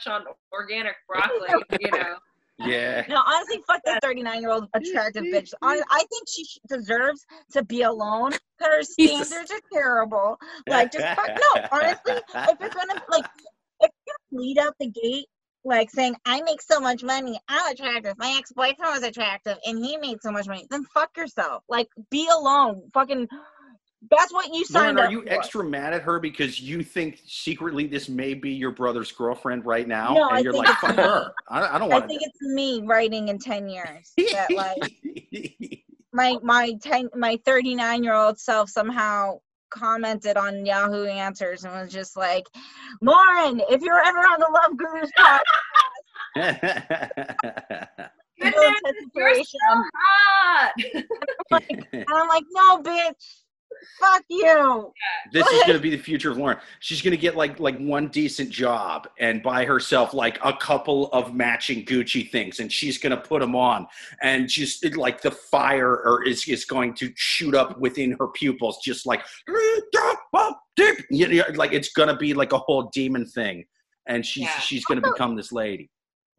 on 0.05 0.23
organic 0.51 0.95
broccoli. 1.07 1.49
You 1.79 1.91
know. 1.91 2.15
Yeah. 2.59 3.05
No, 3.07 3.21
honestly, 3.25 3.61
fuck 3.67 3.81
that 3.85 4.01
39 4.03 4.41
year 4.41 4.51
old 4.51 4.67
attractive 4.73 5.23
bitch. 5.23 5.53
Hon- 5.61 5.81
I 5.89 5.99
think 6.09 6.27
she 6.27 6.45
deserves 6.67 7.25
to 7.53 7.63
be 7.63 7.83
alone. 7.83 8.33
Her 8.59 8.81
Jesus. 8.99 9.27
standards 9.27 9.51
are 9.51 9.61
terrible. 9.71 10.37
Like, 10.67 10.91
just 10.91 11.05
fuck. 11.15 11.27
No, 11.27 11.61
honestly, 11.71 12.13
if 12.15 12.59
you're 12.59 12.69
gonna 12.69 13.01
like, 13.09 13.25
if 13.81 13.91
you're 14.05 14.15
gonna 14.31 14.41
lead 14.43 14.57
out 14.59 14.75
the 14.79 14.89
gate, 14.89 15.25
like 15.63 15.89
saying 15.91 16.15
I 16.25 16.41
make 16.41 16.61
so 16.61 16.79
much 16.79 17.03
money, 17.03 17.39
I'm 17.47 17.71
attractive. 17.71 18.15
My 18.17 18.35
ex 18.37 18.51
boyfriend 18.51 18.93
was 18.93 19.03
attractive, 19.03 19.57
and 19.65 19.83
he 19.83 19.97
made 19.97 20.21
so 20.21 20.31
much 20.31 20.47
money. 20.47 20.65
Then 20.69 20.83
fuck 20.93 21.15
yourself. 21.17 21.63
Like, 21.69 21.87
be 22.09 22.27
alone. 22.27 22.83
Fucking. 22.93 23.27
That's 24.09 24.31
what 24.33 24.53
you 24.53 24.63
signed 24.65 24.97
Lauren, 24.97 24.97
signed 24.97 25.07
are 25.09 25.11
you 25.11 25.23
for. 25.23 25.29
extra 25.33 25.63
mad 25.63 25.93
at 25.93 26.01
her 26.03 26.19
because 26.19 26.61
you 26.61 26.83
think 26.83 27.19
secretly 27.25 27.85
this 27.85 28.07
may 28.07 28.33
be 28.33 28.51
your 28.51 28.71
brother's 28.71 29.11
girlfriend 29.11 29.65
right 29.65 29.87
now? 29.87 30.13
No, 30.13 30.29
and 30.29 30.37
I 30.37 30.39
you're 30.39 30.53
think 30.53 30.67
like, 30.67 30.73
it's 30.73 30.79
fuck 30.81 30.97
me. 30.97 31.03
her. 31.03 31.33
I, 31.49 31.75
I 31.75 31.79
don't 31.79 31.89
want." 31.89 32.05
I 32.05 32.07
want 32.07 32.07
think 32.07 32.21
it's 32.23 32.41
me 32.41 32.81
writing 32.85 33.27
in 33.27 33.39
10 33.39 33.67
years 33.69 34.13
that 34.31 34.47
like 34.51 34.93
my 36.13 36.37
my 36.43 36.73
10 36.81 37.09
my 37.15 37.39
39 37.45 38.03
year 38.03 38.13
old 38.13 38.39
self 38.39 38.69
somehow 38.69 39.39
commented 39.69 40.37
on 40.37 40.65
Yahoo 40.65 41.05
Answers 41.05 41.63
and 41.63 41.73
was 41.73 41.91
just 41.91 42.15
like, 42.17 42.45
Lauren, 43.01 43.61
if 43.69 43.81
you're 43.81 43.99
ever 44.03 44.19
on 44.19 44.39
the 44.39 44.49
Love 44.51 44.77
Gurus 44.77 45.11
podcast, 45.19 45.41
you 48.37 48.45
know, 48.51 48.57
it's 48.61 48.81
a 48.85 48.93
You're 49.13 49.33
situation. 49.35 49.59
so 49.69 49.83
hot. 49.95 50.73
And 51.91 52.05
I'm 52.13 52.27
like, 52.27 52.45
no, 52.51 52.81
bitch, 52.81 53.13
fuck 53.99 54.23
you. 54.29 54.91
this 55.31 55.45
is 55.47 55.61
going 55.63 55.73
to 55.77 55.79
be 55.79 55.89
the 55.89 55.97
future 55.97 56.31
of 56.31 56.37
Lauren. 56.37 56.57
She's 56.79 57.01
going 57.01 57.11
to 57.11 57.17
get 57.17 57.35
like 57.35 57.59
like 57.59 57.77
one 57.77 58.07
decent 58.09 58.49
job 58.49 59.07
and 59.19 59.41
buy 59.43 59.65
herself 59.65 60.13
like 60.13 60.37
a 60.43 60.53
couple 60.53 61.07
of 61.11 61.33
matching 61.33 61.85
Gucci 61.85 62.29
things, 62.29 62.59
and 62.59 62.71
she's 62.71 62.97
going 62.97 63.11
to 63.11 63.17
put 63.21 63.41
them 63.41 63.55
on, 63.55 63.87
and 64.21 64.47
just 64.49 64.83
it- 64.85 64.97
like 64.97 65.21
the 65.21 65.31
fire 65.31 65.91
or 66.03 66.23
is 66.25 66.47
is 66.47 66.65
going 66.65 66.93
to 66.95 67.11
shoot 67.15 67.55
up 67.55 67.79
within 67.79 68.15
her 68.19 68.27
pupils, 68.27 68.79
just 68.83 69.05
like 69.05 69.21
you 71.09 71.27
know, 71.27 71.43
like 71.55 71.73
it's 71.73 71.89
going 71.89 72.09
to 72.09 72.15
be 72.15 72.33
like 72.33 72.53
a 72.53 72.57
whole 72.57 72.89
demon 72.93 73.25
thing, 73.25 73.65
and 74.07 74.25
she's 74.25 74.43
Yeah. 74.43 74.59
she's 74.59 74.85
going 74.85 75.01
to 75.01 75.09
become 75.09 75.35
this 75.35 75.51
lady. 75.51 75.89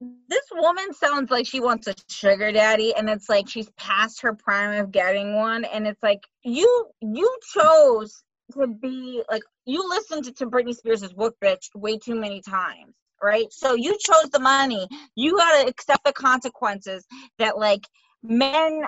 This 0.01 0.45
woman 0.53 0.95
sounds 0.95 1.31
like 1.31 1.47
she 1.47 1.61
wants 1.61 1.87
a 1.87 1.95
sugar 2.09 2.53
daddy, 2.53 2.95
and 2.95 3.11
it's 3.11 3.29
like 3.29 3.49
she's 3.49 3.69
past 3.77 4.23
her 4.23 4.35
prime 4.35 4.81
of 4.81 4.91
getting 4.91 5.37
one, 5.37 5.65
and 5.65 5.87
it's 5.87 6.03
like 6.03 6.27
you 6.43 6.89
you 7.03 7.37
chose 7.53 8.23
to 8.55 8.67
be 8.67 9.23
like 9.31 9.43
you 9.67 9.87
listened 9.89 10.25
to, 10.25 10.33
to 10.33 10.47
Britney 10.47 10.75
Spears' 10.75 11.15
"Work 11.15 11.35
Bitch" 11.43 11.69
way 11.75 11.99
too 11.99 12.15
many 12.15 12.41
times, 12.41 12.95
right? 13.23 13.53
So 13.53 13.75
you 13.75 13.97
chose 14.01 14.31
the 14.31 14.41
money. 14.41 14.89
You 15.17 15.37
got 15.37 15.63
to 15.63 15.69
accept 15.69 16.05
the 16.05 16.13
consequences 16.15 17.07
that 17.39 17.59
like 17.59 17.87
men, 18.23 18.83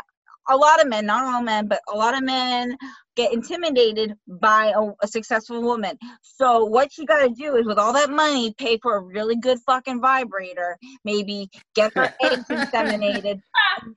a 0.48 0.56
lot 0.56 0.80
of 0.80 0.88
men, 0.88 1.04
not 1.04 1.24
all 1.24 1.42
men, 1.42 1.66
but 1.66 1.80
a 1.92 1.96
lot 1.96 2.14
of 2.14 2.22
men 2.22 2.76
get 3.16 3.32
intimidated 3.32 4.14
by 4.26 4.72
a, 4.74 4.90
a 5.02 5.08
successful 5.08 5.62
woman. 5.62 5.98
So 6.22 6.64
what 6.64 6.96
you 6.96 7.06
got 7.06 7.22
to 7.22 7.30
do 7.30 7.56
is 7.56 7.66
with 7.66 7.78
all 7.78 7.92
that 7.92 8.10
money, 8.10 8.54
pay 8.56 8.78
for 8.78 8.96
a 8.96 9.00
really 9.00 9.36
good 9.36 9.58
fucking 9.66 10.00
vibrator, 10.00 10.78
maybe 11.04 11.50
get 11.74 11.92
her 11.94 12.12
eggs 12.22 12.44
inseminated, 12.48 13.40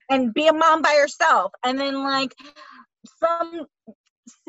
and 0.09 0.34
be 0.34 0.47
a 0.47 0.53
mom 0.53 0.82
by 0.82 0.97
herself, 0.99 1.51
and 1.63 1.80
then 1.80 2.03
like 2.03 2.34
some 3.20 3.66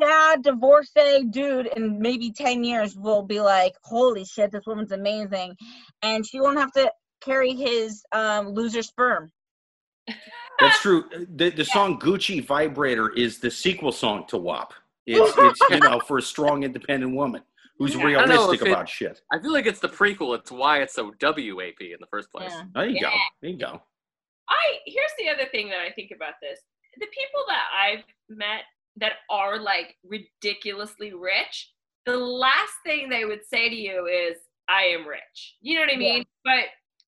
sad 0.01 0.43
divorcee 0.43 1.25
dude 1.29 1.67
in 1.67 1.99
maybe 1.99 2.31
10 2.31 2.63
years 2.63 2.95
will 2.95 3.21
be 3.21 3.39
like 3.39 3.73
holy 3.83 4.25
shit 4.25 4.51
this 4.51 4.65
woman's 4.65 4.91
amazing. 4.91 5.55
And 6.01 6.25
she 6.25 6.39
won't 6.39 6.57
have 6.57 6.71
to 6.73 6.91
carry 7.21 7.53
his 7.53 8.03
um, 8.11 8.49
loser 8.49 8.81
sperm 8.81 9.31
That's 10.59 10.81
true. 10.81 11.05
Uh, 11.15 11.19
the 11.35 11.49
the 11.49 11.65
song 11.65 11.99
Gucci 11.99 12.43
Vibrator 12.45 13.09
is 13.09 13.39
the 13.39 13.51
sequel 13.51 13.91
song 13.91 14.25
to 14.27 14.37
WAP. 14.37 14.73
It's 15.05 15.33
it's 15.37 15.61
you 15.69 15.79
know 15.81 15.99
for 15.99 16.17
a 16.17 16.21
strong 16.21 16.63
independent 16.63 17.15
woman 17.15 17.41
who's 17.77 17.93
Yeah. 17.95 18.01
I 18.01 18.11
don't 18.11 18.29
know 18.29 18.35
realistic 18.35 18.61
if 18.61 18.67
it- 18.67 18.71
about 18.71 18.89
shit. 18.89 19.21
I 19.31 19.39
feel 19.39 19.51
like 19.53 19.65
it's 19.67 19.79
the 19.79 19.89
prequel. 19.89 20.37
It's 20.37 20.51
why 20.51 20.81
it's 20.81 20.93
so 20.95 21.13
WAP 21.21 21.81
in 21.81 21.97
the 21.99 22.07
first 22.09 22.31
place. 22.31 22.51
yeah 22.51 22.63
There 22.73 22.87
you 22.87 23.01
go. 23.01 23.11
There 23.41 23.51
you 23.51 23.57
go. 23.57 23.81
I 24.49 24.77
here's 24.85 25.11
the 25.19 25.29
other 25.29 25.49
thing 25.51 25.69
that 25.69 25.79
I 25.79 25.91
think 25.91 26.11
about 26.15 26.33
this. 26.41 26.59
The 26.99 27.05
people 27.07 27.41
that 27.49 27.65
I've 27.77 28.03
met 28.29 28.61
that 28.95 29.13
are 29.29 29.59
like 29.59 29.95
ridiculously 30.03 31.13
rich, 31.13 31.71
the 32.05 32.17
last 32.17 32.73
thing 32.85 33.09
they 33.09 33.25
would 33.25 33.45
say 33.45 33.69
to 33.69 33.75
you 33.75 34.07
is, 34.07 34.37
I 34.69 34.83
am 34.83 35.07
rich. 35.07 35.55
You 35.61 35.75
know 35.75 35.81
what 35.81 35.89
I 35.89 35.93
Yeah. 35.93 35.97
mean? 35.99 36.25
But 36.43 36.65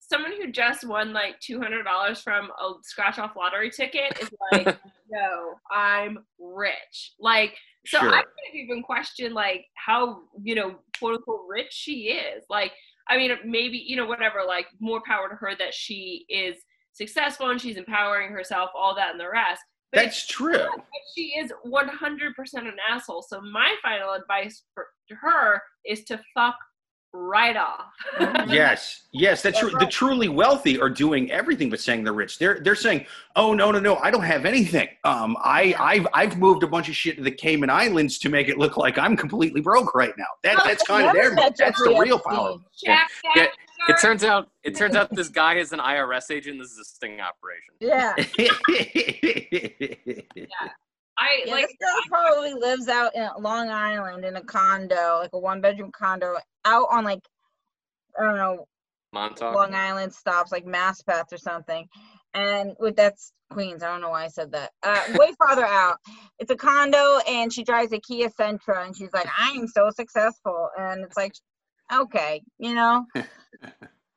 someone 0.07 0.31
who 0.39 0.51
just 0.51 0.87
won 0.87 1.13
like 1.13 1.39
two 1.39 1.59
hundred 1.59 1.83
dollars 1.83 2.21
from 2.21 2.45
a 2.45 2.73
scratch 2.83 3.19
off 3.19 3.35
lottery 3.35 3.69
ticket 3.69 4.17
is 4.21 4.29
like, 4.51 4.77
no, 5.09 5.53
I'm 5.71 6.19
rich. 6.39 7.13
Like 7.19 7.55
so 7.85 7.99
Sure. 7.99 8.09
I 8.09 8.11
kind 8.11 8.23
of 8.23 8.55
even 8.55 8.83
question 8.83 9.33
like 9.33 9.65
how, 9.75 10.23
you 10.43 10.55
know, 10.55 10.75
quote 10.99 11.15
unquote 11.15 11.41
rich 11.47 11.71
she 11.71 12.09
is. 12.09 12.43
Like, 12.49 12.73
I 13.07 13.17
mean, 13.17 13.31
maybe, 13.45 13.77
you 13.77 13.95
know, 13.95 14.05
whatever, 14.05 14.39
like 14.45 14.67
more 14.79 15.01
power 15.07 15.29
to 15.29 15.35
her 15.35 15.55
that 15.57 15.73
she 15.73 16.25
is 16.27 16.57
successful 16.93 17.49
and 17.49 17.61
she's 17.61 17.77
empowering 17.77 18.31
herself, 18.31 18.71
all 18.75 18.95
that 18.95 19.11
and 19.11 19.19
the 19.19 19.29
rest. 19.29 19.61
But 19.93 20.03
That's 20.03 20.27
true. 20.27 20.51
but 20.51 20.83
she 21.15 21.33
is 21.39 21.53
100% 21.65 22.33
an 22.55 22.73
asshole. 22.89 23.21
So 23.21 23.39
my 23.39 23.73
final 23.81 24.11
advice 24.13 24.63
for, 24.73 24.87
her 25.21 25.61
is 25.85 26.03
to 26.03 26.19
fuck 26.33 26.55
right 27.17 27.57
off. 27.57 27.85
Yes, 28.47 29.03
yes, 29.11 29.41
that's 29.41 29.59
true. 29.59 29.71
The 29.79 29.85
truly 29.87 30.29
wealthy 30.29 30.79
are 30.79 30.89
doing 30.89 31.29
everything 31.31 31.69
but 31.69 31.79
saying 31.81 32.03
they're 32.05 32.13
rich. 32.13 32.39
They're 32.39 32.59
they're 32.61 32.75
saying, 32.75 33.05
"Oh 33.35 33.53
no, 33.53 33.71
no, 33.71 33.79
no, 33.79 33.97
I 33.97 34.09
don't 34.09 34.23
have 34.23 34.45
anything. 34.45 34.87
Um, 35.03 35.35
I 35.41 35.75
I've 35.77 36.07
I've 36.13 36.37
moved 36.37 36.63
a 36.63 36.67
bunch 36.67 36.87
of 36.87 36.95
shit 36.95 37.17
to 37.17 37.23
the 37.23 37.31
Cayman 37.31 37.69
Islands 37.69 38.19
to 38.19 38.29
make 38.29 38.47
it 38.47 38.57
look 38.57 38.77
like 38.77 38.97
I'm 38.97 39.17
completely 39.17 39.59
broke 39.59 39.93
right 39.95 40.13
now." 40.17 40.25
That 40.43 40.61
that's 40.63 40.83
kind 40.83 41.07
of 41.07 41.13
Never 41.15 41.29
their 41.29 41.35
met 41.35 41.57
that's 41.57 41.81
the 41.83 41.97
real 41.99 42.19
power. 42.19 42.57
Jack, 42.81 43.09
Yeah, 43.23 43.31
Jack, 43.35 43.49
It 43.89 43.97
turns 44.01 44.23
out 44.23 44.49
it 44.63 44.75
turns 44.75 44.95
out 44.95 45.13
this 45.13 45.29
guy 45.29 45.55
is 45.55 45.73
an 45.73 45.79
IRS 45.79 46.31
agent. 46.31 46.59
This 46.59 46.71
is 46.71 46.79
a 46.79 46.85
sting 46.85 47.19
operation. 47.19 47.73
yeah 47.81 48.15
I 51.17 51.43
Yeah, 51.45 51.53
like 51.53 51.67
this 51.67 51.75
girl 51.79 52.01
probably 52.07 52.53
lives 52.53 52.87
out 52.87 53.15
in 53.15 53.27
Long 53.39 53.69
Island 53.69 54.25
in 54.25 54.35
a 54.35 54.43
condo, 54.43 55.19
like 55.21 55.31
a 55.33 55.39
one 55.39 55.61
bedroom 55.61 55.91
condo, 55.91 56.37
out 56.65 56.87
on 56.91 57.03
like 57.03 57.21
I 58.19 58.23
don't 58.23 58.37
know 58.37 58.67
Montauk. 59.13 59.55
Long 59.55 59.73
Island 59.73 60.13
stops, 60.13 60.51
like 60.51 60.65
Maspeth 60.65 61.31
or 61.31 61.37
something. 61.37 61.87
And 62.33 62.75
with 62.79 62.95
that's 62.95 63.31
Queens, 63.49 63.81
I 63.81 63.87
don't 63.87 64.01
know 64.01 64.09
why 64.09 64.25
I 64.25 64.27
said 64.27 64.51
that. 64.51 64.71
Uh, 64.83 65.01
way 65.17 65.31
farther 65.37 65.65
out, 65.65 65.97
it's 66.39 66.51
a 66.51 66.55
condo, 66.55 67.19
and 67.27 67.51
she 67.51 67.63
drives 67.63 67.93
a 67.93 67.99
Kia 67.99 68.29
Sentra, 68.29 68.85
and 68.85 68.95
she's 68.95 69.13
like, 69.13 69.27
"I 69.37 69.51
am 69.51 69.67
so 69.67 69.89
successful," 69.89 70.69
and 70.77 71.03
it's 71.03 71.17
like, 71.17 71.33
okay, 71.91 72.41
you 72.59 72.75
know, 72.75 73.05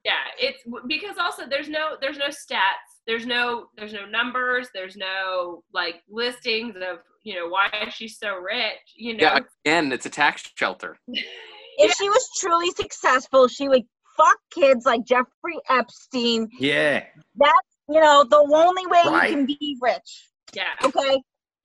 yeah 0.04 0.24
it's 0.38 0.62
because 0.86 1.16
also 1.18 1.46
there's 1.46 1.68
no 1.68 1.96
there's 2.00 2.18
no 2.18 2.28
stats 2.28 2.89
there's 3.06 3.26
no 3.26 3.66
there's 3.76 3.92
no 3.92 4.04
numbers 4.06 4.68
there's 4.74 4.96
no 4.96 5.62
like 5.72 6.02
listings 6.08 6.74
of 6.76 6.98
you 7.24 7.34
know 7.34 7.48
why 7.48 7.68
is 7.86 7.92
she 7.94 8.06
so 8.08 8.36
rich 8.36 8.78
you 8.96 9.14
know 9.16 9.22
Yeah, 9.24 9.38
again, 9.64 9.92
it's 9.92 10.06
a 10.06 10.10
tax 10.10 10.48
shelter. 10.54 10.96
if 11.08 11.92
she 11.96 12.08
was 12.08 12.28
truly 12.38 12.70
successful, 12.72 13.48
she 13.48 13.68
would 13.68 13.82
fuck 14.16 14.36
kids 14.52 14.84
like 14.86 15.04
Jeffrey 15.04 15.58
Epstein. 15.68 16.48
yeah, 16.58 17.04
that's 17.36 17.52
You 17.88 18.00
know, 18.00 18.24
the 18.24 18.36
only 18.38 18.86
way 18.86 19.02
Right. 19.06 19.30
you 19.30 19.36
can 19.36 19.46
be 19.46 19.76
rich. 19.80 20.28
yeah 20.54 20.74
Okay, 20.84 21.22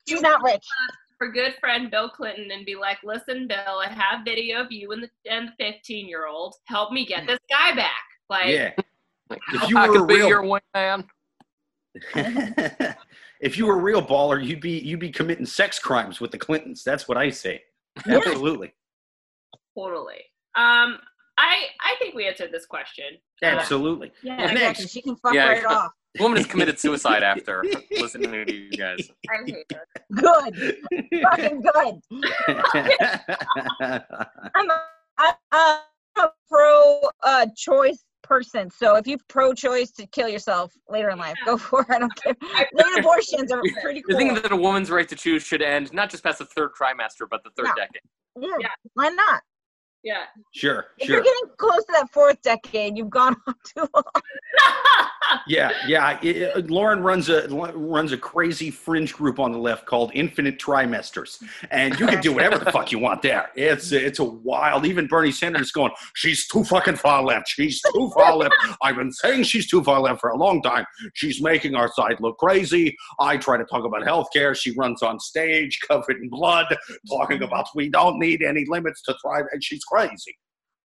she's 0.08 0.22
not 0.22 0.42
rich. 0.44 0.66
her 1.20 1.32
good 1.32 1.56
friend 1.60 1.90
bill 1.92 2.10
clinton 2.10 2.50
and 2.52 2.66
be 2.66 2.76
like 2.76 2.98
listen 3.04 3.48
bill 3.48 3.80
i 3.80 3.88
have 3.88 4.26
video 4.26 4.62
of 4.62 4.72
you 4.72 4.92
and 4.92 5.04
the 5.04 5.10
and 5.32 5.48
the 5.58 5.64
15 5.74 6.08
year 6.10 6.28
old 6.28 6.54
help 6.66 6.92
me 6.92 7.06
get 7.06 7.26
this 7.26 7.40
guy 7.50 7.74
back 7.76 8.04
like 8.30 8.50
yeah. 8.54 8.72
Like, 9.30 9.40
If 9.54 9.70
you 9.70 9.78
I 9.78 9.88
were 9.88 9.96
a 9.96 10.00
could 10.00 10.08
be 10.08 10.16
real- 10.16 10.28
your 10.28 10.44
wingman. 10.44 11.08
if 13.42 13.58
you 13.58 13.66
were 13.66 13.78
a 13.78 13.82
real 13.82 14.02
baller, 14.02 14.44
you'd 14.44 14.62
be 14.62 14.80
you'd 14.80 15.00
be 15.00 15.12
committing 15.12 15.46
sex 15.46 15.80
crimes 15.80 16.20
with 16.20 16.32
the 16.32 16.38
Clintons. 16.38 16.84
That's 16.84 17.08
what 17.08 17.18
I 17.18 17.30
say. 17.30 17.64
Absolutely, 18.08 18.74
totally 19.78 20.22
um 20.56 20.98
i 21.38 21.66
i 21.82 21.96
think 22.00 22.16
we 22.16 22.26
answered 22.26 22.50
this 22.52 22.66
question 22.66 23.06
absolutely. 23.44 24.12
Yeah, 24.24 24.38
What's 24.38 24.52
exactly. 24.52 24.84
next? 24.84 24.94
She 24.94 25.02
can 25.02 25.16
fuck 25.18 25.34
Yeah, 25.34 25.50
right 25.50 25.62
yeah. 25.62 25.76
off. 25.76 25.92
Woman 26.20 26.38
has 26.38 26.46
committed 26.48 26.80
suicide 26.80 27.24
after 27.34 27.64
listening 27.92 28.32
to 28.32 28.54
you 28.54 28.72
guys. 28.72 29.12
I 29.30 29.44
hate 29.46 29.66
her. 29.74 29.88
Good, 30.14 30.78
fucking 31.22 31.62
good. 31.62 31.96
I'm 34.56 34.70
a, 34.70 34.82
I, 35.18 35.34
I'm 35.52 35.80
a 36.18 36.30
pro 36.50 37.02
uh, 37.24 37.48
choice 37.58 38.04
person. 38.28 38.70
So 38.70 38.96
if 38.96 39.08
you 39.08 39.18
pro 39.28 39.54
choice 39.54 39.92
to 39.92 40.06
kill 40.08 40.28
yourself 40.30 40.74
later 40.90 41.10
in 41.10 41.18
life, 41.18 41.36
go 41.46 41.58
for 41.68 41.82
it. 41.82 41.88
I 41.90 42.00
don't 42.00 42.16
care. 42.16 42.36
Late 42.74 42.86
abortions 43.00 43.52
are 43.52 43.62
pretty 43.82 44.04
The 44.08 44.16
thing 44.16 44.34
that 44.36 44.52
a 44.52 44.56
woman's 44.56 44.90
right 44.92 45.08
to 45.10 45.16
choose 45.16 45.44
should 45.44 45.62
end 45.62 45.94
not 45.94 46.10
just 46.10 46.24
past 46.24 46.40
the 46.40 46.46
third 46.46 46.72
trimester, 46.80 47.28
but 47.30 47.44
the 47.44 47.52
third 47.56 47.66
No. 47.68 47.74
decade. 47.76 48.02
yeah, 48.40 48.50
Yeah. 48.60 48.68
why 48.94 49.10
not? 49.10 49.42
Yeah. 50.06 50.26
Sure, 50.52 50.86
If 51.00 51.08
sure. 51.08 51.16
you're 51.16 51.24
getting 51.24 51.50
close 51.58 51.84
to 51.86 51.92
that 51.94 52.14
fourth 52.14 52.40
decade, 52.44 52.96
you've 52.96 53.10
gone 53.10 53.36
on 53.48 53.56
too 53.66 53.90
long. 53.94 54.04
Yeah, 55.48 55.72
yeah. 55.88 56.20
It- 56.22 56.38
it- 56.38 56.70
Lauren 56.70 57.02
runs 57.02 57.30
a 57.30 57.48
runs 57.50 58.12
a 58.12 58.18
crazy 58.18 58.70
fringe 58.70 59.12
group 59.12 59.40
on 59.40 59.52
the 59.52 59.58
left 59.58 59.86
called 59.88 60.12
Infinite 60.14 60.60
Trimesters, 60.60 61.42
and 61.72 62.00
you 62.00 62.06
can 62.06 62.22
do 62.22 62.32
whatever 62.32 62.60
the 62.60 62.72
fuck 62.72 62.92
you 62.92 63.00
want 63.00 63.24
there. 63.24 63.50
It's 63.56 63.92
it's 63.92 64.20
a 64.20 64.24
wild. 64.24 64.86
Even 64.86 65.08
Bernie 65.08 65.32
Sanders 65.32 65.72
going, 65.72 65.92
she's 66.14 66.48
too 66.48 66.64
fucking 66.64 66.98
far 66.98 67.24
left. 67.24 67.48
She's 67.50 67.82
too 67.94 68.12
far 68.16 68.36
left. 68.36 68.54
I've 68.84 68.96
been 68.98 69.12
saying 69.12 69.44
she's 69.44 69.68
too 69.68 69.84
far 69.84 70.00
left 70.00 70.22
for 70.22 70.30
a 70.30 70.38
long 70.38 70.62
time. 70.62 70.86
She's 71.16 71.42
making 71.42 71.74
our 71.76 71.92
side 71.94 72.18
look 72.20 72.38
crazy. 72.38 72.96
I 73.20 73.38
try 73.38 73.58
to 73.58 73.66
talk 73.66 73.84
about 73.84 74.04
healthcare. 74.04 74.56
She 74.56 74.72
runs 74.78 75.02
on 75.02 75.20
stage 75.20 75.80
covered 75.88 76.18
in 76.22 76.30
blood, 76.30 76.68
talking 77.10 77.42
about 77.42 77.66
we 77.74 77.90
don't 77.90 78.20
need 78.20 78.44
any 78.44 78.64
limits 78.68 79.02
to 79.04 79.16
thrive, 79.22 79.46
and 79.52 79.62
she's 79.64 79.84
crazy. 79.84 79.95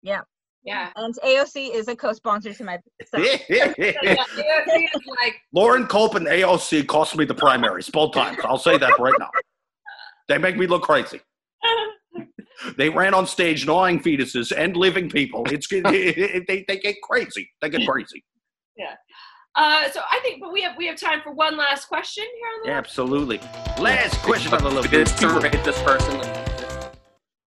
Yeah. 0.01 0.21
Yeah. 0.63 0.91
And 0.95 1.15
AOC 1.23 1.73
is 1.73 1.87
a 1.87 1.95
co-sponsor 1.95 2.53
to 2.53 2.63
my. 2.63 2.79
So. 3.07 3.17
Yeah, 3.17 3.73
AOC 3.73 4.89
like, 5.23 5.35
Lauren 5.53 5.87
Culp 5.87 6.15
and 6.15 6.27
AOC 6.27 6.85
cost 6.87 7.15
me 7.17 7.25
the 7.25 7.33
primaries 7.33 7.89
both 7.89 8.13
times. 8.13 8.37
I'll 8.43 8.57
say 8.57 8.77
that 8.77 8.99
right 8.99 9.13
now. 9.19 9.29
They 10.27 10.37
make 10.37 10.57
me 10.57 10.67
look 10.67 10.83
crazy. 10.83 11.21
They 12.77 12.89
ran 12.89 13.13
on 13.13 13.25
stage 13.25 13.65
gnawing 13.65 14.01
fetuses 14.01 14.51
and 14.55 14.75
living 14.75 15.09
people. 15.09 15.45
It's 15.49 15.67
they, 15.69 16.65
they 16.67 16.77
get 16.77 16.97
crazy. 17.01 17.49
They 17.61 17.69
get 17.69 17.87
crazy. 17.87 18.23
Yeah. 18.77 18.95
Uh, 19.55 19.89
so 19.89 20.01
I 20.11 20.19
think, 20.21 20.41
but 20.41 20.53
we 20.53 20.61
have 20.61 20.77
we 20.77 20.85
have 20.87 20.99
time 20.99 21.21
for 21.23 21.33
one 21.33 21.57
last 21.57 21.85
question 21.85 22.23
here 22.23 22.47
on 22.47 22.67
the 22.67 22.71
Absolutely. 22.73 23.39
Last 23.79 24.15
question 24.21 24.53
on 24.53 24.63
the 24.63 24.69
We 24.69 24.75
list. 24.75 25.17
did 25.17 25.63
this 25.65 25.81
person. 25.81 26.21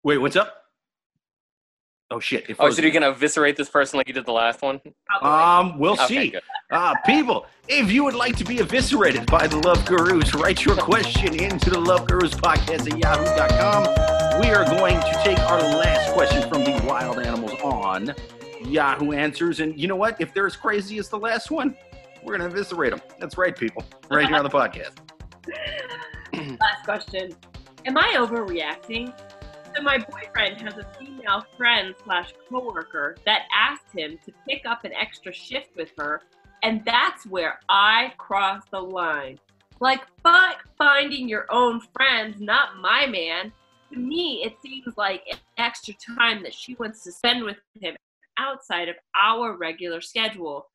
Wait, 0.02 0.18
what's 0.18 0.36
up? 0.36 0.54
Oh 2.12 2.18
shit! 2.18 2.44
it 2.50 2.52
Oh, 2.58 2.64
froze 2.64 2.76
so 2.76 2.82
you're 2.82 2.90
gonna 2.90 3.10
eviscerate 3.10 3.56
this 3.56 3.68
person 3.68 3.96
like 3.96 4.08
you 4.08 4.14
did 4.14 4.26
the 4.26 4.32
last 4.32 4.62
one? 4.62 4.80
Probably. 5.06 5.28
Um, 5.72 5.78
we'll 5.78 5.92
Okay, 5.92 6.06
see. 6.06 6.30
good. 6.30 6.42
Uh, 6.72 6.94
people, 7.06 7.46
if 7.68 7.90
you 7.92 8.02
would 8.04 8.14
like 8.14 8.36
to 8.36 8.44
be 8.44 8.58
eviscerated 8.58 9.26
by 9.26 9.46
the 9.46 9.56
Love 9.58 9.84
Gurus, 9.86 10.34
write 10.34 10.64
your 10.64 10.74
question 10.76 11.38
into 11.40 11.70
the 11.70 11.78
Love 11.78 12.06
Gurus 12.08 12.32
podcast 12.34 12.90
at 12.90 12.98
yahoo.com. 12.98 14.40
We 14.40 14.50
are 14.50 14.64
going 14.64 14.98
to 15.00 15.20
take 15.24 15.38
our 15.40 15.60
last 15.60 16.12
question 16.14 16.48
from 16.48 16.64
the 16.64 16.82
wild 16.88 17.18
animals 17.20 17.52
on 17.62 18.14
Yahoo 18.64 19.12
Answers. 19.12 19.60
And 19.60 19.78
you 19.78 19.86
know 19.88 19.96
what? 19.96 20.20
If 20.20 20.32
they're 20.34 20.46
as 20.46 20.56
crazy 20.56 20.98
as 20.98 21.08
the 21.08 21.18
last 21.18 21.50
one, 21.50 21.76
we're 22.24 22.36
going 22.38 22.48
to 22.50 22.54
eviscerate 22.56 22.90
them. 22.90 23.00
That's 23.18 23.36
right, 23.38 23.56
people. 23.56 23.84
Right 24.10 24.26
here 24.26 24.36
on 24.36 24.44
the 24.44 24.50
podcast. 24.50 24.92
Last 26.34 26.84
question. 26.84 27.32
Am 27.86 27.96
I 27.96 28.14
overreacting? 28.18 29.12
So 29.74 29.82
my 29.82 29.98
boyfriend 29.98 30.60
has 30.62 30.78
a 30.78 30.86
female 30.98 31.44
friend 31.56 31.94
slash 32.04 32.34
coworker 32.48 33.16
that 33.24 33.42
asked 33.54 33.96
him 33.96 34.18
to 34.24 34.32
pick 34.48 34.66
up 34.66 34.84
an 34.84 34.92
extra 34.92 35.32
shift 35.32 35.76
with 35.76 35.90
her, 35.96 36.22
and 36.62 36.84
that's 36.84 37.24
where 37.26 37.60
I 37.68 38.12
cross 38.18 38.64
the 38.70 38.80
line. 38.80 39.38
Like, 39.80 40.02
but 40.22 40.56
finding 40.76 41.28
your 41.28 41.46
own 41.50 41.80
friends, 41.94 42.40
not 42.40 42.78
my 42.80 43.06
man. 43.06 43.52
To 43.92 43.98
me, 43.98 44.42
it 44.44 44.56
seems 44.60 44.96
like 44.96 45.22
extra 45.56 45.94
time 45.94 46.42
that 46.42 46.54
she 46.54 46.74
wants 46.74 47.02
to 47.04 47.12
spend 47.12 47.44
with 47.44 47.56
him 47.80 47.96
outside 48.38 48.88
of 48.88 48.96
our 49.16 49.56
regular 49.56 50.00
schedule. 50.00 50.66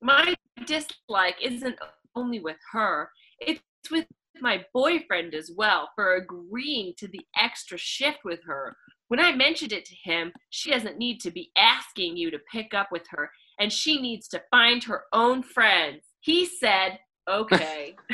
My 0.00 0.34
dislike 0.64 1.36
isn't 1.42 1.78
only 2.16 2.40
with 2.40 2.58
her; 2.72 3.10
it's 3.40 3.60
with 3.90 4.06
my 4.40 4.64
boyfriend 4.72 5.34
as 5.34 5.50
well 5.56 5.90
for 5.94 6.14
agreeing 6.16 6.94
to 6.98 7.08
the 7.08 7.20
extra 7.36 7.78
shift 7.78 8.18
with 8.24 8.40
her. 8.44 8.76
When 9.08 9.20
I 9.20 9.34
mentioned 9.34 9.72
it 9.72 9.84
to 9.86 9.94
him, 9.94 10.32
she 10.50 10.70
doesn't 10.70 10.98
need 10.98 11.20
to 11.20 11.30
be 11.30 11.50
asking 11.56 12.16
you 12.16 12.30
to 12.30 12.38
pick 12.52 12.74
up 12.74 12.88
with 12.92 13.06
her, 13.10 13.30
and 13.58 13.72
she 13.72 14.00
needs 14.00 14.28
to 14.28 14.42
find 14.50 14.84
her 14.84 15.04
own 15.12 15.42
friends. 15.42 16.02
He 16.20 16.44
said, 16.46 16.98
okay. 17.28 17.96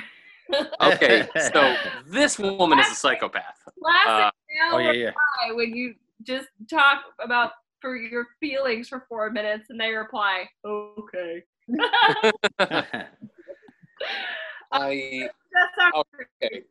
Okay, 0.81 1.27
so 1.51 1.75
this 2.07 2.39
woman 2.39 2.79
is 2.79 2.87
a 2.91 2.95
psychopath. 2.95 3.57
Classic 3.83 4.27
Uh, 4.27 4.31
Oh, 4.71 4.77
male 4.79 4.87
yeah, 4.87 4.93
yeah. 4.93 5.07
reply 5.07 5.53
when 5.57 5.75
you 5.75 5.95
just 6.23 6.49
talk 6.71 7.01
about 7.19 7.53
for 7.81 7.97
your 7.97 8.27
feelings 8.41 8.89
for 8.89 9.05
four 9.09 9.31
minutes 9.31 9.71
and 9.71 9.81
they 9.81 9.91
reply, 9.91 10.49
okay. 10.65 11.43
I 14.73 15.29
okay. 15.95 16.63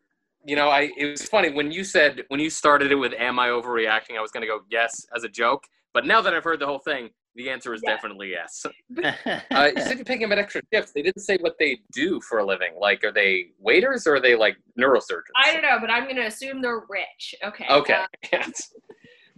You 0.45 0.55
know, 0.55 0.69
I 0.69 0.91
it 0.97 1.05
was 1.05 1.23
funny 1.25 1.51
when 1.51 1.71
you 1.71 1.83
said 1.83 2.23
when 2.27 2.39
you 2.39 2.49
started 2.49 2.91
it 2.91 2.95
with 2.95 3.13
"Am 3.13 3.39
I 3.39 3.47
overreacting?" 3.47 4.17
I 4.17 4.21
was 4.21 4.31
gonna 4.31 4.47
go 4.47 4.61
yes 4.69 5.05
as 5.15 5.23
a 5.23 5.29
joke, 5.29 5.63
but 5.93 6.05
now 6.05 6.21
that 6.21 6.33
I've 6.33 6.43
heard 6.43 6.59
the 6.59 6.65
whole 6.65 6.79
thing, 6.79 7.09
the 7.35 7.49
answer 7.49 7.73
is 7.73 7.81
Yeah. 7.83 7.95
definitely 7.95 8.31
yes. 8.31 8.65
Uh, 9.51 9.69
you 9.75 9.81
said 9.81 9.97
you're 9.97 10.05
picking 10.05 10.25
up 10.25 10.31
an 10.31 10.39
extra 10.39 10.61
shifts. 10.73 10.91
They 10.91 11.01
didn't 11.01 11.21
say 11.21 11.37
what 11.39 11.55
they 11.59 11.79
do 11.91 12.19
for 12.21 12.39
a 12.39 12.45
living. 12.45 12.73
Like, 12.79 13.03
are 13.03 13.11
they 13.11 13.47
waiters 13.59 14.05
or 14.05 14.15
are 14.15 14.19
they 14.19 14.35
like 14.35 14.57
neurosurgeons? 14.79 15.33
I 15.35 15.53
don't 15.53 15.61
know, 15.61 15.77
but 15.79 15.89
I'm 15.89 16.03
going 16.03 16.15
to 16.17 16.25
assume 16.25 16.61
they're 16.61 16.83
rich. 16.89 17.35
Okay. 17.43 17.65
Okay. 17.69 17.93
Uh, 17.93 18.07
yes. 18.31 18.73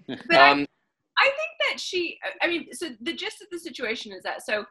but 0.08 0.38
I 0.38 0.51
Um, 0.51 0.66
I 1.18 1.24
think 1.26 1.70
that 1.70 1.80
she 1.80 2.20
I 2.41 2.47
mean 2.47 2.68
so 2.74 2.89
the 3.01 3.14
gist 3.14 3.41
of 3.41 3.47
the 3.51 3.60
situation 3.60 4.12
is 4.12 4.24
that 4.24 4.45
so 4.45 4.66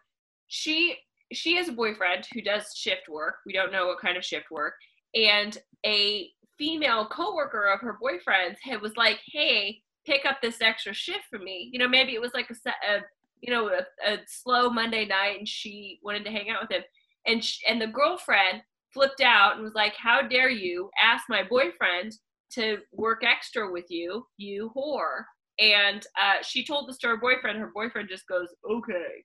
she 0.49 0.97
she 1.33 1.57
has 1.57 1.69
a 1.69 1.73
boyfriend 1.73 2.27
who 2.33 2.43
does 2.43 2.73
shift 2.77 3.09
work. 3.09 3.37
We 3.47 3.53
don't 3.53 3.73
know 3.73 3.87
what 3.87 4.01
kind 4.01 4.17
of 4.17 4.25
shift 4.25 4.51
work. 4.51 4.75
And 5.15 5.57
a 5.87 6.31
female 6.59 7.07
coworker 7.07 7.67
of 7.73 7.81
her 7.81 7.99
boyfriend's 8.01 8.59
had 8.63 8.81
was 8.81 8.97
like, 8.97 9.21
"Hey, 9.27 9.83
pick 10.07 10.25
up 10.27 10.39
this 10.43 10.61
extra 10.61 10.93
shift 10.95 11.25
for 11.31 11.39
me." 11.39 11.71
You 11.73 11.79
know, 11.79 11.89
maybe 11.89 12.15
it 12.15 12.21
was 12.21 12.35
like 12.35 12.51
a, 12.51 12.55
se- 12.55 12.71
a 12.89 13.01
you 13.41 13.53
know, 13.53 13.69
a, 13.69 14.13
a 14.13 14.19
slow 14.27 14.71
Monday 14.71 15.07
night 15.07 15.39
and 15.39 15.49
she 15.49 16.01
wanted 16.03 16.25
to 16.25 16.31
hang 16.31 16.51
out 16.51 16.63
with 16.63 16.71
him. 16.71 16.83
And 17.27 17.45
sh 17.45 17.61
and 17.69 17.81
the 17.81 17.87
girlfriend 17.87 18.63
flipped 18.93 19.21
out 19.21 19.55
and 19.55 19.63
was 19.63 19.75
like, 19.75 19.95
"How 19.97 20.23
dare 20.23 20.51
you 20.51 20.91
ask 21.03 21.25
my 21.29 21.43
boyfriend 21.43 22.13
to 22.53 22.79
work 22.93 23.23
extra 23.25 23.71
with 23.71 23.87
you, 23.91 24.27
you 24.37 24.73
whore?" 24.77 25.25
and 25.59 26.05
uh, 26.21 26.43
she 26.43 26.65
told 26.65 26.89
this 26.89 26.99
to 26.99 27.09
her 27.09 27.17
boyfriend. 27.17 27.59
Her 27.59 27.71
boyfriend 27.75 28.09
just 28.09 28.27
goes, 28.29 28.49
"Okay." 28.71 29.25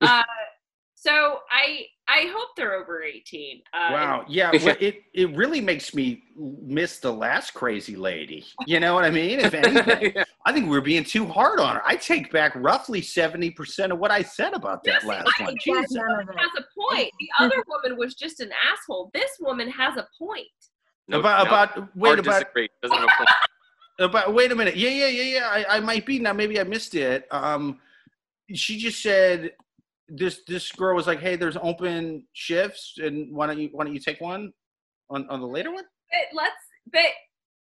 Uh, 0.00 0.22
so 1.04 1.38
I 1.50 1.86
I 2.08 2.32
hope 2.34 2.48
they're 2.56 2.74
over 2.74 3.02
eighteen. 3.02 3.62
Uh, 3.72 3.90
Wow. 3.92 4.24
Yeah. 4.28 4.50
Well, 4.52 4.76
it, 4.80 5.02
it 5.12 5.34
really 5.36 5.60
makes 5.60 5.94
me 5.94 6.24
miss 6.36 6.98
the 6.98 7.12
last 7.12 7.52
crazy 7.52 7.96
lady. 7.96 8.44
You 8.66 8.80
know 8.80 8.94
what 8.94 9.04
I 9.04 9.10
mean? 9.10 9.40
If 9.40 9.54
anything, 9.54 10.12
yeah. 10.16 10.24
I 10.46 10.52
think 10.52 10.68
we're 10.68 10.80
being 10.80 11.04
too 11.04 11.26
hard 11.26 11.60
on 11.60 11.76
her. 11.76 11.82
I 11.84 11.96
take 11.96 12.32
back 12.32 12.52
roughly 12.56 13.00
70% 13.00 13.90
of 13.90 13.98
what 13.98 14.10
I 14.10 14.22
said 14.22 14.54
about 14.54 14.82
that 14.84 15.02
Yes, 15.02 15.04
last 15.04 15.28
I 15.38 15.44
one. 15.44 15.56
Jesus. 15.62 15.92
none 15.92 16.20
of 16.20 16.28
it. 16.28 16.38
has 16.38 16.50
a 16.58 16.64
point. 16.78 17.10
The 17.18 17.28
other 17.44 17.62
woman 17.68 17.98
was 17.98 18.14
just 18.14 18.40
an 18.40 18.50
asshole. 18.70 19.10
This 19.14 19.30
woman 19.40 19.70
has 19.70 19.96
a 19.96 20.06
point. 20.18 20.46
No, 21.08 21.20
about, 21.20 21.44
no, 21.44 21.50
about, 21.50 21.96
wait, 21.96 22.08
hard 22.08 22.18
about, 22.20 22.40
disagree. 22.40 22.68
Doesn't 22.82 22.98
know 22.98 23.06
point. 23.16 23.28
about, 24.00 24.34
wait 24.34 24.52
a 24.52 24.54
minute. 24.54 24.76
Yeah, 24.76 24.90
yeah, 24.90 25.08
yeah, 25.08 25.38
yeah. 25.38 25.48
I, 25.68 25.76
I 25.76 25.80
might 25.80 26.06
be 26.06 26.18
now. 26.18 26.32
Maybe 26.32 26.58
I 26.58 26.64
missed 26.64 26.94
it. 26.94 27.26
Um, 27.30 27.78
she 28.52 28.78
just 28.78 29.02
said 29.02 29.52
this, 30.08 30.40
this 30.46 30.70
girl 30.72 30.96
was 30.96 31.06
like, 31.06 31.20
Hey, 31.20 31.36
there's 31.36 31.56
open 31.62 32.26
shifts 32.32 32.94
and 32.98 33.34
why 33.34 33.46
don't 33.46 33.58
you, 33.58 33.70
why 33.72 33.84
don't 33.84 33.94
you 33.94 34.00
take 34.00 34.20
one 34.20 34.52
on, 35.10 35.28
on 35.28 35.40
the 35.40 35.46
later 35.46 35.72
one? 35.72 35.84
But 36.10 36.36
let's. 36.36 36.54
But 36.92 37.12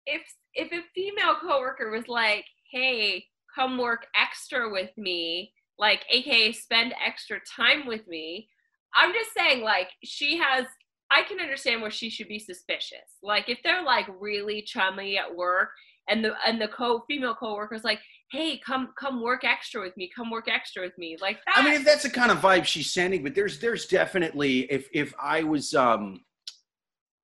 if 0.06 0.22
if 0.54 0.72
a 0.72 0.82
female 0.94 1.36
coworker 1.40 1.90
was 1.90 2.08
like, 2.08 2.44
"Hey, 2.70 3.26
come 3.54 3.78
work 3.78 4.06
extra 4.14 4.70
with 4.70 4.90
me," 4.96 5.52
like 5.78 6.04
AKA 6.08 6.52
spend 6.52 6.94
extra 7.04 7.40
time 7.56 7.86
with 7.86 8.06
me, 8.08 8.48
I'm 8.94 9.12
just 9.12 9.32
saying, 9.34 9.62
like 9.62 9.88
she 10.04 10.38
has. 10.38 10.66
I 11.10 11.22
can 11.22 11.40
understand 11.40 11.80
where 11.80 11.90
she 11.90 12.10
should 12.10 12.28
be 12.28 12.38
suspicious. 12.38 13.16
Like 13.22 13.48
if 13.48 13.58
they're 13.64 13.82
like 13.82 14.06
really 14.20 14.62
chummy 14.62 15.16
at 15.16 15.34
work, 15.34 15.70
and 16.08 16.24
the 16.24 16.34
and 16.46 16.60
the 16.60 16.68
co 16.68 17.04
female 17.08 17.34
coworker's 17.34 17.84
like, 17.84 18.00
"Hey, 18.30 18.58
come 18.58 18.90
come 18.98 19.22
work 19.22 19.44
extra 19.44 19.80
with 19.80 19.96
me. 19.96 20.10
Come 20.14 20.30
work 20.30 20.48
extra 20.48 20.82
with 20.82 20.96
me." 20.98 21.16
Like 21.20 21.38
that. 21.46 21.58
I 21.58 21.64
mean, 21.64 21.74
if 21.74 21.84
that's 21.84 22.02
the 22.02 22.10
kind 22.10 22.30
of 22.30 22.38
vibe 22.38 22.64
she's 22.64 22.92
sending, 22.92 23.22
but 23.22 23.34
there's 23.34 23.58
there's 23.58 23.86
definitely 23.86 24.60
if 24.70 24.88
if 24.92 25.14
I 25.20 25.42
was 25.42 25.74
um 25.74 26.20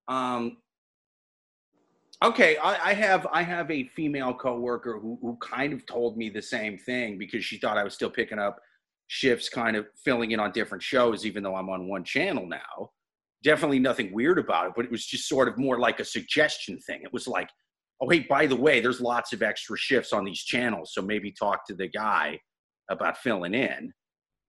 um 0.08 0.58
okay, 2.22 2.56
I, 2.56 2.90
I 2.90 2.94
have 2.94 3.26
I 3.32 3.42
have 3.42 3.70
a 3.70 3.84
female 3.88 4.34
coworker 4.34 4.98
who 4.98 5.18
who 5.20 5.36
kind 5.40 5.72
of 5.72 5.84
told 5.86 6.16
me 6.16 6.28
the 6.28 6.42
same 6.42 6.78
thing 6.78 7.18
because 7.18 7.44
she 7.44 7.58
thought 7.58 7.78
I 7.78 7.84
was 7.84 7.94
still 7.94 8.10
picking 8.10 8.38
up 8.38 8.60
shifts, 9.06 9.48
kind 9.48 9.76
of 9.76 9.86
filling 10.02 10.30
in 10.30 10.40
on 10.40 10.52
different 10.52 10.82
shows, 10.82 11.26
even 11.26 11.42
though 11.42 11.54
I'm 11.54 11.68
on 11.68 11.88
one 11.88 12.04
channel 12.04 12.46
now. 12.46 12.90
Definitely 13.42 13.78
nothing 13.78 14.12
weird 14.12 14.38
about 14.38 14.68
it, 14.68 14.72
but 14.74 14.84
it 14.84 14.90
was 14.90 15.04
just 15.04 15.28
sort 15.28 15.48
of 15.48 15.58
more 15.58 15.78
like 15.78 16.00
a 16.00 16.04
suggestion 16.04 16.78
thing. 16.80 17.02
It 17.02 17.12
was 17.12 17.28
like, 17.28 17.50
oh 18.00 18.08
hey, 18.08 18.20
by 18.28 18.46
the 18.46 18.56
way, 18.56 18.80
there's 18.80 19.00
lots 19.00 19.32
of 19.32 19.42
extra 19.42 19.76
shifts 19.76 20.12
on 20.12 20.24
these 20.24 20.42
channels, 20.42 20.92
so 20.92 21.02
maybe 21.02 21.32
talk 21.32 21.66
to 21.66 21.74
the 21.74 21.88
guy 21.88 22.38
about 22.90 23.18
filling 23.18 23.54
in. 23.54 23.92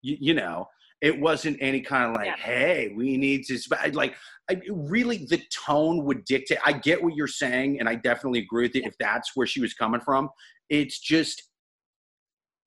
You, 0.02 0.18
you 0.20 0.34
know, 0.34 0.68
it 1.02 1.20
wasn't 1.20 1.58
any 1.62 1.82
kind 1.82 2.10
of 2.10 2.16
like, 2.16 2.28
Yeah. 2.28 2.36
hey, 2.38 2.94
we 2.96 3.18
need 3.18 3.44
to 3.46 3.58
sp-" 3.60 3.94
like. 3.94 4.16
I, 4.50 4.62
really, 4.70 5.26
the 5.28 5.42
tone 5.52 6.04
would 6.06 6.24
dictate. 6.26 6.60
I 6.64 6.74
get 6.74 7.04
what 7.04 7.16
you're 7.16 7.28
saying, 7.28 7.80
and 7.80 7.90
I 7.90 7.96
definitely 7.96 8.40
agree 8.40 8.64
with 8.68 8.76
it. 8.76 8.86
If 8.86 8.96
that's 9.00 9.32
where 9.36 9.48
she 9.48 9.60
was 9.60 9.74
coming 9.74 10.02
from, 10.02 10.30
it's 10.70 11.00
just 11.00 11.42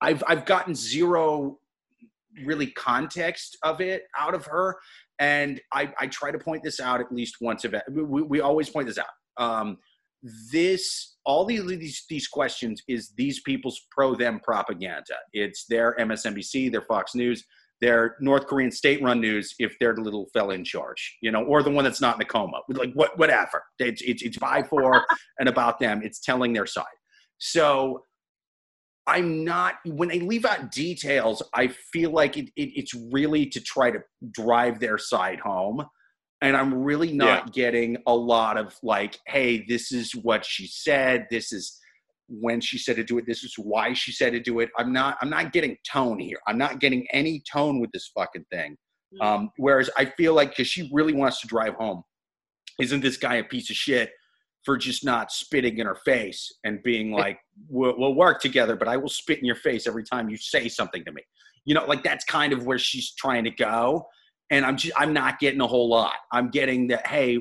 I've 0.01 0.23
I've 0.27 0.45
gotten 0.45 0.75
zero 0.75 1.59
really 2.45 2.67
context 2.67 3.57
of 3.63 3.81
it 3.81 4.03
out 4.17 4.33
of 4.33 4.45
her, 4.45 4.75
and 5.19 5.59
I 5.73 5.93
I 5.99 6.07
try 6.07 6.31
to 6.31 6.39
point 6.39 6.63
this 6.63 6.79
out 6.79 6.99
at 6.99 7.11
least 7.13 7.37
once 7.41 7.65
a 7.65 7.81
we, 7.91 8.21
we 8.23 8.41
always 8.41 8.69
point 8.69 8.87
this 8.87 8.97
out. 8.97 9.07
Um, 9.37 9.77
this 10.51 11.15
all 11.25 11.45
these, 11.45 11.65
these 11.65 12.05
these 12.09 12.27
questions 12.27 12.81
is 12.87 13.13
these 13.17 13.41
people's 13.41 13.81
pro 13.91 14.15
them 14.15 14.39
propaganda. 14.43 15.15
It's 15.33 15.65
their 15.65 15.95
MSNBC, 15.99 16.71
their 16.71 16.81
Fox 16.81 17.15
News, 17.15 17.45
their 17.81 18.15
North 18.19 18.47
Korean 18.47 18.71
state 18.71 19.01
run 19.01 19.21
news 19.21 19.55
if 19.59 19.77
they're 19.79 19.95
the 19.95 20.01
little 20.01 20.27
fella 20.33 20.53
in 20.53 20.63
charge, 20.63 21.17
you 21.21 21.31
know, 21.31 21.43
or 21.43 21.63
the 21.63 21.69
one 21.69 21.83
that's 21.83 22.01
not 22.01 22.15
in 22.15 22.21
a 22.21 22.25
coma. 22.25 22.61
Like 22.69 22.91
what 22.93 23.17
whatever. 23.17 23.63
It's 23.79 24.01
it's 24.01 24.21
it's 24.21 24.37
by 24.37 24.63
for 24.63 25.05
and 25.39 25.47
about 25.47 25.79
them. 25.79 26.01
It's 26.03 26.19
telling 26.19 26.53
their 26.53 26.65
side. 26.65 26.85
So 27.37 28.03
I'm 29.07 29.43
not 29.43 29.75
when 29.85 30.09
they 30.09 30.19
leave 30.19 30.45
out 30.45 30.71
details, 30.71 31.41
I 31.53 31.67
feel 31.67 32.11
like 32.11 32.37
it, 32.37 32.49
it, 32.55 32.71
it's 32.75 32.93
really 33.11 33.45
to 33.47 33.61
try 33.61 33.91
to 33.91 33.99
drive 34.31 34.79
their 34.79 34.97
side 34.97 35.39
home. 35.39 35.83
And 36.41 36.55
I'm 36.55 36.73
really 36.73 37.11
not 37.11 37.47
yeah. 37.47 37.51
getting 37.51 37.97
a 38.07 38.15
lot 38.15 38.57
of 38.57 38.73
like, 38.81 39.19
hey, 39.27 39.65
this 39.67 39.91
is 39.91 40.15
what 40.15 40.45
she 40.45 40.67
said. 40.67 41.27
This 41.29 41.51
is 41.51 41.77
when 42.29 42.61
she 42.61 42.77
said 42.77 42.95
to 42.95 43.03
do 43.03 43.17
it. 43.17 43.25
This 43.27 43.43
is 43.43 43.55
why 43.57 43.93
she 43.93 44.11
said 44.11 44.31
to 44.33 44.39
do 44.39 44.59
it. 44.59 44.69
I'm 44.77 44.93
not. 44.93 45.17
I'm 45.21 45.29
not 45.29 45.51
getting 45.51 45.75
tone 45.89 46.19
here. 46.19 46.37
I'm 46.47 46.57
not 46.57 46.79
getting 46.79 47.05
any 47.11 47.41
tone 47.51 47.79
with 47.79 47.91
this 47.91 48.09
fucking 48.15 48.45
thing. 48.51 48.77
Mm. 49.19 49.25
Um, 49.25 49.49
whereas 49.57 49.89
I 49.97 50.05
feel 50.05 50.33
like 50.33 50.51
because 50.51 50.67
she 50.67 50.89
really 50.93 51.13
wants 51.13 51.41
to 51.41 51.47
drive 51.47 51.73
home, 51.73 52.03
isn't 52.79 53.01
this 53.01 53.17
guy 53.17 53.35
a 53.35 53.43
piece 53.43 53.69
of 53.69 53.75
shit 53.75 54.11
for 54.65 54.77
just 54.77 55.05
not 55.05 55.31
spitting 55.31 55.77
in 55.77 55.87
her 55.87 55.97
face 56.05 56.51
and 56.63 56.83
being 56.83 57.11
like, 57.11 57.39
we'll, 57.69 57.95
we'll 57.97 58.13
work 58.13 58.41
together, 58.41 58.75
but 58.75 58.87
I 58.87 58.97
will 58.97 59.09
spit 59.09 59.39
in 59.39 59.45
your 59.45 59.55
face 59.55 59.87
every 59.87 60.03
time 60.03 60.29
you 60.29 60.37
say 60.37 60.67
something 60.67 61.03
to 61.05 61.11
me. 61.11 61.21
You 61.65 61.75
know, 61.75 61.85
like 61.85 62.03
that's 62.03 62.25
kind 62.25 62.53
of 62.53 62.65
where 62.65 62.79
she's 62.79 63.13
trying 63.15 63.43
to 63.45 63.51
go. 63.51 64.05
And 64.49 64.65
I'm 64.65 64.77
just, 64.77 64.93
I'm 64.97 65.13
not 65.13 65.39
getting 65.39 65.61
a 65.61 65.67
whole 65.67 65.89
lot. 65.89 66.15
I'm 66.31 66.49
getting 66.49 66.87
that, 66.87 67.05
hey, 67.05 67.39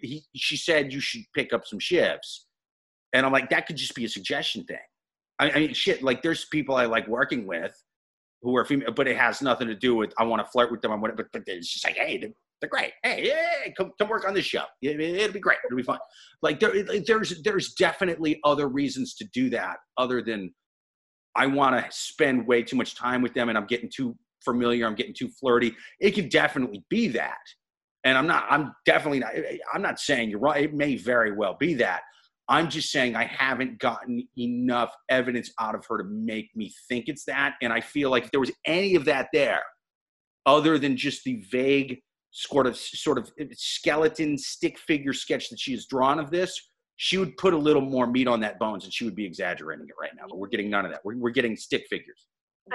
he, 0.00 0.24
she 0.34 0.56
said 0.56 0.92
you 0.92 1.00
should 1.00 1.22
pick 1.34 1.52
up 1.52 1.66
some 1.66 1.78
shifts 1.78 2.46
and 3.12 3.24
I'm 3.24 3.32
like, 3.32 3.50
that 3.50 3.66
could 3.66 3.76
just 3.76 3.94
be 3.94 4.04
a 4.04 4.08
suggestion 4.08 4.64
thing. 4.64 4.78
I, 5.38 5.50
I 5.50 5.54
mean, 5.58 5.74
shit, 5.74 6.02
like 6.02 6.22
there's 6.22 6.44
people 6.46 6.74
I 6.74 6.86
like 6.86 7.06
working 7.08 7.46
with 7.46 7.72
who 8.42 8.56
are 8.56 8.64
female, 8.64 8.92
but 8.92 9.08
it 9.08 9.16
has 9.16 9.42
nothing 9.42 9.68
to 9.68 9.74
do 9.74 9.94
with 9.94 10.12
I 10.18 10.24
want 10.24 10.44
to 10.44 10.50
flirt 10.50 10.70
with 10.70 10.82
them. 10.82 10.92
I 10.92 10.96
want 10.96 11.16
but, 11.16 11.26
but 11.32 11.42
it's 11.46 11.72
just 11.72 11.84
like, 11.84 11.96
hey, 11.96 12.18
they're, 12.18 12.68
great. 12.68 12.92
Hey, 13.02 13.26
yeah, 13.26 13.70
come 13.76 13.92
come 13.98 14.08
work 14.08 14.26
on 14.26 14.34
this 14.34 14.44
show. 14.44 14.64
It, 14.82 14.98
will 14.98 15.32
be 15.32 15.40
great. 15.40 15.58
It'll 15.64 15.76
be 15.76 15.82
fun. 15.82 15.98
Like 16.42 16.58
there, 16.60 16.72
there's 17.06 17.40
there's 17.42 17.72
definitely 17.74 18.40
other 18.44 18.68
reasons 18.68 19.14
to 19.16 19.24
do 19.32 19.48
that 19.50 19.76
other 19.96 20.22
than 20.22 20.52
I 21.36 21.46
want 21.46 21.76
to 21.76 21.86
spend 21.90 22.46
way 22.46 22.62
too 22.64 22.76
much 22.76 22.96
time 22.96 23.22
with 23.22 23.32
them 23.32 23.48
and 23.48 23.56
I'm 23.56 23.66
getting 23.66 23.90
too 23.94 24.16
familiar. 24.44 24.86
I'm 24.86 24.94
getting 24.94 25.14
too 25.14 25.28
flirty. 25.28 25.74
It 26.00 26.12
could 26.12 26.28
definitely 26.28 26.84
be 26.88 27.08
that. 27.08 27.38
And 28.04 28.16
I'm 28.16 28.26
not. 28.26 28.46
I'm 28.48 28.72
definitely 28.86 29.20
not. 29.20 29.32
I'm 29.72 29.82
not 29.82 29.98
saying 29.98 30.30
you're 30.30 30.38
right. 30.38 30.64
It 30.64 30.74
may 30.74 30.96
very 30.96 31.32
well 31.32 31.56
be 31.58 31.74
that. 31.74 32.02
I'm 32.48 32.70
just 32.70 32.90
saying 32.90 33.14
I 33.14 33.24
haven't 33.24 33.78
gotten 33.78 34.26
enough 34.38 34.94
evidence 35.10 35.52
out 35.60 35.74
of 35.74 35.84
her 35.88 35.98
to 35.98 36.04
make 36.04 36.48
me 36.56 36.72
think 36.88 37.08
it's 37.08 37.24
that. 37.26 37.56
And 37.60 37.72
I 37.72 37.80
feel 37.80 38.10
like 38.10 38.24
if 38.24 38.30
there 38.30 38.40
was 38.40 38.52
any 38.64 38.94
of 38.94 39.04
that 39.04 39.28
there, 39.34 39.62
other 40.46 40.78
than 40.78 40.96
just 40.96 41.24
the 41.24 41.44
vague 41.50 42.00
sort 42.30 42.66
of 42.66 42.76
sort 42.76 43.18
of 43.18 43.30
skeleton 43.52 44.38
stick 44.38 44.78
figure 44.78 45.12
sketch 45.12 45.50
that 45.50 45.60
she 45.60 45.72
has 45.72 45.86
drawn 45.86 46.18
of 46.18 46.30
this, 46.30 46.58
she 46.96 47.18
would 47.18 47.36
put 47.36 47.52
a 47.52 47.56
little 47.56 47.82
more 47.82 48.06
meat 48.06 48.26
on 48.26 48.40
that 48.40 48.58
bones 48.58 48.84
and 48.84 48.92
she 48.92 49.04
would 49.04 49.14
be 49.14 49.26
exaggerating 49.26 49.86
it 49.86 49.94
right 50.00 50.10
now. 50.16 50.24
But 50.28 50.38
we're 50.38 50.48
getting 50.48 50.70
none 50.70 50.86
of 50.86 50.90
that. 50.90 51.00
We're, 51.04 51.16
we're 51.16 51.30
getting 51.30 51.56
stick 51.56 51.86
figures. 51.90 52.26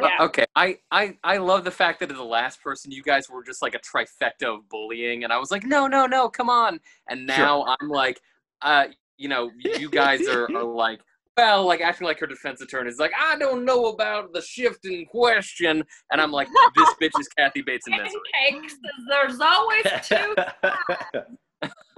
Yeah. 0.01 0.17
Uh, 0.19 0.25
okay, 0.25 0.45
I, 0.55 0.77
I 0.91 1.17
I 1.23 1.37
love 1.37 1.63
the 1.63 1.71
fact 1.71 1.99
that 1.99 2.09
the 2.09 2.23
last 2.23 2.61
person 2.61 2.91
you 2.91 3.03
guys 3.03 3.29
were 3.29 3.43
just 3.43 3.61
like 3.61 3.75
a 3.75 3.79
trifecta 3.79 4.55
of 4.55 4.67
bullying, 4.69 5.23
and 5.23 5.31
I 5.31 5.37
was 5.37 5.51
like, 5.51 5.63
no, 5.63 5.87
no, 5.87 6.05
no, 6.05 6.29
come 6.29 6.49
on. 6.49 6.79
And 7.09 7.27
now 7.27 7.63
sure. 7.63 7.75
I'm 7.79 7.89
like, 7.89 8.19
uh, 8.61 8.85
you 9.17 9.29
know, 9.29 9.51
you 9.57 9.89
guys 9.89 10.27
are, 10.27 10.45
are 10.55 10.63
like, 10.63 11.01
well, 11.37 11.65
like 11.65 11.81
acting 11.81 12.05
like 12.05 12.19
her 12.19 12.27
defense 12.27 12.61
attorney 12.61 12.89
is 12.89 12.99
like, 12.99 13.11
I 13.19 13.37
don't 13.37 13.65
know 13.65 13.87
about 13.87 14.33
the 14.33 14.41
shift 14.41 14.85
in 14.85 15.05
question, 15.05 15.83
and 16.11 16.21
I'm 16.21 16.31
like, 16.31 16.47
this 16.75 16.89
bitch 17.01 17.19
is 17.19 17.27
Kathy 17.37 17.61
Bates 17.61 17.87
in 17.87 17.97
misery. 17.97 18.19
Pancakes, 18.33 18.75
there's 19.09 19.39
always 19.39 19.85
two. 20.03 20.35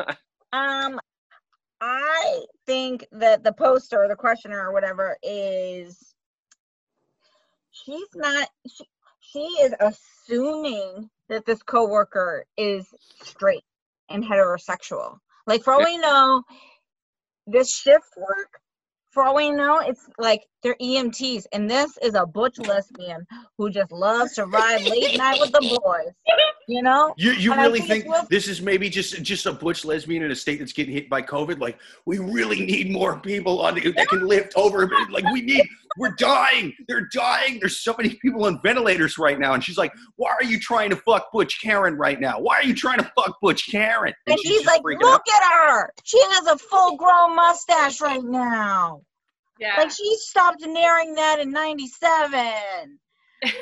um, 0.54 1.00
I 1.82 2.46
think 2.66 3.06
that 3.12 3.44
the 3.44 3.52
poster, 3.52 4.06
the 4.08 4.16
questioner, 4.16 4.68
or 4.68 4.74
whatever, 4.74 5.18
is 5.22 6.15
she's 7.86 8.08
not. 8.16 8.50
She, 8.68 8.86
she 9.20 9.40
is 9.40 9.74
assuming 9.80 11.10
that 11.30 11.46
this 11.46 11.62
coworker 11.64 12.46
is 12.58 12.88
straight 13.24 13.64
and 14.10 14.24
heterosexual. 14.24 15.18
Like 15.48 15.64
for 15.64 15.74
all 15.74 15.84
we 15.84 15.98
know, 15.98 16.44
this 17.48 17.74
shift 17.74 18.06
work, 18.18 18.50
for 19.12 19.24
all 19.24 19.36
we 19.36 19.50
know, 19.50 19.80
it's 19.80 20.10
like 20.18 20.46
they're 20.62 20.76
EMTs, 20.82 21.46
and 21.54 21.70
this 21.70 21.98
is 22.04 22.16
a 22.16 22.26
butch 22.26 22.60
lesbian 22.60 23.26
who 23.58 23.70
just 23.70 23.92
loves 23.92 24.34
to 24.34 24.46
ride 24.46 24.84
late 24.84 25.18
night 25.18 25.40
with 25.40 25.52
the 25.52 25.80
boys. 25.84 26.14
You 26.68 26.82
know? 26.82 27.14
You 27.18 27.32
you 27.32 27.54
and 27.54 27.62
really 27.62 27.80
think, 27.80 28.06
think 28.06 28.30
this 28.30 28.48
is 28.48 28.62
maybe 28.62 28.90
just 28.90 29.22
just 29.22 29.46
a 29.46 29.54
butch 29.54 29.86
lesbian 29.86 30.24
in 30.24 30.32
a 30.32 30.36
state 30.36 30.60
that's 30.60 30.74
getting 30.74 30.94
hit 30.94 31.10
by 31.10 31.22
COVID? 31.22 31.60
Like 31.60 31.80
we 32.06 32.18
really 32.18 32.66
need 32.66 32.92
more 32.92 33.20
people 33.20 33.62
on 33.62 33.76
that 33.76 34.08
can 34.10 34.28
lift 34.28 34.54
over. 34.56 34.90
Like 35.10 35.26
we 35.32 35.42
need 35.42 35.66
we're 35.98 36.12
dying. 36.12 36.74
They're 36.88 37.08
dying. 37.14 37.60
There's 37.60 37.80
so 37.80 37.96
many 37.98 38.16
people 38.22 38.46
on 38.46 38.60
ventilators 38.62 39.18
right 39.18 39.40
now. 39.40 39.54
And 39.54 39.64
she's 39.64 39.78
like, 39.78 39.94
Why 40.16 40.32
are 40.32 40.44
you 40.44 40.60
trying 40.60 40.90
to 40.90 40.96
fuck 40.96 41.32
Butch 41.32 41.62
Karen 41.62 41.96
right 41.96 42.20
now? 42.20 42.40
Why 42.40 42.56
are 42.56 42.64
you 42.64 42.76
trying 42.76 43.00
to 43.00 43.12
fuck 43.16 43.40
Butch 43.42 43.70
Karen? 43.70 44.14
And, 44.28 44.34
and 44.34 44.40
she's, 44.40 44.58
she's 44.58 44.66
like, 44.66 44.82
Look 44.84 45.04
out. 45.04 45.20
at 45.20 45.52
her. 45.52 45.94
She 46.04 46.20
has 46.22 46.48
a 46.48 46.58
full 46.58 46.98
grown 46.98 47.36
mustache 47.36 48.02
right 48.02 48.24
now. 48.24 49.02
Yeah. 49.60 49.76
Like 49.78 49.92
she 49.92 50.16
stopped 50.18 50.66
nearing 50.66 51.16
that 51.16 51.40
in 51.40 51.52
97. 51.52 53.00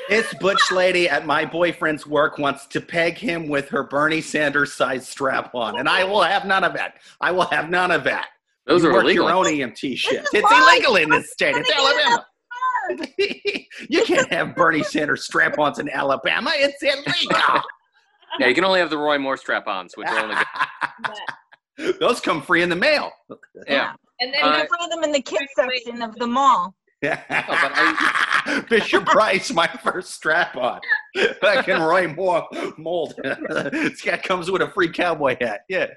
this 0.08 0.32
butch 0.34 0.70
lady 0.72 1.08
at 1.08 1.26
my 1.26 1.44
boyfriend's 1.44 2.06
work 2.06 2.38
wants 2.38 2.66
to 2.66 2.80
peg 2.80 3.18
him 3.18 3.48
with 3.48 3.68
her 3.68 3.82
Bernie 3.84 4.20
Sanders 4.20 4.72
size 4.72 5.06
strap 5.06 5.54
on, 5.54 5.78
and 5.78 5.88
I 5.88 6.04
will 6.04 6.22
have 6.22 6.46
none 6.46 6.64
of 6.64 6.72
that. 6.74 6.94
I 7.20 7.32
will 7.32 7.46
have 7.46 7.70
none 7.70 7.90
of 7.90 8.04
that. 8.04 8.28
Those 8.66 8.82
you 8.82 8.90
are 8.90 8.92
work 8.94 9.04
illegal. 9.04 9.28
your 9.28 9.34
own 9.34 9.44
EMT 9.46 9.96
shit. 9.96 10.26
It's 10.32 10.52
illegal 10.52 10.96
in 10.96 11.10
this 11.10 11.32
state. 11.32 11.54
It's 11.56 11.70
Alabama. 11.70 12.26
you 13.88 14.04
can't 14.04 14.30
have 14.32 14.54
Bernie 14.54 14.82
Sanders 14.82 15.24
strap-ons 15.24 15.78
in 15.78 15.88
Alabama. 15.90 16.50
It's 16.54 16.82
illegal. 16.82 17.62
yeah, 18.38 18.46
you 18.46 18.54
can 18.54 18.64
only 18.64 18.80
have 18.80 18.90
the 18.90 18.98
Roy 18.98 19.18
Moore 19.18 19.36
strap-ons, 19.36 19.96
which 19.96 20.08
are 20.08 20.18
only 20.18 20.36
good. 21.76 21.98
Those 22.00 22.20
come 22.20 22.40
free 22.40 22.62
in 22.62 22.68
the 22.68 22.76
mail. 22.76 23.10
Yeah. 23.66 23.92
And 24.20 24.32
then 24.32 24.44
uh, 24.44 24.48
you 24.48 24.54
can 24.54 24.68
find 24.78 24.92
them 24.92 25.04
in 25.04 25.12
the 25.12 25.22
kids 25.22 25.50
section 25.56 26.02
of 26.02 26.14
the 26.16 26.26
mall. 26.26 26.74
Yeah. 27.02 28.62
Fisher 28.68 29.00
Price, 29.00 29.52
my 29.52 29.66
first 29.82 30.14
strap 30.14 30.56
on. 30.56 30.80
Back 31.42 31.68
in 31.68 31.82
Roy 31.82 32.08
Moore 32.08 32.46
mold. 32.78 33.14
this 33.22 34.00
guy 34.00 34.16
comes 34.16 34.50
with 34.50 34.62
a 34.62 34.70
free 34.70 34.88
cowboy 34.88 35.36
hat. 35.40 35.62
Yeah. 35.68 35.88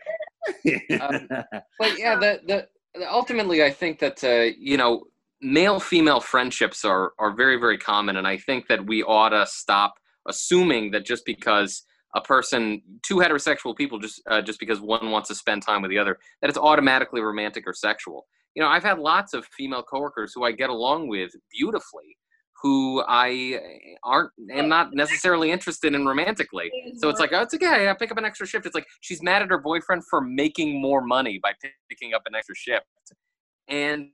Um, 1.02 1.28
but 1.80 1.98
yeah, 2.00 2.16
the, 2.16 2.42
the, 2.48 2.68
the, 2.96 3.12
ultimately, 3.12 3.64
I 3.64 3.72
think 3.72 4.00
that 4.00 4.24
uh, 4.24 4.54
you 4.60 4.78
know, 4.78 5.04
male 5.42 5.80
female 5.80 6.20
friendships 6.20 6.84
are 6.86 7.14
are 7.20 7.34
very 7.36 7.58
very 7.60 7.78
common, 7.78 8.18
and 8.18 8.28
I 8.28 8.38
think 8.38 8.68
that 8.68 8.86
we 8.86 9.04
ought 9.04 9.30
to 9.30 9.46
stop 9.48 9.96
assuming 10.28 10.92
that 10.92 11.06
just 11.06 11.26
because 11.26 11.84
a 12.16 12.22
person, 12.22 12.82
two 13.04 13.18
heterosexual 13.18 13.76
people, 13.76 14.00
just 14.00 14.22
uh, 14.30 14.42
just 14.42 14.60
because 14.60 14.80
one 14.80 15.12
wants 15.12 15.30
to 15.30 15.36
spend 15.36 15.62
time 15.62 15.82
with 15.82 15.92
the 15.92 16.00
other, 16.00 16.18
that 16.42 16.50
it's 16.50 16.58
automatically 16.58 17.22
romantic 17.22 17.66
or 17.68 17.74
sexual. 17.74 18.26
You 18.56 18.64
know, 18.64 18.70
I've 18.70 18.84
had 18.84 18.98
lots 18.98 19.34
of 19.34 19.46
female 19.46 19.84
coworkers 19.84 20.32
who 20.34 20.44
I 20.44 20.52
get 20.52 20.70
along 20.70 21.10
with 21.10 21.32
beautifully, 21.52 22.18
who 22.62 23.04
I 23.08 23.60
eh, 23.62 23.96
aren't 24.04 24.32
am 24.52 24.68
not 24.68 24.94
necessarily 24.94 25.52
interested 25.52 25.94
in 25.94 26.06
romantically. 26.06 26.72
So 26.98 27.10
it's 27.10 27.20
like, 27.20 27.32
oh, 27.34 27.42
it's 27.42 27.54
okay. 27.54 27.90
I 27.90 27.94
pick 27.94 28.12
up 28.12 28.18
an 28.18 28.26
extra 28.26 28.48
shift. 28.48 28.66
It's 28.66 28.76
like 28.76 28.88
she's 29.02 29.22
mad 29.22 29.42
at 29.42 29.50
her 29.50 29.60
boyfriend 29.60 30.04
for 30.10 30.22
making 30.22 30.82
more 30.82 31.02
money 31.02 31.40
by 31.42 31.54
picking 31.90 32.14
up 32.14 32.24
an 32.26 32.36
extra 32.36 32.56
shift, 32.56 32.86
and 33.68 34.08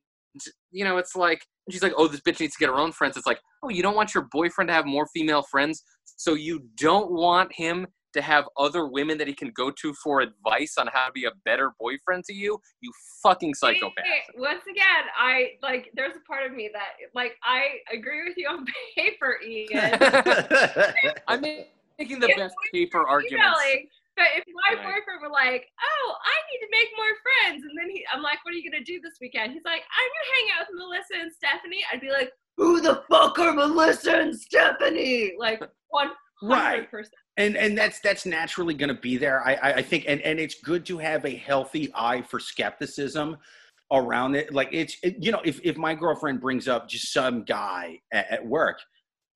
you 0.71 0.83
know, 0.83 0.97
it's 0.97 1.15
like 1.15 1.41
she's 1.69 1.83
like, 1.83 1.93
oh, 1.97 2.07
this 2.07 2.21
bitch 2.21 2.39
needs 2.39 2.53
to 2.55 2.59
get 2.59 2.69
her 2.69 2.75
own 2.75 2.91
friends. 2.91 3.17
It's 3.17 3.27
like, 3.27 3.39
oh, 3.63 3.69
you 3.69 3.81
don't 3.81 3.95
want 3.95 4.13
your 4.13 4.27
boyfriend 4.31 4.67
to 4.69 4.73
have 4.73 4.85
more 4.85 5.07
female 5.13 5.43
friends, 5.43 5.83
so 6.03 6.33
you 6.33 6.63
don't 6.77 7.11
want 7.11 7.53
him 7.53 7.87
to 8.13 8.21
have 8.21 8.45
other 8.57 8.87
women 8.87 9.17
that 9.17 9.27
he 9.27 9.33
can 9.33 9.51
go 9.55 9.71
to 9.71 9.93
for 10.03 10.21
advice 10.21 10.75
on 10.77 10.87
how 10.93 11.07
to 11.07 11.11
be 11.11 11.25
a 11.25 11.31
better 11.45 11.73
boyfriend 11.79 12.23
to 12.25 12.33
you, 12.33 12.59
you 12.81 12.91
fucking 13.21 13.53
psychopath. 13.53 14.05
Once 14.37 14.63
again, 14.69 15.05
I 15.17 15.51
like 15.61 15.89
there's 15.95 16.15
a 16.15 16.21
part 16.27 16.45
of 16.45 16.55
me 16.55 16.69
that 16.73 16.93
like 17.13 17.33
I 17.43 17.79
agree 17.91 18.23
with 18.27 18.37
you 18.37 18.47
on 18.47 18.65
paper, 18.97 19.37
Ian. 19.45 19.97
I'm 21.27 21.41
making 21.41 22.19
the 22.19 22.33
best 22.37 22.55
paper 22.71 23.07
arguments. 23.07 23.59
But 24.15 24.27
if 24.37 24.43
my 24.45 24.75
right. 24.77 24.85
boyfriend 24.85 25.25
were 25.25 25.33
like, 25.33 25.65
"Oh, 25.81 26.15
I 26.21 26.35
need 26.51 26.61
to 26.61 26.69
make 26.71 26.89
more 26.95 27.13
friends. 27.25 27.65
And 27.65 27.77
then 27.77 27.89
he, 27.89 28.05
I'm 28.13 28.21
like, 28.21 28.37
what 28.43 28.53
are 28.53 28.57
you 28.57 28.69
gonna 28.69 28.83
do 28.83 28.99
this 29.01 29.13
weekend? 29.19 29.53
He's 29.53 29.65
like, 29.65 29.81
I'm 29.81 30.09
gonna 30.13 30.31
hang 30.37 30.47
out 30.53 30.67
with 30.69 30.77
Melissa 30.77 31.15
and 31.19 31.31
Stephanie. 31.33 31.83
I'd 31.91 32.01
be 32.01 32.11
like, 32.11 32.31
who 32.57 32.81
the 32.81 33.03
fuck 33.09 33.39
are 33.39 33.53
Melissa 33.53 34.17
and 34.17 34.35
Stephanie? 34.35 35.33
Like 35.37 35.61
one 35.89 36.07
hundred 36.07 36.17
Right. 36.43 36.89
percent. 36.91 37.13
and 37.37 37.55
and 37.55 37.77
that's 37.77 37.99
that's 38.01 38.25
naturally 38.25 38.73
going 38.73 38.93
to 38.93 39.01
be 39.01 39.17
there. 39.17 39.41
I, 39.47 39.53
I 39.55 39.73
i 39.75 39.81
think 39.81 40.05
and 40.07 40.21
and 40.21 40.39
it's 40.39 40.55
good 40.55 40.85
to 40.87 40.97
have 40.97 41.25
a 41.25 41.35
healthy 41.35 41.91
eye 41.95 42.21
for 42.21 42.39
skepticism 42.39 43.37
around 43.91 44.35
it. 44.35 44.53
Like 44.53 44.69
it's 44.71 44.97
it, 45.03 45.15
you 45.23 45.31
know 45.31 45.41
if 45.45 45.61
if 45.63 45.77
my 45.77 45.95
girlfriend 45.95 46.41
brings 46.41 46.67
up 46.67 46.89
just 46.89 47.13
some 47.13 47.43
guy 47.43 47.99
at, 48.11 48.29
at 48.29 48.45
work 48.45 48.79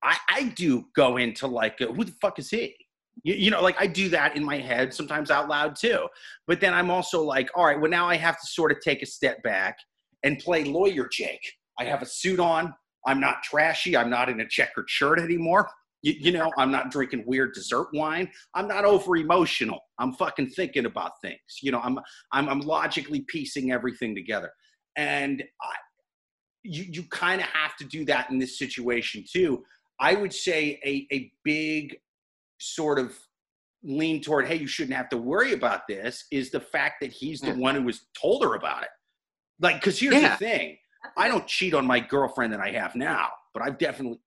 i 0.03 0.17
i 0.29 0.43
do 0.55 0.85
go 0.95 1.17
into 1.17 1.47
like 1.47 1.81
uh, 1.81 1.87
who 1.87 2.03
the 2.03 2.13
fuck 2.21 2.39
is 2.39 2.49
he? 2.49 2.75
You, 3.23 3.35
you 3.35 3.51
know 3.51 3.61
like 3.61 3.79
i 3.79 3.87
do 3.87 4.09
that 4.09 4.35
in 4.35 4.43
my 4.43 4.57
head 4.57 4.93
sometimes 4.93 5.31
out 5.31 5.47
loud 5.47 5.75
too. 5.75 6.07
But 6.45 6.59
then 6.59 6.73
i'm 6.73 6.91
also 6.91 7.23
like 7.23 7.49
all 7.55 7.65
right 7.65 7.79
well 7.79 7.91
now 7.91 8.07
i 8.09 8.17
have 8.17 8.39
to 8.39 8.47
sort 8.47 8.71
of 8.71 8.79
take 8.81 9.01
a 9.01 9.05
step 9.07 9.41
back 9.43 9.77
and 10.23 10.39
play 10.39 10.65
lawyer 10.65 11.07
jake. 11.07 11.53
I 11.79 11.85
have 11.85 12.01
a 12.01 12.05
suit 12.05 12.39
on. 12.39 12.73
I'm 13.05 13.19
not 13.21 13.43
trashy. 13.43 13.95
I'm 13.95 14.09
not 14.09 14.27
in 14.29 14.41
a 14.41 14.47
checkered 14.47 14.89
shirt 14.89 15.19
anymore 15.19 15.69
you, 16.01 16.13
you 16.17 16.31
know, 16.31 16.51
I'm 16.57 16.71
not 16.71 16.91
drinking 16.91 17.23
weird 17.25 17.53
dessert 17.53 17.87
wine. 17.93 18.29
I'm 18.53 18.67
not 18.67 18.85
over 18.85 19.15
emotional. 19.17 19.79
I'm 19.99 20.13
fucking 20.13 20.49
thinking 20.51 20.85
about 20.85 21.13
things. 21.21 21.39
You 21.61 21.71
know, 21.71 21.79
I'm 21.79 21.99
I'm, 22.31 22.47
I'm 22.49 22.59
logically 22.61 23.21
piecing 23.21 23.71
everything 23.71 24.15
together, 24.15 24.51
and 24.95 25.43
I, 25.61 25.73
you 26.63 26.83
you 26.87 27.03
kind 27.09 27.41
of 27.41 27.47
have 27.47 27.75
to 27.77 27.85
do 27.85 28.05
that 28.05 28.29
in 28.29 28.37
this 28.39 28.57
situation 28.57 29.23
too. 29.31 29.63
I 29.99 30.13
would 30.15 30.33
say 30.33 30.79
a 30.85 31.07
a 31.11 31.31
big 31.43 31.97
sort 32.59 32.99
of 32.99 33.17
lean 33.83 34.21
toward, 34.21 34.47
hey, 34.47 34.55
you 34.55 34.67
shouldn't 34.67 34.97
have 34.97 35.09
to 35.09 35.17
worry 35.17 35.53
about 35.53 35.81
this, 35.87 36.25
is 36.31 36.49
the 36.49 36.59
fact 36.59 36.95
that 37.01 37.11
he's 37.11 37.39
the 37.39 37.47
Yeah. 37.47 37.53
one 37.57 37.75
who 37.75 37.83
was 37.83 38.01
told 38.19 38.43
her 38.43 38.55
about 38.55 38.83
it. 38.83 38.89
Like, 39.59 39.75
because 39.79 39.99
here's 39.99 40.15
Yeah. 40.15 40.31
the 40.31 40.37
thing. 40.37 40.77
I 41.15 41.27
don't 41.27 41.47
cheat 41.47 41.73
on 41.73 41.85
my 41.85 41.99
girlfriend 41.99 42.51
that 42.53 42.59
I 42.59 42.71
have 42.71 42.95
now, 42.95 43.29
but 43.53 43.61
I've 43.63 43.77
definitely, 43.77 44.19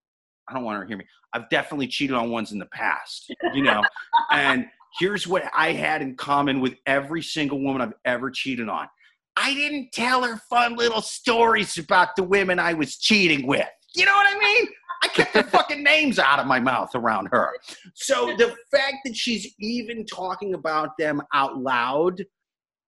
I 0.51 0.55
don't 0.55 0.65
want 0.65 0.79
her 0.79 0.85
to 0.85 0.89
hear 0.89 0.97
me. 0.97 1.05
I've 1.33 1.49
definitely 1.49 1.87
cheated 1.87 2.17
on 2.17 2.31
ones 2.31 2.53
in 2.53 2.59
the 2.59 2.67
past, 2.67 3.33
you 3.55 3.63
know? 3.63 3.83
and 4.33 4.67
here's 4.99 5.27
what 5.27 5.45
I 5.55 5.73
had 5.73 6.03
in 6.03 6.17
common 6.17 6.61
with 6.61 6.75
every 6.87 7.23
single 7.23 7.61
woman 7.63 7.81
I've 7.81 7.95
ever 8.05 8.31
cheated 8.31 8.69
on. 8.69 8.89
I 9.37 9.55
didn't 9.55 9.93
tell 9.93 10.25
her 10.25 10.37
fun 10.51 10.77
little 10.77 11.03
stories 11.03 11.79
about 11.79 12.17
the 12.17 12.25
women 12.25 12.59
I 12.59 12.75
was 12.75 12.97
cheating 12.97 13.47
with. 13.47 13.69
You 13.95 14.05
know 14.05 14.13
what 14.13 14.27
I 14.27 14.39
mean? 14.39 14.69
I 15.03 15.09
kept 15.09 15.33
the 15.33 15.45
fucking 15.45 15.83
names 15.83 16.19
out 16.19 16.41
of 16.41 16.47
my 16.47 16.61
mouth 16.61 16.95
around 16.95 17.29
her. 17.33 17.53
So 17.95 18.35
the 18.37 18.55
fact 18.71 18.97
that 19.05 19.17
she's 19.17 19.55
even 19.59 20.05
talking 20.05 20.55
about 20.55 20.91
them 20.99 21.23
out 21.33 21.57
loud 21.57 22.23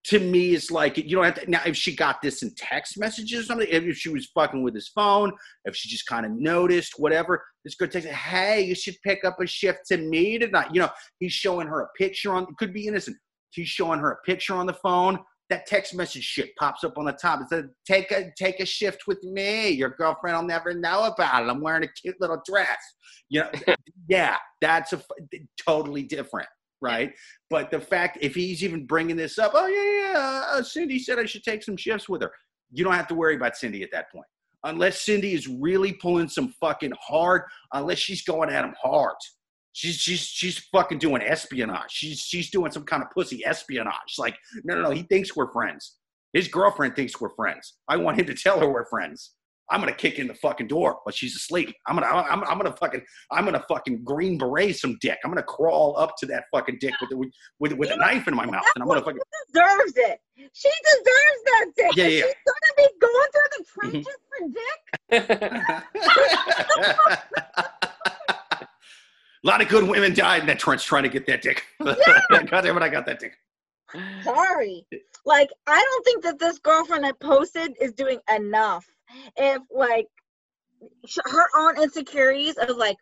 to 0.05 0.19
me 0.19 0.53
is 0.53 0.69
like 0.69 0.97
you 0.97 1.15
don't 1.15 1.23
have 1.23 1.35
to 1.35 1.49
now 1.49 1.61
if 1.65 1.75
she 1.75 1.95
got 1.95 2.21
this 2.21 2.43
in 2.43 2.53
text 2.55 2.99
messages 2.99 3.41
or 3.41 3.43
something 3.43 3.67
if 3.69 3.95
she 3.97 4.09
was 4.09 4.25
fucking 4.33 4.61
with 4.61 4.75
his 4.75 4.89
phone 4.89 5.31
if 5.65 5.75
she 5.75 5.89
just 5.89 6.05
kind 6.07 6.25
of 6.25 6.31
noticed 6.33 6.93
whatever 6.97 7.43
just 7.65 7.79
go 7.79 7.85
text 7.85 8.07
hey 8.09 8.61
you 8.61 8.75
should 8.75 8.95
pick 9.03 9.23
up 9.23 9.39
a 9.39 9.47
shift 9.47 9.79
to 9.87 9.97
me 9.97 10.37
tonight. 10.37 10.69
You 10.73 10.81
know 10.81 10.89
he's 11.19 11.33
showing 11.33 11.67
her 11.67 11.81
a 11.81 11.87
picture 11.97 12.33
on 12.33 12.47
could 12.55 12.73
be 12.73 12.87
innocent. 12.87 13.17
He's 13.51 13.67
showing 13.67 13.99
her 13.99 14.11
a 14.11 14.21
picture 14.25 14.55
on 14.55 14.65
the 14.65 14.73
phone 14.73 15.19
that 15.49 15.65
text 15.67 15.93
message 15.93 16.23
shit 16.23 16.55
pops 16.55 16.83
up 16.83 16.97
on 16.97 17.05
the 17.05 17.11
top. 17.11 17.41
It 17.41 17.49
says 17.49 17.65
take 17.85 18.11
a 18.11 18.31
take 18.37 18.59
a 18.59 18.65
shift 18.65 19.03
with 19.07 19.23
me. 19.23 19.69
Your 19.69 19.89
girlfriend 19.89 20.35
will 20.37 20.47
never 20.47 20.73
know 20.73 21.03
about 21.03 21.43
it. 21.43 21.49
I'm 21.49 21.61
wearing 21.61 21.83
a 21.83 21.87
cute 21.87 22.19
little 22.19 22.41
dress. 22.45 22.79
You 23.29 23.41
know 23.41 23.51
yeah 24.09 24.37
that's 24.61 24.93
a 24.93 25.01
totally 25.65 26.03
different 26.03 26.49
right 26.83 27.13
but 27.53 27.69
the 27.69 27.79
fact, 27.79 28.17
if 28.19 28.33
he's 28.33 28.63
even 28.63 28.87
bringing 28.87 29.15
this 29.15 29.37
up, 29.37 29.51
oh 29.53 29.67
yeah, 29.67 30.11
yeah, 30.11 30.43
uh, 30.57 30.63
Cindy 30.63 30.97
said 30.97 31.19
I 31.19 31.25
should 31.25 31.43
take 31.43 31.61
some 31.61 31.77
shifts 31.77 32.09
with 32.09 32.23
her. 32.23 32.31
You 32.71 32.83
don't 32.83 32.95
have 32.95 33.07
to 33.09 33.13
worry 33.13 33.35
about 33.35 33.55
Cindy 33.55 33.83
at 33.83 33.91
that 33.91 34.11
point, 34.11 34.25
unless 34.63 35.03
Cindy 35.03 35.35
is 35.35 35.47
really 35.47 35.93
pulling 35.93 36.27
some 36.27 36.55
fucking 36.59 36.93
hard. 36.99 37.43
Unless 37.71 37.99
she's 37.99 38.23
going 38.23 38.49
at 38.49 38.65
him 38.65 38.73
hard, 38.81 39.13
she's 39.73 39.97
she's 39.97 40.21
she's 40.21 40.57
fucking 40.71 40.97
doing 40.97 41.21
espionage. 41.21 41.91
She's 41.91 42.21
she's 42.21 42.49
doing 42.49 42.71
some 42.71 42.85
kind 42.85 43.03
of 43.03 43.11
pussy 43.11 43.45
espionage. 43.45 44.15
Like 44.17 44.35
no, 44.63 44.73
no, 44.73 44.81
no. 44.81 44.89
He 44.89 45.03
thinks 45.03 45.35
we're 45.35 45.51
friends. 45.51 45.97
His 46.33 46.47
girlfriend 46.47 46.95
thinks 46.95 47.21
we're 47.21 47.35
friends. 47.35 47.75
I 47.87 47.97
want 47.97 48.17
him 48.17 48.25
to 48.25 48.33
tell 48.33 48.59
her 48.59 48.67
we're 48.67 48.87
friends. 48.87 49.33
I'm 49.69 49.79
gonna 49.79 49.93
kick 49.93 50.19
in 50.19 50.27
the 50.27 50.33
fucking 50.35 50.67
door, 50.67 50.99
but 51.05 51.15
she's 51.15 51.35
asleep. 51.35 51.73
I'm 51.87 51.95
gonna, 51.95 52.07
I'm, 52.07 52.43
I'm 52.43 52.57
gonna 52.57 52.75
fucking, 52.75 53.01
I'm 53.31 53.45
gonna 53.45 53.63
fucking 53.67 54.03
green 54.03 54.37
beret 54.37 54.75
some 54.75 54.97
dick. 55.01 55.17
I'm 55.23 55.31
gonna 55.31 55.43
crawl 55.43 55.97
up 55.97 56.15
to 56.17 56.25
that 56.27 56.45
fucking 56.51 56.77
dick 56.79 56.93
with, 57.01 57.11
with, 57.13 57.29
with, 57.59 57.73
with 57.73 57.91
a 57.91 57.97
knife 57.97 58.27
in 58.27 58.35
my 58.35 58.45
mouth, 58.45 58.65
and 58.75 58.83
I'm 58.83 58.87
gonna 58.87 59.01
fucking. 59.01 59.21
deserves 59.53 59.93
it. 59.95 60.19
She 60.53 60.69
deserves 60.83 61.43
that 61.45 61.65
dick. 61.75 61.95
Yeah, 61.95 62.07
yeah. 62.07 62.21
She's 62.21 62.35
gonna 62.45 62.73
be 62.77 62.87
going 62.99 63.29
through 63.33 63.49
the 63.51 63.63
mm-hmm. 63.63 63.91
trenches 63.91 64.17
for 64.29 64.47
dick. 64.49 64.79
a 69.43 69.47
lot 69.47 69.61
of 69.61 69.67
good 69.69 69.87
women 69.87 70.13
died 70.13 70.41
in 70.41 70.47
that 70.47 70.59
trench 70.59 70.85
trying 70.85 71.03
to 71.03 71.09
get 71.09 71.25
that 71.27 71.41
dick. 71.41 71.63
God 71.83 71.97
damn 72.49 72.77
it, 72.77 72.83
I 72.83 72.89
got 72.89 73.05
that 73.05 73.19
dick. 73.19 73.37
Sorry. 74.23 74.85
Like, 75.25 75.49
I 75.67 75.79
don't 75.81 76.05
think 76.05 76.23
that 76.23 76.39
this 76.39 76.59
girlfriend 76.59 77.03
that 77.03 77.19
posted 77.19 77.75
is 77.79 77.93
doing 77.93 78.19
enough. 78.33 78.85
If 79.35 79.61
like 79.71 80.07
her 81.25 81.45
own 81.55 81.81
insecurities 81.81 82.57
of 82.57 82.77
like, 82.77 82.97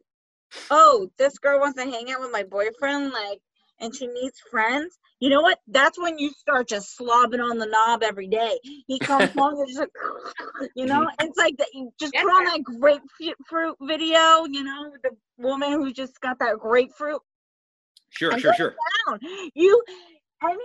oh, 0.69 1.09
this 1.17 1.37
girl 1.39 1.59
wants 1.59 1.81
to 1.81 1.89
hang 1.89 2.11
out 2.11 2.21
with 2.21 2.31
my 2.31 2.43
boyfriend, 2.43 3.11
like, 3.11 3.39
and 3.79 3.95
she 3.95 4.07
needs 4.07 4.39
friends. 4.49 4.97
You 5.19 5.29
know 5.29 5.41
what? 5.41 5.59
That's 5.67 5.99
when 5.99 6.17
you 6.17 6.29
start 6.31 6.67
just 6.67 6.97
slobbing 6.97 7.43
on 7.43 7.57
the 7.57 7.65
knob 7.65 8.03
every 8.03 8.27
day. 8.27 8.59
He 8.87 8.99
comes 8.99 9.31
home 9.37 9.55
and 9.59 9.67
just 9.67 9.79
like, 9.79 10.69
you 10.75 10.85
know, 10.85 11.07
it's 11.19 11.37
like 11.37 11.57
that. 11.57 11.67
You 11.73 11.91
just 11.99 12.13
put 12.13 12.25
on 12.25 12.45
that 12.45 12.63
grapefruit 12.63 13.77
video, 13.81 14.45
you 14.45 14.63
know, 14.63 14.91
the 15.03 15.11
woman 15.37 15.71
who 15.73 15.91
just 15.91 16.19
got 16.21 16.39
that 16.39 16.59
grapefruit 16.59 17.21
Sure, 18.11 18.37
sure, 18.37 18.53
sure. 18.53 18.75
down. 19.07 19.19
You, 19.55 19.83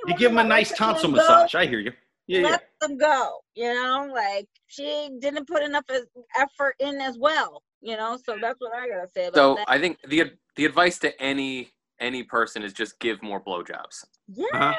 You 0.06 0.16
give 0.18 0.32
him 0.32 0.38
a 0.38 0.44
nice 0.44 0.72
tonsil 0.72 1.10
massage. 1.10 1.54
I 1.54 1.66
hear 1.66 1.78
you. 1.78 1.92
Yeah, 2.26 2.40
yeah. 2.40 2.48
let 2.50 2.68
them 2.80 2.96
go. 2.98 3.38
You 3.54 3.72
know, 3.74 4.10
like 4.12 4.48
she 4.66 5.10
didn't 5.20 5.46
put 5.46 5.62
enough 5.62 5.84
as- 5.90 6.06
effort 6.36 6.74
in 6.80 7.00
as 7.00 7.16
well. 7.18 7.62
You 7.80 7.96
know, 7.96 8.16
so 8.24 8.36
that's 8.40 8.60
what 8.60 8.74
I 8.74 8.88
gotta 8.88 9.08
say 9.14 9.26
about 9.26 9.34
So 9.36 9.54
that. 9.56 9.66
I 9.70 9.78
think 9.78 10.00
the 10.02 10.32
the 10.56 10.64
advice 10.64 10.98
to 11.00 11.20
any 11.22 11.70
any 12.00 12.22
person 12.24 12.62
is 12.62 12.72
just 12.72 12.98
give 12.98 13.22
more 13.22 13.40
blowjobs. 13.42 14.04
Yes, 14.28 14.50
Uh-huh. 14.52 14.74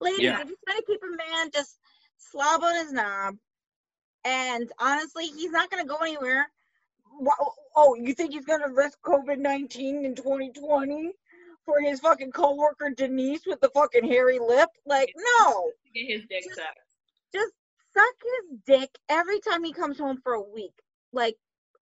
ladies, 0.00 0.20
Yeah. 0.20 0.40
if 0.40 0.48
you're 0.48 0.56
trying 0.66 0.78
to 0.80 0.84
keep 0.86 1.00
a 1.02 1.16
man, 1.16 1.50
just 1.52 1.78
slob 2.18 2.62
on 2.64 2.74
his 2.74 2.92
knob. 2.92 3.36
And 4.24 4.72
honestly, 4.78 5.26
he's 5.26 5.50
not 5.50 5.70
gonna 5.70 5.84
go 5.84 5.96
anywhere. 5.98 6.50
Oh, 7.76 7.94
you 7.94 8.14
think 8.14 8.32
he's 8.32 8.44
gonna 8.46 8.68
risk 8.72 8.98
COVID 9.02 9.38
nineteen 9.38 10.04
in 10.04 10.14
2020 10.14 11.12
for 11.64 11.80
his 11.80 12.00
fucking 12.00 12.32
coworker 12.32 12.90
Denise 12.90 13.46
with 13.46 13.60
the 13.60 13.68
fucking 13.70 14.04
hairy 14.04 14.38
lip? 14.38 14.70
Like, 14.86 15.12
no. 15.16 15.70
Get 15.94 16.06
his 16.10 16.22
dick 16.28 16.44
sucked. 16.54 16.78
just 17.32 17.52
suck 17.94 18.14
his 18.50 18.58
dick 18.66 18.90
every 19.08 19.40
time 19.40 19.64
he 19.64 19.72
comes 19.72 19.98
home 19.98 20.18
for 20.22 20.34
a 20.34 20.42
week. 20.42 20.72
Like 21.12 21.36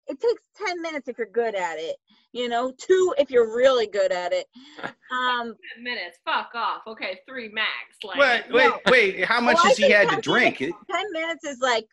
it 0.08 0.20
takes 0.22 0.42
10 0.66 0.82
minutes 0.82 1.08
if 1.10 1.18
you're 1.18 1.28
good 1.28 1.54
at 1.56 1.78
it, 1.80 1.98
you 2.32 2.48
know, 2.48 2.72
two 2.78 3.14
if 3.18 3.30
you're 3.30 3.56
really 3.56 3.88
good 3.88 4.12
at 4.12 4.34
it. 4.34 4.48
Um 5.10 5.56
Ten 5.74 5.84
minutes. 5.84 6.20
Fuck 6.26 6.52
off. 6.54 6.82
Okay, 6.86 7.20
three 7.28 7.48
max. 7.50 7.70
Like 8.04 8.18
Wait, 8.20 8.44
wait, 8.54 8.68
No. 8.70 8.80
wait. 8.92 9.24
How 9.26 9.40
much 9.40 9.56
Well, 9.56 9.64
has 9.68 9.78
he 9.78 9.90
had 9.90 10.04
to 10.10 10.16
ten 10.16 10.22
drink? 10.22 10.58
10 10.58 10.72
minutes 11.14 11.46
is 11.46 11.60
like 11.62 11.86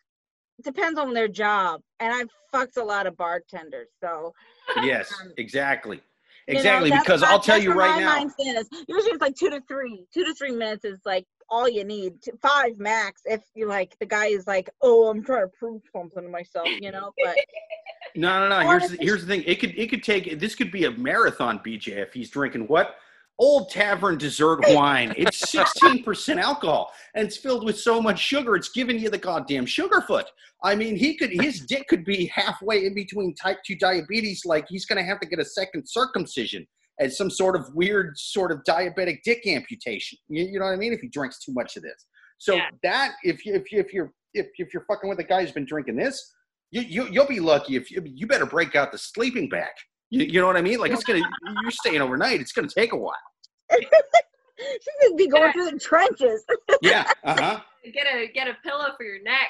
depends 0.63 0.99
on 0.99 1.13
their 1.13 1.27
job. 1.29 1.81
And 1.99 2.13
I've 2.13 2.29
fucked 2.51 2.75
a 2.77 2.83
lot 2.83 3.07
of 3.07 3.15
bartenders, 3.17 3.87
so 4.01 4.33
Yes, 4.81 5.11
Um, 5.21 5.31
exactly. 5.37 6.01
you 6.47 6.53
know, 6.55 6.59
Exactly, 6.59 6.91
because 6.91 7.21
my- 7.21 7.29
I'll 7.29 7.39
tell 7.39 7.57
you 7.61 7.71
right 7.71 7.99
now. 8.01 8.23
is. 8.25 8.69
Usually 8.87 9.11
it's 9.13 9.21
like 9.21 9.35
two 9.35 9.49
to 9.49 9.61
three. 9.67 10.05
Two 10.13 10.25
to 10.25 10.33
three 10.33 10.51
minutes 10.51 10.83
is 10.85 10.99
like 11.05 11.25
all 11.49 11.69
you 11.69 11.83
need. 11.83 12.21
Two- 12.21 12.37
Five 12.41 12.77
max 12.77 13.21
if 13.25 13.41
you 13.55 13.67
like 13.67 13.97
the 13.99 14.05
guy 14.05 14.27
is 14.27 14.47
like, 14.47 14.69
oh, 14.81 15.09
I'm 15.09 15.23
trying 15.23 15.43
to 15.43 15.51
prove 15.57 15.81
something 15.91 16.23
to 16.23 16.29
myself, 16.29 16.67
you 16.81 16.91
know. 16.91 17.11
But 17.23 17.35
No, 18.15 18.39
no, 18.39 18.47
no. 18.47 18.67
Here's 18.67 18.91
the, 18.91 18.97
here's 18.99 19.25
the 19.25 19.27
thing. 19.27 19.43
It 19.45 19.59
could 19.59 19.77
it 19.77 19.89
could 19.89 20.03
take 20.03 20.39
this 20.39 20.55
could 20.55 20.71
be 20.71 20.85
a 20.85 20.91
marathon, 20.91 21.59
BJ, 21.59 21.97
if 21.97 22.13
he's 22.13 22.29
drinking 22.29 22.67
what 22.67 22.95
old 23.37 23.69
tavern 23.69 24.17
dessert 24.17 24.61
wine. 24.69 25.13
It's 25.17 25.49
sixteen 25.49 26.03
percent 26.03 26.39
alcohol, 26.39 26.93
and 27.13 27.27
it's 27.27 27.37
filled 27.37 27.65
with 27.65 27.77
so 27.77 28.01
much 28.01 28.19
sugar. 28.19 28.55
It's 28.55 28.69
giving 28.69 28.99
you 28.99 29.09
the 29.09 29.17
goddamn 29.17 29.65
sugar 29.65 30.01
foot. 30.01 30.27
I 30.63 30.75
mean, 30.75 30.95
he 30.95 31.17
could 31.17 31.31
his 31.31 31.61
dick 31.61 31.87
could 31.87 32.05
be 32.05 32.27
halfway 32.27 32.85
in 32.85 32.93
between 32.93 33.35
type 33.35 33.59
two 33.65 33.75
diabetes. 33.75 34.45
Like 34.45 34.65
he's 34.69 34.85
going 34.85 34.97
to 34.97 35.03
have 35.03 35.19
to 35.19 35.27
get 35.27 35.39
a 35.39 35.45
second 35.45 35.87
circumcision 35.87 36.65
as 36.99 37.17
some 37.17 37.29
sort 37.29 37.55
of 37.55 37.65
weird 37.73 38.17
sort 38.17 38.51
of 38.51 38.59
diabetic 38.67 39.19
dick 39.23 39.45
amputation. 39.47 40.17
You, 40.29 40.45
you 40.45 40.59
know 40.59 40.65
what 40.65 40.73
I 40.73 40.77
mean? 40.77 40.93
If 40.93 41.01
he 41.01 41.09
drinks 41.09 41.39
too 41.43 41.53
much 41.53 41.75
of 41.77 41.83
this, 41.83 42.05
so 42.37 42.55
Yeah. 42.55 42.67
that 42.83 43.13
if 43.23 43.45
you 43.45 43.55
if 43.55 43.71
you 43.71 43.79
if 43.79 43.93
you're 43.93 44.13
if, 44.33 44.47
if 44.57 44.73
you're 44.73 44.85
fucking 44.87 45.09
with 45.09 45.19
a 45.19 45.23
guy 45.23 45.41
who's 45.41 45.51
been 45.51 45.65
drinking 45.65 45.95
this 45.95 46.33
you, 46.71 46.81
you 46.81 47.07
you'll 47.11 47.27
be 47.27 47.39
lucky 47.39 47.75
if 47.75 47.89
you 47.91 48.01
you 48.05 48.27
better 48.27 48.45
break 48.45 48.75
out 48.75 48.91
the 48.91 48.97
sleeping 48.97 49.47
bag. 49.49 49.69
You, 50.09 50.25
you 50.25 50.39
know 50.41 50.47
what 50.47 50.57
I 50.57 50.61
mean? 50.61 50.79
Like 50.79 50.91
it's 50.91 51.03
gonna 51.03 51.21
you're 51.61 51.71
staying 51.71 52.01
overnight. 52.01 52.41
It's 52.41 52.51
gonna 52.51 52.67
take 52.67 52.91
a 52.93 52.97
while. 52.97 53.13
She's 53.71 54.79
gonna 55.01 55.15
be 55.15 55.27
going 55.27 55.51
through 55.53 55.71
the 55.71 55.79
trenches. 55.79 56.43
Yeah. 56.81 57.09
Uh 57.23 57.35
huh. 57.39 57.59
get 57.93 58.05
a 58.13 58.27
get 58.33 58.47
a 58.47 58.55
pillow 58.63 58.89
for 58.97 59.05
your 59.05 59.21
neck. 59.23 59.47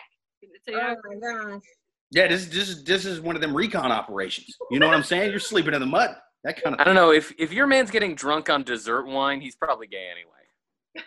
So 0.67 0.71
you 0.71 0.79
Oh 0.81 0.95
my 1.03 1.15
gosh. 1.51 1.61
Yeah, 2.11 2.27
this 2.27 2.45
this 2.45 2.69
is 2.69 2.83
this 2.83 3.05
is 3.05 3.19
one 3.19 3.35
of 3.35 3.41
them 3.41 3.55
recon 3.55 3.91
operations. 3.91 4.55
You 4.71 4.79
know 4.79 4.87
what 4.87 4.95
I'm 4.95 5.03
saying? 5.03 5.31
You're 5.31 5.39
sleeping 5.39 5.73
in 5.73 5.79
the 5.79 5.85
mud. 5.87 6.15
That 6.45 6.61
kind 6.61 6.75
I 6.79 6.83
don't 6.83 6.93
know 6.95 7.11
if 7.11 7.33
if 7.39 7.51
your 7.51 7.65
man's 7.65 7.89
getting 7.89 8.13
drunk 8.13 8.49
on 8.51 8.63
dessert 8.63 9.07
wine, 9.07 9.41
he's 9.41 9.55
probably 9.55 9.87
gay 9.87 10.09
anyway. 10.11 11.05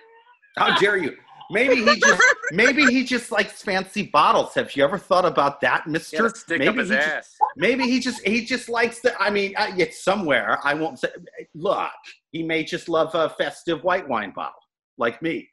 How 0.57 0.77
dare 0.79 0.97
you? 0.97 1.17
Maybe 1.51 1.77
he 1.77 1.99
just 2.01 2.23
maybe 2.51 2.83
he 2.87 3.05
just 3.05 3.31
likes 3.31 3.63
fancy 3.63 4.03
bottles. 4.03 4.53
Have 4.55 4.75
you 4.77 4.83
ever 4.85 4.99
thought 4.99 5.25
about 5.25 5.61
that, 5.61 5.87
Mister? 5.87 6.29
stick 6.31 6.59
maybe 6.59 6.69
up 6.69 6.77
his 6.77 6.91
he 6.91 6.97
just- 6.97 7.09
ass. 7.09 7.37
Maybe 7.57 7.85
he 7.85 8.01
just 8.01 8.27
he 8.27 8.45
just 8.45 8.69
likes 8.69 9.01
the. 9.01 9.19
I 9.23 9.31
mean, 9.31 9.55
uh, 9.57 9.73
it's 9.79 10.03
somewhere. 10.05 10.59
I 10.65 10.75
won't 10.75 10.99
say. 10.99 11.09
Look, 11.55 11.91
he 12.33 12.43
may 12.43 12.65
just 12.65 12.89
love 12.89 13.15
a 13.15 13.31
festive 13.31 13.83
white 13.85 14.07
wine 14.09 14.33
bottle, 14.33 14.61
like 14.99 15.23
me. 15.23 15.49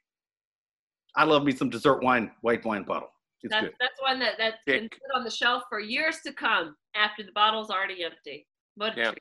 I 1.14 1.24
love 1.24 1.44
me 1.44 1.52
some 1.54 1.70
dessert 1.70 2.02
wine, 2.02 2.30
white 2.42 2.64
wine 2.64 2.82
bottle. 2.82 3.08
It's 3.42 3.52
that's 3.52 3.66
good. 3.66 3.74
that's 3.80 4.02
one 4.02 4.18
that 4.18 4.34
that's 4.36 4.58
been 4.66 4.88
put 4.88 5.16
on 5.16 5.22
the 5.24 5.30
shelf 5.30 5.62
for 5.70 5.78
years 5.80 6.18
to 6.26 6.32
come 6.32 6.74
after 6.96 7.22
the 7.22 7.32
bottle's 7.32 7.70
already 7.70 8.04
empty. 8.04 8.46
What 8.74 8.98
a 8.98 9.00
Yeah. 9.00 9.12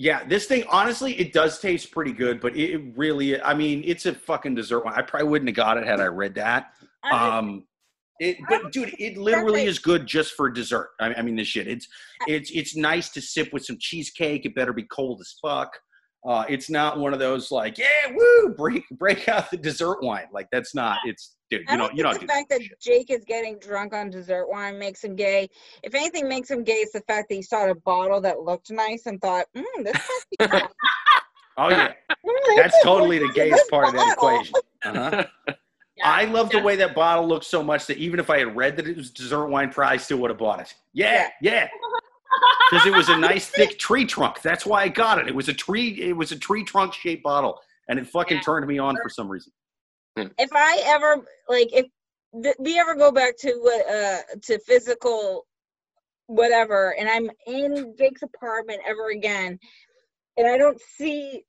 Yeah, 0.00 0.22
this 0.24 0.46
thing 0.46 0.62
honestly, 0.70 1.12
it 1.18 1.32
does 1.32 1.58
taste 1.58 1.90
pretty 1.90 2.12
good, 2.12 2.40
but 2.40 2.56
it 2.56 2.80
really, 2.96 3.40
I 3.42 3.52
mean, 3.52 3.82
it's 3.84 4.06
a 4.06 4.14
fucking 4.14 4.54
dessert 4.54 4.84
wine. 4.84 4.94
I 4.96 5.02
probably 5.02 5.28
wouldn't 5.28 5.48
have 5.48 5.56
got 5.56 5.76
it 5.76 5.84
had 5.84 6.00
I 6.00 6.06
read 6.06 6.36
that. 6.36 6.72
Um, 7.10 7.64
it, 8.20 8.36
but 8.48 8.70
dude, 8.72 8.94
it 8.98 9.16
literally 9.16 9.60
Perfect. 9.60 9.68
is 9.68 9.78
good 9.80 10.06
just 10.06 10.34
for 10.34 10.48
dessert. 10.50 10.90
I, 11.00 11.14
I 11.14 11.22
mean, 11.22 11.36
this 11.36 11.48
shit. 11.48 11.66
It's 11.66 11.88
it's 12.26 12.50
it's 12.52 12.76
nice 12.76 13.10
to 13.10 13.20
sip 13.20 13.52
with 13.52 13.64
some 13.64 13.76
cheesecake. 13.78 14.44
It 14.44 14.54
better 14.54 14.72
be 14.72 14.84
cold 14.84 15.20
as 15.20 15.34
fuck. 15.42 15.76
Uh, 16.26 16.44
it's 16.48 16.68
not 16.68 16.98
one 16.98 17.12
of 17.12 17.18
those 17.18 17.50
like, 17.50 17.78
yeah, 17.78 18.12
woo, 18.12 18.54
break 18.56 18.84
break 18.90 19.28
out 19.28 19.50
the 19.50 19.56
dessert 19.56 20.02
wine. 20.02 20.26
Like 20.32 20.48
that's 20.52 20.74
not. 20.74 20.98
It's 21.06 21.36
dude, 21.50 21.64
I 21.68 21.72
you 21.72 21.78
don't 21.78 21.78
know, 21.78 21.84
you 21.96 22.02
think 22.02 22.04
don't 22.04 22.20
the 22.20 22.26
fact 22.32 22.48
that. 22.50 22.58
that 22.60 22.64
shit. 22.64 22.80
Jake 22.80 23.10
is 23.10 23.24
getting 23.24 23.58
drunk 23.58 23.92
on 23.94 24.10
dessert 24.10 24.48
wine 24.48 24.78
makes 24.78 25.02
him 25.04 25.16
gay. 25.16 25.48
If 25.82 25.94
anything 25.94 26.28
makes 26.28 26.50
him 26.50 26.64
gay, 26.64 26.74
it's 26.74 26.92
the 26.92 27.00
fact 27.02 27.28
that 27.28 27.34
he 27.34 27.42
saw 27.42 27.68
a 27.70 27.74
bottle 27.74 28.20
that 28.20 28.40
looked 28.40 28.70
nice 28.70 29.06
and 29.06 29.20
thought, 29.20 29.46
mm, 29.56 29.64
this 29.84 29.94
must 29.94 30.26
be. 30.38 30.68
Oh 31.60 31.70
yeah, 31.70 31.92
Mm, 32.24 32.56
that's 32.56 32.80
totally 32.84 33.18
the 33.18 33.24
is 33.24 33.32
gayest 33.34 33.68
part 33.68 33.88
of 33.88 33.94
that 33.94 34.12
equation. 34.12 34.54
Uh-huh. 34.84 35.24
Yeah, 35.96 36.12
I 36.12 36.26
love 36.26 36.50
the 36.50 36.60
way 36.60 36.76
that 36.76 36.94
bottle 36.94 37.26
looks 37.26 37.48
so 37.48 37.60
much 37.60 37.86
that 37.86 37.96
even 37.96 38.20
if 38.20 38.30
I 38.30 38.38
had 38.38 38.54
read 38.54 38.76
that 38.76 38.86
it 38.86 38.96
was 38.96 39.10
dessert 39.10 39.48
wine, 39.48 39.70
probably 39.72 39.94
I 39.94 39.96
still 39.96 40.18
would 40.18 40.30
have 40.30 40.38
bought 40.38 40.60
it. 40.60 40.72
Yeah, 40.92 41.28
yeah. 41.42 41.66
Because 42.70 42.86
it 42.86 42.92
was 42.94 43.08
a 43.08 43.16
nice 43.18 43.48
thick 43.48 43.80
tree 43.80 44.04
trunk. 44.04 44.40
That's 44.40 44.64
why 44.64 44.82
I 44.84 44.88
got 44.88 45.18
it. 45.18 45.26
It 45.26 45.34
was 45.34 45.48
a 45.48 45.52
tree. 45.52 46.00
It 46.00 46.16
was 46.16 46.30
a 46.30 46.38
tree 46.38 46.62
trunk 46.62 46.94
shaped 46.94 47.24
bottle, 47.24 47.58
and 47.88 47.98
it 47.98 48.06
fucking 48.06 48.36
Yeah. 48.36 48.42
turned 48.44 48.64
me 48.68 48.78
on 48.78 48.96
for 49.02 49.08
some 49.08 49.28
reason. 49.28 49.50
if 50.38 50.50
I 50.52 50.82
ever 50.86 51.24
like 51.48 51.68
if 51.72 51.86
th- 52.42 52.56
we 52.58 52.78
ever 52.78 52.94
go 52.94 53.12
back 53.12 53.36
to 53.38 53.82
uh 53.90 54.38
to 54.42 54.58
physical 54.60 55.46
whatever 56.26 56.94
and 56.98 57.08
I'm 57.08 57.30
in 57.46 57.94
Jake's 57.98 58.22
apartment 58.22 58.80
ever 58.86 59.10
again 59.10 59.58
and 60.36 60.46
I 60.46 60.56
don't 60.58 60.80
see 60.96 61.44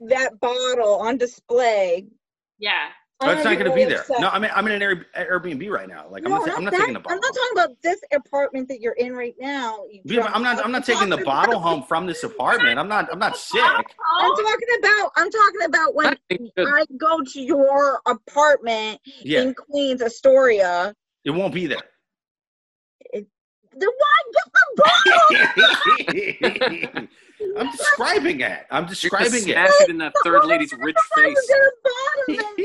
that 0.00 0.40
bottle 0.40 1.00
on 1.00 1.18
display. 1.18 2.06
Yeah. 2.58 2.88
Oh, 3.22 3.30
it's 3.30 3.44
not 3.44 3.52
um, 3.52 3.58
going 3.58 3.70
to 3.70 3.74
be 3.76 3.84
there. 3.84 4.00
upset. 4.00 4.20
No, 4.20 4.28
I'm 4.30 4.42
in, 4.44 4.50
I'm 4.54 4.66
in 4.66 4.80
an 4.80 5.04
Airbnb 5.14 5.68
right 5.70 5.86
now. 5.88 6.06
Like 6.08 6.24
I'm 6.24 6.30
No, 6.30 6.38
not. 6.38 6.56
I'm 6.56 6.64
not 6.64 6.70
that- 6.72 6.78
taking 6.78 6.94
the 6.94 7.00
bottle. 7.00 7.12
I'm 7.16 7.20
bottle. 7.20 7.34
not 7.34 7.54
talking 7.54 7.70
about 7.70 7.82
this 7.82 8.00
apartment 8.14 8.68
that 8.68 8.80
you're 8.80 8.94
in 8.94 9.12
right 9.14 9.34
now. 9.38 9.84
you 9.90 10.00
Yeah, 10.04 10.30
I'm 10.32 10.42
not. 10.42 10.64
I'm 10.64 10.72
not 10.72 10.84
taking 10.86 11.10
the 11.10 11.18
bottle 11.18 11.60
home 11.60 11.82
from 11.82 12.06
this 12.06 12.22
apartment. 12.24 12.78
I'm 12.78 12.88
not. 12.88 13.12
I'm 13.12 13.18
not 13.18 13.36
sick. 13.36 13.60
I'm 13.62 13.82
talking 13.84 14.68
about. 14.78 15.12
I'm 15.16 15.30
talking 15.30 15.62
about 15.66 15.94
when 15.94 16.06
I 16.06 16.16
think 16.30 16.50
that- 16.56 16.66
I 16.66 16.84
go 16.96 17.20
to 17.22 17.40
your 17.40 18.00
apartment 18.06 19.00
Yeah, 19.22 19.42
in 19.42 19.54
Queens, 19.54 20.00
Astoria. 20.00 20.94
it 21.24 21.30
won't 21.30 21.52
be 21.52 21.66
there. 21.66 21.82
The 23.12 23.92
wine, 24.02 24.32
get 24.34 24.48
the 24.76 26.26
bottle. 26.90 27.08
I'm 27.56 27.70
describing 27.70 28.40
it. 28.40 28.66
I'm 28.70 28.84
You're 28.84 28.90
describing 28.90 29.30
just 29.32 29.48
it. 29.48 29.52
smash 29.52 29.70
it 29.80 29.90
in 29.90 29.98
that 29.98 30.12
third 30.24 30.44
lady's 30.44 30.72
rich 30.78 30.96
face. 31.16 31.48
Get 31.48 31.58
a 31.58 31.72
bottle. 31.84 32.46
and 32.56 32.58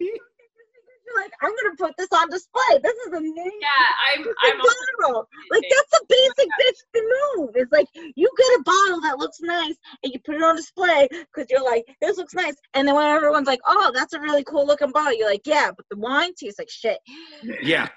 You're 0.00 1.20
like, 1.22 1.32
I'm 1.42 1.50
gonna 1.50 1.76
put 1.78 1.92
this 1.98 2.08
on 2.12 2.30
display. 2.30 2.78
This 2.82 2.94
is 3.06 3.12
a 3.12 3.20
new 3.20 3.34
yeah, 3.60 3.68
I'm 4.14 4.18
fucking 4.24 4.34
I'm 4.42 4.60
also 4.60 4.74
bottle. 5.00 5.28
Like 5.50 5.62
that's 5.70 6.00
a 6.00 6.06
basic 6.08 6.48
bitch 6.60 6.78
to 6.94 7.36
move. 7.36 7.50
It's 7.54 7.72
like 7.72 7.86
you 7.94 8.30
get 8.38 8.60
a 8.60 8.62
bottle 8.62 9.00
that 9.02 9.18
looks 9.18 9.38
nice 9.40 9.74
and 10.02 10.12
you 10.12 10.20
put 10.24 10.36
it 10.36 10.42
on 10.42 10.56
display 10.56 11.08
because 11.10 11.48
you're 11.50 11.62
like, 11.64 11.84
this 12.00 12.16
looks 12.16 12.34
nice. 12.34 12.54
And 12.74 12.88
then 12.88 12.94
when 12.94 13.06
everyone's 13.06 13.46
like, 13.46 13.60
oh, 13.66 13.90
that's 13.94 14.14
a 14.14 14.20
really 14.20 14.44
cool 14.44 14.66
looking 14.66 14.90
bottle, 14.90 15.16
you're 15.16 15.28
like, 15.30 15.46
yeah, 15.46 15.70
but 15.76 15.84
the 15.90 15.96
wine 15.98 16.32
tastes 16.34 16.58
like 16.58 16.70
shit. 16.70 16.98
yeah. 17.62 17.88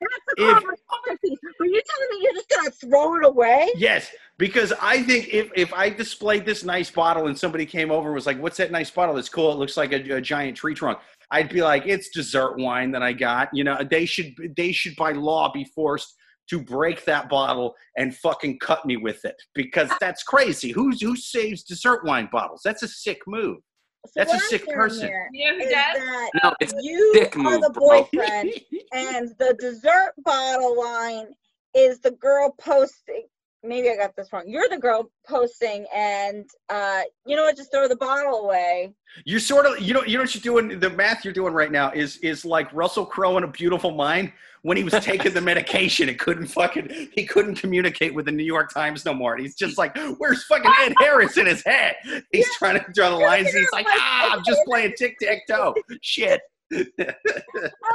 That's 0.00 0.12
the 0.36 0.44
If- 0.44 1.20
piece. 1.20 1.38
But 1.58 1.68
you're 1.68 1.82
telling 1.82 2.08
me 2.10 2.18
you're 2.22 2.34
just 2.34 2.48
gonna 2.48 2.70
throw 2.70 3.16
it 3.16 3.24
away? 3.24 3.70
Yes, 3.76 4.10
because 4.36 4.72
I 4.80 5.02
think 5.02 5.28
if, 5.32 5.50
if 5.56 5.72
I 5.74 5.90
displayed 5.90 6.44
this 6.44 6.64
nice 6.64 6.90
bottle 6.90 7.26
and 7.26 7.36
somebody 7.38 7.66
came 7.66 7.90
over 7.90 8.08
and 8.08 8.14
was 8.14 8.26
like, 8.26 8.38
"What's 8.40 8.56
that 8.58 8.70
nice 8.70 8.90
bottle? 8.90 9.14
That's 9.14 9.28
cool. 9.28 9.52
It 9.52 9.56
looks 9.58 9.76
like 9.76 9.92
a, 9.92 10.10
a 10.16 10.20
giant 10.20 10.56
tree 10.56 10.74
trunk." 10.74 10.98
I'd 11.30 11.48
be 11.50 11.62
like, 11.62 11.86
"It's 11.86 12.08
dessert 12.10 12.58
wine 12.58 12.90
that 12.92 13.02
I 13.02 13.12
got." 13.12 13.48
You 13.52 13.64
know, 13.64 13.78
they 13.88 14.06
should 14.06 14.34
they 14.56 14.72
should 14.72 14.96
by 14.96 15.12
law 15.12 15.50
be 15.52 15.64
forced 15.64 16.14
to 16.50 16.60
break 16.60 17.04
that 17.04 17.28
bottle 17.28 17.74
and 17.96 18.16
fucking 18.16 18.58
cut 18.58 18.86
me 18.86 18.96
with 18.96 19.24
it 19.24 19.36
because 19.54 19.90
that's 20.00 20.22
crazy. 20.22 20.70
Who's 20.70 21.00
who 21.00 21.14
saves 21.16 21.62
dessert 21.62 22.04
wine 22.04 22.28
bottles? 22.32 22.62
That's 22.64 22.82
a 22.82 22.88
sick 22.88 23.20
move. 23.26 23.58
So 24.06 24.12
That's 24.16 24.32
a 24.32 24.38
sick 24.38 24.68
person. 24.68 25.06
here 25.06 25.28
you 25.32 25.50
know 25.50 25.58
who 25.58 25.64
is 25.64 25.70
does? 25.72 26.30
No, 26.42 26.54
it's 26.60 26.74
you 26.80 27.10
dick 27.14 27.36
are 27.36 27.42
move, 27.42 27.62
the 27.62 27.70
boyfriend 27.70 28.52
and 28.92 29.28
the 29.38 29.54
dessert 29.58 30.12
bottle 30.24 30.76
wine 30.76 31.26
is 31.74 32.00
the 32.00 32.12
girl 32.12 32.54
posting 32.58 33.26
maybe 33.62 33.90
i 33.90 33.96
got 33.96 34.14
this 34.16 34.32
wrong 34.32 34.44
you're 34.46 34.68
the 34.68 34.78
girl 34.78 35.10
posting 35.26 35.84
and 35.94 36.44
uh 36.68 37.02
you 37.26 37.34
know 37.36 37.42
what 37.42 37.56
just 37.56 37.72
throw 37.72 37.88
the 37.88 37.96
bottle 37.96 38.44
away 38.44 38.92
You're 39.24 39.40
sort 39.40 39.66
of 39.66 39.80
you 39.80 39.94
know 39.94 40.02
you 40.04 40.16
know 40.16 40.22
what 40.22 40.34
you're 40.34 40.42
doing. 40.42 40.78
The 40.78 40.90
math 40.90 41.24
you're 41.24 41.34
doing 41.34 41.52
right 41.54 41.72
now 41.72 41.90
is 41.92 42.18
is 42.18 42.44
like 42.44 42.72
Russell 42.72 43.06
Crowe 43.06 43.36
in 43.36 43.44
A 43.44 43.48
Beautiful 43.48 43.90
Mind 43.90 44.32
when 44.62 44.76
he 44.76 44.84
was 44.84 44.92
taking 45.00 45.32
the 45.32 45.40
medication 45.40 46.08
and 46.08 46.18
couldn't 46.18 46.46
fucking 46.46 47.08
he 47.12 47.24
couldn't 47.24 47.56
communicate 47.56 48.14
with 48.14 48.26
the 48.26 48.32
New 48.32 48.44
York 48.44 48.72
Times 48.72 49.04
no 49.04 49.14
more. 49.14 49.34
And 49.34 49.42
he's 49.42 49.56
just 49.56 49.78
like, 49.78 49.96
where's 50.18 50.44
fucking 50.44 50.72
Ed 50.82 50.94
Harris 51.00 51.36
in 51.36 51.46
his 51.46 51.64
head? 51.64 51.96
He's 52.32 52.48
trying 52.56 52.78
to 52.78 52.86
draw 52.92 53.10
the 53.10 53.16
lines. 53.16 53.48
And 53.48 53.58
he's 53.58 53.72
like, 53.72 53.86
ah, 53.88 54.34
I'm 54.34 54.44
just 54.44 54.60
playing 54.66 54.94
tic 54.96 55.16
tac 55.20 55.46
toe. 55.48 55.74
Shit. 56.02 56.40
i'm 56.70 56.84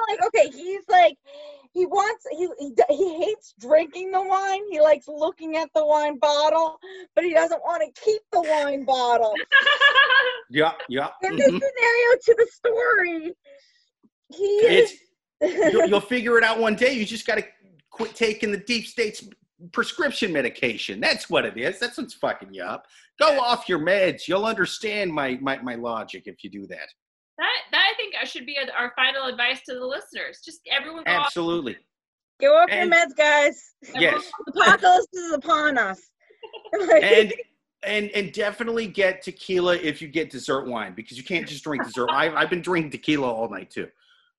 like 0.09 0.19
okay 0.25 0.49
he's 0.49 0.81
like 0.89 1.15
he 1.73 1.85
wants 1.85 2.25
he, 2.31 2.47
he 2.59 2.73
he 2.89 3.23
hates 3.23 3.53
drinking 3.59 4.11
the 4.11 4.21
wine 4.21 4.61
he 4.71 4.79
likes 4.79 5.07
looking 5.07 5.57
at 5.57 5.69
the 5.75 5.85
wine 5.85 6.17
bottle 6.19 6.79
but 7.15 7.23
he 7.23 7.33
doesn't 7.33 7.61
want 7.63 7.83
to 7.83 8.01
keep 8.01 8.21
the 8.31 8.41
wine 8.41 8.85
bottle 8.85 9.33
Yeah, 10.49 10.73
yeah. 10.87 11.07
in 11.23 11.35
this 11.35 11.47
mhm. 11.47 11.59
scenario 11.59 12.17
to 12.21 12.35
the 12.37 12.47
story 12.53 13.33
he 14.29 14.43
is 14.43 14.93
you'll, 15.43 15.87
you'll 15.87 15.99
figure 16.15 16.37
it 16.37 16.43
out 16.43 16.59
one 16.59 16.75
day. 16.75 16.93
You 16.93 17.05
just 17.05 17.27
got 17.27 17.35
to 17.35 17.45
quit 17.89 18.15
taking 18.15 18.51
the 18.51 18.57
deep 18.57 18.85
state's 18.87 19.27
prescription 19.71 20.33
medication. 20.33 20.99
That's 20.99 21.29
what 21.29 21.45
it 21.45 21.57
is. 21.57 21.79
That's 21.79 21.97
what's 21.97 22.13
fucking 22.13 22.53
you 22.53 22.63
up. 22.63 22.87
Go 23.19 23.39
off 23.39 23.69
your 23.69 23.79
meds. 23.79 24.27
You'll 24.27 24.45
understand 24.45 25.13
my 25.13 25.37
my, 25.41 25.57
my 25.59 25.75
logic 25.75 26.23
if 26.25 26.43
you 26.43 26.49
do 26.49 26.67
that. 26.67 26.89
That 27.37 27.49
that 27.71 27.91
I 27.91 27.95
think 27.95 28.13
should 28.27 28.45
be 28.45 28.57
our 28.77 28.93
final 28.95 29.25
advice 29.25 29.61
to 29.67 29.73
the 29.73 29.85
listeners. 29.85 30.39
Just 30.43 30.61
everyone 30.71 31.03
go 31.03 31.11
off. 31.11 31.25
Absolutely. 31.27 31.77
go 32.41 32.55
off 32.55 32.69
And- 32.69 32.89
your 32.89 32.99
meds 32.99 33.15
guys 33.15 33.73
Yes. 33.95 34.29
Apocalypse 34.47 35.07
is 35.13 35.33
upon 35.33 35.77
us. 35.77 35.99
And 36.73 37.33
and 37.85 38.09
and 38.11 38.31
definitely 38.33 38.87
get 38.87 39.21
tequila 39.21 39.75
if 39.75 40.01
you 40.01 40.07
get 40.07 40.29
dessert 40.29 40.67
wine 40.67 40.93
because 40.93 41.17
you 41.17 41.23
can't 41.23 41.47
just 41.47 41.63
drink 41.63 41.83
dessert. 41.83 42.09
I've 42.11 42.33
I've 42.35 42.49
been 42.49 42.61
drinking 42.61 42.91
tequila 42.91 43.31
all 43.31 43.49
night 43.49 43.69
too. 43.69 43.87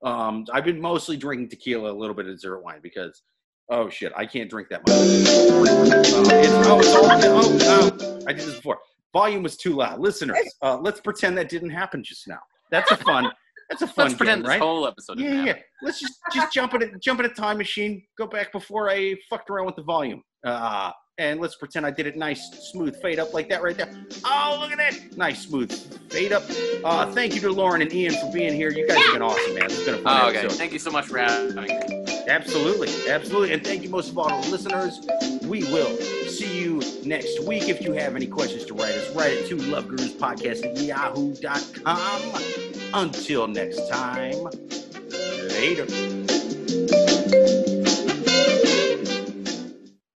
Um, 0.03 0.47
I've 0.53 0.65
been 0.65 0.81
mostly 0.81 1.17
drinking 1.17 1.49
tequila, 1.49 1.91
a 1.91 1.95
little 1.95 2.15
bit 2.15 2.27
of 2.27 2.35
dessert 2.35 2.61
wine 2.61 2.81
because 2.83 3.23
oh 3.71 3.89
shit, 3.89 4.13
I 4.17 4.27
can't 4.27 4.51
drink 4.51 4.69
that 4.71 4.81
much. 4.87 4.97
Uh, 4.97 6.39
it's, 6.39 6.53
oh, 6.69 6.79
it's 6.79 6.89
all, 6.95 7.07
oh, 7.07 7.59
oh, 7.63 8.21
I 8.27 8.33
did 8.33 8.43
this 8.47 8.57
before. 8.57 8.79
Volume 9.13 9.43
was 9.43 9.57
too 9.57 9.75
loud. 9.75 10.01
Listeners, 10.01 10.39
uh, 10.63 10.77
let's 10.79 11.01
pretend 11.01 11.39
that 11.39 11.49
didn't 11.49 11.71
happen 11.71 12.03
just 12.03 12.29
now. 12.29 12.41
That's 12.75 12.91
a 12.93 12.97
fun. 12.97 13.31
That's 13.71 13.83
a 13.83 13.87
fun 13.87 14.07
Let's 14.07 14.15
pretend 14.19 14.39
game, 14.41 14.43
this 14.43 14.49
right? 14.51 14.61
whole 14.61 14.87
episode 14.87 15.19
Yeah, 15.19 15.45
yeah. 15.45 15.55
Let's 15.83 15.99
just 16.01 16.15
just 16.35 16.53
jump 16.53 16.75
in 16.75 16.83
a 16.83 16.99
jump 16.99 17.21
in 17.21 17.27
a 17.27 17.31
time 17.31 17.57
machine. 17.59 18.03
Go 18.19 18.27
back 18.27 18.53
before 18.53 18.91
I 18.91 19.15
fucked 19.31 19.49
around 19.51 19.67
with 19.67 19.77
the 19.77 19.83
volume. 19.85 20.23
Uh, 20.45 20.91
and 21.17 21.41
let's 21.41 21.55
pretend 21.57 21.87
I 21.87 21.91
did 21.93 22.07
it 22.09 22.17
nice, 22.17 22.43
smooth 22.73 23.01
fade 23.01 23.19
up 23.21 23.33
like 23.33 23.49
that 23.49 23.63
right 23.63 23.77
there. 23.77 23.89
Oh, 24.25 24.59
look 24.61 24.73
at 24.73 24.79
that, 24.79 25.17
nice 25.17 25.43
smooth 25.43 25.71
fade 26.11 26.33
up. 26.33 26.43
Uh, 26.85 27.11
thank 27.13 27.35
you 27.37 27.41
to 27.43 27.53
Lauren 27.53 27.81
and 27.83 27.93
Ian 27.95 28.15
for 28.15 28.31
being 28.33 28.53
here. 28.53 28.71
You 28.71 28.87
guys 28.89 28.99
have 28.99 29.13
been 29.15 29.23
awesome, 29.23 29.55
man. 29.55 29.65
It's 29.67 29.85
been 29.85 29.95
a 29.95 29.99
fun 29.99 30.21
Oh, 30.25 30.29
okay. 30.31 30.39
episode. 30.41 30.59
Thank 30.59 30.73
you 30.73 30.79
so 30.81 30.91
much 30.91 31.07
for 31.07 31.19
having 31.19 31.55
me. 31.55 32.25
Absolutely, 32.29 32.89
absolutely, 33.09 33.53
and 33.53 33.63
thank 33.65 33.83
you 33.85 33.91
most 33.91 34.11
of 34.11 34.19
all 34.19 34.29
to 34.29 34.47
the 34.47 34.51
listeners. 34.53 35.01
We 35.47 35.63
will 35.73 35.97
see 36.35 36.61
you 36.63 36.83
next 37.05 37.45
week. 37.45 37.69
If 37.69 37.81
you 37.83 37.93
have 37.93 38.17
any 38.17 38.27
questions 38.27 38.65
to 38.67 38.75
write 38.75 38.95
us, 38.95 39.15
write 39.15 39.33
it 39.33 39.49
to 39.49 39.57
loveguruspodcast 39.57 40.65
at 40.65 40.77
yahoo.com. 40.83 42.23
Until 42.93 43.47
next 43.47 43.89
time, 43.89 44.49
later. 45.51 45.87